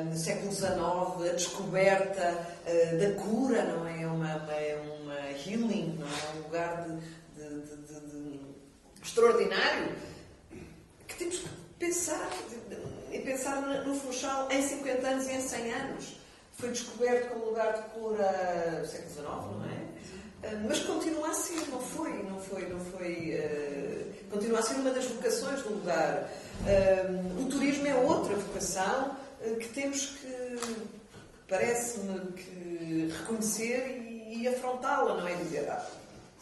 no 0.03 0.17
século 0.17 0.51
XIX, 0.51 0.69
a 0.69 1.33
descoberta 1.33 2.47
uh, 2.65 2.97
da 2.97 3.21
cura, 3.21 3.63
não 3.63 3.87
é? 3.87 4.05
Uma, 4.07 4.51
é 4.51 4.81
uma 4.99 5.15
healing, 5.31 5.97
não 5.99 6.07
é? 6.07 6.37
Um 6.37 6.43
lugar 6.43 6.87
de, 6.87 6.99
de, 7.35 7.77
de 7.77 8.39
extraordinário 9.03 9.95
que 11.07 11.15
temos 11.15 11.39
que 11.39 11.49
pensar 11.79 12.29
e 13.11 13.19
pensar 13.19 13.61
no 13.61 13.95
Funchal 13.95 14.49
em 14.51 14.61
50 14.61 15.07
anos 15.07 15.27
e 15.27 15.33
em 15.33 15.41
100 15.41 15.73
anos. 15.73 16.17
Foi 16.53 16.69
descoberto 16.69 17.29
como 17.29 17.45
lugar 17.45 17.73
de 17.73 17.81
cura 17.89 18.79
no 18.79 18.85
século 18.85 19.09
XIX, 19.09 19.25
não 19.25 19.65
é? 19.65 19.91
Ah, 20.43 20.61
mas 20.67 20.79
continua 20.79 21.29
a 21.29 21.33
ser, 21.33 21.67
não 21.69 21.79
foi, 21.79 22.23
não 22.23 22.39
foi, 22.39 22.67
não 22.67 22.79
foi. 22.79 23.35
Uh, 23.35 24.10
continua 24.31 24.59
a 24.59 24.61
ser 24.61 24.75
uma 24.75 24.91
das 24.91 25.05
vocações 25.05 25.61
do 25.61 25.73
lugar. 25.73 26.29
O 27.39 27.45
turismo 27.45 27.87
é 27.87 27.95
outra 27.95 28.35
vocação 28.35 29.17
uh, 29.41 29.55
que 29.57 29.67
temos 29.69 30.05
que, 30.05 30.57
parece-me, 31.47 32.31
que 32.31 33.13
reconhecer 33.19 34.07
e, 34.29 34.47
afrontá-la, 34.47 35.17
não 35.17 35.27
é 35.27 35.35
dizer, 35.35 35.69
ah, 35.69 35.85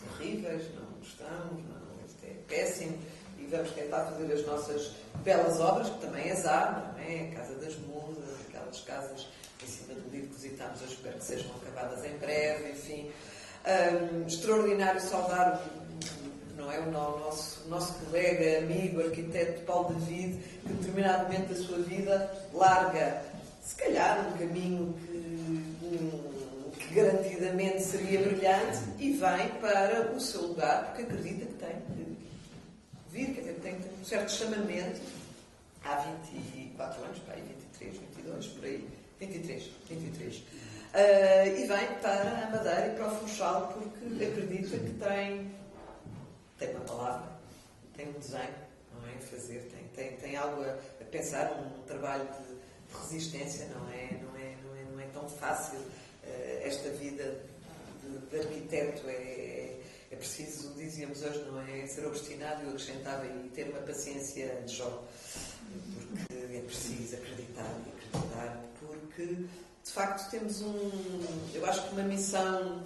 horríveis, 0.05 0.63
não 0.75 0.85
gostamos, 0.99 1.63
não, 1.67 2.05
isto 2.05 2.23
é 2.23 2.33
péssimo, 2.47 2.97
e 3.37 3.45
vamos 3.45 3.71
tentar 3.71 4.05
fazer 4.05 4.31
as 4.31 4.45
nossas 4.45 4.91
belas 5.23 5.59
obras, 5.59 5.89
que 5.89 5.99
também 5.99 6.29
é 6.29 6.31
azar, 6.31 6.93
não 6.93 7.03
é? 7.03 7.31
A 7.31 7.35
Casa 7.35 7.55
das 7.55 7.75
Musas, 7.77 8.35
aquelas 8.47 8.81
casas 8.81 9.27
em 9.63 9.67
cima 9.67 9.99
do 9.99 10.09
livro 10.09 10.29
que 10.29 10.35
visitámos, 10.35 10.81
eu 10.81 10.87
espero 10.87 11.17
que 11.17 11.25
sejam 11.25 11.51
acabadas 11.55 12.05
em 12.05 12.17
breve, 12.17 12.71
enfim. 12.71 13.11
Um, 13.65 14.25
extraordinário 14.25 15.01
saudar 15.01 15.61
não 16.59 16.71
é? 16.71 16.79
o 16.79 16.91
nosso, 16.91 17.67
nosso 17.69 17.93
colega, 18.05 18.59
amigo, 18.59 19.01
arquiteto 19.01 19.61
Paulo 19.61 19.95
David, 19.95 20.37
que 20.65 20.71
em 20.71 20.75
determinado 20.75 21.23
momento 21.23 21.49
da 21.49 21.55
sua 21.55 21.77
vida 21.79 22.31
larga, 22.53 23.23
se 23.63 23.75
calhar, 23.75 24.27
um 24.27 24.37
caminho 24.37 24.93
que, 25.79 26.85
que 26.85 26.93
garantidamente 26.93 27.81
seria 27.81 28.21
brilhante 28.21 28.79
e 28.99 29.11
vem 29.11 29.49
para 29.61 30.11
o 30.13 30.19
seu 30.19 30.41
lugar, 30.41 30.87
porque 30.87 31.03
acredita 31.03 31.45
que 31.45 31.53
tem 31.53 31.69
que 31.69 32.17
vir, 33.11 33.33
quer 33.33 33.41
dizer, 33.41 33.59
tem, 33.61 33.75
tem 33.75 33.91
um 33.99 34.05
certo 34.05 34.31
chamamento 34.31 35.01
há 35.85 35.95
24 36.33 37.03
anos, 37.03 37.19
pá, 37.19 37.33
23, 37.79 37.97
22, 38.15 38.47
por 38.47 38.65
aí, 38.65 38.87
23, 39.19 39.69
23. 39.89 40.35
Uh, 40.89 41.45
e 41.45 41.67
vem 41.67 41.87
para 42.01 42.47
a 42.47 42.49
Madeira 42.49 42.87
e 42.87 42.95
para 42.95 43.07
o 43.07 43.15
Funchal 43.17 43.67
porque 43.73 44.25
acredita 44.25 44.75
que 44.75 44.93
tem, 44.93 45.51
tem 46.59 46.75
uma 46.75 46.85
palavra, 46.85 47.31
tem 47.95 48.09
um 48.09 48.19
desenho, 48.19 48.55
não 48.93 49.07
é? 49.07 49.15
A 49.15 49.19
fazer, 49.21 49.61
tem, 49.71 49.87
tem, 49.95 50.17
tem 50.17 50.35
algo 50.35 50.61
a, 50.61 50.73
a 50.73 51.05
pensar, 51.09 51.51
um 51.53 51.83
trabalho 51.83 52.25
de, 52.25 52.55
de, 52.55 53.01
resistência, 53.01 53.67
não 53.67 53.89
é? 53.89 54.19
Não 54.21 54.35
é, 54.35 54.55
não 54.63 54.75
é, 54.75 54.83
não 54.91 54.99
é 54.99 55.05
tão 55.13 55.27
fácil 55.29 55.79
uh, 55.79 56.61
esta 56.61 56.89
vida 56.89 57.41
de, 58.03 58.17
de 58.27 58.39
arquiteto, 58.39 59.07
é, 59.07 59.13
é, 59.13 59.81
é, 60.11 60.15
preciso, 60.15 60.73
dizíamos 60.75 61.23
hoje, 61.23 61.39
não 61.45 61.61
é? 61.61 61.87
Ser 61.87 62.05
obstinado, 62.05 62.63
eu 62.63 62.69
acrescentava, 62.69 63.25
e 63.25 63.49
ter 63.49 63.69
uma 63.69 63.81
paciência 63.81 64.61
de 64.65 64.75
Jó 64.75 65.03
porque 65.69 66.55
é 66.55 66.61
preciso 66.61 67.15
acreditar 67.15 67.71
e 67.85 67.89
acreditar, 67.89 68.63
porque 68.79 69.25
de 69.25 69.91
facto 69.91 70.29
temos 70.31 70.61
um, 70.61 70.91
eu 71.53 71.65
acho 71.65 71.87
que 71.87 71.93
uma 71.93 72.03
missão 72.03 72.83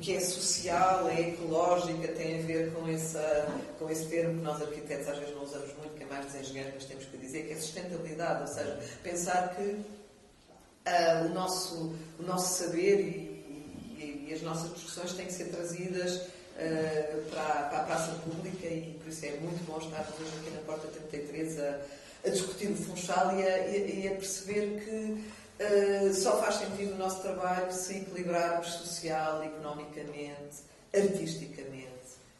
que 0.00 0.14
é 0.14 0.20
social, 0.20 1.08
é 1.08 1.30
ecológica, 1.30 2.08
tem 2.08 2.40
a 2.40 2.42
ver 2.42 2.72
com, 2.72 2.86
essa, 2.88 3.48
com 3.78 3.90
esse 3.90 4.06
termo 4.06 4.38
que 4.38 4.44
nós 4.44 4.60
arquitetos 4.60 5.08
às 5.08 5.18
vezes 5.18 5.34
não 5.34 5.44
usamos 5.44 5.72
muito, 5.78 5.94
que 5.96 6.02
é 6.02 6.06
mais 6.06 6.26
dos 6.26 6.34
engenheiros, 6.34 6.74
mas 6.74 6.84
temos 6.84 7.04
que 7.06 7.16
dizer, 7.16 7.46
que 7.46 7.52
é 7.52 7.56
sustentabilidade, 7.56 8.42
ou 8.42 8.46
seja, 8.46 8.78
pensar 9.02 9.54
que 9.56 9.62
uh, 9.62 11.26
o, 11.26 11.28
nosso, 11.30 11.94
o 12.18 12.22
nosso 12.22 12.64
saber 12.64 13.00
e, 13.00 13.96
e, 13.98 14.26
e, 14.28 14.34
as 14.34 14.42
nossas 14.42 14.72
discussões 14.74 15.12
têm 15.12 15.26
que 15.26 15.32
ser 15.32 15.46
trazidas 15.46 16.16
uh, 16.16 17.30
para, 17.30 17.68
para, 17.68 17.78
a 17.78 17.84
praça 17.84 18.12
pública 18.24 18.66
e 18.66 18.98
por 19.02 19.08
isso 19.08 19.24
é 19.26 19.30
muito 19.40 19.64
bom 19.66 19.78
estar 19.78 20.06
hoje 20.20 20.32
aqui 20.40 20.50
na 20.50 20.60
Porta 20.60 20.88
33 20.88 21.60
a 21.60 21.80
a 22.26 22.30
discutir 22.30 22.68
o 22.68 22.76
Funchal 22.76 23.38
e 23.38 23.42
a, 23.42 23.68
e 23.68 24.08
a 24.08 24.10
perceber 24.12 24.82
que 24.84 25.24
uh, 25.60 26.14
só 26.14 26.40
faz 26.40 26.56
sentido 26.56 26.94
o 26.94 26.96
nosso 26.96 27.22
trabalho 27.22 27.72
se 27.72 27.98
equilibrarmos 27.98 28.68
social, 28.68 29.42
economicamente, 29.42 30.62
artisticamente, 30.94 31.86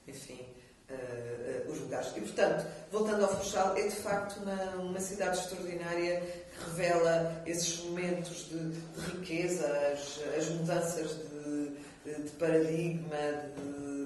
enfim, 0.06 0.44
uh, 0.90 1.68
uh, 1.68 1.72
os 1.72 1.80
lugares. 1.80 2.08
E, 2.16 2.20
portanto, 2.20 2.66
voltando 2.90 3.24
ao 3.24 3.36
Funchal, 3.36 3.76
é 3.76 3.82
de 3.82 3.96
facto 3.96 4.38
uma, 4.42 4.82
uma 4.82 5.00
cidade 5.00 5.38
extraordinária 5.38 6.20
que 6.20 6.70
revela 6.70 7.42
esses 7.46 7.84
momentos 7.84 8.48
de, 8.48 8.70
de 8.70 9.10
riqueza, 9.12 9.66
as, 9.92 10.20
as 10.36 10.48
mudanças 10.50 11.10
de, 11.10 12.22
de 12.22 12.30
paradigma, 12.38 13.16
de 13.56 13.96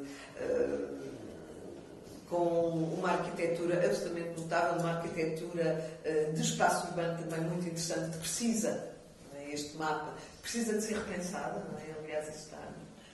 com 2.28 2.68
uma 2.96 3.10
arquitetura 3.10 3.84
absolutamente 3.84 4.40
notável, 4.40 4.80
uma 4.80 4.92
arquitetura 4.92 5.84
de 6.32 6.40
espaço 6.40 6.86
urbano 6.86 7.18
também 7.18 7.40
muito 7.40 7.66
interessante, 7.66 8.12
que 8.12 8.18
precisa, 8.18 8.89
este 9.52 9.76
mapa, 9.76 10.14
precisa 10.42 10.74
de 10.74 10.82
ser 10.82 10.94
repensada, 10.94 11.64
não 11.70 11.78
é? 11.78 11.98
aliás, 11.98 12.28
está 12.28 12.58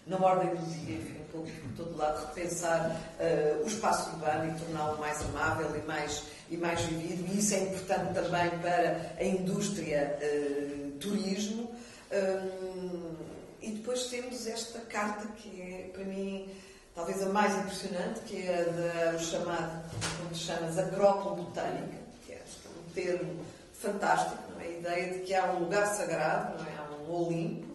na 0.06 0.16
ordem 0.18 0.54
do 0.54 0.64
dia, 0.70 0.96
enfim, 0.96 1.20
pouco 1.32 1.50
por 1.50 1.84
todo 1.84 1.96
lado, 1.96 2.26
repensar 2.28 3.00
uh, 3.18 3.64
o 3.64 3.66
espaço 3.66 4.10
urbano 4.10 4.54
e 4.54 4.58
torná-lo 4.60 4.98
mais 4.98 5.20
amável 5.22 5.76
e 5.76 5.86
mais, 5.86 6.22
e 6.48 6.56
mais 6.56 6.80
vivido, 6.82 7.26
e 7.32 7.38
isso 7.38 7.54
é 7.54 7.60
importante 7.60 8.14
também 8.14 8.50
para 8.60 9.14
a 9.18 9.24
indústria 9.24 10.16
uh, 10.22 10.90
turismo. 10.98 11.74
Um, 12.12 13.16
e 13.60 13.72
depois 13.72 14.04
temos 14.06 14.46
esta 14.46 14.78
carta 14.80 15.26
que 15.38 15.60
é, 15.60 15.90
para 15.92 16.04
mim, 16.04 16.48
talvez 16.94 17.20
a 17.20 17.28
mais 17.30 17.52
impressionante, 17.56 18.20
que 18.20 18.46
é 18.46 18.62
da, 18.64 19.16
o 19.16 19.18
chamado, 19.18 19.90
como 20.18 20.34
chamas, 20.36 20.78
acrópole 20.78 21.42
botânica, 21.42 21.98
que 22.24 22.32
é 22.32 22.42
um 22.78 22.90
termo 22.92 23.44
fantástico, 23.80 24.42
não 24.52 24.60
é? 24.60 24.64
a 24.64 24.70
ideia 24.70 25.12
de 25.14 25.18
que 25.20 25.34
há 25.34 25.44
um 25.52 25.60
lugar 25.60 25.86
sagrado, 25.86 26.58
não 26.58 26.66
é? 26.68 26.76
há 26.76 26.90
um 26.92 27.14
Olimpo, 27.14 27.66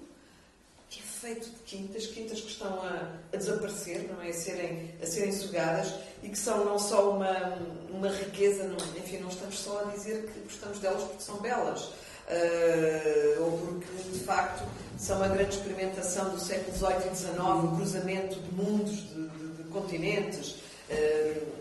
que 0.90 1.00
é 1.00 1.04
feito 1.04 1.50
de 1.50 1.60
quintas, 1.66 2.08
quintas 2.08 2.42
que 2.42 2.50
estão 2.50 2.82
a, 2.82 3.14
a, 3.34 3.38
desaparecer, 3.38 4.10
não 4.12 4.22
é? 4.22 4.30
a, 4.30 4.34
serem, 4.34 4.94
a 5.02 5.06
serem 5.06 5.32
sugadas 5.32 5.94
e 6.22 6.30
que 6.30 6.38
são 6.38 6.66
não 6.66 6.78
só 6.78 7.12
uma, 7.12 7.58
uma 7.90 8.10
riqueza, 8.10 8.64
não, 8.66 8.78
enfim, 8.98 9.18
não 9.18 9.30
estamos 9.30 9.60
só 9.60 9.82
a 9.82 9.92
dizer 9.96 10.26
que 10.28 10.40
gostamos 10.42 10.80
delas 10.80 11.04
porque 11.04 11.24
são 11.24 11.38
belas, 11.40 11.84
uh, 11.84 13.44
ou 13.44 13.58
porque 13.60 14.10
de 14.12 14.20
facto 14.20 14.68
são 14.98 15.24
a 15.24 15.28
grande 15.28 15.56
experimentação 15.56 16.30
do 16.30 16.40
século 16.40 16.76
XVIII 16.78 17.12
e 17.12 17.16
XIX, 17.16 17.40
o 17.40 17.76
cruzamento 17.76 18.40
de 18.40 18.54
mundos, 18.54 18.92
de, 18.92 19.30
de, 19.30 19.64
de 19.64 19.64
continentes. 19.70 20.56
Uh, 20.90 21.61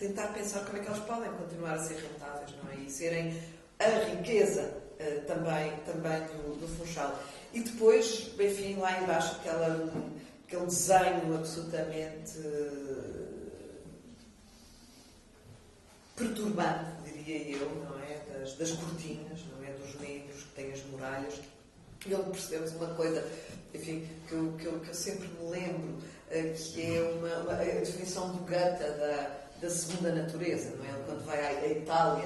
tentar 0.00 0.28
pensar 0.28 0.64
como 0.64 0.78
é 0.78 0.80
que 0.80 0.88
elas 0.88 1.04
podem 1.04 1.30
continuar 1.32 1.74
a 1.74 1.78
ser 1.78 1.96
rentáveis, 1.96 2.50
não 2.62 2.72
é? 2.72 2.76
E 2.76 2.90
serem 2.90 3.38
a 3.78 3.88
riqueza 4.10 4.62
uh, 4.62 5.26
também, 5.26 5.76
também 5.84 6.22
do, 6.28 6.58
do 6.58 6.66
Funchal. 6.66 7.16
E 7.52 7.60
depois, 7.60 8.30
enfim, 8.40 8.76
lá 8.76 8.98
embaixo, 9.02 9.36
aquela, 9.36 9.92
aquele 10.46 10.66
desenho 10.66 11.36
absolutamente 11.36 12.38
perturbante, 16.16 16.90
diria 17.04 17.58
eu, 17.58 17.68
não 17.68 17.98
é? 17.98 18.38
Das, 18.38 18.54
das 18.54 18.70
cortinas, 18.72 19.40
não 19.52 19.62
é? 19.66 19.72
Dos 19.72 20.00
negros 20.00 20.44
que 20.44 20.54
têm 20.54 20.72
as 20.72 20.82
muralhas 20.84 21.34
e 22.06 22.14
onde 22.14 22.30
percebemos 22.30 22.72
uma 22.76 22.94
coisa, 22.94 23.22
enfim, 23.74 24.08
que 24.26 24.32
eu, 24.32 24.54
que 24.58 24.64
eu, 24.64 24.80
que 24.80 24.88
eu 24.88 24.94
sempre 24.94 25.28
me 25.28 25.50
lembro, 25.50 25.98
uh, 25.98 26.72
que 26.72 26.96
é 26.96 27.02
uma, 27.02 27.36
uma, 27.40 27.52
a 27.52 27.64
definição 27.64 28.32
do 28.32 28.38
Goethe 28.38 28.78
da, 28.78 29.39
da 29.60 29.70
segunda 29.70 30.12
natureza, 30.12 30.70
não 30.76 30.84
é? 30.84 30.92
Quando 31.06 31.24
vai 31.24 31.38
à, 31.38 31.68
Itália, 31.68 32.24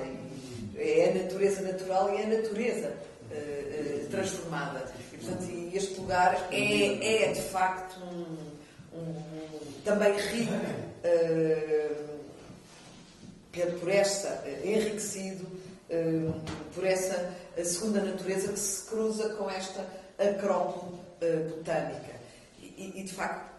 é 0.76 1.10
a 1.10 1.22
natureza 1.22 1.62
natural 1.62 2.14
e 2.14 2.20
é 2.20 2.24
a 2.24 2.28
natureza 2.28 2.92
uh, 3.30 4.04
uh, 4.04 4.08
transformada. 4.10 4.84
E, 5.12 5.16
portanto, 5.16 5.70
este 5.74 6.00
lugar 6.00 6.48
é, 6.50 7.24
é 7.24 7.32
de 7.32 7.42
facto 7.42 7.98
um, 8.00 8.98
um, 8.98 9.22
também 9.84 10.12
rico 10.16 10.52
por 13.80 13.88
esta, 13.88 14.42
enriquecido 14.64 15.46
por 16.74 16.84
essa 16.84 17.32
segunda 17.64 18.02
natureza 18.02 18.52
que 18.52 18.58
se 18.58 18.86
cruza 18.86 19.28
com 19.34 19.48
esta 19.48 19.86
acrópole 20.18 20.94
uh, 21.22 21.48
botânica. 21.50 22.14
E, 22.60 22.92
e, 22.96 23.02
de 23.04 23.12
facto, 23.12 23.53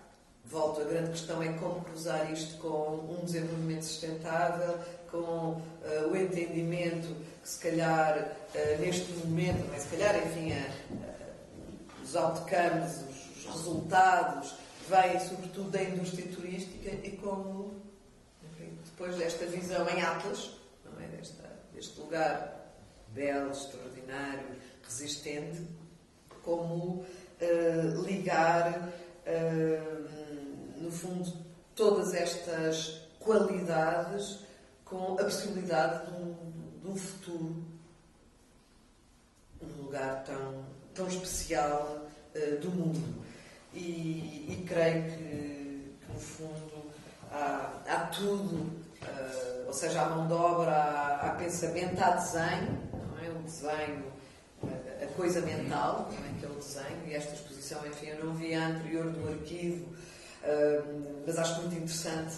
volto, 0.56 0.80
a 0.80 0.86
grande 0.86 1.12
questão 1.12 1.44
é 1.44 1.52
como 1.54 1.82
cruzar 1.82 2.32
isto 2.32 2.58
com 2.60 3.18
um 3.20 3.26
desenvolvimento 3.26 3.84
sustentável, 3.84 4.80
com 5.12 5.18
uh, 5.18 5.62
o 6.10 6.16
entendimento 6.16 7.14
que, 7.42 7.50
se 7.50 7.60
calhar, 7.60 8.18
uh, 8.56 8.82
neste 8.82 9.12
momento, 9.26 9.68
mas 9.70 9.82
se 9.82 9.90
calhar, 9.90 10.16
enfim, 10.26 10.54
os 12.02 12.16
outcomes, 12.16 13.04
os, 13.10 13.38
os 13.38 13.54
resultados, 13.54 14.56
vêm 14.88 15.20
sobretudo 15.20 15.72
da 15.72 15.84
indústria 15.84 16.26
turística 16.34 16.90
e 16.90 17.18
como, 17.22 17.74
enfim, 18.54 18.78
depois 18.86 19.18
desta 19.18 19.46
visão 19.48 19.86
em 19.90 20.02
Atlas, 20.02 20.52
não 20.86 21.04
é? 21.04 21.08
Desta, 21.08 21.44
deste 21.74 22.00
lugar 22.00 22.72
belo, 23.10 23.52
extraordinário, 23.52 24.48
resistente, 24.84 25.68
como 26.44 27.04
uh, 27.42 28.02
ligar, 28.06 28.90
uh, 29.28 30.25
no 30.78 30.92
fundo, 30.92 31.32
todas 31.76 32.14
estas 32.14 33.02
qualidades 33.20 34.40
com 34.84 35.14
a 35.14 35.24
possibilidade 35.24 36.12
de 36.12 36.22
um, 36.22 36.36
de 36.82 36.90
um 36.90 36.96
futuro, 36.96 37.64
um 39.62 39.84
lugar 39.84 40.24
tão, 40.24 40.66
tão 40.94 41.08
especial 41.08 42.08
uh, 42.36 42.60
do 42.60 42.70
mundo. 42.70 43.26
E, 43.74 44.46
e 44.50 44.66
creio 44.68 45.04
que, 45.12 45.98
que, 46.00 46.14
no 46.14 46.20
fundo, 46.20 46.92
há, 47.32 47.82
há 47.88 48.00
tudo, 48.08 48.72
ou 49.68 49.74
seja, 49.74 50.02
há 50.02 50.10
mão 50.10 50.28
de 50.28 50.34
obra, 50.34 50.72
há, 50.72 51.28
há 51.28 51.30
pensamento, 51.32 52.02
há 52.02 52.12
desenho, 52.12 52.86
desenho, 53.46 54.12
a 55.02 55.06
coisa 55.16 55.40
mental, 55.42 56.10
é 56.12 56.40
que 56.40 56.46
é 56.46 56.50
o 56.50 56.56
desenho, 56.56 57.08
e 57.08 57.14
esta 57.14 57.34
exposição, 57.34 57.86
enfim, 57.88 58.08
eu 58.08 58.26
não 58.26 58.34
vi 58.34 58.54
a 58.54 58.68
anterior 58.68 59.12
do 59.12 59.30
arquivo, 59.30 59.96
mas 61.26 61.38
acho 61.38 61.62
muito 61.62 61.76
interessante 61.76 62.36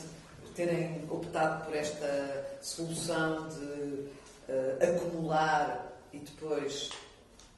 terem 0.55 1.05
optado 1.09 1.65
por 1.65 1.75
esta 1.75 2.57
solução 2.61 3.47
de 3.49 4.09
ah, 4.49 4.83
acumular 4.83 5.87
e 6.13 6.19
depois 6.19 6.89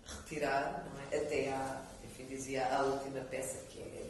retirar, 0.05 0.85
é? 1.11 1.17
até 1.17 1.51
à, 1.51 1.81
enfim, 2.03 2.25
dizia, 2.25 2.65
à 2.67 2.81
última 2.81 3.21
peça, 3.21 3.63
que 3.69 3.79
é 3.79 4.09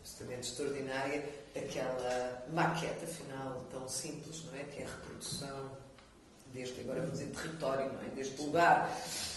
absolutamente 0.00 0.50
extraordinária, 0.50 1.24
aquela 1.56 2.44
maqueta 2.52 3.06
final 3.06 3.64
tão 3.70 3.88
simples, 3.88 4.44
não 4.46 4.58
é? 4.58 4.64
Que 4.64 4.82
é 4.82 4.86
a 4.86 4.88
reprodução 4.88 5.70
deste, 6.52 6.80
agora 6.80 7.02
vou 7.02 7.10
dizer 7.10 7.26
território, 7.26 7.92
não 7.92 8.00
é? 8.00 8.10
Deste 8.14 8.42
lugar. 8.42 8.90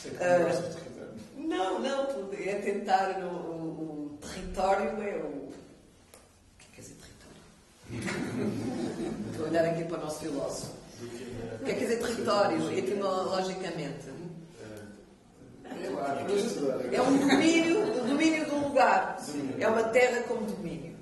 Uh, 0.06 1.40
não, 1.40 1.80
não, 1.80 2.34
é 2.34 2.56
tentar 2.62 3.20
no, 3.20 3.30
o, 3.30 4.14
o 4.14 4.18
território 4.18 5.02
é 5.04 5.18
o. 5.18 5.28
O 5.28 5.54
que 6.58 6.66
é 6.66 6.76
quer 6.76 6.82
dizer 6.82 6.96
território? 6.96 7.42
Estou 9.32 9.46
a 9.46 9.50
olhar 9.50 9.66
aqui 9.66 9.84
para 9.84 9.98
o 9.98 10.02
nosso 10.02 10.20
filósofo. 10.20 10.72
O 11.62 11.64
que 11.64 11.72
é 11.72 11.74
que 11.74 11.80
quer 11.80 11.86
dizer 11.88 12.00
território, 12.00 12.78
etimologicamente? 12.78 14.12
É 16.92 17.02
um 17.02 17.18
domínio, 17.18 18.04
o 18.04 18.08
domínio 18.08 18.46
de 18.46 18.52
um 18.52 18.68
lugar. 18.68 19.18
É 19.60 19.68
uma 19.68 19.84
terra 19.84 20.22
como 20.24 20.46
domínio. 20.46 20.96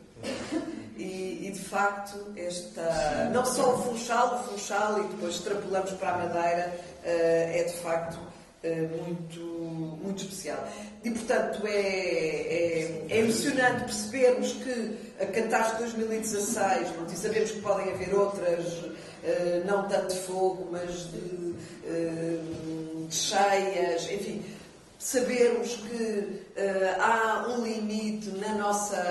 E, 0.98 1.48
e, 1.48 1.52
de 1.52 1.60
facto, 1.62 2.34
esta, 2.36 3.30
não 3.34 3.46
só 3.46 3.76
o 3.76 3.84
Funchal, 3.84 4.36
o 4.36 4.44
Funchal, 4.50 5.00
e 5.00 5.08
depois 5.08 5.36
extrapolamos 5.36 5.92
para 5.92 6.10
a 6.10 6.18
Madeira, 6.18 6.80
eh, 7.06 7.62
é 7.62 7.64
de 7.64 7.74
facto 7.78 8.20
muito, 8.64 9.40
muito 9.40 10.24
especial. 10.24 10.68
E, 11.04 11.12
portanto, 11.12 11.66
é, 11.66 11.72
é, 11.72 13.06
é, 13.10 13.20
emocionante 13.20 13.86
percebermos 13.86 14.54
que 14.54 14.98
a 15.22 15.26
catástrofe 15.26 15.94
de 15.94 16.06
2016, 16.06 16.90
e 17.12 17.16
sabemos 17.16 17.52
que 17.52 17.62
podem 17.62 17.94
haver 17.94 18.14
outras, 18.14 18.86
eh, 19.24 19.64
não 19.66 19.88
tanto 19.88 20.14
de 20.14 20.22
fogo, 20.22 20.70
mas 20.72 21.10
de, 21.12 21.54
de 23.08 23.16
cheias, 23.16 24.10
enfim, 24.12 24.44
sabermos 24.98 25.76
que 25.76 26.42
há 27.00 27.48
um 27.50 27.64
limite 27.64 28.30
na 28.32 28.56
nossa 28.56 29.02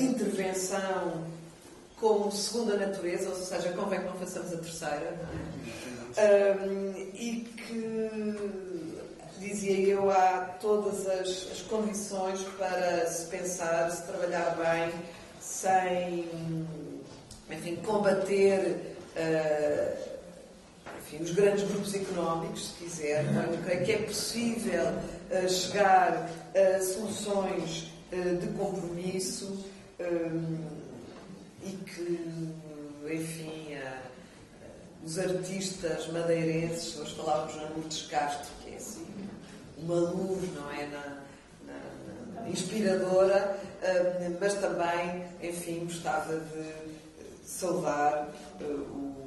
intervenção 0.00 1.24
como 1.96 2.30
segunda 2.30 2.76
natureza, 2.76 3.30
ou 3.30 3.36
seja, 3.36 3.70
convém 3.72 4.00
que 4.00 4.06
não 4.06 4.14
façamos 4.14 4.52
a 4.52 4.56
terceira, 4.56 5.18
é? 6.16 6.54
e 7.14 7.46
que, 7.56 8.10
dizia 9.44 9.78
eu, 9.88 10.10
há 10.10 10.56
todas 10.60 11.06
as, 11.06 11.50
as, 11.52 11.62
condições 11.62 12.40
para 12.58 13.06
se 13.06 13.26
pensar, 13.26 13.90
se 13.90 14.02
trabalhar 14.06 14.56
bem, 14.56 14.92
sem, 15.40 16.28
enfim, 17.50 17.76
combater. 17.76 18.96
Uh, 19.16 20.14
enfim, 20.98 21.22
os 21.22 21.30
grandes 21.32 21.64
grupos 21.64 21.94
económicos, 21.94 22.68
se 22.68 22.84
quiser. 22.84 23.24
Eu 23.24 23.58
creio 23.62 23.84
que 23.84 23.92
é 23.92 23.98
possível 23.98 24.86
uh, 24.88 25.48
chegar 25.48 26.30
a 26.54 26.80
soluções 26.80 27.92
uh, 28.12 28.36
de 28.36 28.46
compromisso 28.58 29.64
e 31.62 31.70
que, 31.70 32.52
enfim, 33.10 33.78
os 35.04 35.18
artistas 35.18 36.08
madeirenses, 36.08 36.96
nós 36.98 37.12
falávamos 37.12 37.54
na 37.56 37.68
Lourdes 37.68 38.02
Castro, 38.06 38.50
que 38.62 38.72
é 38.72 38.76
assim, 38.76 39.03
uma 39.78 39.94
luz, 39.94 40.52
não 40.54 40.70
é? 40.70 40.86
Na, 40.86 41.22
na, 41.66 42.42
na, 42.42 42.48
inspiradora, 42.48 43.58
mas 44.40 44.54
também, 44.54 45.26
enfim, 45.42 45.84
gostava 45.84 46.38
de 46.38 47.46
saudar 47.46 48.28
o 48.60 49.24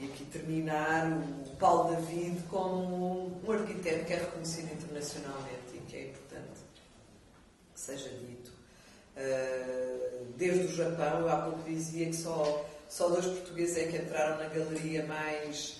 e 0.00 0.04
aqui 0.04 0.24
terminar 0.26 1.10
o 1.10 1.56
Paulo 1.56 1.94
David 1.96 2.40
como 2.48 3.40
um 3.44 3.52
arquiteto 3.52 4.04
que 4.04 4.12
é 4.12 4.16
reconhecido 4.16 4.72
internacionalmente 4.72 5.74
e 5.74 5.78
que 5.78 5.96
é 5.96 6.02
importante 6.04 6.60
que 7.74 7.80
seja 7.80 8.08
dito. 8.08 8.52
Desde 10.36 10.66
o 10.66 10.76
Japão, 10.76 11.20
eu 11.20 11.28
há 11.28 11.36
pouco 11.38 11.68
dizia 11.68 12.06
que 12.06 12.14
só, 12.14 12.64
só 12.88 13.08
dois 13.08 13.26
portugueses 13.26 13.76
é 13.76 13.86
que 13.88 13.96
entraram 13.96 14.38
na 14.38 14.48
galeria 14.48 15.04
mais 15.04 15.78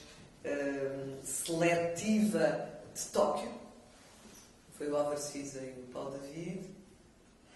seletiva 1.23 2.69
de 2.99 3.13
Tóquio. 3.13 3.51
Foi 4.77 4.89
o 4.89 4.97
Álvaro 4.97 5.21
Cisa 5.21 5.61
e 5.61 5.71
o 5.71 5.93
Paulo 5.93 6.19
David. 6.19 6.69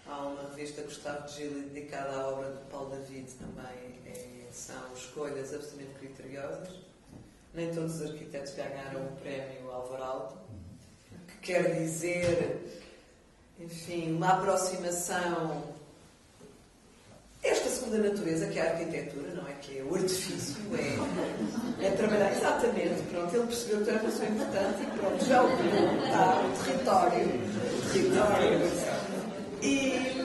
Há 0.07 0.27
uma 0.27 0.49
revista 0.49 0.81
Gustavo 0.81 1.27
de 1.27 1.35
Gil 1.35 1.51
dedicada 1.69 2.11
à 2.11 2.29
obra 2.29 2.49
do 2.51 2.69
Paulo 2.69 2.89
David 2.89 3.31
também. 3.33 4.01
É 4.05 4.33
são 4.53 4.93
escolhas 4.93 5.53
absolutamente 5.53 5.99
criteriosas. 5.99 6.69
Nem 7.53 7.73
todos 7.73 7.95
os 7.95 8.11
arquitetos 8.11 8.53
ganharam 8.53 9.05
o 9.05 9.15
prémio 9.17 9.71
Alvarado, 9.71 10.37
que 11.27 11.53
quer 11.53 11.75
dizer, 11.75 12.81
enfim, 13.59 14.15
uma 14.15 14.29
aproximação. 14.29 15.73
Esta 17.43 17.69
segunda 17.69 17.97
natureza, 18.09 18.45
que 18.47 18.57
é 18.57 18.61
a 18.61 18.71
arquitetura, 18.71 19.33
não 19.35 19.47
é? 19.47 19.53
Que 19.61 19.79
é 19.79 19.83
o 19.83 19.93
artifício, 19.95 20.55
é, 20.73 21.85
é 21.85 21.89
trabalhar. 21.91 22.31
Exatamente, 22.31 23.01
pronto, 23.11 23.35
ele 23.35 23.47
percebeu 23.47 23.83
que 23.83 23.89
era 23.89 23.99
uma 23.99 24.09
pessoa 24.09 24.29
importante 24.29 24.81
e 24.81 24.85
pronto, 24.97 25.25
já 25.25 25.43
o 25.43 25.49
está, 25.49 26.41
o 26.41 26.49
território. 26.63 27.27
O 27.27 27.93
território. 27.93 28.71
E 29.61 30.23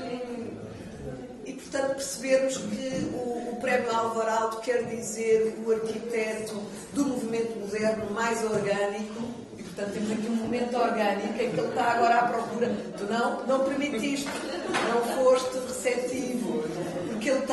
portanto, 1.70 1.96
percebermos 1.96 2.56
que 2.56 3.10
o, 3.12 3.52
o 3.52 3.58
Prémio 3.60 3.94
Alvarado 3.94 4.60
quer 4.60 4.84
dizer 4.84 5.54
o 5.64 5.72
arquiteto 5.72 6.62
do 6.94 7.04
movimento 7.04 7.58
moderno 7.58 8.10
mais 8.12 8.42
orgânico, 8.42 9.22
e, 9.58 9.62
portanto, 9.62 9.92
temos 9.92 10.12
aqui 10.12 10.28
um 10.28 10.36
momento 10.36 10.76
orgânico 10.76 11.34
em 11.34 11.50
que 11.50 11.60
ele 11.60 11.68
está 11.68 11.92
agora 11.92 12.14
à 12.14 12.28
procura. 12.28 12.74
Tu 12.96 13.04
não, 13.04 13.46
não 13.46 13.64
permitiste, 13.64 14.28
não 14.88 15.02
foste 15.24 15.58
receptivo, 15.58 16.37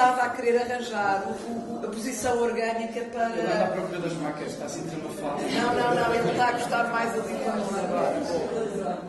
estava 0.05 0.21
a 0.23 0.29
querer 0.29 0.61
arranjar 0.61 1.23
o, 1.27 1.83
a 1.83 1.87
posição 1.87 2.41
orgânica 2.41 3.01
para. 3.11 3.29
Ele 3.31 3.41
anda 3.41 3.63
à 3.63 3.67
procura 3.69 3.99
das 3.99 4.13
máquinas, 4.13 4.53
está 4.53 4.65
a 4.65 4.69
sentir 4.69 4.95
uma 4.97 5.09
falta. 5.09 5.43
Não, 5.43 5.73
não, 5.73 5.95
não, 5.95 6.13
ele 6.13 6.31
está 6.31 6.47
a 6.49 6.51
gostar 6.51 6.91
mais 6.91 7.13
ali 7.13 7.33
com 7.43 7.49
agora. 7.49 9.01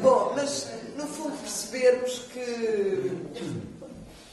Bom, 0.00 0.32
mas 0.36 0.72
no 0.96 1.06
fundo 1.06 1.36
percebermos 1.38 2.18
que 2.32 3.62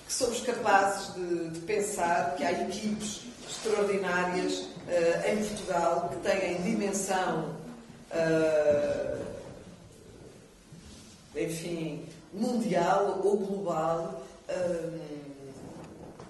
que 0.06 0.14
somos 0.14 0.42
capazes 0.42 1.14
de, 1.14 1.50
de 1.50 1.60
pensar 1.60 2.36
que 2.36 2.44
há 2.44 2.52
equipes 2.52 3.22
extraordinárias 3.48 4.54
uh, 4.58 5.28
em 5.28 5.38
Portugal 5.38 6.10
que 6.10 6.28
têm 6.28 6.62
dimensão, 6.64 7.56
uh, 8.12 9.26
enfim, 11.36 12.08
mundial 12.34 13.22
ou 13.24 13.38
global 13.38 14.24
uh, 14.50 15.19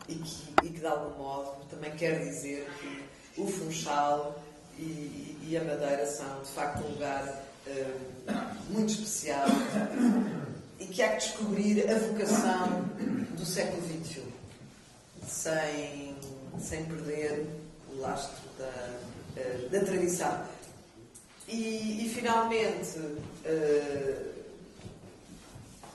e, 0.10 0.16
que, 0.16 0.68
e, 0.68 0.70
que, 0.72 0.80
de 0.80 0.88
algum 0.88 1.18
modo, 1.18 1.66
também 1.70 1.92
quer 1.96 2.20
dizer 2.20 2.68
que 2.80 3.42
o 3.42 3.48
Funchal 3.48 4.42
e, 4.78 5.38
e 5.44 5.58
a 5.58 5.64
Madeira 5.64 6.06
são, 6.06 6.42
de 6.42 6.50
facto, 6.50 6.84
um 6.84 6.90
lugar 6.90 7.50
muito 8.70 8.92
especial 8.92 9.48
e 10.80 10.86
que 10.86 11.02
há 11.02 11.10
que 11.10 11.18
descobrir 11.18 11.90
a 11.90 12.00
vocação 12.00 12.84
do 13.38 13.46
século 13.46 13.82
XXI, 13.82 14.24
sem, 15.28 16.16
sem 16.60 16.86
perder 16.86 17.46
o 17.92 18.00
lastro 18.00 18.50
da, 18.58 19.00
eh, 19.38 19.68
da 19.72 19.80
tradição. 19.82 20.46
E, 21.48 22.06
e 22.06 22.10
finalmente, 22.10 22.98
uh, 23.00 24.30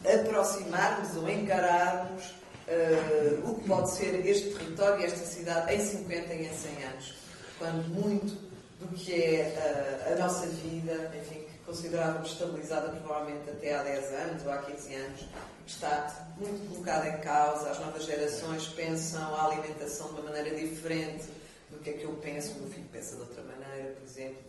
aproximarmos 0.05 1.17
ou 1.17 1.31
encararmos 1.31 2.25
uh, 2.69 3.51
o 3.51 3.55
que 3.57 3.69
pode 3.69 3.91
ser 3.91 4.27
este 4.27 4.51
território, 4.51 5.05
esta 5.05 5.25
cidade, 5.25 5.75
em 5.75 5.81
50 5.81 6.35
e 6.35 6.47
em 6.47 6.55
100 6.55 6.85
anos, 6.85 7.15
quando 7.59 7.89
muito 7.89 8.45
do 8.81 8.89
que 8.89 9.13
é 9.15 10.13
a 10.13 10.19
nossa 10.19 10.47
vida, 10.47 11.11
enfim, 11.17 11.45
considerávamos 11.65 12.33
estabilizada 12.33 12.89
provavelmente 12.91 13.49
até 13.51 13.75
há 13.75 13.83
10 13.83 14.13
anos 14.13 14.47
ou 14.47 14.53
há 14.53 14.59
15 14.59 14.95
anos, 14.95 15.21
está 15.67 16.29
muito 16.37 16.69
colocada 16.69 17.09
em 17.09 17.21
causa. 17.21 17.71
As 17.71 17.79
novas 17.81 18.05
gerações 18.05 18.67
pensam 18.69 19.35
a 19.35 19.47
alimentação 19.47 20.09
de 20.09 20.21
uma 20.21 20.31
maneira 20.31 20.55
diferente 20.55 21.25
do 21.71 21.79
que 21.79 21.91
é 21.91 21.93
que 21.95 22.05
eu 22.05 22.13
penso. 22.15 22.53
O 22.53 22.61
meu 22.61 22.71
filho 22.71 22.87
pensa 22.93 23.17
de 23.17 23.23
outra 23.23 23.43
maneira, 23.43 23.95
por 23.95 24.05
exemplo. 24.05 24.45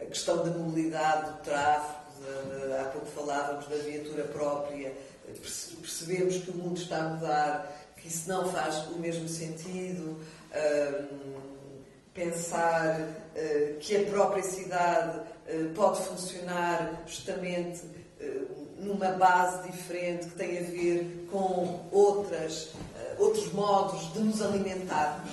a 0.00 0.06
questão 0.06 0.44
da 0.44 0.50
mobilidade, 0.50 1.30
do 1.30 1.38
tráfego, 1.44 2.09
há 2.80 2.84
pouco 2.84 3.06
falávamos 3.06 3.66
da 3.66 3.76
viatura 3.76 4.24
própria, 4.24 4.92
percebemos 5.80 6.38
que 6.38 6.50
o 6.50 6.54
mundo 6.54 6.80
está 6.80 6.98
a 6.98 7.08
mudar, 7.10 7.92
que 7.96 8.08
isso 8.08 8.28
não 8.28 8.50
faz 8.50 8.86
o 8.88 8.98
mesmo 8.98 9.28
sentido 9.28 10.18
pensar 12.14 13.00
uh, 13.00 13.78
que 13.78 13.96
a 13.96 14.10
própria 14.10 14.42
cidade 14.42 15.20
pode 15.74 16.02
funcionar 16.04 17.02
justamente 17.06 17.80
numa 18.78 19.10
base 19.12 19.70
diferente 19.70 20.26
que 20.26 20.36
tem 20.36 20.58
a 20.58 20.62
ver 20.62 21.26
com 21.30 21.88
outras, 21.90 22.70
outros 23.18 23.52
modos 23.52 24.12
de 24.12 24.20
nos 24.20 24.40
alimentarmos. 24.42 25.30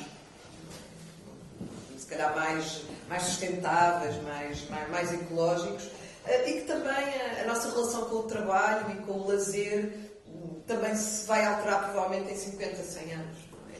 calhar 2.10 2.36
mais, 2.36 2.82
mais 3.08 3.24
sustentáveis, 3.24 4.16
mais, 4.24 4.70
mais, 4.70 4.90
mais 4.90 5.14
ecológicos, 5.14 5.90
e 6.28 6.54
que 6.54 6.68
também 6.68 7.06
a, 7.42 7.46
nossa 7.46 7.70
relação 7.70 8.06
com 8.06 8.16
o 8.18 8.24
trabalho 8.24 8.92
e 8.92 8.96
com 9.04 9.14
o 9.14 9.28
lazer 9.28 9.94
hum, 10.28 10.62
também 10.68 10.96
se 10.96 11.26
vai 11.26 11.46
alterar 11.46 11.92
provavelmente 11.92 12.34
em 12.34 12.38
50, 12.38 12.76
100 12.76 13.14
anos. 13.14 13.38
É? 13.74 13.80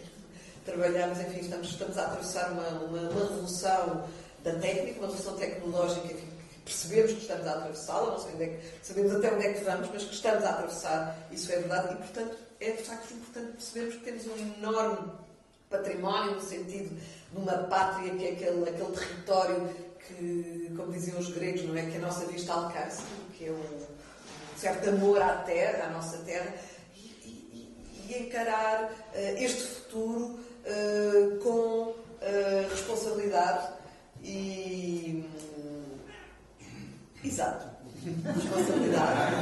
Trabalhamos, 0.66 1.20
enfim, 1.20 1.40
estamos, 1.40 1.70
estamos 1.70 1.98
a 1.98 2.06
atravessar 2.06 2.52
uma, 2.52 2.68
uma, 2.70 3.10
uma 3.10 3.22
revolução 3.22 4.08
da 4.44 4.54
técnica, 4.54 5.00
uma 5.00 5.08
revolução 5.08 5.36
tecnológica 5.36 6.08
que 6.08 6.38
percebemos 6.64 7.14
que 7.14 7.22
estamos 7.22 7.48
a 7.48 7.52
atravessá-la, 7.54 8.18
não 8.18 8.34
onde 8.34 8.44
é 8.44 8.60
sabemos 8.84 9.16
até 9.16 9.34
onde 9.34 9.46
é 9.46 9.54
que 9.54 9.64
vamos, 9.64 9.90
mas 9.94 10.04
que 10.04 10.14
estamos 10.14 10.44
a 10.44 10.50
atravessar, 10.50 11.18
isso 11.32 11.52
é 11.52 11.56
verdade, 11.60 11.94
e 11.94 11.98
portanto 11.98 12.38
é 12.60 12.72
de 12.72 12.84
facto 12.84 13.14
importante 13.14 13.52
percebermos 13.54 13.96
que 13.96 14.02
temos 14.02 14.28
um 14.28 14.54
enorme 14.58 15.12
património 15.70 16.36
no 16.36 16.42
sentido 16.42 16.90
de 17.32 17.38
uma 17.38 17.54
pátria 17.54 18.14
que 18.16 18.26
é 18.26 18.32
aquele, 18.32 18.70
aquele 18.70 18.92
território 18.92 19.87
que, 20.08 20.72
como 20.76 20.92
diziam 20.92 21.20
os 21.20 21.30
gregos, 21.32 21.64
não 21.64 21.76
é? 21.76 21.86
Que 21.86 21.98
a 21.98 22.02
nossa 22.02 22.26
vista 22.26 22.54
alcança, 22.54 23.04
que 23.38 23.46
é 23.46 23.52
um, 23.52 23.86
certo 24.56 24.90
amor 24.90 25.22
à 25.22 25.38
terra, 25.44 25.86
à 25.86 25.90
nossa 25.90 26.18
terra, 26.20 26.54
e, 26.96 27.00
e, 27.00 28.10
e 28.10 28.24
encarar 28.24 28.86
uh, 28.86 29.38
este 29.38 29.64
futuro 29.64 30.40
uh, 30.66 31.38
com 31.44 31.90
uh, 31.90 32.70
responsabilidade 32.70 33.74
e. 34.24 35.24
Exato. 37.24 37.68
Responsabilidade. 38.34 39.34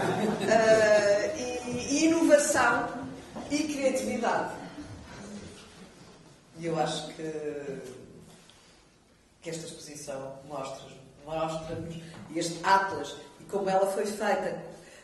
e, 1.37 1.95
e 1.95 2.05
inovação 2.05 3.07
e 3.51 3.59
criatividade. 3.63 4.55
E 6.57 6.65
eu 6.65 6.79
acho 6.79 7.07
que, 7.09 7.23
que 9.45 9.51
esta 9.51 9.67
exposição 9.67 10.39
mostra-nos 10.47 10.95
mostra 11.23 11.77
este 12.35 12.59
Atlas 12.63 13.15
e 13.39 13.43
como 13.43 13.69
ela 13.69 13.85
foi 13.85 14.07
feita, 14.07 14.59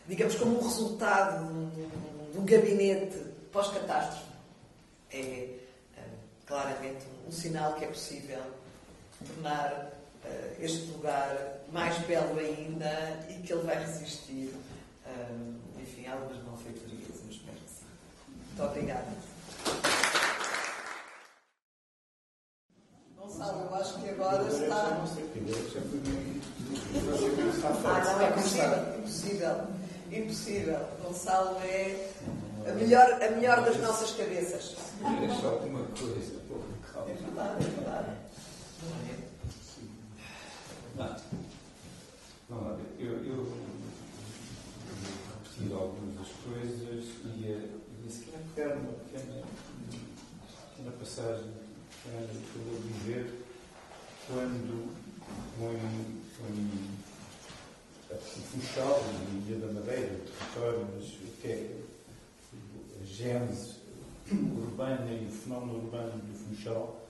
digamos, 0.07 0.33
como 0.33 0.57
um 0.57 0.63
resultado 0.63 1.45
de 2.31 2.39
um, 2.39 2.43
gabinete 2.43 3.17
pós-catástrofe, 3.51 4.25
é, 5.11 5.17
é 5.95 6.03
claramente 6.47 7.05
um 7.27 7.31
sinal 7.31 7.75
que 7.75 7.85
é 7.85 7.87
possível 7.87 8.41
tornar 9.27 9.91
uh, 10.25 10.55
este 10.59 10.89
lugar 10.91 11.59
mais 11.71 11.95
belo 11.99 12.39
ainda 12.39 13.19
e 13.29 13.43
que 13.43 13.53
ele 13.53 13.61
vai 13.61 13.79
resistir, 13.79 14.55
uh, 15.05 15.79
enfim, 15.79 16.07
a 16.07 16.13
algumas 16.13 16.43
malfeitorias, 16.43 17.19
eu 17.23 17.29
espero 17.29 17.57
que 17.57 17.69
sim. 17.69 17.85
Muito 18.47 18.63
obrigada. 18.63 19.07
Gonçalo, 23.17 23.61
eu 23.61 23.75
acho 23.75 23.99
que 23.99 24.10
agora 24.21 24.47
está. 24.47 24.75
Ah, 27.83 28.03
não, 28.05 28.21
é 28.21 28.31
possível, 28.31 28.97
impossível. 28.99 29.55
Impossível. 30.11 30.79
Gonçalo 31.03 31.57
é 31.61 32.09
a 32.67 32.71
melhor, 32.73 33.13
a 33.21 33.31
melhor 33.31 33.63
das 33.63 33.77
nossas 33.77 34.11
cabeças. 34.11 34.75
É 35.01 35.41
só 35.41 35.55
uma 35.57 35.83
coisa, 35.87 36.39
É 37.07 37.13
verdade, 37.13 37.65
é 37.65 37.69
verdade. 37.69 38.11
Não. 40.97 41.15
Vamos 42.49 42.65
lá. 42.65 42.77
Eu, 42.99 43.25
eu 43.25 43.51
repeti 45.43 45.73
algumas 45.73 46.15
das 46.17 46.27
coisas 46.43 47.05
e, 47.25 47.69
e 48.05 48.11
se 48.11 48.25
calhar 48.25 48.41
pegar 48.55 48.75
uma 48.75 48.93
pequena, 48.93 49.41
pequena 50.69 50.91
passagem 50.99 51.51
que 52.03 52.55
eu 52.55 52.63
vou 52.65 52.81
dizer 52.81 53.50
quando 54.27 54.91
foi, 55.57 55.75
o 58.11 58.41
Funchal 58.41 58.99
a 58.99 59.49
Ilha 59.49 59.59
da 59.59 59.73
Madeira, 59.73 60.13
o 60.13 60.19
território, 60.19 60.87
mas 60.93 61.05
o 61.13 61.41
que 61.41 61.47
é 61.47 61.81
a 62.99 63.05
gênese 63.05 63.81
urbana 64.31 65.11
e 65.11 65.25
o 65.27 65.31
fenómeno 65.31 65.79
urbano 65.79 66.21
do 66.21 66.33
Funchal 66.33 67.07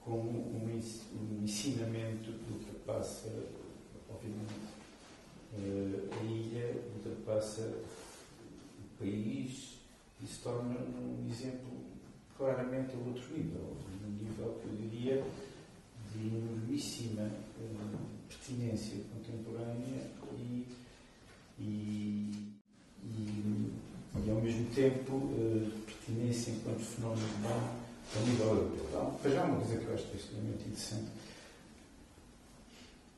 como 0.00 0.30
um, 0.30 0.66
um 0.66 1.42
ensinamento 1.42 2.30
que 2.32 2.52
ultrapassa, 2.52 3.30
obviamente, 4.10 4.52
eh, 5.54 6.08
a 6.12 6.24
ilha, 6.24 6.82
ultrapassa 6.94 7.62
o 7.62 8.98
país 8.98 9.78
e 10.22 10.26
se 10.26 10.40
torna 10.40 10.78
um 10.78 11.26
exemplo 11.30 11.70
claramente 12.36 12.94
a 12.94 12.98
outro 12.98 13.32
nível 13.34 13.76
nível 14.18 14.58
que 14.60 14.68
eu 14.68 14.76
diria 14.76 15.24
de 16.14 16.28
enormíssima 16.28 17.22
uh, 17.22 17.98
pertinência 18.28 18.98
contemporânea 19.12 20.10
e, 20.38 20.66
e, 21.58 22.52
e, 23.02 23.72
e, 24.24 24.30
ao 24.30 24.40
mesmo 24.40 24.66
tempo 24.74 25.16
uh, 25.16 25.70
pertinência 25.86 26.52
enquanto 26.52 26.80
fenómeno 26.80 27.26
urbano 27.34 27.84
a 28.16 28.20
nível 28.20 28.46
europeu. 28.46 29.18
Para 29.20 29.30
já 29.30 29.44
uma 29.44 29.60
coisa 29.60 29.76
que 29.76 29.86
eu 29.86 29.94
acho 29.94 30.04
extremamente 30.14 30.64
interessante, 30.64 31.08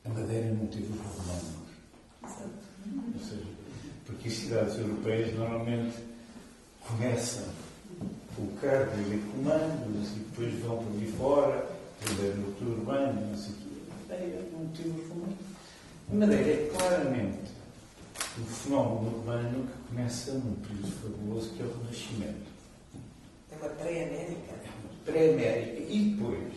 a 0.05 0.09
Madeira 0.09 0.53
não 0.53 0.67
teve 0.67 0.87
romanos. 0.87 1.67
Ou 2.23 3.19
seja, 3.19 3.43
porque 4.05 4.27
as 4.27 4.33
cidades 4.33 4.77
europeias 4.79 5.35
normalmente 5.37 5.97
começam 6.87 7.43
o 8.37 8.47
cargo 8.61 8.93
e 9.13 9.19
comandos 9.31 10.09
e 10.15 10.19
depois 10.19 10.53
vão 10.59 10.77
para 10.77 10.93
ali 10.93 11.11
fora, 11.11 11.76
poder 12.05 12.35
no 12.35 12.71
urbano, 12.71 13.27
não 13.29 13.37
sei 13.37 13.51
o 13.51 13.55
quê. 13.55 13.67
Madeira 14.09 14.43
não 14.51 14.67
teve 14.69 15.01
fenómeno. 15.01 15.37
A 16.11 16.15
Madeira 16.15 16.49
é 16.49 16.69
claramente 16.75 17.51
o 18.37 18.45
fenómeno 18.45 19.17
urbano 19.17 19.67
que 19.67 19.89
começa 19.89 20.31
num 20.33 20.55
período 20.55 20.91
fabuloso 21.01 21.49
que 21.51 21.61
é 21.61 21.65
o 21.65 21.77
Renascimento. 21.77 22.47
É 23.51 23.55
uma 23.55 23.69
pré-américa. 23.69 24.51
É 24.51 24.69
uma 24.83 25.03
pré-américa. 25.05 25.81
E 25.91 26.15
depois, 26.15 26.53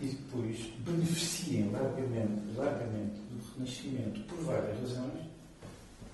e 0.00 0.06
depois 0.06 0.58
beneficiem 0.78 1.70
largamente, 1.70 2.42
largamente 2.56 3.20
do 3.30 3.54
Renascimento 3.54 4.20
por 4.22 4.38
várias 4.44 4.78
razões, 4.80 5.24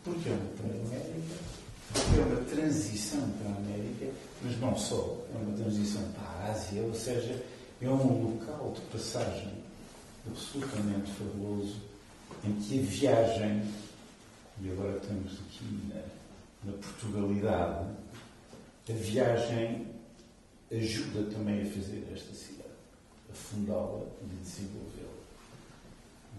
porque 0.05 0.29
é 0.29 0.33
uma 0.33 0.51
pré-américa 0.57 1.57
é 1.95 2.21
uma 2.21 2.45
transição 2.45 3.21
para 3.39 3.53
a 3.53 3.57
América, 3.57 4.07
mas 4.43 4.61
não 4.61 4.77
só, 4.77 5.25
é 5.35 5.39
uma 5.39 5.57
transição 5.57 6.03
para 6.13 6.29
a 6.29 6.51
Ásia, 6.51 6.83
ou 6.83 6.95
seja, 6.95 7.43
é 7.81 7.89
um 7.89 8.33
local 8.33 8.73
de 8.73 8.81
passagem 8.93 9.53
absolutamente 10.27 11.11
fabuloso 11.13 11.77
em 12.45 12.55
que 12.55 12.81
a 12.81 12.83
viagem, 12.83 13.63
e 14.61 14.71
agora 14.71 14.97
estamos 14.97 15.33
aqui 15.33 15.81
na, 15.89 16.71
na 16.71 16.79
Portugalidade, 16.79 17.87
a 18.89 18.93
viagem 18.93 19.87
ajuda 20.73 21.31
também 21.31 21.63
a 21.63 21.67
fazer 21.67 22.09
esta 22.13 22.35
cidade, 22.35 22.71
a 23.31 23.35
fundá-la 23.35 24.07
e 24.23 24.35
desenvolvê-la. 24.43 25.07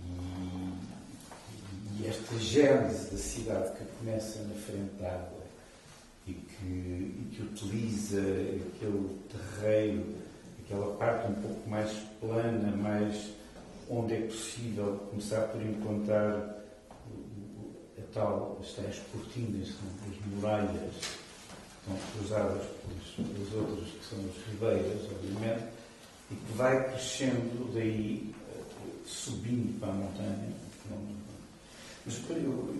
E, 0.03 2.01
e 2.01 2.07
esta 2.07 2.39
gênese 2.39 3.11
da 3.11 3.17
cidade 3.17 3.77
que 3.77 3.85
começa 3.97 4.41
na 4.43 4.55
frente 4.55 4.93
da 4.99 5.13
água 5.13 5.43
e 6.27 6.33
que, 6.33 6.65
e 6.65 7.29
que 7.33 7.41
utiliza 7.41 8.19
aquele 8.19 9.19
terreiro, 9.29 10.15
aquela 10.67 10.95
parte 10.95 11.31
um 11.31 11.35
pouco 11.35 11.69
mais 11.69 11.91
plana, 12.19 12.75
mais 12.75 13.31
onde 13.89 14.13
é 14.13 14.21
possível 14.21 14.97
começar 15.09 15.47
por 15.47 15.61
encontrar 15.61 16.57
a 17.97 18.01
tal, 18.13 18.59
as 18.61 18.73
tais 18.73 18.99
cortinas, 19.11 19.69
as 19.69 20.25
muralhas 20.33 20.93
que 20.93 21.91
estão 21.91 21.97
cruzadas 22.13 22.63
pelas, 22.65 23.29
pelas 23.29 23.53
outras, 23.53 23.89
que 23.89 24.05
são 24.05 24.19
as 24.19 24.45
ribeiras, 24.51 25.01
obviamente, 25.09 25.63
e 26.31 26.35
que 26.35 26.53
vai 26.53 26.89
crescendo 26.89 27.73
daí, 27.73 28.35
subindo 29.05 29.79
para 29.79 29.89
a 29.89 29.93
montanha. 29.93 30.67
Mas 32.05 32.21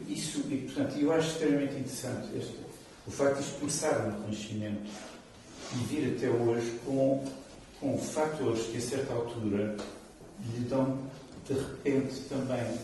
isso, 0.07 0.39
e 0.49 0.57
portanto, 0.57 0.97
eu 0.97 1.11
acho 1.11 1.31
extremamente 1.31 1.73
interessante 1.73 2.37
este, 2.37 2.55
o 3.05 3.11
facto 3.11 3.35
de 3.35 3.43
isto 3.43 3.59
começar 3.59 3.99
no 3.99 4.21
Renascimento 4.21 4.89
e 5.73 5.77
vir 5.85 6.15
até 6.15 6.29
hoje 6.29 6.79
com, 6.85 7.25
com 7.79 7.97
fatores 7.97 8.63
que 8.67 8.77
a 8.77 8.81
certa 8.81 9.13
altura 9.13 9.75
lhe 10.53 10.65
dão 10.65 10.99
de 11.47 11.53
repente 11.53 12.21
também 12.29 12.77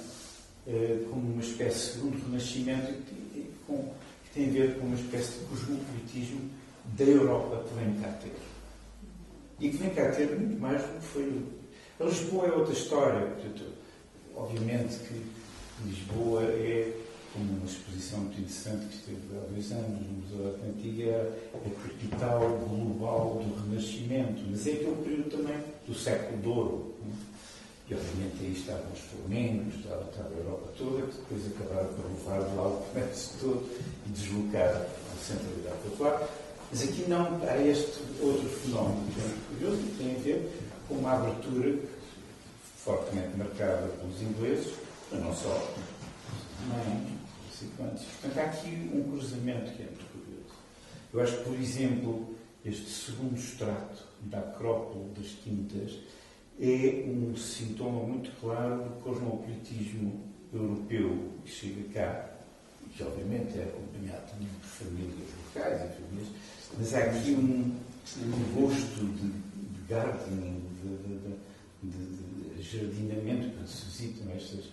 eh, 0.67 1.05
como 1.09 1.33
uma 1.33 1.41
espécie 1.41 1.75
de 1.75 1.93
segundo 1.93 2.25
renascimento 2.25 2.93
que, 3.03 3.51
que 3.65 4.29
tem 4.33 4.49
a 4.49 4.51
ver 4.51 4.79
com 4.79 4.85
uma 4.85 4.95
espécie 4.95 5.39
de 5.39 5.45
cosmopolitismo 5.45 6.49
da 6.97 7.03
Europa 7.03 7.65
que 7.67 7.75
vem 7.75 7.93
cá 8.01 8.09
ter. 8.21 8.31
E 9.59 9.69
que 9.69 9.77
vem 9.77 9.89
cá 9.89 10.11
ter 10.11 10.37
muito 10.37 10.59
mais 10.59 10.81
do 10.81 10.99
que 10.99 11.05
foi. 11.05 11.41
A 11.99 12.03
Lisboa 12.05 12.47
é 12.47 12.51
outra 12.51 12.73
história. 12.73 13.27
Portanto, 13.27 13.63
obviamente 14.35 14.97
que 14.99 15.21
Lisboa 15.85 16.43
é 16.43 17.02
como 17.33 17.51
uma 17.51 17.65
exposição 17.65 18.19
muito 18.19 18.39
interessante 18.39 18.85
que 18.87 18.95
esteve 18.95 19.19
há 19.35 19.51
dois 19.51 19.71
anos 19.71 20.01
no 20.05 20.13
Museu 20.21 20.57
da 20.57 20.67
Antiga, 20.67 21.33
a 21.53 21.57
capital 21.57 22.39
global 22.69 23.43
do 23.43 23.69
Renascimento, 23.69 24.43
mas 24.49 24.67
é 24.67 24.73
aquele 24.73 24.95
período 25.03 25.29
também 25.31 25.57
do 25.87 25.95
século 25.95 26.41
de 26.41 26.47
ouro. 26.47 26.95
Né? 27.03 27.13
E 27.89 27.95
obviamente 27.95 28.35
aí 28.39 28.53
estavam 28.53 28.91
os 28.93 28.99
flamengos, 28.99 29.75
estava, 29.75 30.03
estava 30.03 30.29
a 30.29 30.37
Europa 30.37 30.73
toda, 30.77 31.01
que 31.07 31.17
depois 31.17 31.55
acabaram 31.55 31.93
por 31.95 32.05
levar 32.05 32.49
de 32.49 32.55
lá 32.55 32.67
o 32.67 32.83
comércio 32.87 33.31
todo 33.41 33.69
e 34.05 34.09
deslocar 34.09 34.69
a 34.69 35.17
centralidade 35.17 35.77
popular. 35.89 36.29
Mas 36.71 36.83
aqui 36.83 37.05
não 37.07 37.41
há 37.43 37.57
este 37.57 37.99
outro 38.21 38.47
fenómeno 38.47 39.11
que 39.11 39.19
é 39.19 39.23
muito 39.23 39.47
curioso 39.49 39.81
e 39.81 39.95
tem 39.97 40.15
a 40.15 40.19
ver 40.19 40.51
com 40.87 40.95
uma 40.95 41.13
abertura 41.13 41.79
fortemente 42.77 43.37
marcada 43.37 43.87
pelos 43.87 44.21
ingleses, 44.21 44.73
mas 45.11 45.21
não 45.21 45.33
só, 45.33 45.73
também 46.59 47.22
participantes. 47.63 48.05
Portanto, 48.21 48.37
há 48.37 48.43
aqui 48.49 48.91
um 48.93 49.11
cruzamento 49.11 49.71
que 49.71 49.83
é 49.83 49.85
muito 49.85 50.11
curioso. 50.11 50.55
Eu 51.13 51.21
acho 51.21 51.37
que, 51.37 51.43
por 51.43 51.59
exemplo, 51.59 52.35
este 52.65 52.89
segundo 52.89 53.37
extrato 53.37 54.03
da 54.21 54.39
Acrópole 54.39 55.09
das 55.17 55.31
Quintas 55.43 55.99
é 56.59 57.05
um 57.07 57.35
sintoma 57.35 58.03
muito 58.03 58.31
claro 58.39 58.83
do 58.83 59.01
cosmopolitismo 59.01 60.21
europeu 60.53 61.31
que 61.43 61.51
chega 61.51 61.93
cá, 61.93 62.29
que 62.95 63.03
obviamente 63.03 63.57
é 63.57 63.63
acompanhado 63.63 64.31
também 64.31 64.47
por 64.61 64.67
famílias 64.67 65.29
locais 65.45 65.81
e 65.81 66.01
famílias, 66.01 66.27
mas 66.77 66.93
há 66.93 66.99
aqui 66.99 67.31
um, 67.31 67.75
um 68.21 68.61
gosto 68.61 69.05
de, 69.15 69.29
de 69.29 69.87
gardening, 69.89 70.61
de, 70.81 71.89
de, 71.89 72.55
de, 72.55 72.61
jardinamento, 72.61 73.55
quando 73.55 73.67
se 73.67 73.85
visitam 73.85 74.31
estas. 74.35 74.65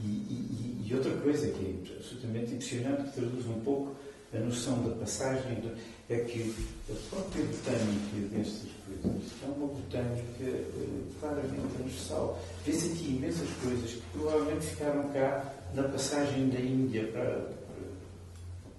E, 0.00 0.06
e, 0.06 0.86
e, 0.88 0.94
outra 0.94 1.12
coisa 1.18 1.48
que 1.48 1.64
é 1.64 1.96
absolutamente 1.96 2.54
impressionante, 2.54 3.10
que 3.10 3.20
traduz 3.20 3.46
um 3.46 3.60
pouco 3.60 3.94
a 4.34 4.38
noção 4.38 4.82
da 4.82 4.94
passagem, 4.96 5.62
é 6.08 6.16
que 6.20 6.54
a 6.90 7.14
própria 7.14 7.44
botânica 7.44 8.34
destas 8.34 8.70
coisas 8.86 9.32
é 9.42 9.46
uma 9.46 9.66
botânica 9.66 10.44
uh, 10.44 11.20
claramente 11.20 11.74
transversal. 11.76 12.42
Vê-se 12.64 12.92
aqui 12.92 13.16
imensas 13.16 13.48
coisas 13.62 13.92
que 13.92 14.02
provavelmente 14.12 14.66
ficaram 14.66 15.08
cá 15.10 15.54
na 15.74 15.82
passagem 15.84 16.48
da 16.48 16.60
Índia 16.60 17.06
para, 17.08 17.24
para, 17.24 17.52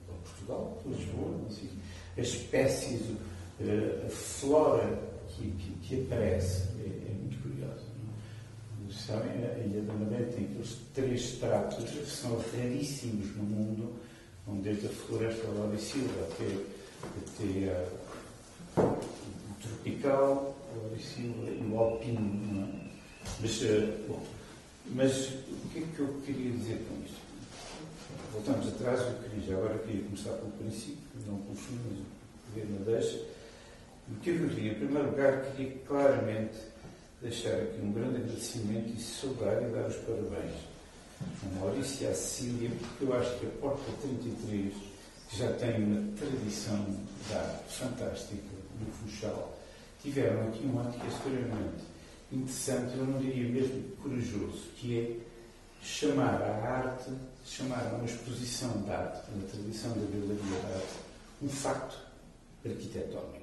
para 0.07 0.15
Portugal, 0.23 0.81
para 0.81 0.91
Lisboa, 0.91 1.39
assim, 1.47 1.69
as 2.17 2.27
espécies, 2.27 3.01
uh, 3.01 4.05
a 4.07 4.09
flora 4.09 4.99
que, 5.29 5.51
que, 5.51 5.71
que 5.87 6.01
aparece 6.01 6.72
Sabem, 9.05 9.31
a 9.31 9.59
Ilha 9.59 9.81
da 9.81 9.93
Madeira 9.95 10.31
tem 10.31 10.45
aqueles 10.45 10.77
três 10.93 11.21
estratos 11.21 11.83
que 11.89 12.05
são 12.05 12.41
raríssimos 12.53 13.35
no 13.35 13.43
mundo, 13.43 13.95
desde 14.61 14.85
a 14.85 14.89
floresta 14.89 15.45
lauricida 15.49 16.09
até, 16.31 16.45
até 17.17 17.69
a 17.69 18.85
tropical, 19.61 20.55
e 21.17 21.69
o 21.69 21.77
alpino. 21.77 22.63
É? 22.63 23.29
Mas, 23.41 23.61
eh, 23.63 24.05
bom, 24.07 24.23
mas 24.91 25.27
o 25.27 25.69
que 25.73 25.79
é 25.79 25.81
que 25.93 25.99
eu 25.99 26.21
queria 26.25 26.51
dizer 26.51 26.85
com 26.87 27.03
isto? 27.03 27.17
Voltamos 28.31 28.69
atrás, 28.69 29.01
eu 29.01 29.29
queria, 29.29 29.47
já 29.47 29.57
agora 29.57 29.79
queria 29.79 30.03
começar 30.03 30.31
pelo 30.31 30.51
princípio, 30.51 31.03
não 31.27 31.39
pelo 31.39 31.55
fim, 31.55 31.77
mas 31.89 31.99
o 31.99 32.05
governo 32.53 32.85
deixa. 32.85 33.17
O 33.17 34.15
é 34.15 34.23
que 34.23 34.29
eu 34.29 34.47
queria? 34.47 34.71
Em 34.71 34.75
primeiro 34.75 35.09
lugar, 35.09 35.41
queria 35.51 35.77
claramente 35.85 36.72
deixar 37.23 37.53
aqui 37.53 37.79
um 37.81 37.93
grande 37.93 38.17
agradecimento 38.17 38.93
e 38.95 39.01
saudar 39.01 39.63
e 39.63 39.71
dar 39.71 39.87
os 39.87 39.95
parabéns 39.95 40.73
a 41.21 41.59
Maurício 41.59 42.05
e 42.05 42.07
a 42.07 42.13
Cecília, 42.13 42.69
porque 42.77 43.05
eu 43.05 43.13
acho 43.15 43.39
que 43.39 43.45
a 43.45 43.49
Porta 43.61 43.91
33, 44.01 44.73
que 45.29 45.37
já 45.37 45.53
tem 45.53 45.83
uma 45.85 46.17
tradição 46.17 46.85
da 47.29 47.61
fantástica 47.69 48.43
no 48.77 48.91
Funchal, 48.91 49.57
tiveram 50.01 50.49
aqui 50.49 50.65
um 50.65 50.81
ato 50.81 50.99
que 50.99 51.05
é 51.05 51.09
extremamente 51.09 51.83
interessante, 52.29 52.97
eu 52.97 53.05
não 53.05 53.17
diria 53.19 53.49
mesmo 53.49 53.83
corajoso, 54.03 54.63
que 54.75 54.99
é 54.99 55.15
chamar 55.81 56.41
a 56.41 56.77
arte, 56.77 57.09
chamar 57.45 57.87
a 57.87 57.95
uma 57.95 58.05
exposição 58.05 58.81
de 58.81 58.91
arte, 58.91 59.31
uma 59.33 59.47
tradição 59.47 59.91
da 59.91 60.05
galeria 60.05 60.35
de 60.35 60.73
arte, 60.73 60.93
um 61.41 61.47
facto 61.47 61.97
arquitetónico. 62.65 63.42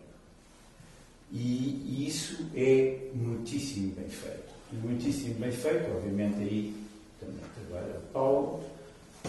E, 1.33 2.07
isso 2.09 2.47
é 2.55 3.09
muitíssimo 3.15 3.93
bem 3.93 4.09
feito. 4.09 4.51
Muitíssimo 4.73 5.35
bem 5.35 5.53
feito, 5.53 5.91
obviamente 5.91 6.39
aí 6.39 6.75
também 7.19 7.41
trabalha 7.69 8.01
Paulo, 8.13 8.65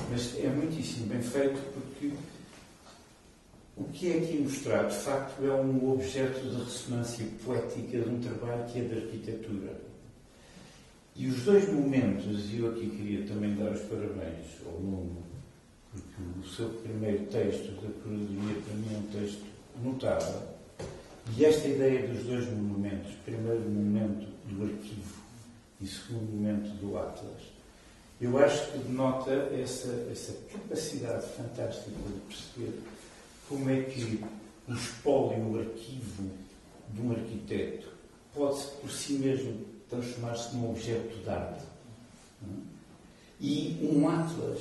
mas 0.09 0.37
é 0.39 0.47
muitíssimo 0.47 1.07
bem 1.07 1.21
feito 1.21 1.59
porque 1.73 2.11
o 3.77 3.83
que 3.85 4.11
é 4.11 4.17
aqui 4.17 4.37
mostrado, 4.39 4.89
de 4.89 4.99
facto, 4.99 5.45
é 5.45 5.53
um 5.53 5.91
objeto 5.91 6.39
de 6.39 6.63
ressonância 6.63 7.25
poética 7.43 7.99
de 7.99 8.09
um 8.09 8.19
trabalho 8.19 8.65
que 8.65 8.79
é 8.79 8.83
de 8.83 8.95
arquitetura. 8.95 9.81
E 11.15 11.27
os 11.27 11.43
dois 11.43 11.67
momentos, 11.71 12.51
e 12.51 12.59
eu 12.59 12.71
aqui 12.71 12.89
queria 12.89 13.25
também 13.25 13.55
dar 13.55 13.71
os 13.71 13.81
parabéns 13.81 14.47
ao 14.65 14.79
Nuno, 14.79 15.23
porque 15.91 16.39
o 16.39 16.49
seu 16.49 16.69
primeiro 16.69 17.25
texto 17.25 17.71
da 17.81 17.89
curadoria 18.01 18.61
para 18.63 18.73
mim 18.75 18.93
é 18.93 18.97
um 18.97 19.19
texto 19.19 19.43
notável, 19.83 20.41
e 21.37 21.45
esta 21.45 21.67
ideia 21.67 22.07
dos 22.07 22.23
dois 22.23 22.45
monumentos, 22.47 23.13
primeiro 23.23 23.69
momento 23.69 24.27
do 24.45 24.63
arquivo 24.63 25.21
e 25.79 25.87
segundo 25.87 26.31
momento 26.31 26.69
do 26.79 26.97
Atlas, 26.97 27.41
eu 28.19 28.37
acho 28.37 28.71
que 28.71 28.77
denota 28.79 29.31
essa, 29.31 30.07
essa 30.11 30.33
capacidade 30.51 31.27
fantástica 31.29 31.89
de 31.89 32.19
perceber 32.27 32.79
como 33.47 33.69
é 33.69 33.81
que 33.83 34.23
o 34.67 34.73
espólio, 34.73 35.51
o 35.51 35.59
arquivo 35.59 36.29
de 36.93 37.01
um 37.01 37.11
arquiteto 37.11 37.87
pode 38.33 38.63
por 38.79 38.91
si 38.91 39.13
mesmo 39.13 39.65
transformar-se 39.89 40.55
num 40.55 40.69
objeto 40.69 41.17
de 41.17 41.29
arte. 41.29 41.63
É? 42.43 42.71
E 43.39 43.89
um 43.91 44.07
atlas 44.07 44.59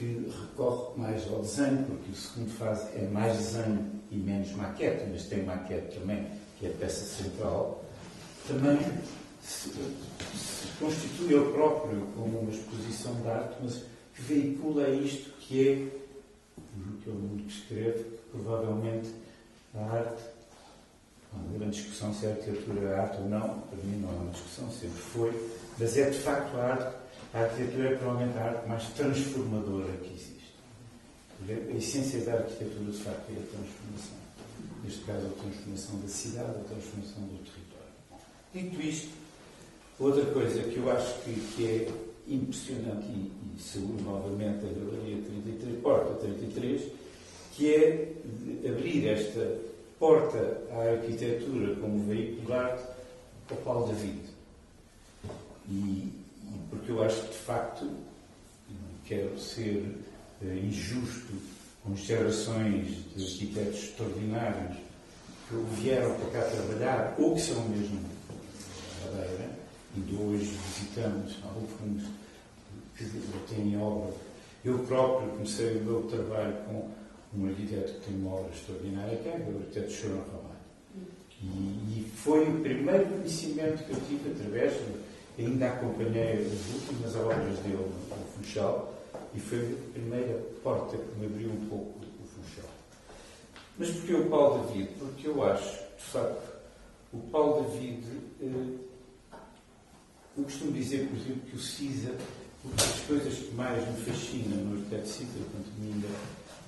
que 0.00 0.32
recorre 0.40 0.98
mais 0.98 1.30
ao 1.30 1.42
desenho, 1.42 1.84
porque 1.84 2.10
o 2.10 2.14
segundo 2.14 2.50
fase 2.52 2.88
é 2.96 3.06
mais 3.06 3.36
desenho 3.36 4.00
e 4.10 4.16
menos 4.16 4.50
maquete, 4.52 5.04
mas 5.12 5.24
tem 5.24 5.44
maquete 5.44 5.98
também, 5.98 6.26
que 6.58 6.66
é 6.66 6.70
a 6.70 6.72
peça 6.72 7.04
central, 7.04 7.84
também 8.48 8.78
se, 9.42 9.68
se 9.68 10.68
constitui 10.78 11.34
ele 11.34 11.52
próprio 11.52 12.00
como 12.16 12.40
uma 12.40 12.50
exposição 12.50 13.14
de 13.20 13.28
arte, 13.28 13.56
mas 13.62 13.82
que 14.14 14.22
veicula 14.22 14.88
isto 14.88 15.30
que 15.38 15.68
é 15.68 15.74
que 17.02 17.06
eu 17.06 17.14
muito 17.14 17.52
que 17.68 18.04
provavelmente 18.32 19.10
a 19.74 19.80
arte, 19.80 20.22
uma 21.34 21.58
grande 21.58 21.76
discussão 21.76 22.14
se 22.14 22.26
a 22.26 22.30
arquitetura 22.30 22.88
é 22.88 22.98
arte 22.98 23.18
ou 23.20 23.28
não, 23.28 23.60
para 23.60 23.78
mim 23.84 24.00
não 24.00 24.08
é 24.08 24.12
uma 24.12 24.30
discussão, 24.30 24.70
sempre 24.70 24.98
foi, 24.98 25.50
mas 25.78 25.94
é 25.98 26.08
de 26.08 26.18
facto 26.18 26.56
a 26.56 26.64
arte, 26.64 26.96
a 27.32 27.40
arquitetura 27.40 27.90
é 27.90 27.96
provavelmente 27.96 28.38
a 28.38 28.44
arte 28.44 28.68
mais 28.68 28.84
transformadora 28.88 29.92
que 29.98 30.12
existe. 30.14 30.40
A 31.48 31.76
essência 31.76 32.20
da 32.20 32.34
arquitetura, 32.34 32.90
de 32.90 32.98
facto, 32.98 33.30
é 33.30 33.38
a 33.38 33.56
transformação. 33.56 34.20
Neste 34.84 35.00
caso, 35.04 35.26
a 35.26 35.42
transformação 35.42 36.00
da 36.00 36.08
cidade, 36.08 36.50
a 36.50 36.64
transformação 36.64 37.22
do 37.22 37.38
território. 37.44 37.70
Dito 38.52 38.82
isto, 38.82 39.10
outra 39.98 40.24
coisa 40.26 40.62
que 40.62 40.76
eu 40.76 40.90
acho 40.90 41.14
que, 41.22 41.34
que 41.54 41.66
é 41.66 41.92
impressionante 42.28 43.06
e, 43.06 43.32
e 43.56 43.60
saúde 43.60 44.02
novamente 44.02 44.66
a 44.66 44.68
Galeria 44.68 45.22
33, 45.22 45.80
Porta 45.80 46.14
33, 46.14 46.92
que 47.52 47.74
é 47.74 48.12
abrir 48.68 49.06
esta 49.06 49.58
porta 49.98 50.62
à 50.72 50.92
arquitetura 50.92 51.76
como 51.76 52.06
veículo 52.06 52.46
de 52.46 52.52
arte 52.52 52.84
ao 53.50 53.56
Paulo 53.58 53.88
David. 53.88 54.20
E 55.68 56.19
porque 56.70 56.90
eu 56.90 57.02
acho 57.02 57.20
que, 57.22 57.28
de 57.28 57.38
facto, 57.38 57.90
quero 59.04 59.38
ser 59.38 59.84
uh, 60.42 60.46
injusto 60.46 61.32
com 61.82 61.96
gerações 61.96 62.86
de 63.16 63.24
arquitetos 63.24 63.84
extraordinários 63.84 64.76
que 65.48 65.56
vieram 65.80 66.14
para 66.14 66.30
cá 66.30 66.48
trabalhar, 66.48 67.14
ou 67.18 67.34
que 67.34 67.40
são 67.40 67.68
mesmo 67.68 68.00
Madeira, 69.04 69.50
e 69.96 70.14
hoje 70.14 70.44
visitamos 70.44 71.36
alguns 71.42 72.04
que 72.96 73.54
têm 73.54 73.76
obra. 73.80 74.12
Eu 74.64 74.78
próprio 74.80 75.30
comecei 75.30 75.78
o 75.78 75.84
meu 75.84 76.02
trabalho 76.02 76.54
com 76.66 76.90
um 77.34 77.48
arquiteto 77.48 77.94
que 77.94 78.06
tem 78.06 78.16
uma 78.16 78.34
obra 78.34 78.52
extraordinária, 78.52 79.16
que 79.16 79.28
é 79.28 79.32
o 79.32 79.58
arquiteto 79.58 79.90
Chorão 79.90 80.18
Ramalho. 80.18 80.50
E, 81.42 81.46
e, 81.46 82.12
foi 82.16 82.46
o 82.48 82.60
primeiro 82.60 83.06
conhecimento 83.06 83.82
que 83.84 83.90
eu 83.90 84.00
tive 84.06 84.30
através, 84.30 84.74
ainda 85.40 85.68
acompanhei 85.68 86.46
as 86.46 86.74
últimas 86.74 87.16
obras 87.16 87.58
dele 87.60 87.90
no 88.08 88.44
Funchal, 88.44 88.94
e 89.34 89.40
foi 89.40 89.58
a 89.58 89.92
primeira 89.92 90.40
porta 90.62 90.96
que 90.96 91.18
me 91.18 91.26
abriu 91.26 91.50
um 91.50 91.68
pouco 91.68 92.00
o 92.00 92.26
Funchal. 92.26 92.70
Mas 93.78 93.90
porquê 93.90 94.14
o 94.14 94.28
Paulo 94.28 94.66
David? 94.66 94.90
Porque 94.98 95.28
eu 95.28 95.44
acho, 95.44 95.78
de 95.96 96.04
facto, 96.04 96.50
o 97.12 97.18
Paulo 97.30 97.70
David, 97.70 98.04
eh, 98.42 98.78
eu 100.36 100.44
costumo 100.44 100.72
dizer, 100.72 101.08
por 101.08 101.16
exemplo, 101.16 101.40
que 101.48 101.56
o 101.56 101.58
CISA, 101.58 102.14
uma 102.64 102.74
das 102.74 103.00
coisas 103.00 103.34
que 103.34 103.54
mais 103.54 103.88
me 103.88 104.04
fascina 104.04 104.56
no 104.56 104.76
arquiteto 104.76 105.26
quanto 105.50 105.70
me 105.80 106.04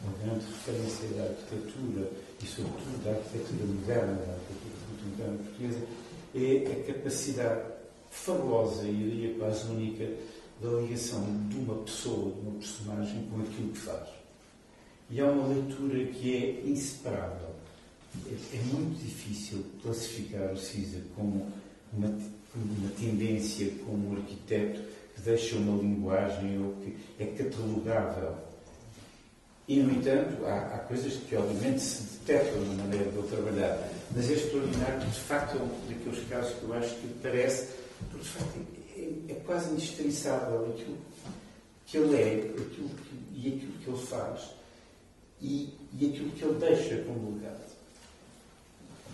uma 0.04 0.18
grande 0.24 0.44
referência 0.46 1.08
da 1.16 1.22
arquitetura 1.24 2.10
e, 2.42 2.46
sobretudo, 2.46 3.04
da 3.04 3.10
arquitetura 3.10 3.66
moderna, 3.66 4.14
da 4.14 4.32
arquitetura 4.32 4.82
moderna 5.10 5.38
portuguesa, 5.44 5.86
é 6.34 6.72
a 6.72 6.92
capacidade 6.92 7.71
fabulosa 8.12 8.86
e 8.86 8.92
diria 8.92 9.34
quase 9.38 9.68
única 9.70 10.08
da 10.60 10.68
ligação 10.80 11.24
de 11.48 11.56
uma 11.56 11.74
pessoa, 11.82 12.32
de 12.32 12.40
uma 12.40 12.58
personagem 12.58 13.26
com 13.28 13.40
aquilo 13.40 13.72
que 13.72 13.78
faz. 13.78 14.08
E 15.10 15.18
é 15.18 15.24
uma 15.24 15.48
leitura 15.48 16.04
que 16.06 16.36
é 16.36 16.68
inseparável. 16.68 17.50
É, 18.26 18.56
é 18.56 18.62
muito 18.72 19.02
difícil 19.02 19.64
classificar 19.82 20.52
o 20.52 20.56
Cisa 20.56 21.00
como 21.16 21.50
uma, 21.92 22.08
uma 22.08 22.90
tendência, 22.98 23.72
como 23.84 24.10
um 24.10 24.16
arquiteto 24.16 24.80
que 25.14 25.22
deixa 25.22 25.56
uma 25.56 25.82
linguagem 25.82 26.62
ou 26.62 26.74
que 26.76 26.96
é 27.18 27.26
catalogável. 27.26 28.36
E, 29.66 29.80
no 29.80 29.92
entanto, 29.92 30.44
há, 30.44 30.74
há 30.74 30.78
coisas 30.80 31.14
que 31.14 31.36
obviamente 31.36 31.80
se 31.80 32.02
detectam 32.18 32.60
na 32.62 32.82
maneira 32.82 33.10
de 33.10 33.16
eu 33.16 33.22
trabalhar. 33.24 33.88
Mas 34.14 34.30
é 34.30 34.34
extraordinário, 34.34 35.00
de 35.00 35.20
facto, 35.20 35.56
é 35.56 35.62
um 35.62 35.68
daqueles 35.88 36.28
casos 36.28 36.54
que 36.54 36.62
eu 36.64 36.74
acho 36.74 36.94
que 36.96 37.08
parece, 37.22 37.68
de 38.22 38.28
facto 38.28 38.58
é, 38.96 39.32
é 39.32 39.34
quase 39.44 39.72
indispensável 39.72 40.66
aquilo 40.66 40.96
que 41.86 41.96
ele 41.98 42.16
é 42.16 42.34
aquilo 42.50 42.88
que, 42.88 43.18
e 43.34 43.48
aquilo 43.48 43.72
que 43.72 43.88
ele 43.90 44.06
faz 44.06 44.50
e, 45.40 45.74
e 45.98 46.08
aquilo 46.08 46.30
que 46.30 46.44
ele 46.44 46.58
deixa 46.58 47.02
como 47.02 47.34
legado. 47.34 47.72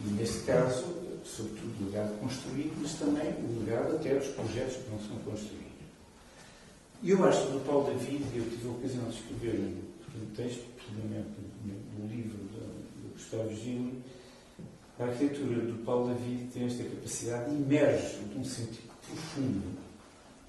E 0.04 0.10
neste 0.10 0.40
caso, 0.40 0.84
sobretudo 1.24 1.82
o 1.82 1.86
legado 1.86 2.20
construído, 2.20 2.76
mas 2.80 2.92
também 2.94 3.32
o 3.32 3.60
legado 3.60 3.96
até 3.96 4.14
dos 4.14 4.28
projetos 4.28 4.76
que 4.76 4.90
não 4.90 5.00
são 5.00 5.16
construídos. 5.24 5.66
E 7.02 7.10
eu 7.10 7.24
acho 7.24 7.46
que 7.46 7.52
do 7.52 7.64
Paulo 7.64 7.86
David, 7.86 8.24
eu 8.34 8.44
tive 8.44 8.68
a 8.68 8.70
ocasião 8.72 9.04
de 9.04 9.16
escrever 9.16 9.54
um 9.54 10.34
texto, 10.36 10.64
precisamente 10.76 11.28
no 11.98 12.06
livro 12.06 12.36
do 12.36 13.12
Gustavo 13.14 13.54
Gil, 13.54 14.02
a 14.98 15.04
arquitetura 15.04 15.60
do 15.62 15.84
Paulo 15.84 16.12
David 16.12 16.50
tem 16.52 16.66
esta 16.66 16.82
capacidade 16.82 17.50
de 17.50 17.62
emerge 17.62 18.18
de 18.18 18.38
um 18.38 18.44
sentido 18.44 18.87
profundo 19.08 19.78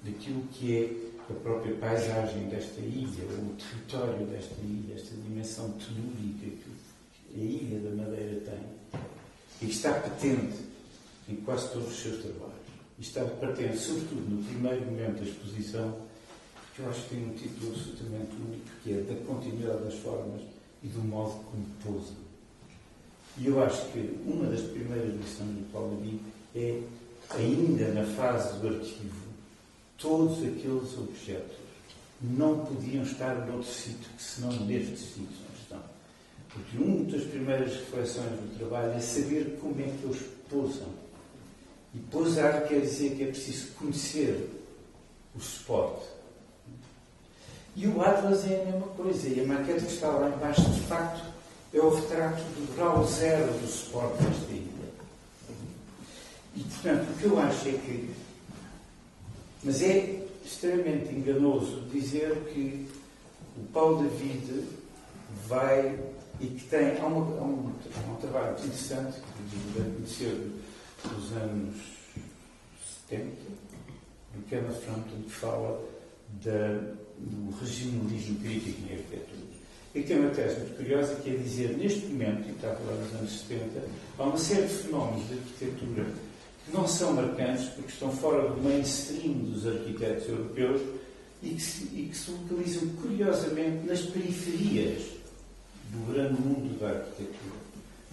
daquilo 0.02 0.42
que 0.52 0.76
é 0.76 1.10
a 1.30 1.34
própria 1.34 1.74
paisagem 1.76 2.48
desta 2.48 2.80
ilha, 2.80 3.24
o 3.24 3.56
território 3.56 4.26
desta 4.26 4.60
ilha, 4.62 4.94
esta 4.94 5.14
dimensão 5.14 5.70
telúrica 5.72 6.46
que 6.46 6.70
a 7.34 7.38
Ilha 7.38 7.80
da 7.80 8.02
Madeira 8.02 8.40
tem, 8.40 9.00
e 9.62 9.66
que 9.66 9.72
está 9.72 9.92
patente 9.94 10.56
em 11.28 11.36
quase 11.36 11.70
todos 11.72 11.88
os 11.88 12.02
seus 12.02 12.22
trabalhos. 12.22 12.54
E 12.98 13.02
está 13.02 13.24
patente, 13.24 13.78
sobretudo, 13.78 14.28
no 14.28 14.44
primeiro 14.44 14.84
momento 14.86 15.22
da 15.22 15.28
exposição, 15.28 15.96
que 16.74 16.82
eu 16.82 16.90
acho 16.90 17.02
que 17.02 17.14
tem 17.14 17.24
um 17.24 17.34
título 17.34 17.72
absolutamente 17.72 18.32
único, 18.36 18.66
que 18.82 18.92
é 18.92 19.02
Da 19.02 19.14
Continuidade 19.26 19.84
das 19.84 19.94
Formas 19.94 20.42
e 20.82 20.88
do 20.88 21.00
Modo 21.00 21.44
como 21.44 21.66
pousa. 21.84 22.14
E 23.38 23.46
eu 23.46 23.62
acho 23.62 23.86
que 23.92 24.18
uma 24.26 24.46
das 24.46 24.62
primeiras 24.62 25.14
lições 25.14 25.50
do 25.50 25.72
Paulo 25.72 25.96
David 25.96 26.20
é, 26.54 26.82
ainda 27.34 27.88
na 27.92 28.04
fase 28.14 28.58
do 28.58 28.68
arquivo, 28.68 29.30
todos 29.98 30.38
aqueles 30.38 30.96
objetos 30.98 31.56
não 32.20 32.66
podiam 32.66 33.02
estar 33.02 33.34
noutro 33.46 33.72
sítio 33.72 34.10
que 34.16 34.22
senão 34.22 34.52
nestes 34.66 35.00
sítios 35.00 35.38
onde 35.48 35.60
estão. 35.62 35.82
Porque 36.50 36.78
uma 36.78 37.04
das 37.04 37.22
primeiras 37.24 37.72
reflexões 37.72 38.30
do 38.30 38.58
trabalho 38.58 38.92
é 38.92 39.00
saber 39.00 39.58
como 39.60 39.80
é 39.80 39.84
que 39.84 40.04
eles 40.04 40.22
pousam. 40.48 40.88
E 41.94 41.98
pousar 41.98 42.68
quer 42.68 42.80
dizer 42.80 43.16
que 43.16 43.24
é 43.24 43.26
preciso 43.26 43.68
conhecer 43.78 44.50
o 45.34 45.40
suporte. 45.40 46.06
E 47.76 47.86
o 47.86 48.02
Atlas 48.02 48.44
é 48.50 48.62
a 48.62 48.64
mesma 48.64 48.88
coisa. 48.88 49.28
E 49.28 49.40
a 49.40 49.46
maquete 49.46 49.86
que 49.86 49.92
está 49.92 50.08
lá 50.08 50.28
embaixo, 50.28 50.62
de 50.62 50.80
facto, 50.82 51.24
é 51.72 51.78
o 51.78 51.94
retrato 51.94 52.42
do 52.42 52.76
grau 52.76 53.06
zero 53.06 53.52
do 53.52 53.66
suporte 53.66 54.22
ilha. 54.50 54.69
E, 56.56 56.60
portanto, 56.60 57.10
o 57.10 57.18
que 57.18 57.24
eu 57.24 57.38
acho 57.38 57.68
é 57.68 57.72
que 57.72 58.10
mas 59.62 59.82
é 59.82 60.26
extremamente 60.44 61.14
enganoso 61.14 61.82
dizer 61.92 62.34
que 62.52 62.88
o 63.58 63.64
Paulo 63.72 64.02
David 64.02 64.64
vai 65.46 65.98
e 66.40 66.46
que 66.46 66.64
tem. 66.64 66.98
Há, 66.98 67.06
uma, 67.06 67.38
há, 67.38 67.44
um, 67.44 67.72
um, 68.08 68.16
trabalho 68.16 68.52
interessante 68.52 69.20
que 69.20 69.78
deve 69.78 69.96
conhecer 69.96 70.50
dos 71.04 71.32
anos 71.32 71.76
70, 73.10 73.26
do 74.34 74.42
Kenneth 74.48 74.80
Frampton, 74.80 75.22
que 75.24 75.30
fala 75.30 75.84
da, 76.42 76.78
do 77.18 77.50
regionalismo 77.60 78.40
crítico 78.40 78.80
em 78.88 78.94
arquitetura. 78.94 79.50
E 79.94 80.02
tem 80.02 80.20
uma 80.20 80.30
tese 80.30 80.60
muito 80.60 80.76
curiosa 80.76 81.16
que 81.16 81.30
é 81.30 81.36
dizer, 81.36 81.76
neste 81.76 82.06
momento, 82.06 82.48
e 82.48 82.52
está 82.52 82.70
a 82.70 82.76
falar 82.76 82.96
dos 82.96 83.12
anos 83.14 83.40
70, 83.40 83.82
há 84.18 84.22
uma 84.22 84.38
série 84.38 84.68
de 84.68 84.74
fenómenos 84.74 85.28
de 85.28 85.34
arquitetura 85.34 86.29
não 86.72 86.86
são 86.86 87.12
marcantes 87.12 87.68
porque 87.70 87.90
estão 87.90 88.10
fora 88.10 88.48
do 88.48 88.62
mainstream 88.62 89.34
dos 89.34 89.66
arquitetos 89.66 90.28
europeus 90.28 90.80
e 91.42 91.50
que 91.50 91.62
se, 91.62 91.84
e 91.84 92.08
que 92.10 92.16
se 92.16 92.30
localizam 92.30 92.88
curiosamente 93.00 93.86
nas 93.86 94.02
periferias 94.02 95.02
do 95.90 96.12
grande 96.12 96.40
mundo 96.40 96.78
da 96.78 96.88
arquitetura. 96.88 97.60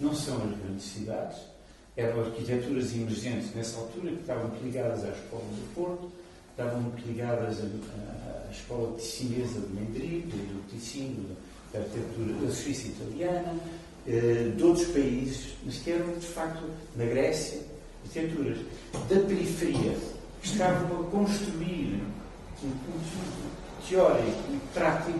Não 0.00 0.14
são 0.14 0.36
as 0.36 0.58
grandes 0.58 0.84
cidades, 0.84 1.38
eram 1.96 2.20
arquiteturas 2.24 2.94
emergentes 2.94 3.54
nessa 3.54 3.78
altura 3.78 4.12
que 4.12 4.20
estavam 4.20 4.50
ligadas 4.62 5.04
à 5.04 5.08
Escola 5.08 5.42
do 5.42 5.74
Porto, 5.74 6.12
estavam 6.50 6.92
ligadas 7.06 7.58
à, 7.60 8.48
à 8.48 8.50
Escola 8.50 8.98
Chinesa 8.98 9.60
de 9.60 9.74
Madrid, 9.74 10.24
do 10.26 10.68
Ticino, 10.70 11.36
da 11.72 11.80
arquitetura 11.80 12.46
da 12.46 12.52
Suíça 12.52 12.88
italiana, 12.88 13.54
eh, 14.06 14.52
de 14.56 14.62
outros 14.62 14.86
países, 14.88 15.54
mas 15.64 15.78
que 15.78 15.90
eram 15.90 16.18
de 16.18 16.26
facto 16.26 16.64
na 16.96 17.04
Grécia, 17.04 17.60
arquiteturas 18.08 18.58
da 18.92 19.20
periferia 19.26 19.96
que 20.40 20.48
estavam 20.48 21.00
a 21.00 21.10
construir 21.10 22.02
um 22.62 22.70
conjunto 22.70 23.88
teórico 23.88 24.52
e 24.52 24.60
prático 24.72 25.18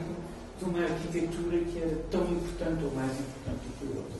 de 0.59 0.65
uma 0.65 0.83
arquitetura 0.83 1.59
que 1.59 1.79
era 1.79 1.97
tão 2.11 2.23
importante 2.25 2.85
ou 2.85 2.91
mais 2.93 3.13
importante 3.13 3.61
do 3.65 3.79
que 3.79 3.85
a 3.85 4.01
outra. 4.01 4.19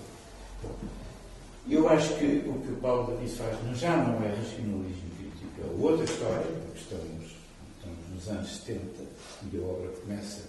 Eu 1.69 1.89
acho 1.89 2.15
que 2.19 2.49
o 2.49 2.61
que 2.61 2.73
o 2.73 2.77
Paulo 2.81 3.13
David 3.13 3.37
faz 3.37 3.79
já 3.79 3.97
não 3.97 4.23
é 4.25 4.29
racionalismo 4.29 5.11
crítico, 5.19 5.61
é 5.61 5.83
outra 5.83 6.05
história, 6.05 6.47
porque 6.47 6.79
estamos, 6.79 7.37
estamos 7.77 8.09
nos 8.15 8.29
anos 8.29 8.57
70 8.65 8.81
e 9.53 9.59
a 9.59 9.63
obra 9.63 9.89
começa 10.01 10.43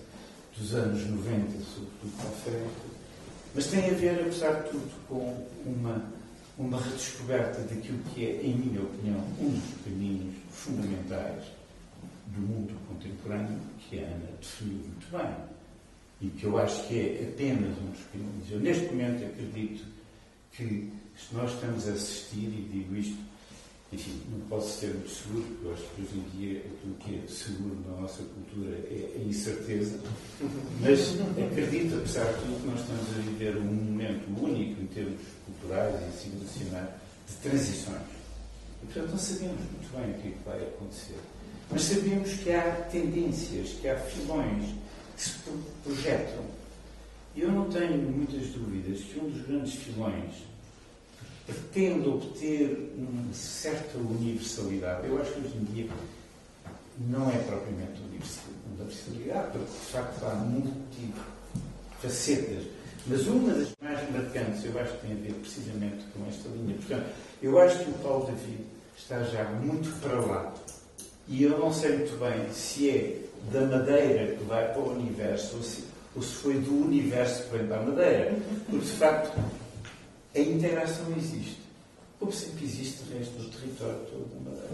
dos 0.58 0.74
anos 0.74 1.06
90, 1.08 1.46
sobretudo 1.64 2.18
para 2.18 2.30
frente, 2.52 3.00
mas 3.56 3.68
tem 3.68 3.90
a 3.90 3.94
ver, 3.94 4.22
apesar 4.22 4.64
de 4.64 4.70
tudo, 4.70 4.92
com 5.08 5.46
uma 5.66 6.19
uma 6.60 6.78
redescoberta 6.78 7.62
daquilo 7.62 7.98
que 8.14 8.26
é, 8.26 8.42
em 8.44 8.54
minha 8.54 8.82
opinião, 8.82 9.20
um 9.40 9.50
dos 9.50 9.84
caminhos 9.86 10.36
fundamentais 10.52 11.46
do 12.28 12.42
mundo 12.42 12.78
contemporâneo, 12.88 13.58
que 13.80 14.00
a 14.00 14.04
Ana 14.04 14.30
definiu 14.42 14.78
muito 14.78 15.10
bem, 15.10 15.36
e 16.22 16.28
que 16.28 16.44
eu 16.44 16.58
acho 16.58 16.86
que 16.88 17.00
é 17.00 17.30
apenas 17.34 17.78
um 17.78 17.92
dos 17.92 18.04
caminhos. 18.12 18.52
Eu, 18.52 18.60
neste 18.60 18.86
momento, 18.88 19.26
acredito 19.26 19.86
que 20.52 20.92
se 21.16 21.34
nós 21.34 21.54
estamos 21.54 21.88
a 21.88 21.94
assistir, 21.94 22.48
e 22.48 22.70
digo 22.72 22.94
isto 22.94 23.18
enfim, 23.92 24.22
não 24.32 24.40
posso 24.42 24.80
ser 24.80 24.94
muito 24.94 25.10
seguro, 25.10 25.42
porque 25.42 25.66
eu 25.66 25.74
acho 25.74 25.84
que 25.96 26.02
hoje 26.04 26.18
em 26.20 26.38
dia 26.38 26.60
aquilo 26.60 26.96
que 27.00 27.16
é 27.16 27.28
seguro 27.28 27.78
na 27.88 28.02
nossa 28.02 28.22
cultura 28.22 28.78
é 28.88 29.16
a 29.16 29.24
incerteza, 29.24 30.00
mas 30.80 31.00
acredito, 31.44 31.96
apesar 31.98 32.26
de 32.26 32.40
tudo, 32.42 32.62
que 32.62 32.68
nós 32.68 32.80
estamos 32.82 33.10
a 33.10 33.22
viver 33.32 33.58
um 33.58 33.64
momento 33.64 34.44
único 34.44 34.82
em 34.82 34.88
termos 34.88 35.20
culturais 35.46 35.96
e 36.08 36.18
civilizacionais 36.20 36.90
de 37.28 37.36
transições. 37.50 38.02
E, 38.84 38.86
portanto, 38.86 39.12
não 39.12 39.18
sabemos 39.18 39.60
muito 39.60 39.98
bem 39.98 40.12
o 40.12 40.22
que, 40.22 40.28
é 40.28 40.32
que 40.32 40.44
vai 40.46 40.62
acontecer. 40.62 41.18
Mas 41.72 41.82
sabemos 41.82 42.34
que 42.34 42.52
há 42.52 42.72
tendências, 42.92 43.70
que 43.82 43.88
há 43.88 43.98
filões 43.98 44.76
que 45.16 45.24
se 45.24 45.36
projetam. 45.84 46.46
E 47.36 47.42
eu 47.42 47.52
não 47.52 47.70
tenho 47.70 47.98
muitas 47.98 48.48
dúvidas 48.50 49.00
que 49.02 49.20
um 49.20 49.30
dos 49.30 49.42
grandes 49.46 49.74
filões 49.74 50.49
pretende 51.50 52.08
obter 52.08 52.94
uma 52.98 53.34
certa 53.34 53.98
universalidade. 53.98 55.08
Eu 55.08 55.20
acho 55.22 55.32
que 55.34 55.40
hoje 55.40 55.58
em 55.58 55.64
dia 55.74 55.88
não 57.10 57.30
é 57.30 57.38
propriamente 57.40 58.02
universalidade, 58.68 59.52
porque 59.52 59.72
de 59.72 59.92
facto 59.92 60.24
há 60.26 60.36
multifacetas. 62.04 62.66
Mas 63.08 63.28
uma 63.28 63.54
das 63.54 63.70
mais 63.82 64.00
marcantes, 64.12 64.66
eu 64.66 64.78
acho 64.80 64.92
que 64.94 65.08
tem 65.08 65.14
a 65.14 65.16
ver 65.16 65.34
precisamente 65.34 66.04
com 66.14 66.28
esta 66.28 66.50
linha. 66.50 66.76
Portanto, 66.76 67.06
eu 67.42 67.60
acho 67.60 67.80
que 67.84 67.90
o 67.90 67.94
Paulo 67.94 68.26
David 68.26 68.66
está 68.98 69.24
já 69.24 69.46
muito 69.46 69.90
para 70.02 70.20
lá. 70.20 70.54
E 71.28 71.44
eu 71.44 71.58
não 71.58 71.72
sei 71.74 71.98
muito 71.98 72.20
bem 72.20 72.52
se 72.52 72.90
é 72.90 73.22
da 73.52 73.62
madeira 73.62 74.36
que 74.36 74.44
vai 74.44 74.68
para 74.74 74.82
o 74.82 74.92
universo 74.92 75.58
ou 75.58 75.64
se, 75.64 75.86
ou 76.16 76.22
se 76.22 76.34
foi 76.34 76.56
do 76.56 76.86
universo 76.86 77.44
que 77.44 77.58
vem 77.58 77.68
para 77.68 77.78
a 77.80 77.84
madeira. 77.84 78.36
Porque, 78.70 78.86
de 78.86 78.92
facto, 78.92 79.40
a 80.36 80.40
interação 80.40 81.12
existe. 81.18 81.60
Como 82.20 82.32
sempre 82.32 82.66
existe 82.66 83.04
o 83.04 83.18
resto 83.18 83.32
do 83.38 83.50
território 83.50 84.00
todo 84.12 84.30
da 84.34 84.52
Madeira. 84.52 84.70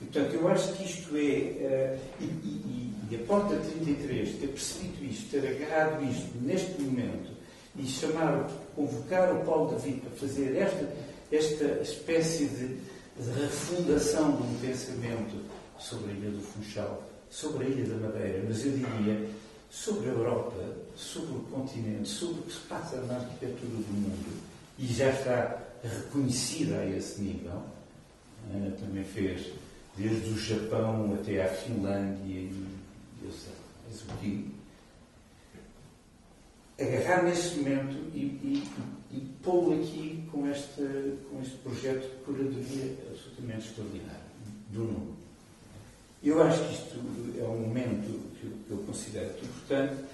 E, 0.00 0.04
portanto, 0.04 0.34
eu 0.34 0.48
acho 0.48 0.72
que 0.74 0.84
isto 0.84 1.16
é. 1.16 1.20
Uh, 1.20 1.98
e, 2.20 2.24
e, 2.24 2.94
e, 3.10 3.16
a 3.16 3.18
porta 3.26 3.56
33 3.56 4.36
ter 4.38 4.46
percebido 4.46 5.04
isto, 5.04 5.30
ter 5.30 5.46
agarrado 5.48 6.04
isto 6.04 6.30
neste 6.40 6.80
momento 6.80 7.32
e 7.76 7.84
chamar, 7.84 8.48
convocar 8.76 9.34
o 9.34 9.44
Paulo 9.44 9.70
David 9.72 10.00
para 10.00 10.10
fazer 10.12 10.56
esta, 10.56 10.94
esta 11.32 11.82
espécie 11.82 12.46
de, 12.46 12.76
a 13.18 13.42
refundação 13.42 14.36
de 14.36 14.42
um 14.42 14.58
pensamento 14.60 15.44
sobre 15.78 16.12
a 16.12 16.14
Ilha 16.14 16.30
do 16.30 16.40
Funchal, 16.40 17.02
sobre 17.28 17.66
a 17.66 17.68
Ilha 17.68 17.94
da 17.94 18.08
Madeira, 18.08 18.44
mas 18.46 18.64
eu 18.64 18.72
diria 18.72 19.28
sobre 19.70 20.08
a 20.08 20.12
Europa, 20.12 20.76
sobre 20.96 21.36
o 21.36 21.40
continente, 21.50 22.08
sobre 22.08 22.40
o 22.40 22.42
que 22.42 22.52
se 22.52 22.60
passa 22.60 23.00
na 23.02 23.16
arquitetura 23.16 23.70
do 23.70 23.92
mundo, 23.92 24.49
e 24.80 24.86
já 24.86 25.10
está 25.10 25.58
reconhecida 25.84 26.78
a 26.78 26.86
esse 26.86 27.20
nível. 27.20 27.62
Ana 28.52 28.70
também 28.72 29.04
fez 29.04 29.52
desde 29.96 30.30
o 30.30 30.38
Japão 30.38 31.14
até 31.14 31.44
à 31.44 31.48
Finlândia 31.48 32.34
e 32.34 32.66
eu 33.22 33.30
sei 33.30 33.52
mais 33.84 34.02
o 34.02 34.06
que. 34.20 34.50
Agarrar 36.80 37.24
nesse 37.24 37.56
momento 37.56 37.94
e, 38.14 38.20
e, 38.20 38.68
e 39.12 39.20
pô-lo 39.42 39.74
aqui 39.82 40.26
com 40.32 40.50
este, 40.50 41.18
com 41.30 41.42
este 41.42 41.56
projeto 41.58 42.08
de 42.08 42.24
curadoria 42.24 42.96
absolutamente 43.10 43.68
extraordinário 43.68 44.20
do 44.70 44.84
Nuno. 44.84 45.16
Eu 46.22 46.42
acho 46.42 46.64
que 46.64 46.72
isto 46.72 47.38
é 47.38 47.44
um 47.44 47.58
momento 47.60 48.30
que 48.40 48.70
eu 48.70 48.78
considero 48.78 49.28
importante, 49.42 50.04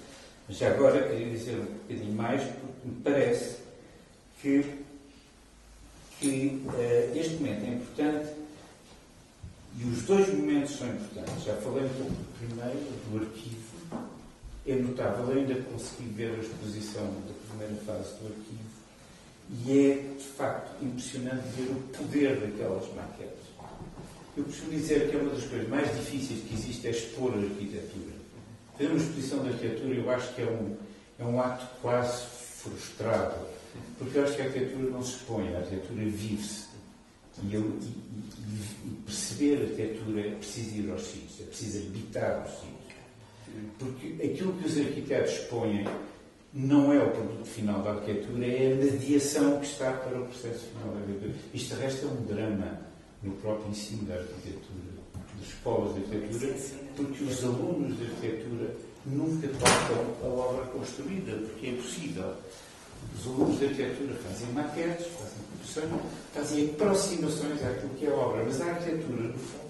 mas 0.47 0.57
já 0.57 0.71
agora 0.71 1.07
queria 1.07 1.29
dizer 1.29 1.57
um 1.57 1.65
bocadinho 1.65 2.13
mais, 2.13 2.43
porque 2.43 2.87
me 2.87 2.95
parece 3.01 3.66
que, 4.47 4.63
que 6.19 6.63
uh, 6.65 7.17
este 7.17 7.35
momento 7.35 7.65
é 7.65 7.73
importante 7.73 8.33
e 9.77 9.83
os 9.83 10.03
dois 10.03 10.33
momentos 10.33 10.77
são 10.77 10.87
importantes. 10.87 11.43
Já 11.43 11.55
falei 11.57 11.83
um 11.83 11.89
pouco 11.89 12.11
do 12.11 12.37
primeiro, 12.39 12.79
do 13.11 13.25
arquivo. 13.25 13.67
É 14.65 14.75
notável, 14.75 15.37
ainda 15.37 15.55
consegui 15.63 16.09
ver 16.09 16.31
a 16.31 16.37
exposição 16.41 17.03
da 17.03 17.33
primeira 17.49 17.75
fase 17.83 18.15
do 18.19 18.27
arquivo 18.27 18.77
e 19.65 19.79
é, 19.79 20.15
de 20.17 20.23
facto, 20.23 20.83
impressionante 20.83 21.47
ver 21.55 21.71
o 21.71 21.75
poder 21.97 22.39
daquelas 22.39 22.93
maquetes. 22.93 23.47
Eu 24.35 24.43
costumo 24.43 24.71
dizer 24.71 25.09
que 25.09 25.15
é 25.15 25.19
uma 25.19 25.31
das 25.31 25.45
coisas 25.45 25.69
mais 25.69 25.87
difíceis 25.95 26.43
que 26.43 26.53
existe 26.53 26.87
é 26.87 26.91
expor 26.91 27.33
a 27.33 27.37
arquitetura. 27.37 28.15
Fazer 28.73 28.89
uma 28.89 28.97
exposição 28.97 29.43
de 29.43 29.49
arquitetura 29.49 29.95
eu 29.95 30.09
acho 30.11 30.33
que 30.35 30.41
é 30.41 30.45
um, 30.45 30.75
é 31.19 31.23
um 31.23 31.39
ato 31.39 31.65
quase 31.81 32.25
frustrado, 32.61 33.56
porque 33.97 34.17
eu 34.17 34.23
acho 34.23 34.35
que 34.35 34.41
a 34.41 34.45
arquitetura 34.45 34.89
não 34.89 35.01
se 35.01 35.15
expõe, 35.15 35.53
a 35.53 35.57
arquitetura 35.57 36.03
vive-se. 36.05 36.67
E, 37.43 37.53
eu, 37.53 37.61
e, 37.61 37.85
e, 37.85 38.91
perceber 39.05 39.57
a 39.57 39.61
arquitetura 39.61 40.21
é 40.21 40.31
preciso 40.31 40.75
ir 40.75 40.91
aos 40.91 41.03
sítios, 41.03 41.41
é 41.41 41.43
preciso 41.43 41.87
habitar 41.87 42.45
os 42.45 42.51
sítios. 42.51 42.77
Porque 43.79 44.07
aquilo 44.23 44.53
que 44.53 44.67
os 44.67 44.77
arquitetos 44.77 45.33
expõem 45.33 45.85
não 46.53 46.91
é 46.91 47.03
o 47.03 47.11
produto 47.11 47.45
final 47.45 47.81
da 47.83 47.91
arquitetura, 47.91 48.45
é 48.45 48.73
a 48.73 48.75
mediação 48.75 49.59
que 49.59 49.65
está 49.67 49.91
para 49.91 50.19
o 50.19 50.25
processo 50.25 50.65
final 50.67 50.93
da 50.93 50.99
arquitetura. 51.01 51.33
Isto 51.53 51.75
resta 51.75 52.07
um 52.07 52.25
drama 52.25 52.79
no 53.21 53.31
próprio 53.33 53.69
ensino 53.69 54.03
da 54.03 54.15
arquitetura, 54.15 54.97
das 55.37 55.47
escolas 55.47 55.95
de 55.95 56.15
arquitetura, 56.15 56.55
porque 56.95 57.23
os 57.23 57.43
alunos 57.43 57.97
de 57.97 58.05
arquitetura 58.05 58.75
nunca 59.05 59.47
tocam 59.47 60.15
a 60.23 60.33
obra 60.33 60.65
construída, 60.67 61.33
porque 61.33 61.67
é 61.67 61.69
impossível. 61.71 62.33
Os 63.19 63.27
alunos 63.27 63.59
de 63.59 63.65
arquitetura 63.65 64.15
fazem 64.15 64.47
maquetes, 64.53 65.07
fazem 65.07 65.37
composições, 65.51 66.01
fazem 66.33 66.69
aproximações 66.69 67.63
àquilo 67.63 67.93
que 67.95 68.05
é 68.05 68.09
a 68.09 68.15
obra, 68.15 68.43
mas 68.43 68.61
a 68.61 68.65
arquitetura, 68.65 69.23
no 69.23 69.37
fundo, 69.37 69.67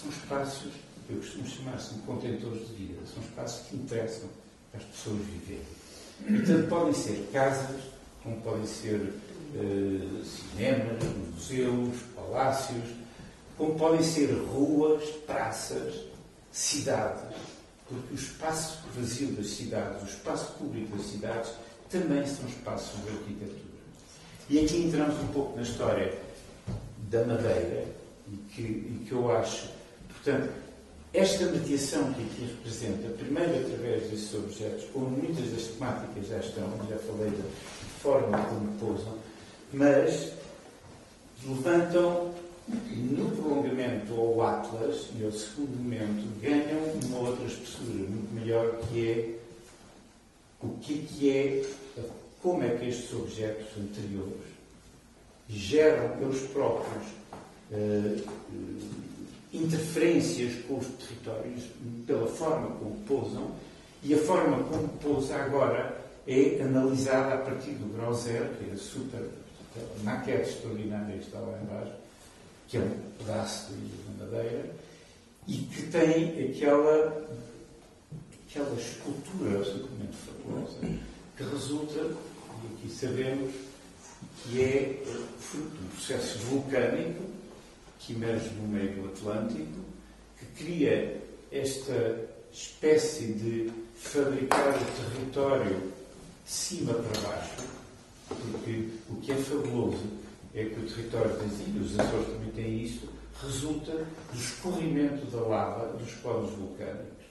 são 0.00 0.10
espaços, 0.10 0.72
eu 1.08 1.16
costumo 1.16 1.48
chamar-se 1.48 1.94
contentores 2.06 2.68
de 2.68 2.74
vida, 2.74 2.98
são 3.12 3.22
espaços 3.22 3.66
que 3.68 3.76
interessam 3.76 4.28
as 4.74 4.82
pessoas 4.84 5.18
viverem. 5.18 5.64
Portanto, 6.26 6.68
podem 6.68 6.92
ser 6.92 7.28
casas, 7.32 7.80
como 8.22 8.40
podem 8.42 8.66
ser 8.66 8.96
uh, 8.96 10.24
cinemas, 10.24 11.02
museus, 11.34 11.96
palácios, 12.14 12.84
como 13.56 13.74
podem 13.74 14.02
ser 14.02 14.32
ruas, 14.32 15.04
praças, 15.26 15.94
cidades. 16.50 17.22
Porque 17.88 18.14
o 18.14 18.16
espaço 18.16 18.78
vazio 18.96 19.32
das 19.32 19.48
cidades, 19.48 20.02
o 20.02 20.06
espaço 20.06 20.52
público 20.54 20.96
das 20.96 21.06
cidades, 21.06 21.50
também 21.92 22.26
são 22.26 22.48
espaços 22.48 23.00
de 23.04 23.10
arquitetura. 23.10 23.72
E 24.48 24.58
aqui 24.64 24.78
entramos 24.78 25.14
um 25.20 25.26
pouco 25.28 25.56
na 25.56 25.62
história 25.62 26.12
da 27.10 27.24
Madeira, 27.24 27.84
e 28.32 28.36
que, 28.50 28.62
e 28.62 29.04
que 29.06 29.12
eu 29.12 29.30
acho, 29.36 29.68
portanto, 30.08 30.50
esta 31.12 31.44
mediação 31.44 32.10
que 32.14 32.22
aqui 32.22 32.56
representa, 32.56 33.08
primeiro 33.10 33.66
através 33.66 34.10
desses 34.10 34.34
objetos, 34.34 34.84
onde 34.94 35.20
muitas 35.20 35.50
das 35.52 35.64
temáticas 35.64 36.26
já 36.26 36.38
estão, 36.38 36.66
já 36.88 36.96
falei 36.96 37.30
da 37.30 37.44
forma 38.00 38.38
como 38.46 38.72
pousam, 38.78 39.18
mas 39.74 40.32
levantam 41.46 42.32
no 42.68 43.30
prolongamento 43.36 44.14
ao 44.14 44.40
Atlas 44.40 45.08
e 45.18 45.24
ao 45.24 45.32
segundo 45.32 45.76
momento 45.76 46.40
ganham 46.40 46.80
uma 47.04 47.28
outra 47.28 47.44
espessura 47.44 48.08
muito 48.08 48.34
maior 48.34 48.78
que 48.88 49.10
é 49.10 49.42
o 50.62 50.78
que, 50.78 50.94
é 50.94 51.06
que 51.06 51.30
é, 51.30 51.64
como 52.42 52.62
é 52.62 52.70
que 52.76 52.88
estes 52.88 53.12
objetos 53.12 53.66
anteriores 53.78 54.52
geram 55.48 56.20
eles 56.20 56.40
próprios 56.48 57.06
uh, 57.70 58.22
interferências 59.52 60.64
com 60.66 60.78
os 60.78 60.86
territórios 60.86 61.64
pela 62.06 62.26
forma 62.26 62.68
como 62.76 62.96
pousam 63.06 63.52
e 64.02 64.14
a 64.14 64.18
forma 64.18 64.64
como 64.64 64.88
pousa 64.98 65.36
agora 65.36 66.02
é 66.26 66.60
analisada 66.62 67.34
a 67.34 67.38
partir 67.38 67.72
do 67.72 67.96
grau 67.96 68.14
zero, 68.14 68.48
que 68.56 68.70
é 68.70 68.72
a 68.72 68.76
super 68.76 69.28
a 69.76 70.02
maquete 70.04 70.50
extraordinária 70.50 71.16
que 71.16 71.24
está 71.24 71.38
lá 71.38 71.58
embaixo, 71.62 71.92
que 72.68 72.76
é 72.76 72.80
um 72.80 72.90
pedaço 73.18 73.72
de 73.72 74.22
madeira, 74.22 74.70
e 75.48 75.56
que 75.56 75.82
tem 75.86 76.50
aquela, 76.50 77.26
aquela 78.48 78.74
escultura 78.78 79.58
absolutamente 79.58 80.16
fabulosa, 80.16 80.78
que 81.36 81.42
resulta, 81.42 82.16
e 82.62 82.74
aqui 82.74 82.88
sabemos, 82.94 83.52
que 84.42 84.62
é 84.62 85.02
fruto 85.38 85.70
de 85.70 85.84
um 85.84 85.88
processo 85.88 86.38
vulcânico 86.38 87.24
que 87.98 88.14
emerge 88.14 88.50
no 88.50 88.68
meio 88.68 89.02
do 89.02 89.08
Atlântico, 89.08 89.80
que 90.38 90.64
cria 90.64 91.20
esta 91.50 92.28
espécie 92.52 93.32
de 93.32 93.72
fabricar 93.96 94.74
o 94.74 95.14
território 95.14 95.92
de 96.44 96.50
cima 96.50 96.94
para 96.94 97.20
baixo, 97.20 97.62
porque 98.28 98.88
o 99.08 99.16
que 99.16 99.32
é 99.32 99.36
fabuloso 99.36 100.04
é 100.54 100.64
que 100.64 100.80
o 100.80 100.90
território 100.90 101.30
das 101.30 101.52
ilhas, 101.60 101.92
os 101.92 102.00
Açores 102.00 102.26
também 102.26 102.50
têm 102.50 102.82
isso, 102.82 103.08
resulta 103.42 103.92
do 103.92 104.38
escorrimento 104.38 105.26
da 105.26 105.40
lava 105.40 105.96
dos 105.96 106.12
polos 106.14 106.50
vulcânicos. 106.50 107.22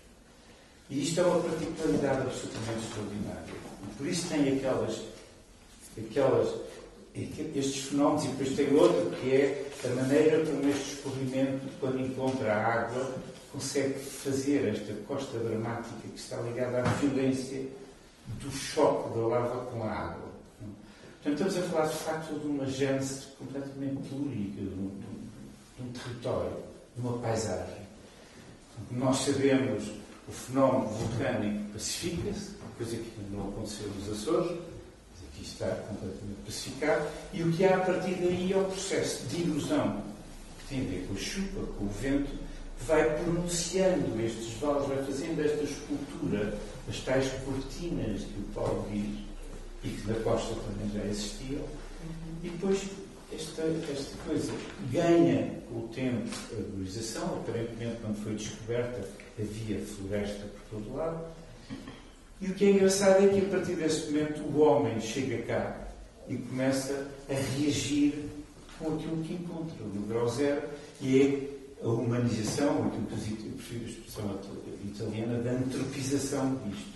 E 0.89 1.03
isto 1.03 1.21
é 1.21 1.23
uma 1.23 1.41
particularidade 1.41 2.21
absolutamente 2.21 2.85
extraordinária. 2.85 3.53
Por 3.97 4.07
isso 4.07 4.27
tem 4.27 4.57
aquelas, 4.57 5.01
aquelas, 6.09 6.53
estes 7.15 7.85
fenómenos, 7.85 8.25
e 8.25 8.27
depois 8.29 8.55
tem 8.55 8.75
outro, 8.75 9.11
que 9.17 9.31
é 9.31 9.71
a 9.85 9.87
maneira 9.89 10.45
como 10.45 10.69
este 10.69 10.95
escorrimento, 10.95 11.61
quando 11.79 11.99
encontra 11.99 12.53
a 12.53 12.81
água, 12.81 13.15
consegue 13.51 13.93
fazer 13.95 14.67
esta 14.67 14.93
costa 15.07 15.37
dramática 15.39 16.07
que 16.07 16.19
está 16.19 16.37
ligada 16.41 16.79
à 16.79 16.83
violência 16.83 17.65
do 18.39 18.51
choque 18.51 19.17
da 19.17 19.27
lava 19.27 19.65
com 19.65 19.83
a 19.83 19.91
água. 19.91 20.31
Portanto, 21.21 21.47
estamos 21.47 21.57
a 21.57 21.69
falar 21.69 21.87
de 21.87 21.95
facto 21.95 22.39
de 22.39 22.47
uma 22.47 22.65
gênese 22.65 23.27
completamente 23.37 24.09
telúrica, 24.09 24.61
de 24.61 24.69
um, 24.69 24.89
de 25.77 25.83
um 25.83 25.91
território, 25.91 26.57
de 26.95 27.01
uma 27.01 27.17
paisagem. 27.19 27.81
Nós 28.91 29.17
sabemos 29.17 29.91
o 30.27 30.31
fenómeno 30.31 30.87
vulcânico 30.87 31.73
pacifica-se, 31.73 32.61
coisa 32.81 32.97
que 32.97 33.21
não 33.31 33.49
aconteceu 33.49 33.87
nos 33.89 34.09
Açores, 34.09 34.57
aqui 35.41 35.43
está 35.43 35.67
completamente 35.87 36.39
pacificado, 36.45 37.07
e 37.33 37.43
o 37.43 37.51
que 37.51 37.65
há 37.65 37.75
a 37.75 37.79
partir 37.79 38.15
daí 38.15 38.53
é 38.53 38.57
o 38.57 38.65
processo 38.65 39.25
de 39.27 39.41
ilusão, 39.41 40.03
que 40.59 40.67
tem 40.69 40.81
a 40.81 40.89
ver 40.89 41.07
com 41.07 41.13
a 41.15 41.17
chuva, 41.17 41.67
com 41.77 41.85
o 41.85 41.89
vento, 41.89 42.29
que 42.29 42.85
vai 42.85 43.17
pronunciando 43.19 44.21
estes 44.21 44.53
vales, 44.59 44.87
vai 44.87 45.03
fazendo 45.03 45.43
esta 45.43 45.63
escultura, 45.63 46.57
as 46.87 46.99
tais 46.99 47.31
cortinas 47.43 48.21
que 48.21 48.39
o 48.39 48.43
Paulo 48.53 48.87
diz, 48.91 49.19
e 49.83 49.89
que 49.89 50.07
na 50.07 50.15
costa 50.19 50.53
também 50.55 50.91
já 50.93 51.09
existiam, 51.09 51.63
e 52.43 52.49
depois 52.49 52.81
esta, 53.33 53.63
esta 53.63 54.17
coisa 54.25 54.51
ganha 54.91 55.61
com 55.69 55.85
o 55.85 55.87
tempo 55.93 56.29
a 56.53 56.57
arborização, 56.57 57.41
aparentemente 57.41 57.97
quando 58.01 58.23
foi 58.23 58.35
descoberta 58.35 59.07
havia 59.39 59.79
floresta 59.79 60.45
por 60.45 60.79
todo 60.79 60.95
lado, 60.95 61.25
e 62.41 62.47
o 62.47 62.55
que 62.55 62.65
é 62.65 62.71
engraçado 62.71 63.23
é 63.23 63.27
que 63.27 63.45
a 63.45 63.49
partir 63.49 63.75
desse 63.75 64.07
momento 64.07 64.41
o 64.41 64.59
homem 64.61 64.99
chega 64.99 65.43
cá 65.43 65.87
e 66.27 66.35
começa 66.37 67.07
a 67.29 67.33
reagir 67.33 68.25
com 68.79 68.95
aquilo 68.95 69.23
que 69.23 69.33
encontra 69.33 69.75
no 69.93 70.01
grau 70.07 70.27
zero, 70.27 70.63
e 70.99 71.21
é 71.21 71.85
a 71.85 71.87
humanização, 71.87 72.87
aquilo 72.87 73.05
que 73.05 73.45
eu 73.45 73.53
prefiro 73.53 73.85
a 73.85 73.89
expressão 73.89 74.39
italiana, 74.83 75.39
da 75.39 75.51
antropização 75.51 76.59
disto. 76.65 76.91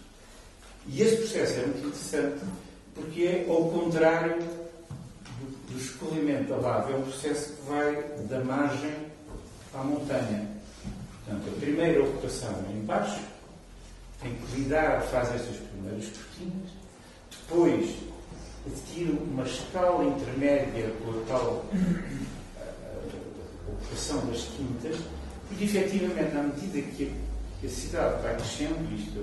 E 0.87 1.01
esse 1.01 1.17
processo 1.17 1.59
é 1.59 1.65
muito 1.65 1.87
interessante 1.87 2.45
porque 2.93 3.23
é 3.23 3.45
ao 3.49 3.69
contrário 3.69 4.37
do, 4.39 5.77
escorrimento 5.77 6.49
da 6.49 6.55
lava 6.55 6.91
é 6.91 6.95
um 6.95 7.01
processo 7.01 7.53
que 7.53 7.69
vai 7.69 8.03
da 8.29 8.39
margem 8.43 8.93
à 9.73 9.83
montanha. 9.83 10.47
Portanto, 11.25 11.53
a 11.55 11.59
primeira 11.59 12.03
ocupação 12.03 12.63
é 12.69 12.73
embaixo, 12.73 13.19
tem 14.25 14.35
que 14.35 14.55
lidar, 14.55 15.01
faz 15.03 15.29
estas 15.35 15.57
primeiras 15.57 16.05
cortinas, 16.07 16.71
depois 17.29 17.95
adquire 18.65 19.11
uma 19.11 19.43
escala 19.43 20.03
intermédia 20.03 20.91
com 21.03 21.11
a 21.11 21.25
tal 21.27 21.65
ocupação 23.67 24.25
das 24.25 24.45
quintas, 24.45 24.97
porque 25.47 25.65
efetivamente, 25.65 26.33
na 26.33 26.43
medida 26.43 26.81
que 26.81 27.13
a, 27.63 27.69
cidade 27.69 28.23
vai 28.23 28.35
crescendo, 28.35 28.95
isto 28.95 29.19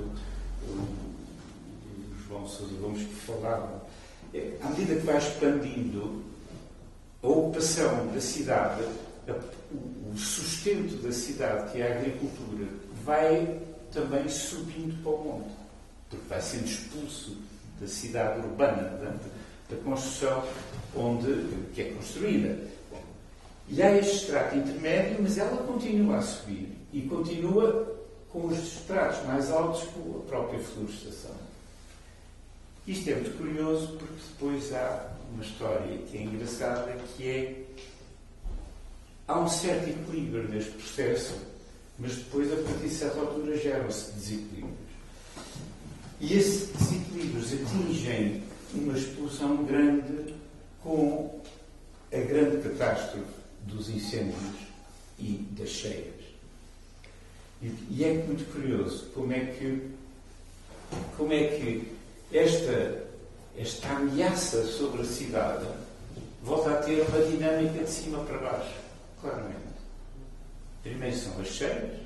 o, 0.68 0.72
o 0.72 2.16
João 2.28 2.46
Sousa 2.46 2.74
Gomes 2.80 3.04
que 3.04 3.14
falava, 3.14 3.84
é, 4.32 4.56
à 4.62 4.68
medida 4.68 4.94
que 4.94 5.06
vai 5.06 5.18
expandindo 5.18 6.22
a 7.22 7.26
ocupação 7.26 8.06
da 8.14 8.20
cidade, 8.20 8.84
o 9.28 10.16
sustento 10.16 11.02
da 11.02 11.12
cidade, 11.12 11.72
que 11.72 11.80
é 11.80 11.92
a 11.92 11.98
agricultura, 11.98 12.68
vai 13.04 13.60
também 13.92 14.28
subindo 14.28 15.02
para 15.02 15.12
o 15.12 15.24
monte, 15.24 15.52
porque 16.08 16.26
vai 16.28 16.40
sendo 16.40 16.66
expulso 16.66 17.36
da 17.80 17.86
cidade 17.86 18.40
urbana, 18.40 18.82
da, 18.98 19.14
da 19.74 19.82
construção 19.82 20.44
onde, 20.96 21.70
que 21.74 21.82
é 21.82 21.90
construída. 21.92 22.58
E 23.68 23.82
há 23.82 23.96
este 23.96 24.16
estrato 24.16 24.56
intermédio, 24.56 25.18
mas 25.20 25.38
ela 25.38 25.56
continua 25.64 26.18
a 26.18 26.22
subir 26.22 26.76
e 26.92 27.02
continua 27.02 27.98
com 28.30 28.46
os 28.46 28.58
estratos 28.58 29.24
mais 29.26 29.50
altos 29.50 29.84
com 29.90 30.18
a 30.18 30.28
própria 30.28 30.58
florestação. 30.58 31.36
Isto 32.86 33.10
é 33.10 33.14
muito 33.14 33.38
curioso 33.38 33.96
porque 33.98 34.22
depois 34.32 34.72
há 34.72 35.12
uma 35.32 35.42
história 35.42 35.98
que 35.98 36.18
é 36.18 36.22
engraçada, 36.22 36.96
que 37.16 37.28
é 37.28 37.64
há 39.28 39.38
um 39.38 39.48
certo 39.48 39.88
equilíbrio 39.88 40.48
neste 40.48 40.72
processo, 40.72 41.34
mas 42.02 42.16
depois 42.16 42.52
a 42.52 42.56
partir 42.56 42.88
de 42.88 42.94
certa 42.94 43.20
altura 43.20 43.56
geram-se 43.56 44.10
desequilíbrios. 44.10 44.72
E 46.20 46.36
esses 46.36 46.68
desequilíbrios 46.70 47.52
atingem 47.52 48.42
uma 48.74 48.98
explosão 48.98 49.64
grande 49.64 50.34
com 50.82 51.40
a 52.12 52.16
grande 52.16 52.68
catástrofe 52.68 53.24
dos 53.66 53.88
incêndios 53.88 54.36
e 55.16 55.46
das 55.52 55.68
cheias. 55.68 56.22
E, 57.62 58.02
é 58.02 58.14
muito 58.14 58.52
curioso 58.52 59.06
como 59.14 59.32
é 59.32 59.38
que, 59.38 59.88
como 61.16 61.32
é 61.32 61.46
que 61.46 61.92
esta, 62.32 63.04
esta 63.56 63.88
ameaça 63.90 64.64
sobre 64.66 65.02
a 65.02 65.04
cidade 65.04 65.66
volta 66.42 66.72
a 66.72 66.82
ter 66.82 67.02
uma 67.02 67.24
dinâmica 67.24 67.84
de 67.84 67.90
cima 67.90 68.24
para 68.24 68.38
baixo, 68.38 68.74
claramente. 69.20 69.61
Primeiro 70.82 71.16
são 71.16 71.40
as 71.40 71.48
cheias, 71.48 72.00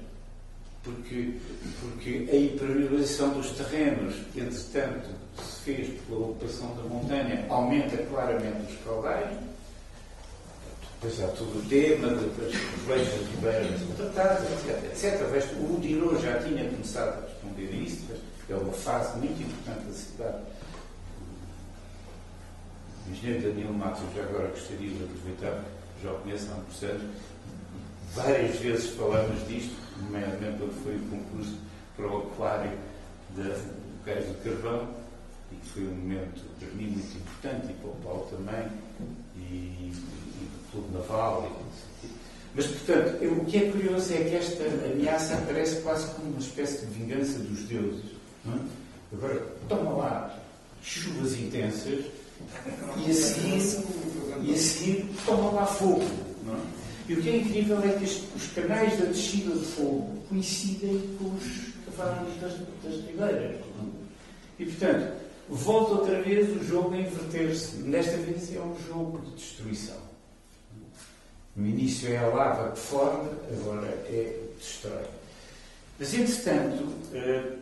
porque, 0.85 1.35
porque 1.81 2.29
a 2.31 2.37
impermeabilização 2.37 3.31
dos 3.31 3.51
terrenos, 3.53 4.15
entretanto 4.37 5.09
se 5.43 5.61
fez 5.63 6.01
pela 6.03 6.21
ocupação 6.21 6.75
da 6.77 6.83
montanha, 6.83 7.47
aumenta 7.49 7.97
claramente 8.05 8.73
os 8.73 8.85
caudais. 8.85 9.39
Depois 10.95 11.23
há 11.23 11.29
todo 11.29 11.59
o 11.59 11.69
tema 11.69 12.09
das 12.09 12.55
flechas 12.85 13.29
ribeiras 13.29 13.81
tratadas, 13.97 14.45
etc, 14.53 14.85
etc. 14.85 15.53
O 15.61 15.79
Dirô 15.81 16.19
já 16.19 16.43
tinha 16.43 16.69
começado 16.71 17.23
a 17.23 17.27
responder 17.27 17.69
a 17.69 17.77
isso, 17.77 18.07
é 18.49 18.55
uma 18.55 18.73
fase 18.73 19.19
muito 19.19 19.43
importante 19.43 19.87
da 19.87 19.93
cidade. 19.93 20.43
O 23.07 23.11
engenheiro 23.11 23.49
Daniel 23.49 23.73
Matos, 23.73 24.03
já 24.15 24.23
agora 24.23 24.49
gostaria 24.49 24.91
de 24.91 25.05
aproveitar, 25.05 25.65
já 26.03 26.13
o 26.13 26.19
conheço 26.21 26.49
há 26.51 26.55
muitos 26.55 26.83
anos, 26.83 27.03
várias 28.17 28.57
vezes 28.57 28.91
falamos 28.91 29.47
disto, 29.47 29.77
nomeadamente 30.03 30.59
quando 30.59 30.83
foi 30.83 30.97
o 30.97 31.01
concurso 31.01 31.55
para 31.97 32.07
o 32.07 32.19
aquário 32.19 32.73
do 33.35 34.05
Cais 34.05 34.25
do 34.25 34.43
Carvão, 34.43 34.89
e 35.53 35.57
que 35.57 35.69
foi 35.69 35.83
um 35.85 35.95
momento 35.95 36.43
para 36.59 36.69
mim 36.71 36.89
muito 36.89 37.17
importante, 37.19 37.71
e 37.71 37.75
para 37.75 37.91
o 37.91 37.95
Paulo 38.03 38.27
também, 38.31 38.67
e, 39.37 39.41
e 39.41 39.93
do 39.93 40.71
Clube 40.73 40.95
Naval. 40.95 41.49
E, 42.03 42.09
mas, 42.55 42.67
portanto, 42.67 43.23
eu, 43.23 43.33
o 43.33 43.45
que 43.45 43.59
é 43.59 43.71
curioso 43.71 44.13
é 44.15 44.17
que 44.17 44.35
esta 44.35 44.65
ameaça 44.65 45.35
aparece 45.35 45.83
quase 45.83 46.07
como 46.15 46.31
uma 46.31 46.41
espécie 46.41 46.87
de 46.87 46.93
vingança 46.95 47.39
dos 47.39 47.61
deuses. 47.65 48.05
É? 48.47 48.59
Agora, 49.13 49.47
toma 49.69 49.91
lá 49.91 50.39
chuvas 50.83 51.37
intensas 51.37 52.07
e 52.97 53.11
a 53.11 53.15
seguir, 53.15 53.85
e 54.43 54.55
a 54.55 54.57
seguir 54.57 55.09
toma 55.27 55.51
lá 55.51 55.67
fogo. 55.67 56.26
E 57.09 57.15
o 57.15 57.23
que 57.23 57.29
é 57.29 57.37
incrível 57.37 57.79
é 57.83 57.93
que 57.93 58.05
os 58.05 58.53
canais 58.53 58.99
da 58.99 59.07
descida 59.07 59.55
de 59.55 59.65
fogo 59.65 60.25
coincidem 60.29 61.17
com 61.19 61.35
os 61.35 61.75
cavalos 61.85 62.35
das, 62.41 62.53
das. 62.83 63.05
E, 64.59 64.65
portanto, 64.65 65.13
volta 65.49 65.93
outra 65.93 66.23
vez 66.23 66.49
o 66.57 66.65
jogo 66.65 66.95
a 66.95 66.99
inverter-se. 66.99 67.77
Nesta 67.77 68.17
vez 68.17 68.55
é 68.55 68.61
um 68.61 68.75
jogo 68.89 69.19
de 69.21 69.37
destruição. 69.37 70.07
No 71.55 71.67
início 71.67 72.11
é 72.11 72.19
a 72.19 72.27
lava 72.27 72.73
que 72.73 72.79
forma, 72.79 73.31
agora 73.51 73.87
é 73.87 74.43
destrói. 74.59 75.07
Mas, 75.99 76.13
entretanto, 76.13 76.93
eh, 77.15 77.53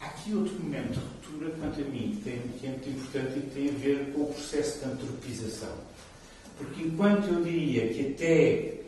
há 0.00 0.06
aqui 0.06 0.34
outro 0.34 0.54
momento 0.54 0.92
de 0.92 1.00
ruptura, 1.00 1.50
quanto 1.58 1.80
a 1.80 1.84
mim, 1.84 2.20
tem, 2.22 2.40
que 2.60 2.66
é 2.66 2.70
muito 2.70 2.88
importante 2.90 3.38
e 3.38 3.42
que 3.42 3.50
tem 3.50 3.68
a 3.68 3.78
ver 3.78 4.12
com 4.12 4.22
o 4.22 4.34
processo 4.34 4.80
de 4.80 4.84
antropização. 4.84 5.91
Porque 6.58 6.82
enquanto 6.82 7.28
eu 7.28 7.42
diria 7.42 7.88
que 7.88 8.12
até 8.12 8.52
eh, 8.52 8.82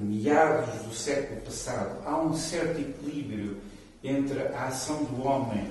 meados 0.00 0.82
do 0.82 0.94
século 0.94 1.40
passado 1.42 2.02
há 2.06 2.20
um 2.20 2.34
certo 2.34 2.80
equilíbrio 2.80 3.56
entre 4.02 4.40
a 4.40 4.66
ação 4.66 5.04
do 5.04 5.26
homem 5.26 5.66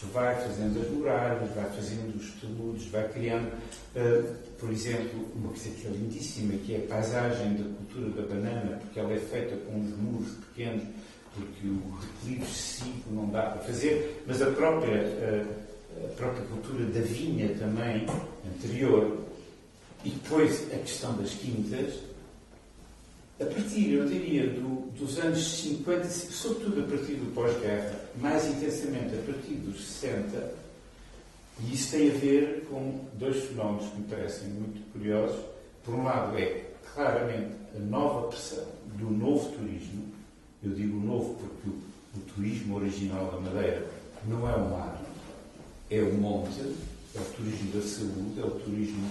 que 0.00 0.06
vai 0.06 0.34
fazendo 0.34 0.80
as 0.80 0.90
muralhas, 0.90 1.54
vai 1.54 1.64
fazendo 1.66 2.16
os 2.16 2.32
taludes, 2.40 2.86
vai 2.86 3.06
criando, 3.10 3.48
uh, 3.48 4.34
por 4.58 4.70
exemplo, 4.70 5.28
uma 5.34 5.48
coisa 5.48 5.68
que 5.70 5.86
é 5.86 5.90
lindíssima, 5.90 6.54
que 6.64 6.74
é 6.74 6.78
a 6.78 6.88
paisagem 6.88 7.54
da 7.54 7.64
cultura 7.64 8.22
da 8.22 8.34
banana, 8.34 8.78
porque 8.78 8.98
ela 8.98 9.12
é 9.12 9.18
feita 9.18 9.56
com 9.56 9.78
uns 9.78 9.94
muros 9.98 10.30
pequenos, 10.36 10.84
porque 11.34 11.68
o 11.68 11.98
declive 12.00 12.42
excessivo 12.42 13.12
não 13.12 13.28
dá 13.28 13.42
para 13.42 13.62
fazer, 13.62 14.24
mas 14.26 14.40
a 14.40 14.50
própria, 14.50 15.02
uh, 15.02 16.06
a 16.06 16.08
própria 16.16 16.44
cultura 16.46 16.86
da 16.86 17.00
vinha 17.00 17.54
também, 17.58 18.06
anterior, 18.56 19.18
e 20.04 20.10
depois 20.10 20.72
a 20.72 20.78
questão 20.78 21.16
das 21.16 21.30
quintas, 21.30 21.94
a 23.40 23.44
partir, 23.44 23.92
eu 23.92 24.06
diria, 24.06 24.48
do, 24.48 24.90
dos 24.92 25.18
anos 25.18 25.60
50, 25.62 26.08
sobretudo 26.08 26.80
a 26.80 26.84
partir 26.84 27.14
do 27.14 27.34
pós-guerra, 27.34 27.98
mais 28.16 28.46
intensamente 28.46 29.14
a 29.14 29.22
partir 29.22 29.54
dos 29.54 29.80
60, 29.82 30.54
e 31.62 31.74
isso 31.74 31.90
tem 31.90 32.10
a 32.10 32.14
ver 32.14 32.66
com 32.70 33.00
dois 33.14 33.44
fenómenos 33.44 33.90
que 33.90 33.98
me 33.98 34.04
parecem 34.08 34.48
muito 34.48 34.92
curiosos. 34.92 35.44
Por 35.84 35.94
um 35.94 36.04
lado, 36.04 36.36
é 36.38 36.66
claramente 36.94 37.54
a 37.76 37.78
nova 37.78 38.28
pressão 38.28 38.66
do 38.98 39.10
novo 39.10 39.50
turismo. 39.56 40.04
Eu 40.62 40.72
digo 40.72 40.98
novo 40.98 41.34
porque 41.34 41.68
o, 41.68 42.18
o 42.18 42.34
turismo 42.34 42.76
original 42.76 43.30
da 43.30 43.40
Madeira 43.40 43.86
não 44.26 44.48
é 44.48 44.54
o 44.54 44.70
mar, 44.70 45.00
é 45.90 46.00
o 46.00 46.14
monte, 46.14 46.60
é 47.14 47.18
o 47.18 47.24
turismo 47.36 47.72
da 47.72 47.82
saúde, 47.82 48.40
é 48.40 48.44
o 48.44 48.50
turismo 48.50 49.10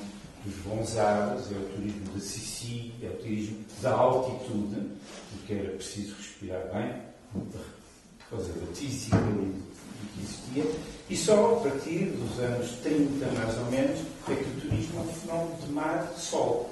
dos 0.49 0.57
bons 0.65 0.97
ares, 0.97 1.51
é 1.51 1.55
o 1.55 1.69
turismo 1.75 2.13
da 2.13 2.19
Sissi, 2.19 2.91
é 3.01 3.07
o 3.07 3.17
turismo 3.17 3.57
da 3.81 3.91
altitude, 3.91 4.81
porque 5.31 5.53
era 5.53 5.69
preciso 5.75 6.15
respirar 6.15 6.63
bem, 6.73 7.01
por 7.33 8.29
causa 8.29 8.51
da 8.53 8.73
tísica 8.73 9.17
que 9.17 10.21
existia, 10.21 10.65
e 11.09 11.17
só 11.17 11.57
a 11.57 11.69
partir 11.69 12.05
dos 12.05 12.39
anos 12.39 12.71
30, 12.83 13.25
mais 13.31 13.57
ou 13.57 13.65
menos, 13.65 13.99
é 14.27 14.35
que 14.35 14.43
o 14.43 14.61
turismo 14.61 14.99
é 14.99 15.03
um 15.03 15.13
fenómeno 15.13 15.57
de 15.65 15.71
mar 15.71 16.13
de 16.13 16.21
sol. 16.21 16.69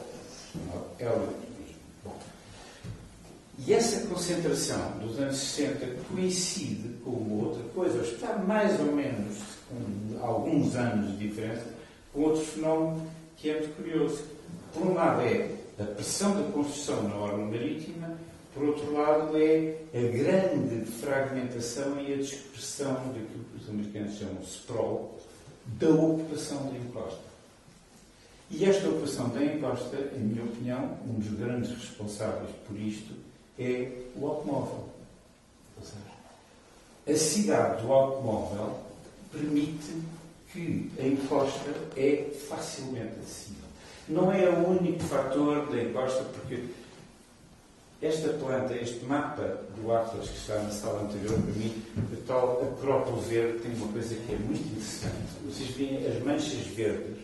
É 0.99 1.09
o 1.09 1.27
turismo. 1.27 1.81
Bom. 2.03 2.19
E 3.59 3.73
essa 3.73 4.07
concentração 4.07 4.91
dos 4.99 5.19
anos 5.19 5.37
60 5.37 6.03
coincide 6.09 6.89
com 7.03 7.11
outra 7.41 7.63
coisa, 7.73 8.01
está 8.01 8.37
mais 8.37 8.79
ou 8.79 8.91
menos 8.93 9.37
com 9.69 10.25
alguns 10.25 10.75
anos 10.75 11.17
de 11.17 11.27
diferença, 11.27 11.65
com 12.13 12.21
outro 12.21 12.45
fenómeno 12.45 13.07
que 13.37 13.49
é 13.49 13.59
muito 13.59 13.75
curioso. 13.75 14.23
Por 14.73 14.87
um 14.87 14.93
lado 14.93 15.21
é 15.21 15.49
a 15.79 15.83
pressão 15.83 16.35
da 16.35 16.51
construção 16.51 17.03
na 17.07 17.15
orla 17.15 17.45
marítima, 17.45 18.17
por 18.53 18.63
outro 18.63 18.91
lado 18.91 19.37
é 19.37 19.77
a 19.93 19.99
grande 19.99 20.85
fragmentação 20.91 21.99
e 22.01 22.13
a 22.13 22.17
dispersão 22.17 22.93
daquilo 22.93 23.45
que 23.51 23.63
os 23.63 23.69
americanos 23.69 24.17
chamam 24.17 24.41
sprawl, 24.41 25.19
da 25.65 25.89
ocupação 25.89 26.71
da 26.71 26.77
encosta. 26.77 27.27
E 28.49 28.65
esta 28.65 28.87
ocupação 28.87 29.29
da 29.29 29.43
encosta, 29.43 29.97
em 30.15 30.19
minha 30.19 30.43
opinião, 30.43 30.97
um 31.05 31.19
dos 31.19 31.37
grandes 31.37 31.69
responsáveis 31.69 32.49
por 32.65 32.79
isto 32.79 33.13
é 33.59 33.91
o 34.15 34.25
automóvel. 34.25 34.89
Ou 35.77 35.83
seja, 35.83 36.17
a 37.07 37.15
cidade 37.15 37.83
do 37.83 37.91
automóvel 37.91 38.79
permite 39.31 39.93
que 40.57 40.91
a 40.99 41.05
encosta 41.05 41.71
é 41.95 42.25
facilmente 42.49 43.19
acessível. 43.21 43.67
Não 44.09 44.31
é 44.31 44.49
o 44.49 44.69
único 44.69 45.03
fator 45.03 45.69
da 45.69 45.83
encosta, 45.83 46.23
porque 46.23 46.63
esta 48.01 48.29
planta, 48.29 48.73
este 48.75 49.05
mapa 49.05 49.61
do 49.75 49.91
Atlas 49.93 50.29
que 50.29 50.37
está 50.37 50.57
na 50.59 50.71
sala 50.71 51.03
anterior, 51.03 51.39
para 51.39 51.53
mim, 51.53 51.83
a 51.97 52.27
tal 52.27 52.73
acrópole 52.73 53.21
verde, 53.21 53.59
tem 53.59 53.73
uma 53.75 53.87
coisa 53.89 54.15
que 54.15 54.33
é 54.33 54.37
muito 54.37 54.65
interessante. 54.67 55.15
Vocês 55.45 55.69
veem 55.71 56.07
as 56.07 56.23
manchas 56.23 56.65
verdes, 56.75 57.17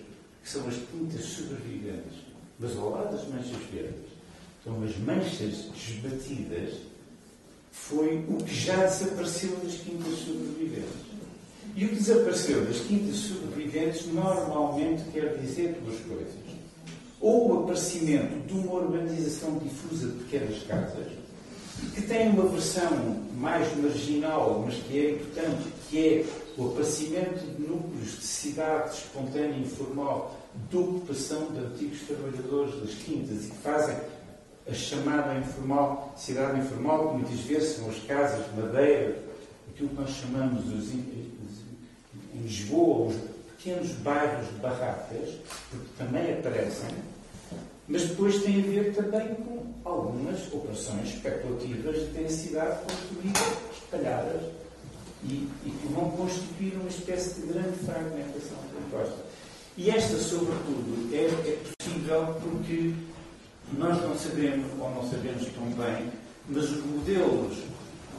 que 0.43 0.49
são 0.49 0.68
as 0.68 0.76
quintas 0.76 1.26
sobreviventes, 1.26 2.19
mas 2.60 2.77
ao 2.77 2.91
lado 2.91 3.15
das 3.15 3.27
manchas 3.30 3.64
verdes 3.72 4.14
estão 4.60 4.84
as 4.84 4.97
manchas 4.97 5.69
desbatidas, 5.73 6.76
foi 7.72 8.23
o 8.30 8.38
que 8.38 8.53
já 8.53 8.76
desapareceu 8.85 9.55
das 9.57 9.73
quintas 9.76 10.19
sobreviventes. 10.19 11.12
E 11.75 11.85
o 11.85 11.89
desapareceu 11.89 12.65
das 12.65 12.79
quintas 12.81 13.15
sobreviventes 13.15 14.05
normalmente 14.07 15.03
quer 15.11 15.37
dizer 15.39 15.75
duas 15.83 15.99
coisas. 16.01 16.33
Ou 17.19 17.51
o 17.51 17.63
aparecimento 17.63 18.45
de 18.45 18.53
uma 18.53 18.73
urbanização 18.73 19.57
difusa 19.57 20.07
de 20.07 20.23
pequenas 20.23 20.61
casas, 20.63 21.07
que 21.95 22.01
tem 22.03 22.29
uma 22.29 22.47
versão 22.47 23.23
mais 23.35 23.75
marginal, 23.77 24.63
mas 24.65 24.75
que 24.75 24.99
é 24.99 25.11
importante, 25.11 25.63
que 25.89 26.07
é 26.07 26.25
o 26.57 26.67
aparecimento 26.67 27.39
de 27.39 27.61
núcleos 27.63 28.19
de 28.19 28.25
cidade 28.25 28.95
espontânea 28.95 29.57
e 29.57 29.61
informal 29.61 30.39
de 30.69 30.77
ocupação 30.77 31.47
de 31.51 31.59
antigos 31.59 32.01
trabalhadores 32.01 32.75
das 32.81 32.93
quintas 32.95 33.45
e 33.45 33.49
que 33.49 33.57
fazem 33.57 33.97
a 34.69 34.73
chamada 34.73 35.39
informal, 35.39 36.13
cidade 36.15 36.59
informal, 36.59 37.09
que 37.09 37.17
muitas 37.17 37.39
vezes 37.39 37.77
são 37.77 37.89
as 37.89 37.99
casas 38.03 38.45
de 38.45 38.61
madeira, 38.61 39.17
aquilo 39.69 39.89
que 39.89 39.95
nós 39.95 40.11
chamamos 40.11 40.65
os, 40.67 40.93
Lisboa, 42.44 43.07
os 43.07 43.15
pequenos 43.57 43.91
bairros 43.99 44.48
de 44.48 44.56
barracas, 44.56 45.30
porque 45.70 45.88
também 45.98 46.34
aparecem, 46.34 46.90
mas 47.88 48.03
depois 48.03 48.44
tem 48.44 48.60
a 48.60 48.65
ver 48.65 48.94
também 48.94 49.34
com 49.36 49.64
algumas 49.86 50.40
operações 50.53 51.10
especulativas 51.10 51.95
de 51.95 52.06
densidade 52.07 52.80
construídas, 52.84 53.57
espalhadas, 53.74 54.41
e, 55.26 55.48
e, 55.65 55.72
que 55.82 55.88
vão 55.94 56.11
constituir 56.11 56.74
uma 56.76 56.90
espécie 56.90 57.41
de 57.41 57.48
grande 57.48 57.78
fragmentação 57.86 58.57
da 58.57 58.98
costa. 58.98 59.24
E 59.78 59.90
esta, 59.90 60.18
sobretudo, 60.18 61.10
é, 61.14 61.26
é 61.26 61.64
possível 61.78 62.36
porque 62.41 62.94
nós 63.78 64.02
não 64.02 64.18
sabemos, 64.18 64.68
ou 64.80 64.90
não 64.90 65.10
sabemos 65.10 65.48
tão 65.53 65.65
bem, 65.72 66.11
mas 66.49 66.70
os 66.70 66.86
modelos 66.86 67.57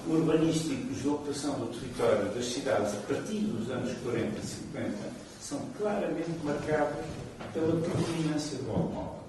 urbanísticos 0.06 1.02
de 1.02 1.08
ocupação 1.08 1.58
do 1.58 1.66
território 1.78 2.34
das 2.34 2.44
cidades 2.44 2.94
a 2.94 3.00
partir 3.06 3.38
dos 3.38 3.70
anos 3.70 3.96
40 4.02 4.38
e 4.38 4.46
50 4.46 4.92
são 5.40 5.60
claramente 5.78 6.30
marcados 6.42 7.04
pela 7.52 7.80
predominância 7.80 8.58
do 8.58 8.70
automóvel. 8.70 9.20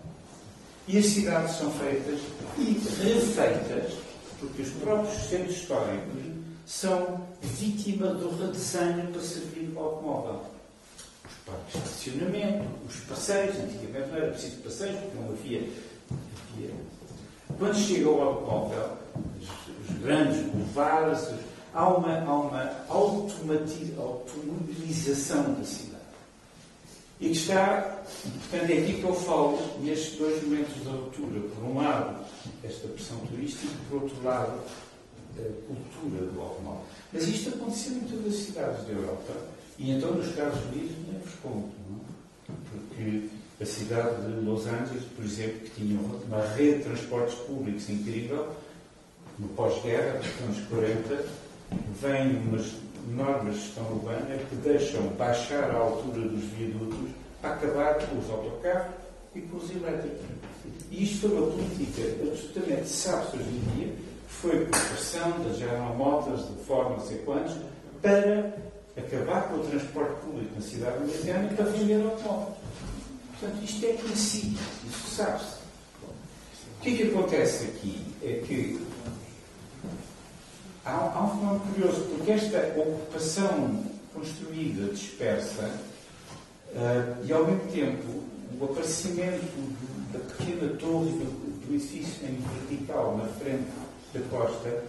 E 0.87 0.97
as 0.97 1.05
cidades 1.05 1.55
são 1.55 1.71
feitas 1.71 2.19
e 2.57 2.79
refeitas, 3.03 3.93
porque 4.39 4.61
os 4.61 4.69
próprios 4.69 5.23
centros 5.23 5.55
históricos 5.55 6.21
são 6.65 7.27
vítima 7.41 8.07
do 8.07 8.29
redesenho 8.37 9.07
para 9.11 9.21
servir 9.21 9.71
o 9.75 9.79
automóvel. 9.79 10.41
Os 11.25 11.33
parques 11.45 11.73
de 11.73 12.09
estacionamento, 12.09 12.65
os 12.87 12.95
passeios, 13.01 13.55
antigamente 13.57 14.09
não 14.09 14.17
era 14.17 14.31
preciso 14.31 14.57
passeios, 14.57 14.99
porque 14.99 15.17
não 15.17 15.29
havia. 15.31 15.69
havia. 16.53 16.71
Quando 17.57 17.75
chega 17.75 18.09
o 18.09 18.21
automóvel, 18.21 19.04
os, 19.89 19.97
grandes 19.99 20.41
boulevards, 20.51 21.29
há 21.73 21.87
uma, 21.89 22.19
há 22.19 22.33
uma 22.33 22.71
automobilização 22.89 25.53
da 25.53 25.63
cidade 25.63 25.95
e 27.19 27.29
que 27.29 27.37
está, 27.37 28.03
portanto, 28.51 28.69
é 28.69 28.77
aqui 28.77 28.93
que 28.95 29.03
eu 29.03 29.13
falo 29.13 29.57
nestes 29.81 30.17
dois 30.17 30.43
momentos 30.43 30.75
de 30.75 30.89
ruptura. 30.89 31.39
Por 31.55 31.63
um 31.63 31.77
lado, 31.77 32.25
esta 32.63 32.87
pressão 32.89 33.17
turística, 33.19 33.73
por 33.89 34.03
outro 34.03 34.21
lado, 34.23 34.59
a 35.37 35.41
cultura 35.67 36.25
do 36.31 36.41
automóvel. 36.41 36.83
Mas 37.13 37.27
isto 37.27 37.49
aconteceu 37.49 37.93
em 37.93 38.01
todas 38.01 38.33
as 38.33 38.39
cidades 38.39 38.85
da 38.85 38.93
Europa 38.93 39.33
e 39.77 39.91
então 39.91 40.13
nos 40.13 40.27
Estados 40.27 40.59
Unidos 40.65 40.91
nem 41.07 41.19
vos 41.19 41.35
conto, 41.41 41.71
não? 41.89 41.99
É? 41.99 42.05
porque 42.69 43.29
a 43.61 43.65
cidade 43.65 44.21
de 44.21 44.45
Los 44.45 44.67
Angeles, 44.67 45.03
por 45.15 45.23
exemplo, 45.23 45.59
que 45.61 45.69
tinha 45.71 45.99
uma 45.99 46.45
rede 46.55 46.79
de 46.79 46.83
transportes 46.83 47.35
públicos 47.35 47.89
incrível, 47.89 48.53
no 49.39 49.47
pós-guerra, 49.49 50.19
nos 50.19 50.57
anos 50.57 50.67
40, 50.69 51.25
vem 52.01 52.37
umas 52.47 52.71
normas 53.09 53.55
de 53.55 53.61
gestão 53.61 53.83
urbana 53.91 54.37
que 54.49 54.55
deixam 54.55 55.01
baixar 55.17 55.69
a 55.71 55.77
altura 55.77 56.27
dos 56.27 56.43
viadutos 56.51 57.11
para 57.41 57.51
acabar 57.51 57.95
com 57.95 58.17
os 58.17 58.29
autocarros 58.29 58.95
e 59.35 59.41
com 59.41 59.57
os 59.57 59.69
elétricos. 59.69 60.25
E 60.89 61.03
isto 61.03 61.27
foi 61.27 61.37
uma 61.37 61.51
política 61.51 62.01
absolutamente, 62.23 62.89
sabe-se 62.89 63.37
hoje 63.37 63.49
em 63.49 63.75
dia, 63.75 63.93
foi 64.27 64.65
por 64.65 64.79
pressão 64.79 65.31
da 65.43 65.53
General 65.53 65.95
Motors, 65.95 66.47
de 66.47 66.63
forma 66.63 66.97
não 66.97 67.05
sei 67.05 67.17
quantos, 67.19 67.55
para 68.01 68.55
acabar 68.97 69.49
com 69.49 69.55
o 69.55 69.67
transporte 69.67 70.15
público 70.21 70.55
na 70.55 70.61
cidade 70.61 70.97
americana 70.97 71.49
e 71.51 71.55
para 71.55 71.65
vender 71.65 72.03
automóveis. 72.05 72.55
Portanto, 73.39 73.63
isto 73.63 73.85
é 73.85 73.93
conhecido, 73.93 74.59
isso 74.87 75.15
sabe-se. 75.15 75.55
O 76.77 76.81
que 76.81 76.93
é 76.93 76.97
que 76.97 77.03
acontece 77.09 77.65
aqui? 77.65 78.05
É 78.23 78.41
que 78.45 78.79
há, 80.85 80.91
há 80.91 81.23
um 81.23 81.29
fenómeno 81.29 81.59
curioso, 81.71 82.01
porque 82.15 82.31
esta 82.31 82.57
ocupação 82.77 83.83
construída, 84.13 84.93
dispersa, 84.93 85.69
uh, 86.73 87.25
e 87.25 87.33
ao 87.33 87.45
mesmo 87.45 87.71
tempo 87.71 88.23
o 88.59 88.65
aparecimento 88.65 89.45
da 90.13 90.19
pequena 90.19 90.73
torre 90.75 91.11
do, 91.11 91.65
do 91.65 91.73
edifício 91.75 92.25
em 92.25 92.41
vertical 92.67 93.17
na 93.17 93.25
frente 93.25 93.67
da 94.13 94.21
costa 94.29 94.83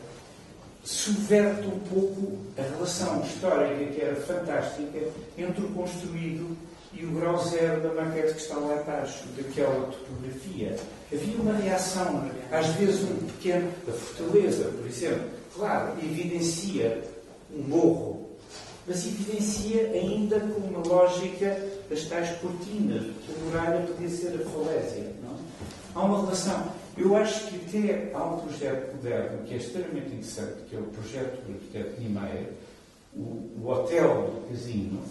subverte 0.86 1.66
um 1.66 1.80
pouco 1.80 2.38
a 2.56 2.62
relação 2.62 3.20
histórica 3.24 3.92
que 3.92 4.00
era 4.00 4.14
fantástica 4.14 5.00
entre 5.36 5.64
o 5.64 5.68
construído 5.70 6.56
e 6.98 7.04
o 7.04 7.10
grau 7.10 7.36
zero 7.44 7.82
da 7.82 7.92
maquete 7.92 8.34
que 8.34 8.40
está 8.40 8.56
lá 8.56 8.74
abaixo, 8.74 9.24
daquela 9.36 9.86
topografia. 9.86 10.76
Havia 11.12 11.36
uma 11.36 11.52
reação, 11.52 12.30
às 12.50 12.66
vezes 12.68 13.02
um 13.02 13.26
pequeno, 13.26 13.70
da 13.86 13.92
fortaleza, 13.92 14.64
por 14.64 14.86
exemplo, 14.86 15.28
claro, 15.54 15.92
evidencia 16.02 17.04
um 17.54 17.62
morro, 17.62 18.30
mas 18.86 19.06
evidencia 19.06 19.90
ainda 19.90 20.40
com 20.40 20.60
uma 20.60 20.86
lógica 20.86 21.60
das 21.90 22.04
tais 22.04 22.30
cortinas, 22.38 23.02
a 23.04 23.44
muralha 23.44 23.86
podia 23.86 24.08
ser 24.08 24.28
a 24.28 24.50
falésia. 24.50 25.12
Não? 25.22 25.36
Há 25.94 26.04
uma 26.04 26.22
relação. 26.22 26.72
Eu 26.96 27.14
acho 27.14 27.48
que 27.48 27.56
até 27.78 28.10
há 28.14 28.24
um 28.24 28.40
projeto 28.40 28.94
moderno 28.96 29.44
que 29.44 29.54
é 29.54 29.56
extremamente 29.58 30.06
interessante, 30.06 30.62
que 30.68 30.76
é 30.76 30.78
o 30.78 30.84
projeto 30.84 31.44
do 31.44 31.52
arquiteto 31.52 32.00
Niemeyer, 32.00 32.52
o, 33.14 33.20
o 33.60 33.68
Hotel 33.68 34.30
do 34.34 34.48
Casino, 34.48 35.02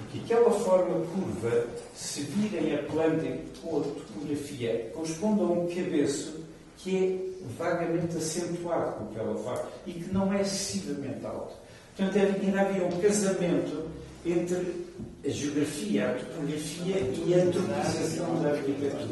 porque 0.00 0.18
aquela 0.24 0.50
forma 0.50 1.06
curva, 1.06 1.66
se 1.94 2.22
virem 2.22 2.74
a 2.74 2.82
planta 2.84 3.38
com 3.62 3.80
a 3.80 3.82
topografia, 3.82 4.90
corresponde 4.94 5.40
a 5.40 5.44
um 5.44 5.68
cabeço 5.68 6.40
que 6.78 6.96
é 6.96 7.30
vagamente 7.58 8.16
acentuado 8.16 8.92
com 8.92 9.04
o 9.04 9.08
que 9.08 9.18
ela 9.18 9.42
faz 9.42 9.60
e 9.86 9.92
que 9.92 10.12
não 10.12 10.32
é 10.32 10.40
excessivamente 10.40 11.24
alto. 11.24 11.54
Portanto, 11.96 12.18
ainda 12.42 12.60
havia 12.60 12.84
um 12.84 13.00
casamento 13.00 13.88
entre 14.24 14.86
a 15.24 15.28
geografia, 15.28 16.10
a 16.10 16.14
topografia 16.14 16.96
e 17.26 17.34
a 17.34 17.44
antropização 17.44 18.42
da 18.42 18.50
arquitetura. 18.50 19.08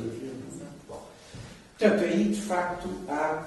Portanto, 1.79 2.05
aí 2.05 2.25
de 2.25 2.41
facto 2.41 2.89
há. 3.09 3.47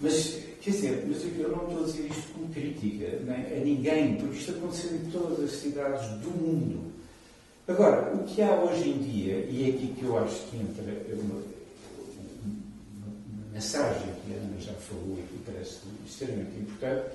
Mas, 0.00 0.38
quer 0.66 0.72
dizer, 0.72 1.04
mas 1.06 1.22
eu 1.22 1.48
não 1.48 1.68
estou 1.68 1.84
a 1.84 1.86
dizer 1.86 2.06
isto 2.08 2.32
como 2.32 2.52
crítica 2.52 3.20
nem 3.24 3.36
a 3.36 3.64
ninguém, 3.64 4.16
porque 4.16 4.36
isto 4.36 4.50
aconteceu 4.50 4.96
em 4.96 5.10
todas 5.12 5.44
as 5.44 5.60
cidades 5.60 6.08
do 6.18 6.30
mundo. 6.30 6.92
Agora, 7.68 8.12
o 8.12 8.24
que 8.24 8.42
há 8.42 8.52
hoje 8.62 8.90
em 8.90 8.98
dia, 8.98 9.46
e 9.48 9.64
é 9.64 9.74
aqui 9.74 9.94
que 9.96 10.04
eu 10.04 10.18
acho 10.18 10.34
que 10.50 10.56
entra 10.56 10.82
uma, 11.12 11.40
mensagem 13.52 14.12
que 14.24 14.34
a 14.34 14.36
Ana 14.38 14.60
já 14.60 14.72
falou 14.72 15.16
e 15.16 15.22
que 15.22 15.50
parece 15.50 15.78
extremamente 16.04 16.58
importante, 16.58 17.10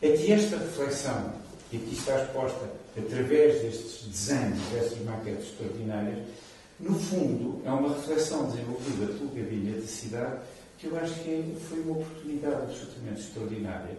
é 0.00 0.10
que 0.12 0.32
esta 0.32 0.56
reflexão, 0.56 1.32
que 1.70 1.76
aqui 1.76 1.94
está 1.94 2.22
exposta 2.22 2.70
através 2.96 3.60
destes 3.60 4.06
desenhos, 4.06 4.60
destas 4.72 4.98
maquetes 5.00 5.46
extraordinárias, 5.46 6.18
no 6.78 6.98
fundo 6.98 7.60
é 7.64 7.70
uma 7.70 7.94
reflexão 7.94 8.50
desenvolvida 8.50 9.06
pelo 9.06 9.30
Gabinete 9.30 9.80
da 9.80 9.86
Cidade 9.86 10.38
que 10.78 10.86
eu 10.86 10.98
acho 10.98 11.14
que 11.22 11.30
é, 11.30 11.44
foi 11.68 11.80
uma 11.80 11.98
oportunidade 11.98 12.62
absolutamente 12.62 13.20
extraordinária 13.20 13.96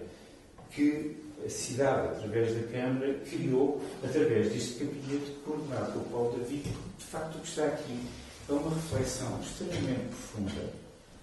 que 0.71 1.17
a 1.45 1.49
cidade, 1.49 2.07
através 2.07 2.55
da 2.55 2.67
Câmara, 2.71 3.13
criou 3.29 3.81
através 4.03 4.51
deste 4.51 4.83
gabinete 4.83 5.31
coordenado 5.45 5.91
pelo 5.91 6.05
Paulo 6.05 6.39
David, 6.39 6.63
de 6.97 7.05
facto 7.05 7.35
o 7.35 7.39
que 7.39 7.47
está 7.47 7.65
aqui 7.65 7.99
é 8.47 8.51
uma 8.53 8.73
reflexão 8.73 9.39
extremamente 9.41 10.07
profunda 10.09 10.69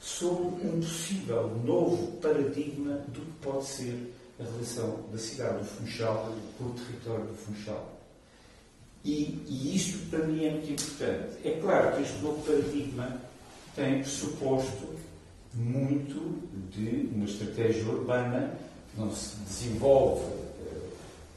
sobre 0.01 0.67
um 0.67 0.81
possível 0.81 1.49
novo 1.65 2.17
paradigma 2.21 2.95
do 3.09 3.21
que 3.21 3.33
pode 3.41 3.65
ser 3.67 4.13
a 4.41 4.43
relação 4.43 5.05
da 5.13 5.19
cidade 5.19 5.59
do 5.59 5.65
Funchal 5.65 6.35
com 6.59 6.65
o 6.65 6.75
território 6.75 7.27
do 7.27 7.35
Funchal. 7.35 8.01
E, 9.05 9.45
e 9.49 9.77
isto 9.77 10.11
para 10.11 10.27
mim 10.27 10.45
é 10.45 10.51
muito 10.51 10.73
importante. 10.73 11.37
É 11.45 11.59
claro 11.61 11.97
que 11.97 12.03
este 12.03 12.19
novo 12.19 12.43
paradigma 12.45 13.21
tem 13.77 14.01
pressuposto 14.01 14.89
muito 15.55 16.43
de 16.71 17.09
uma 17.15 17.25
estratégia 17.25 17.85
urbana 17.85 18.55
que 18.91 19.01
não 19.01 19.15
se 19.15 19.37
desenvolve 19.37 20.25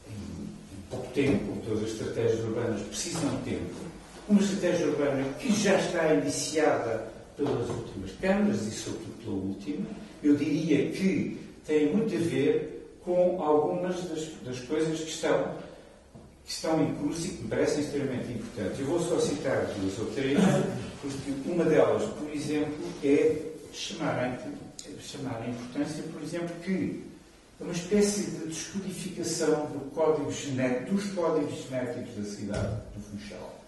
em, 0.08 0.12
em 0.12 0.80
pouco 0.90 1.06
tempo, 1.12 1.60
todas 1.66 1.84
as 1.84 1.90
estratégias 1.90 2.40
urbanas 2.40 2.82
precisam 2.82 3.36
de 3.36 3.50
tempo. 3.50 3.74
Uma 4.28 4.40
estratégia 4.40 4.86
urbana 4.88 5.24
que 5.38 5.52
já 5.52 5.78
está 5.78 6.14
iniciada 6.14 7.08
pelas 7.36 7.68
últimas 7.68 8.12
câmaras 8.20 8.66
e, 8.66 8.70
sobretudo, 8.70 9.22
pela 9.22 9.36
última, 9.36 9.86
eu 10.22 10.34
diria 10.36 10.90
que 10.90 11.38
tem 11.66 11.94
muito 11.94 12.14
a 12.14 12.18
ver 12.18 12.98
com 13.04 13.42
algumas 13.42 14.02
das, 14.08 14.28
das 14.44 14.60
coisas 14.60 15.00
que 15.00 15.10
estão 15.10 15.66
que 16.44 16.52
estão 16.52 16.80
em 16.80 16.94
curso 16.94 17.26
e 17.26 17.30
que 17.30 17.42
me 17.42 17.48
parecem 17.48 17.80
extremamente 17.80 18.32
importantes. 18.32 18.78
Eu 18.78 18.86
vou 18.86 19.00
só 19.00 19.18
citar 19.18 19.66
duas 19.80 19.98
ou 19.98 20.06
três, 20.14 20.38
porque 21.02 21.32
uma 21.44 21.64
delas, 21.64 22.04
por 22.04 22.30
exemplo, 22.32 22.86
é 23.02 23.34
chamar 23.76 24.18
a, 24.18 25.00
chamar 25.00 25.42
a 25.42 25.48
importância, 25.48 26.02
por 26.04 26.22
exemplo, 26.22 26.54
que 26.64 27.04
é 27.60 27.64
uma 27.64 27.72
espécie 27.72 28.30
de 28.30 28.46
descodificação 28.48 29.66
do 29.66 29.90
código 29.94 30.30
genético, 30.30 30.94
dos 30.94 31.10
códigos 31.12 31.64
genéticos 31.64 32.14
da 32.16 32.24
cidade 32.24 32.76
do 32.94 33.02
Funchal. 33.02 33.60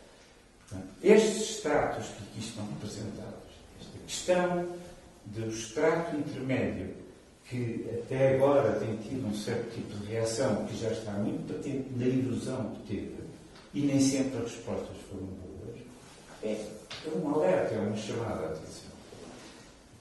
Portanto, 0.68 0.89
estes 1.02 1.51
estratos 1.51 2.06
que 2.06 2.22
aqui 2.24 2.40
estão 2.40 2.66
representados, 2.66 3.48
esta 3.80 3.98
questão 4.06 4.68
do 5.26 5.48
extrato 5.48 6.16
intermédio 6.16 6.94
que 7.48 7.86
até 8.02 8.35
agora 8.35 8.78
tem 8.78 8.97
tido 8.98 9.26
um 9.26 9.35
certo 9.35 9.74
tipo 9.74 9.98
de 9.98 10.12
reação 10.12 10.66
que 10.66 10.78
já 10.78 10.90
está 10.90 11.12
muito 11.12 11.51
patente 11.51 11.89
na 11.97 12.05
ilusão 12.05 12.74
que 12.74 12.94
teve 12.94 13.16
e 13.72 13.80
nem 13.80 14.01
sempre 14.01 14.39
as 14.39 14.52
respostas 14.52 14.97
foram 15.10 15.26
boas, 15.26 15.80
é, 16.43 16.52
é 16.52 17.10
um 17.16 17.35
alerta, 17.35 17.74
é 17.74 17.78
uma 17.78 17.97
chamada 17.97 18.47
à 18.47 18.51
atenção. 18.51 18.98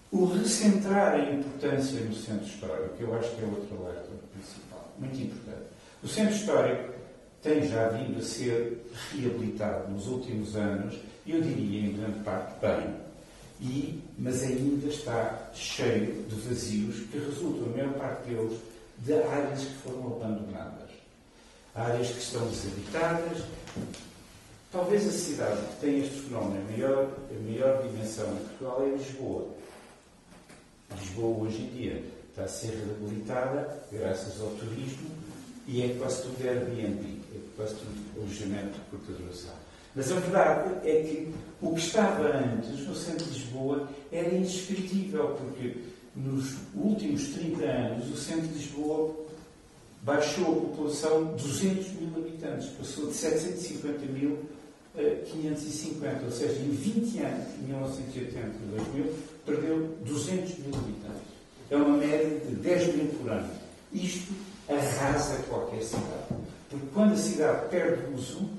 O 0.10 0.26
recentrar 0.26 1.16
a 1.16 1.30
importância 1.32 2.00
no 2.00 2.16
centro 2.16 2.46
histórico, 2.46 2.96
eu 3.00 3.14
acho 3.16 3.30
que 3.36 3.42
é 3.42 3.46
outro 3.46 3.78
alerta 3.84 4.10
principal, 4.34 4.94
muito 4.98 5.22
importante. 5.22 5.68
O 6.02 6.08
centro 6.08 6.34
histórico 6.34 6.94
tem 7.44 7.68
já 7.68 7.90
vindo 7.90 8.18
a 8.18 8.24
ser 8.24 8.86
reabilitado 9.12 9.92
nos 9.92 10.08
últimos 10.08 10.56
anos, 10.56 10.96
eu 11.26 11.42
diria 11.42 11.90
em 11.90 11.94
grande 11.94 12.20
parte 12.20 12.54
bem, 12.62 12.96
e, 13.60 14.02
mas 14.18 14.44
ainda 14.44 14.88
está 14.88 15.50
cheio 15.54 16.24
de 16.24 16.36
vazios 16.36 17.02
que 17.12 17.18
resultam, 17.18 17.66
a 17.66 17.78
maior 17.78 17.94
parte 17.94 18.30
deles, 18.30 18.60
de 19.00 19.14
áreas 19.14 19.60
que 19.60 19.74
foram 19.84 20.08
abandonadas. 20.08 20.90
Áreas 21.76 22.08
que 22.08 22.20
estão 22.20 22.48
desabitadas. 22.48 23.44
Talvez 24.72 25.08
a 25.08 25.12
cidade 25.12 25.62
que 25.62 25.82
tem 25.82 26.00
este 26.00 26.22
fenómeno, 26.22 26.62
a 26.62 26.72
maior, 26.72 27.08
a 27.30 27.44
maior 27.44 27.84
dimensão 27.84 28.26
em 28.34 28.38
Portugal, 28.38 28.84
é 28.84 28.98
Lisboa. 28.98 29.57
Lisboa, 30.96 31.46
hoje 31.46 31.62
em 31.62 31.70
dia, 31.78 32.04
está 32.30 32.44
a 32.44 32.48
ser 32.48 32.72
reabilitada 32.72 33.84
graças 33.92 34.42
ao 34.42 34.50
turismo 34.52 35.10
e 35.68 35.82
é 35.82 35.96
quase 36.00 36.22
tudo 36.22 36.48
Airbnb, 36.48 37.20
é 37.36 37.40
quase 37.56 37.76
tudo 37.76 38.22
alojamento 38.22 38.80
por 38.90 39.00
duração. 39.00 39.54
Mas 39.96 40.12
a 40.12 40.20
verdade 40.20 40.88
é 40.88 41.02
que 41.02 41.34
o 41.62 41.74
que 41.74 41.80
estava 41.80 42.28
antes 42.28 42.88
no 42.88 42.96
centro 42.96 43.26
de 43.26 43.40
Lisboa 43.40 43.90
era 44.12 44.34
indescritível, 44.34 45.36
porque 45.36 45.76
nos 46.16 46.56
últimos 46.76 47.30
30 47.30 47.66
anos 47.66 48.12
o 48.12 48.16
centro 48.16 48.48
de 48.48 48.54
Lisboa 48.54 49.16
baixou 50.04 50.46
a 50.46 50.62
população 50.62 51.36
200 51.36 51.92
mil 51.94 52.16
habitantes, 52.16 52.70
passou 52.70 53.08
de 53.08 53.14
750 53.14 54.06
mil 54.06 54.38
a 54.96 55.26
550, 55.26 56.26
ou 56.26 56.32
seja, 56.32 56.60
em 56.60 56.70
20 56.70 57.20
anos, 57.20 57.48
de 57.56 57.64
1980 57.66 58.48
a 58.48 58.76
2000, 58.78 59.14
perdeu 59.48 59.98
200 60.06 60.60
mil 60.60 60.76
habitantes. 60.76 61.28
É 61.72 61.78
uma 61.78 61.98
média 61.98 62.40
de 62.42 62.56
10 62.56 62.96
mil 62.96 63.08
por 63.14 63.32
ano. 63.32 63.50
Isto 63.94 64.34
arrasa 64.70 65.42
qualquer 65.48 65.82
cidade. 65.82 66.36
Porque 66.70 66.86
quando 66.94 67.14
a 67.14 67.18
cidade 67.18 67.70
perde 67.70 68.14
uso, 68.14 68.50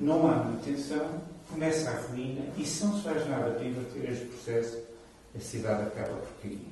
não 0.00 0.26
há 0.26 0.36
manutenção, 0.36 1.20
começa 1.50 1.90
a 1.90 2.00
ruína 2.00 2.46
e 2.56 2.64
se 2.64 2.82
não 2.84 2.96
se 2.96 3.02
faz 3.02 3.28
nada 3.28 3.50
para 3.50 3.64
inverter 3.64 4.10
este 4.10 4.24
processo, 4.24 4.78
a 5.36 5.38
cidade 5.38 5.82
acaba 5.82 6.16
por 6.16 6.32
cair. 6.42 6.66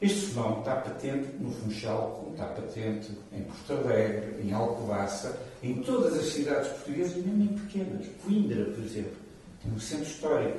Este 0.00 0.26
fenómeno 0.26 0.60
está 0.60 0.76
patente 0.76 1.28
no 1.40 1.50
Funchal, 1.50 2.20
como 2.20 2.32
está 2.32 2.46
patente 2.46 3.10
em 3.32 3.42
Porto 3.42 3.72
Alegre, 3.72 4.42
em 4.42 4.52
Alcobaça, 4.52 5.40
em 5.62 5.82
todas 5.82 6.14
as 6.14 6.26
cidades 6.26 6.68
portuguesas, 6.68 7.16
mesmo 7.16 7.42
em 7.42 7.58
pequenas. 7.58 8.06
Coimbra, 8.24 8.64
por 8.66 8.84
exemplo, 8.84 9.16
tem 9.62 9.72
um 9.72 9.80
centro 9.80 10.06
histórico 10.06 10.58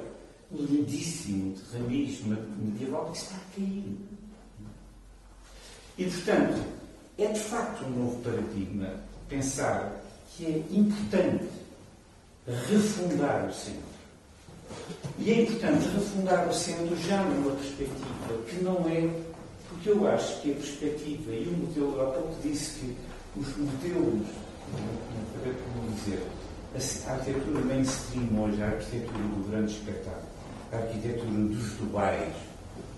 lindíssimo, 0.51 1.55
de 1.55 2.65
medieval, 2.65 3.11
que 3.11 3.17
está 3.17 3.35
a 3.35 3.55
cair. 3.55 3.97
E, 5.97 6.05
portanto, 6.05 6.65
é 7.17 7.27
de 7.27 7.39
facto 7.39 7.85
um 7.85 7.89
novo 7.89 8.21
paradigma 8.23 8.93
pensar 9.27 10.01
que 10.35 10.45
é 10.45 10.63
importante 10.71 11.49
refundar 12.67 13.47
o 13.47 13.53
centro. 13.53 13.89
E 15.17 15.31
é 15.31 15.41
importante 15.41 15.87
refundar 15.89 16.47
o 16.47 16.53
centro 16.53 16.95
já 16.97 17.23
numa 17.23 17.51
perspectiva 17.51 18.43
que 18.47 18.63
não 18.63 18.87
é, 18.87 19.09
porque 19.67 19.89
eu 19.89 20.07
acho 20.07 20.41
que 20.41 20.51
a 20.51 20.55
perspectiva 20.55 21.31
e 21.31 21.47
o 21.47 21.57
modelo, 21.57 22.01
há 22.01 22.11
pouco 22.11 22.35
disse 22.41 22.79
que 22.79 22.95
os 23.37 23.57
modelos, 23.57 24.27
como 24.71 25.91
dizer, 25.95 26.25
a 27.07 27.11
arquitetura 27.11 27.61
mainstream 27.65 28.41
hoje, 28.41 28.63
a 28.63 28.67
arquitetura 28.67 29.23
do 29.23 29.51
grande 29.51 29.71
espetáculo, 29.73 30.28
a 30.71 30.77
arquitetura 30.77 31.31
dos 31.31 31.73
Dubais, 31.73 32.33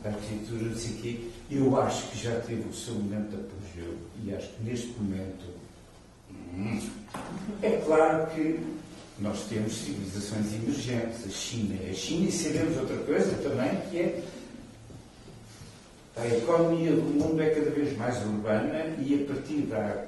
a 0.04 0.10
arquitetura 0.10 0.70
de 0.70 0.86
aqui, 0.88 1.32
eu 1.50 1.82
acho 1.82 2.08
que 2.08 2.24
já 2.24 2.40
teve 2.42 2.68
o 2.68 2.74
seu 2.74 2.96
momento 2.96 3.30
de 3.30 3.36
apogeu 3.36 3.98
e 4.24 4.34
acho 4.34 4.48
que 4.50 4.64
neste 4.64 4.88
momento 5.00 5.46
hum, 6.30 6.90
é 7.62 7.78
claro 7.86 8.28
que 8.32 8.60
nós 9.20 9.44
temos 9.48 9.74
civilizações 9.74 10.54
emergentes, 10.54 11.26
a 11.26 11.30
China 11.30 11.76
a 11.90 11.94
China, 11.94 12.28
e 12.28 12.32
sabemos 12.32 12.78
outra 12.78 12.98
coisa 12.98 13.36
também, 13.38 13.82
que 13.90 14.00
é 14.00 14.24
a 16.18 16.28
economia 16.28 16.92
do 16.92 17.02
mundo 17.02 17.42
é 17.42 17.50
cada 17.52 17.70
vez 17.70 17.98
mais 17.98 18.18
urbana 18.26 18.96
e 19.00 19.24
a 19.24 19.34
partir 19.34 19.62
de 19.62 19.74
há 19.74 20.06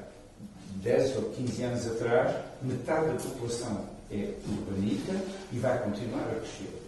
10 0.81 1.15
ou 1.17 1.23
15 1.29 1.63
anos 1.63 1.87
atrás, 1.87 2.35
metade 2.61 3.07
da 3.07 3.13
população 3.13 3.85
é 4.11 4.33
urbanita 4.47 5.13
e 5.51 5.57
vai 5.59 5.81
continuar 5.81 6.23
a 6.23 6.35
crescer. 6.35 6.82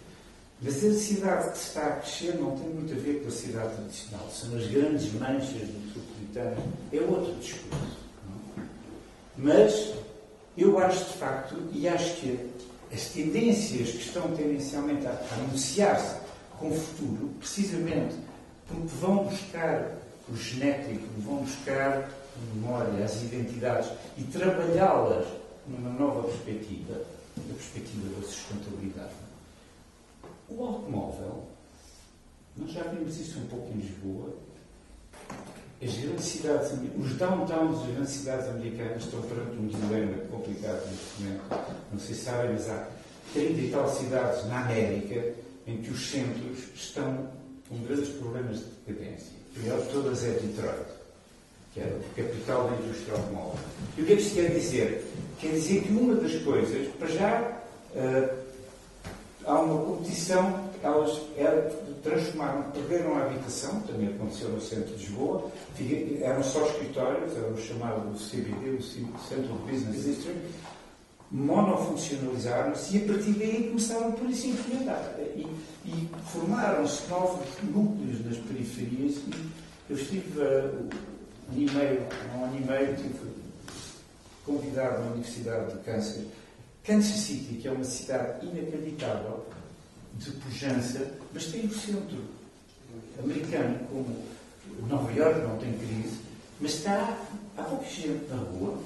Mas 0.62 0.82
a 0.82 0.94
cidade 0.94 1.50
que 1.50 1.58
está 1.58 1.86
a 1.86 1.96
crescer 1.96 2.34
não 2.36 2.56
tem 2.56 2.68
muito 2.68 2.92
a 2.92 2.96
ver 2.96 3.20
com 3.20 3.28
a 3.28 3.30
cidade 3.30 3.74
tradicional. 3.74 4.30
São 4.30 4.56
as 4.56 4.66
grandes 4.68 5.12
manchas 5.12 5.68
metropolitanas. 5.68 6.58
É 6.92 7.00
outro 7.00 7.34
discurso. 7.34 7.98
Não? 8.26 8.64
Mas 9.36 9.92
eu 10.56 10.78
acho 10.78 11.04
de 11.04 11.18
facto, 11.18 11.56
e 11.72 11.86
acho 11.86 12.16
que 12.16 12.50
as 12.92 13.04
tendências 13.08 13.90
que 13.90 13.98
estão 13.98 14.34
tendencialmente 14.34 15.06
a, 15.06 15.10
a 15.10 15.34
anunciar-se 15.34 16.16
com 16.58 16.70
o 16.70 16.74
futuro, 16.74 17.30
precisamente 17.38 18.14
porque 18.66 18.88
vão 19.00 19.24
buscar 19.24 19.92
o 20.28 20.36
genético, 20.36 21.06
vão 21.18 21.36
buscar 21.44 22.08
a 22.08 22.54
memória, 22.54 23.04
as 23.04 23.22
identidades 23.22 23.90
e 24.16 24.22
trabalhá-las 24.24 25.26
numa 25.68 25.90
nova 25.90 26.28
perspectiva, 26.28 27.02
na 27.36 27.54
perspectiva 27.54 28.08
da 28.18 28.26
sustentabilidade. 28.26 29.25
O 30.48 30.64
automóvel, 30.64 31.44
nós 32.56 32.70
já 32.70 32.82
vimos 32.84 33.18
isso 33.18 33.38
um 33.40 33.46
pouco 33.46 33.72
em 33.72 33.80
Lisboa, 33.80 34.32
as 35.82 35.94
grandes 35.94 36.24
cidades, 36.24 36.72
os 36.96 37.12
downtowns 37.16 37.80
das 37.80 37.94
grandes 37.94 38.12
cidades 38.12 38.48
americanas 38.48 39.04
estão 39.04 39.20
perante 39.22 39.56
um 39.58 39.66
dilema 39.66 40.18
complicado 40.30 40.86
neste 40.88 41.22
momento. 41.22 41.42
Não 41.92 42.00
sei 42.00 42.14
se 42.14 42.22
sabem, 42.22 42.52
mas 42.52 42.70
há 42.70 42.88
30 43.34 43.60
e 43.60 43.70
tal 43.70 43.94
cidades 43.94 44.46
na 44.46 44.62
América 44.62 45.34
em 45.66 45.82
que 45.82 45.90
os 45.90 46.10
centros 46.10 46.58
estão 46.74 47.28
com 47.68 47.78
grandes 47.82 48.08
problemas 48.10 48.58
de 48.58 48.64
decadência. 48.86 49.36
A 49.56 49.80
de 49.80 49.88
todas 49.90 50.24
é 50.24 50.30
Detroit, 50.30 50.86
que 51.74 51.80
é 51.80 51.84
a 51.84 52.22
capital 52.22 52.70
da 52.70 52.76
indústria 52.76 53.14
automóvel. 53.14 53.58
E 53.98 54.02
o 54.02 54.06
que 54.06 54.12
é 54.12 54.16
que 54.16 54.22
isto 54.22 54.34
quer 54.34 54.50
dizer? 54.50 55.12
Quer 55.40 55.50
dizer 55.52 55.82
que 55.82 55.90
uma 55.90 56.14
das 56.14 56.34
coisas, 56.42 56.88
para 56.94 57.08
já, 57.08 57.60
uh, 57.94 58.45
há 59.46 59.60
uma 59.60 59.84
competição, 59.84 60.68
elas 60.82 61.20
transformaram, 62.02 62.62
perderam 62.72 63.16
a 63.16 63.22
habitação, 63.22 63.80
também 63.80 64.08
aconteceu 64.08 64.48
no 64.50 64.60
centro 64.60 64.94
de 64.94 65.06
Lisboa, 65.06 65.50
eram 66.20 66.42
só 66.42 66.66
escritórios, 66.66 67.36
era 67.36 67.48
o 67.48 67.58
chamado 67.58 68.12
CBD, 68.18 68.70
o 68.70 68.82
Centro 68.82 69.54
de 69.54 69.72
Business 69.72 70.04
District, 70.04 70.40
monofuncionalizaram-se 71.30 72.96
e 72.96 73.04
a 73.04 73.12
partir 73.12 73.32
daí 73.32 73.68
começaram 73.68 74.12
por 74.12 74.30
isso 74.30 74.46
a 74.46 74.50
implementar. 74.50 75.14
E, 75.18 75.46
e 75.84 76.08
formaram-se 76.32 77.08
novos 77.08 77.46
núcleos 77.64 78.24
nas 78.24 78.36
periferias. 78.38 79.16
E 79.16 79.50
eu 79.90 79.96
estive 79.96 80.40
uh, 80.40 80.88
um 81.52 81.56
e 81.56 81.70
meio, 81.70 82.06
um 82.36 82.44
ano 82.44 82.56
e 82.56 82.64
meio, 82.64 82.96
tive 82.96 83.18
convidado 84.44 85.02
na 85.02 85.10
Universidade 85.12 85.72
de 85.72 85.78
Câncer 85.80 86.26
Kansas 86.86 87.16
City, 87.16 87.56
que 87.56 87.66
é 87.66 87.72
uma 87.72 87.84
cidade 87.84 88.46
inacreditável, 88.46 89.44
de 90.14 90.30
pujança, 90.30 91.10
mas 91.34 91.46
tem 91.46 91.66
o 91.66 91.74
centro 91.74 92.18
americano, 93.22 93.78
como 93.90 94.16
Nova 94.88 95.12
York 95.12 95.40
não 95.40 95.58
tem 95.58 95.72
crise, 95.72 96.18
mas 96.60 96.74
está, 96.74 97.18
há 97.56 97.62
pouca 97.62 97.84
gente 97.84 98.26
na 98.30 98.36
rua, 98.36 98.78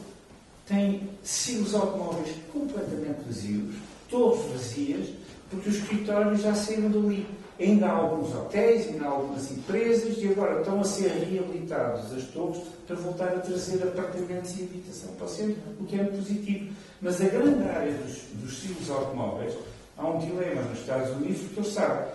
tem 0.67 1.09
silos 1.23 1.75
automóveis 1.75 2.35
completamente 2.53 3.23
vazios, 3.27 3.75
todos 4.09 4.51
vazias, 4.53 5.09
porque 5.51 5.69
os 5.69 5.77
escritórios 5.77 6.41
já 6.41 6.55
saíram 6.55 6.91
dali. 6.91 7.27
Ainda 7.59 7.89
há 7.89 7.93
alguns 7.93 8.35
hotéis, 8.35 8.87
ainda 8.87 9.05
há 9.05 9.09
algumas 9.09 9.51
empresas 9.51 10.17
e 10.17 10.29
agora 10.29 10.61
estão 10.61 10.81
a 10.81 10.85
ser 10.85 11.11
reabilitados 11.11 12.11
as 12.13 12.25
torres 12.29 12.63
para 12.87 12.97
voltar 12.97 13.29
a 13.29 13.41
trazer 13.41 13.83
apartamentos 13.83 14.59
e 14.59 14.63
habitação 14.63 15.13
para 15.17 15.27
o 15.27 15.29
centro, 15.29 15.61
o 15.79 15.85
que 15.85 16.01
é 16.01 16.05
positivo. 16.05 16.73
Mas 17.03 17.21
a 17.21 17.25
grande 17.25 17.67
área 17.67 17.93
dos, 17.93 18.19
dos 18.35 18.59
silos 18.59 18.91
automóveis, 18.91 19.55
há 19.97 20.07
um 20.07 20.19
dilema 20.19 20.61
nos 20.63 20.81
Estados 20.81 21.11
Unidos, 21.17 21.41
porque 21.43 21.61
eles 21.61 21.73
sabem, 21.73 22.13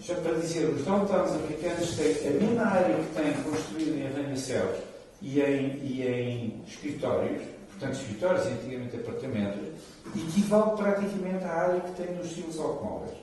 já 0.00 0.14
para 0.14 0.32
dizer, 0.34 0.68
os 0.70 0.84
downtowns 0.84 1.32
americanos 1.32 1.96
têm 1.96 2.28
a 2.28 2.30
mesma 2.30 2.62
área 2.62 2.94
que 2.94 3.14
têm 3.14 3.32
construído 3.42 3.98
em 3.98 4.06
arranha-céus 4.06 4.78
e 5.20 5.40
em, 5.40 5.78
e 5.82 6.06
em 6.06 6.62
escritórios, 6.66 7.42
portanto 7.70 8.00
escritórios 8.00 8.46
e 8.46 8.48
antigamente 8.48 8.96
apartamentos, 8.96 9.68
equivale 10.16 10.76
praticamente 10.76 11.44
à 11.44 11.52
área 11.52 11.80
que 11.80 12.02
tem 12.02 12.16
nos 12.16 12.32
silos 12.32 12.58
automóveis. 12.58 13.18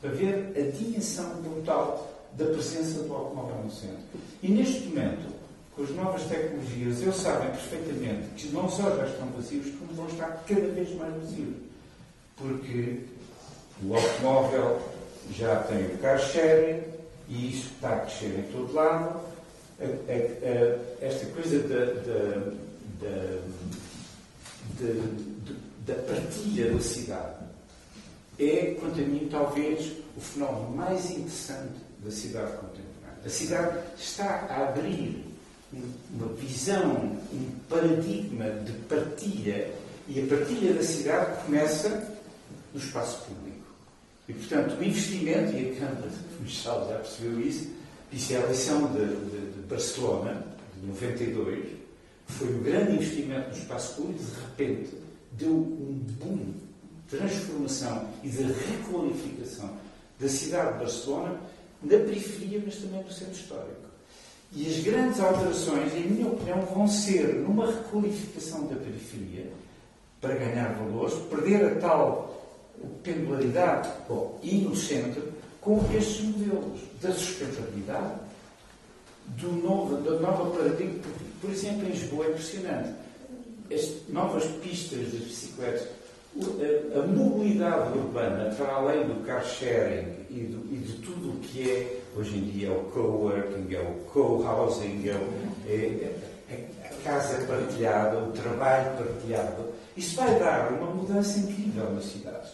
Para 0.00 0.10
ver 0.10 0.52
a 0.56 0.76
dimensão 0.76 1.42
brutal 1.42 2.08
da 2.34 2.44
presença 2.44 3.02
do 3.02 3.12
automóvel 3.12 3.64
no 3.64 3.70
centro. 3.70 3.98
E 4.40 4.48
neste 4.48 4.86
momento, 4.86 5.37
as 5.82 5.90
novas 5.90 6.22
tecnologias, 6.24 7.02
eles 7.02 7.16
sabem 7.16 7.50
perfeitamente 7.50 8.28
que 8.36 8.48
não 8.48 8.68
só 8.68 8.96
já 8.96 9.06
estão 9.06 9.28
vazios, 9.30 9.74
como 9.78 9.92
vão 9.94 10.08
estar 10.08 10.44
cada 10.46 10.68
vez 10.68 10.94
mais 10.96 11.14
vazios. 11.14 11.56
Porque 12.36 13.00
o 13.82 13.94
automóvel 13.94 14.80
já 15.32 15.62
tem 15.64 15.86
o 15.86 15.98
car 15.98 16.18
sharing 16.18 16.82
e 17.28 17.50
isso 17.50 17.70
está 17.74 17.94
a 17.94 18.00
crescer 18.00 18.38
em 18.38 18.52
todo 18.52 18.72
lado. 18.72 19.20
A, 19.80 19.84
a, 19.84 19.86
a, 19.86 21.06
esta 21.06 21.26
coisa 21.26 21.60
da, 21.60 21.84
da, 21.84 22.52
da, 24.80 25.94
da 25.94 26.02
partilha 26.02 26.72
da 26.72 26.80
cidade 26.80 27.38
é, 28.38 28.76
quanto 28.78 29.00
a 29.00 29.04
mim, 29.04 29.28
talvez 29.30 29.92
o 30.16 30.20
fenómeno 30.20 30.70
mais 30.76 31.10
interessante 31.10 31.74
da 32.04 32.10
cidade 32.10 32.52
contemporânea. 32.52 33.18
A 33.24 33.28
cidade 33.28 33.78
está 33.98 34.46
a 34.48 34.68
abrir 34.68 35.27
uma 35.72 36.28
visão, 36.34 37.18
um 37.32 37.50
paradigma 37.68 38.50
de 38.64 38.72
partilha 38.88 39.70
e 40.08 40.20
a 40.20 40.26
partilha 40.26 40.72
da 40.72 40.82
cidade 40.82 41.44
começa 41.44 42.14
no 42.72 42.80
espaço 42.80 43.24
público. 43.26 43.58
E, 44.28 44.32
portanto, 44.32 44.78
o 44.78 44.84
investimento, 44.84 45.56
e 45.56 45.70
a 45.70 45.74
Câmara 45.74 46.08
de 46.08 46.36
Funchal 46.36 46.88
já 46.88 46.96
percebeu 46.96 47.40
isso, 47.40 47.70
disse 48.10 48.36
a 48.36 48.40
eleição 48.40 48.92
de, 48.92 49.06
de, 49.06 49.52
de, 49.52 49.60
Barcelona, 49.68 50.44
de 50.80 50.86
92, 50.86 51.66
foi 52.26 52.54
um 52.54 52.62
grande 52.62 52.92
investimento 52.92 53.48
no 53.48 53.56
espaço 53.56 53.96
público, 53.96 54.22
de 54.22 54.40
repente 54.40 54.90
deu 55.32 55.50
um 55.50 56.00
boom 56.20 56.54
de 57.08 57.16
transformação 57.16 58.08
e 58.22 58.28
de 58.28 58.42
requalificação 58.42 59.76
da 60.18 60.28
cidade 60.28 60.72
de 60.72 60.78
Barcelona, 60.78 61.40
na 61.82 61.98
periferia, 61.98 62.62
mas 62.64 62.76
também 62.76 63.02
no 63.02 63.12
centro 63.12 63.34
histórico. 63.34 63.87
E 64.52 64.66
as 64.66 64.82
grandes 64.82 65.20
alterações, 65.20 65.94
em 65.94 66.08
minha 66.08 66.28
opinião, 66.28 66.60
vão 66.62 66.88
ser 66.88 67.34
numa 67.34 67.66
requalificação 67.66 68.66
da 68.66 68.76
periferia, 68.76 69.46
para 70.20 70.34
ganhar 70.34 70.72
valores, 70.74 71.14
perder 71.30 71.64
a 71.64 71.74
tal 71.76 72.34
pendularidade 73.02 73.88
bom, 74.08 74.38
e 74.42 74.58
no 74.58 74.74
centro 74.74 75.22
com 75.60 75.80
estes 75.96 76.24
modelos 76.24 76.80
da 77.00 77.12
sustentabilidade, 77.12 78.14
do 79.36 79.52
novo, 79.52 79.96
da 79.96 80.18
nova 80.18 80.50
paradigma. 80.56 81.00
Por 81.40 81.50
exemplo, 81.50 81.86
em 81.86 81.90
Lisboa 81.90 82.26
é 82.26 82.30
impressionante. 82.30 82.90
As 83.70 84.08
novas 84.08 84.44
pistas 84.62 85.12
das 85.12 85.20
bicicletas, 85.20 85.88
a, 86.94 87.06
mobilidade 87.06 87.98
urbana, 87.98 88.54
para 88.54 88.72
além 88.72 89.06
do 89.06 89.22
car 89.26 89.44
sharing 89.44 90.06
e 90.30 90.76
de 90.86 90.92
tudo 91.02 91.30
o 91.30 91.40
que 91.40 91.70
é, 91.70 91.97
hoje 92.18 92.36
em 92.36 92.42
dia, 92.42 92.68
é 92.68 92.70
o 92.70 92.80
coworking, 92.90 93.74
é 93.74 93.80
o 93.80 93.94
co-housing, 94.12 95.08
é, 95.08 95.72
é, 95.72 96.16
é, 96.50 96.66
a 96.84 97.02
casa 97.04 97.46
partilhada, 97.46 98.18
o 98.18 98.32
trabalho 98.32 98.96
partilhado, 98.96 99.66
isso 99.96 100.16
vai 100.16 100.38
dar 100.38 100.72
uma 100.72 100.90
mudança 100.92 101.38
incrível 101.38 101.92
nas 101.92 102.04
cidades. 102.06 102.50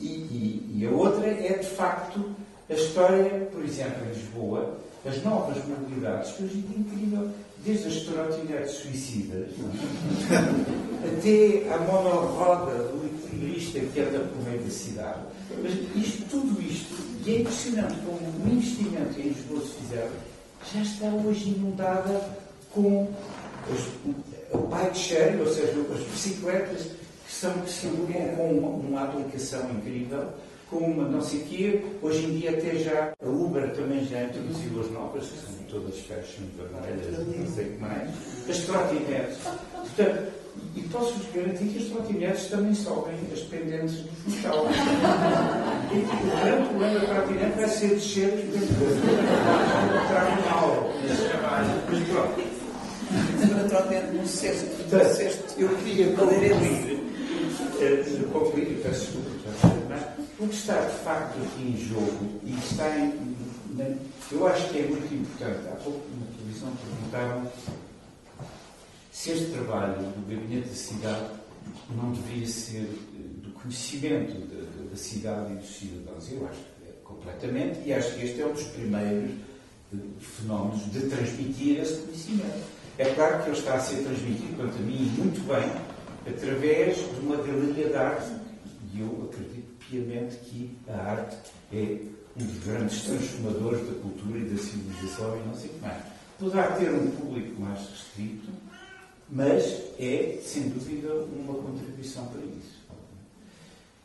E, 0.00 0.06
e, 0.06 0.78
e, 0.78 0.86
a 0.86 0.90
outra 0.90 1.26
é, 1.26 1.58
de 1.58 1.66
facto, 1.66 2.34
a 2.70 2.72
história, 2.74 3.48
por 3.52 3.64
exemplo, 3.64 4.04
em 4.04 4.14
Lisboa, 4.14 4.78
as 5.04 5.22
novas 5.22 5.56
mobilidades, 5.66 6.32
que 6.32 6.44
hoje 6.44 6.64
é 6.74 6.78
incrível, 6.78 7.30
desde 7.64 7.88
as 7.88 7.96
trotinetes 8.04 8.72
suicidas 8.72 9.48
até 11.04 11.74
a 11.74 11.78
monoroda 11.78 12.74
do 12.84 13.06
equilibrista 13.06 13.80
que 13.80 14.00
anda 14.00 14.20
por 14.20 14.44
meio 14.44 14.62
da 14.62 14.70
cidade. 14.70 15.20
Mas 15.62 15.72
isto, 15.96 16.24
tudo 16.30 16.62
isto, 16.62 16.94
e 17.26 17.36
é 17.36 17.40
impressionante 17.40 17.94
como 18.04 18.18
o 18.18 18.48
investimento 18.52 19.18
em 19.18 19.28
Lisboa 19.28 19.60
se 19.60 19.72
fizer, 19.80 20.10
já 20.72 20.82
está 20.82 21.06
hoje 21.06 21.50
inundada 21.50 22.20
com 22.70 23.08
as, 23.72 24.54
o 24.54 24.66
bike 24.66 24.98
sharing, 24.98 25.40
ou 25.40 25.46
seja, 25.46 25.72
as 25.92 26.00
bicicletas 26.00 26.90
são, 27.28 27.52
que 27.60 27.88
com 28.36 28.50
uma, 28.50 28.68
uma 28.68 29.04
aplicação 29.04 29.70
incrível, 29.70 30.28
com 30.70 30.78
uma 30.78 31.08
não 31.08 31.22
sei 31.22 31.40
quê. 31.40 31.84
Hoje 32.02 32.26
em 32.26 32.38
dia 32.38 32.50
até 32.50 32.76
já 32.76 33.12
a 33.22 33.28
Uber 33.28 33.70
também 33.74 34.04
já 34.04 34.24
introduziu 34.24 34.80
as 34.80 34.90
novas, 34.90 35.26
que 35.26 35.38
são 35.38 35.54
todas 35.68 35.98
fashion, 36.00 36.44
vermelhas, 36.56 37.26
não 37.38 37.46
sei 37.46 37.66
o 37.66 37.70
que 37.70 37.78
mais. 37.78 38.10
As 38.48 38.58
trotinetes. 38.58 39.38
Portanto, 39.72 40.43
e 40.76 40.82
posso-vos 40.82 41.26
garantir 41.32 41.66
que 41.66 41.78
as 41.78 41.84
trotinetes 41.84 42.46
também 42.48 42.74
sobem 42.74 43.14
as 43.32 43.40
pendentes 43.40 43.96
do 43.96 44.08
Funchal. 44.22 44.66
o 44.66 44.70
grande 46.44 46.68
problema 46.68 47.00
da 47.00 47.06
trotinete 47.06 47.56
vai 47.56 47.68
ser 47.68 47.88
descer 47.90 48.28
os 48.28 48.42
pendentes. 48.42 50.08
Trago 50.08 50.42
mal. 50.50 50.92
Mas 51.90 52.08
pronto. 52.08 52.54
A 53.54 53.68
trotinete 53.68 54.16
no 54.16 54.26
cesto. 54.26 55.60
Eu 55.60 55.68
queria 55.76 56.12
concluir 56.16 56.94
uh, 57.74 58.28
concluir, 58.32 58.80
peço 58.82 59.12
desculpa, 59.12 59.34
o 60.38 60.48
que 60.48 60.54
está 60.54 60.80
de 60.80 60.96
facto 61.04 61.36
aqui 61.38 61.62
em 61.62 61.76
jogo 61.88 62.40
e 62.44 62.54
está 62.54 62.88
em. 62.98 63.34
Eu 64.30 64.46
acho 64.46 64.68
que 64.70 64.78
é 64.78 64.82
muito 64.82 65.14
importante. 65.14 65.68
Há 65.68 65.76
pouco 65.76 66.00
na 66.18 66.26
televisão 66.36 66.72
perguntaram 67.10 67.52
se 69.14 69.30
este 69.30 69.52
trabalho 69.52 69.94
do 69.94 70.28
Gabinete 70.28 70.68
da 70.68 70.74
Cidade 70.74 71.26
não 71.96 72.10
devia 72.10 72.46
ser 72.48 72.82
eh, 72.82 73.42
do 73.44 73.52
conhecimento 73.52 74.34
da, 74.48 74.90
da 74.90 74.96
cidade 74.96 75.52
e 75.52 75.56
dos 75.56 75.70
cidadãos. 75.70 76.32
Eu 76.32 76.48
acho 76.48 76.58
que 76.58 76.88
é 76.88 76.92
completamente, 77.04 77.78
e 77.86 77.94
acho 77.94 78.12
que 78.16 78.24
este 78.24 78.42
é 78.42 78.46
um 78.46 78.52
dos 78.52 78.64
primeiros 78.64 79.30
eh, 79.94 79.98
fenómenos 80.18 80.92
de 80.92 81.00
transmitir 81.02 81.80
esse 81.80 82.02
conhecimento. 82.02 82.64
É 82.98 83.04
claro 83.14 83.44
que 83.44 83.50
ele 83.50 83.58
está 83.58 83.74
a 83.74 83.80
ser 83.80 84.02
transmitido, 84.02 84.56
quanto 84.56 84.76
a 84.76 84.80
mim, 84.80 85.08
muito 85.16 85.40
bem, 85.46 86.34
através 86.34 86.96
de 86.96 87.20
uma 87.20 87.36
galeria 87.36 87.88
de 87.90 87.96
arte. 87.96 88.32
E 88.92 89.00
eu 89.00 89.30
acredito 89.32 89.86
piamente 89.88 90.36
que 90.38 90.76
a 90.88 90.96
arte 90.96 91.36
é 91.72 91.98
um 92.36 92.44
dos 92.44 92.64
grandes 92.64 93.00
transformadores 93.04 93.86
da 93.86 93.94
cultura 93.94 94.40
e 94.40 94.44
da 94.44 94.60
civilização 94.60 95.40
e 95.40 95.46
não 95.46 95.54
sei 95.54 95.70
o 95.70 95.72
que 95.74 95.80
mais. 95.82 96.02
Poderá 96.36 96.66
ter 96.72 96.90
um 96.90 97.12
público 97.12 97.60
mais 97.60 97.78
restrito, 97.78 98.50
mas 99.30 99.64
é, 99.98 100.38
sem 100.42 100.68
dúvida, 100.68 101.14
uma 101.14 101.54
contribuição 101.54 102.26
para 102.26 102.40
isso. 102.40 102.84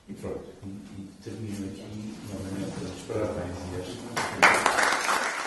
E 0.07 0.13
pronto, 0.13 0.45
e, 0.63 0.67
e 0.67 1.09
termino 1.23 1.67
aqui 1.67 2.15
novamente 2.31 2.83
os 2.83 3.01
parabéns 3.03 3.57
e 3.71 3.81
as. 3.81 5.38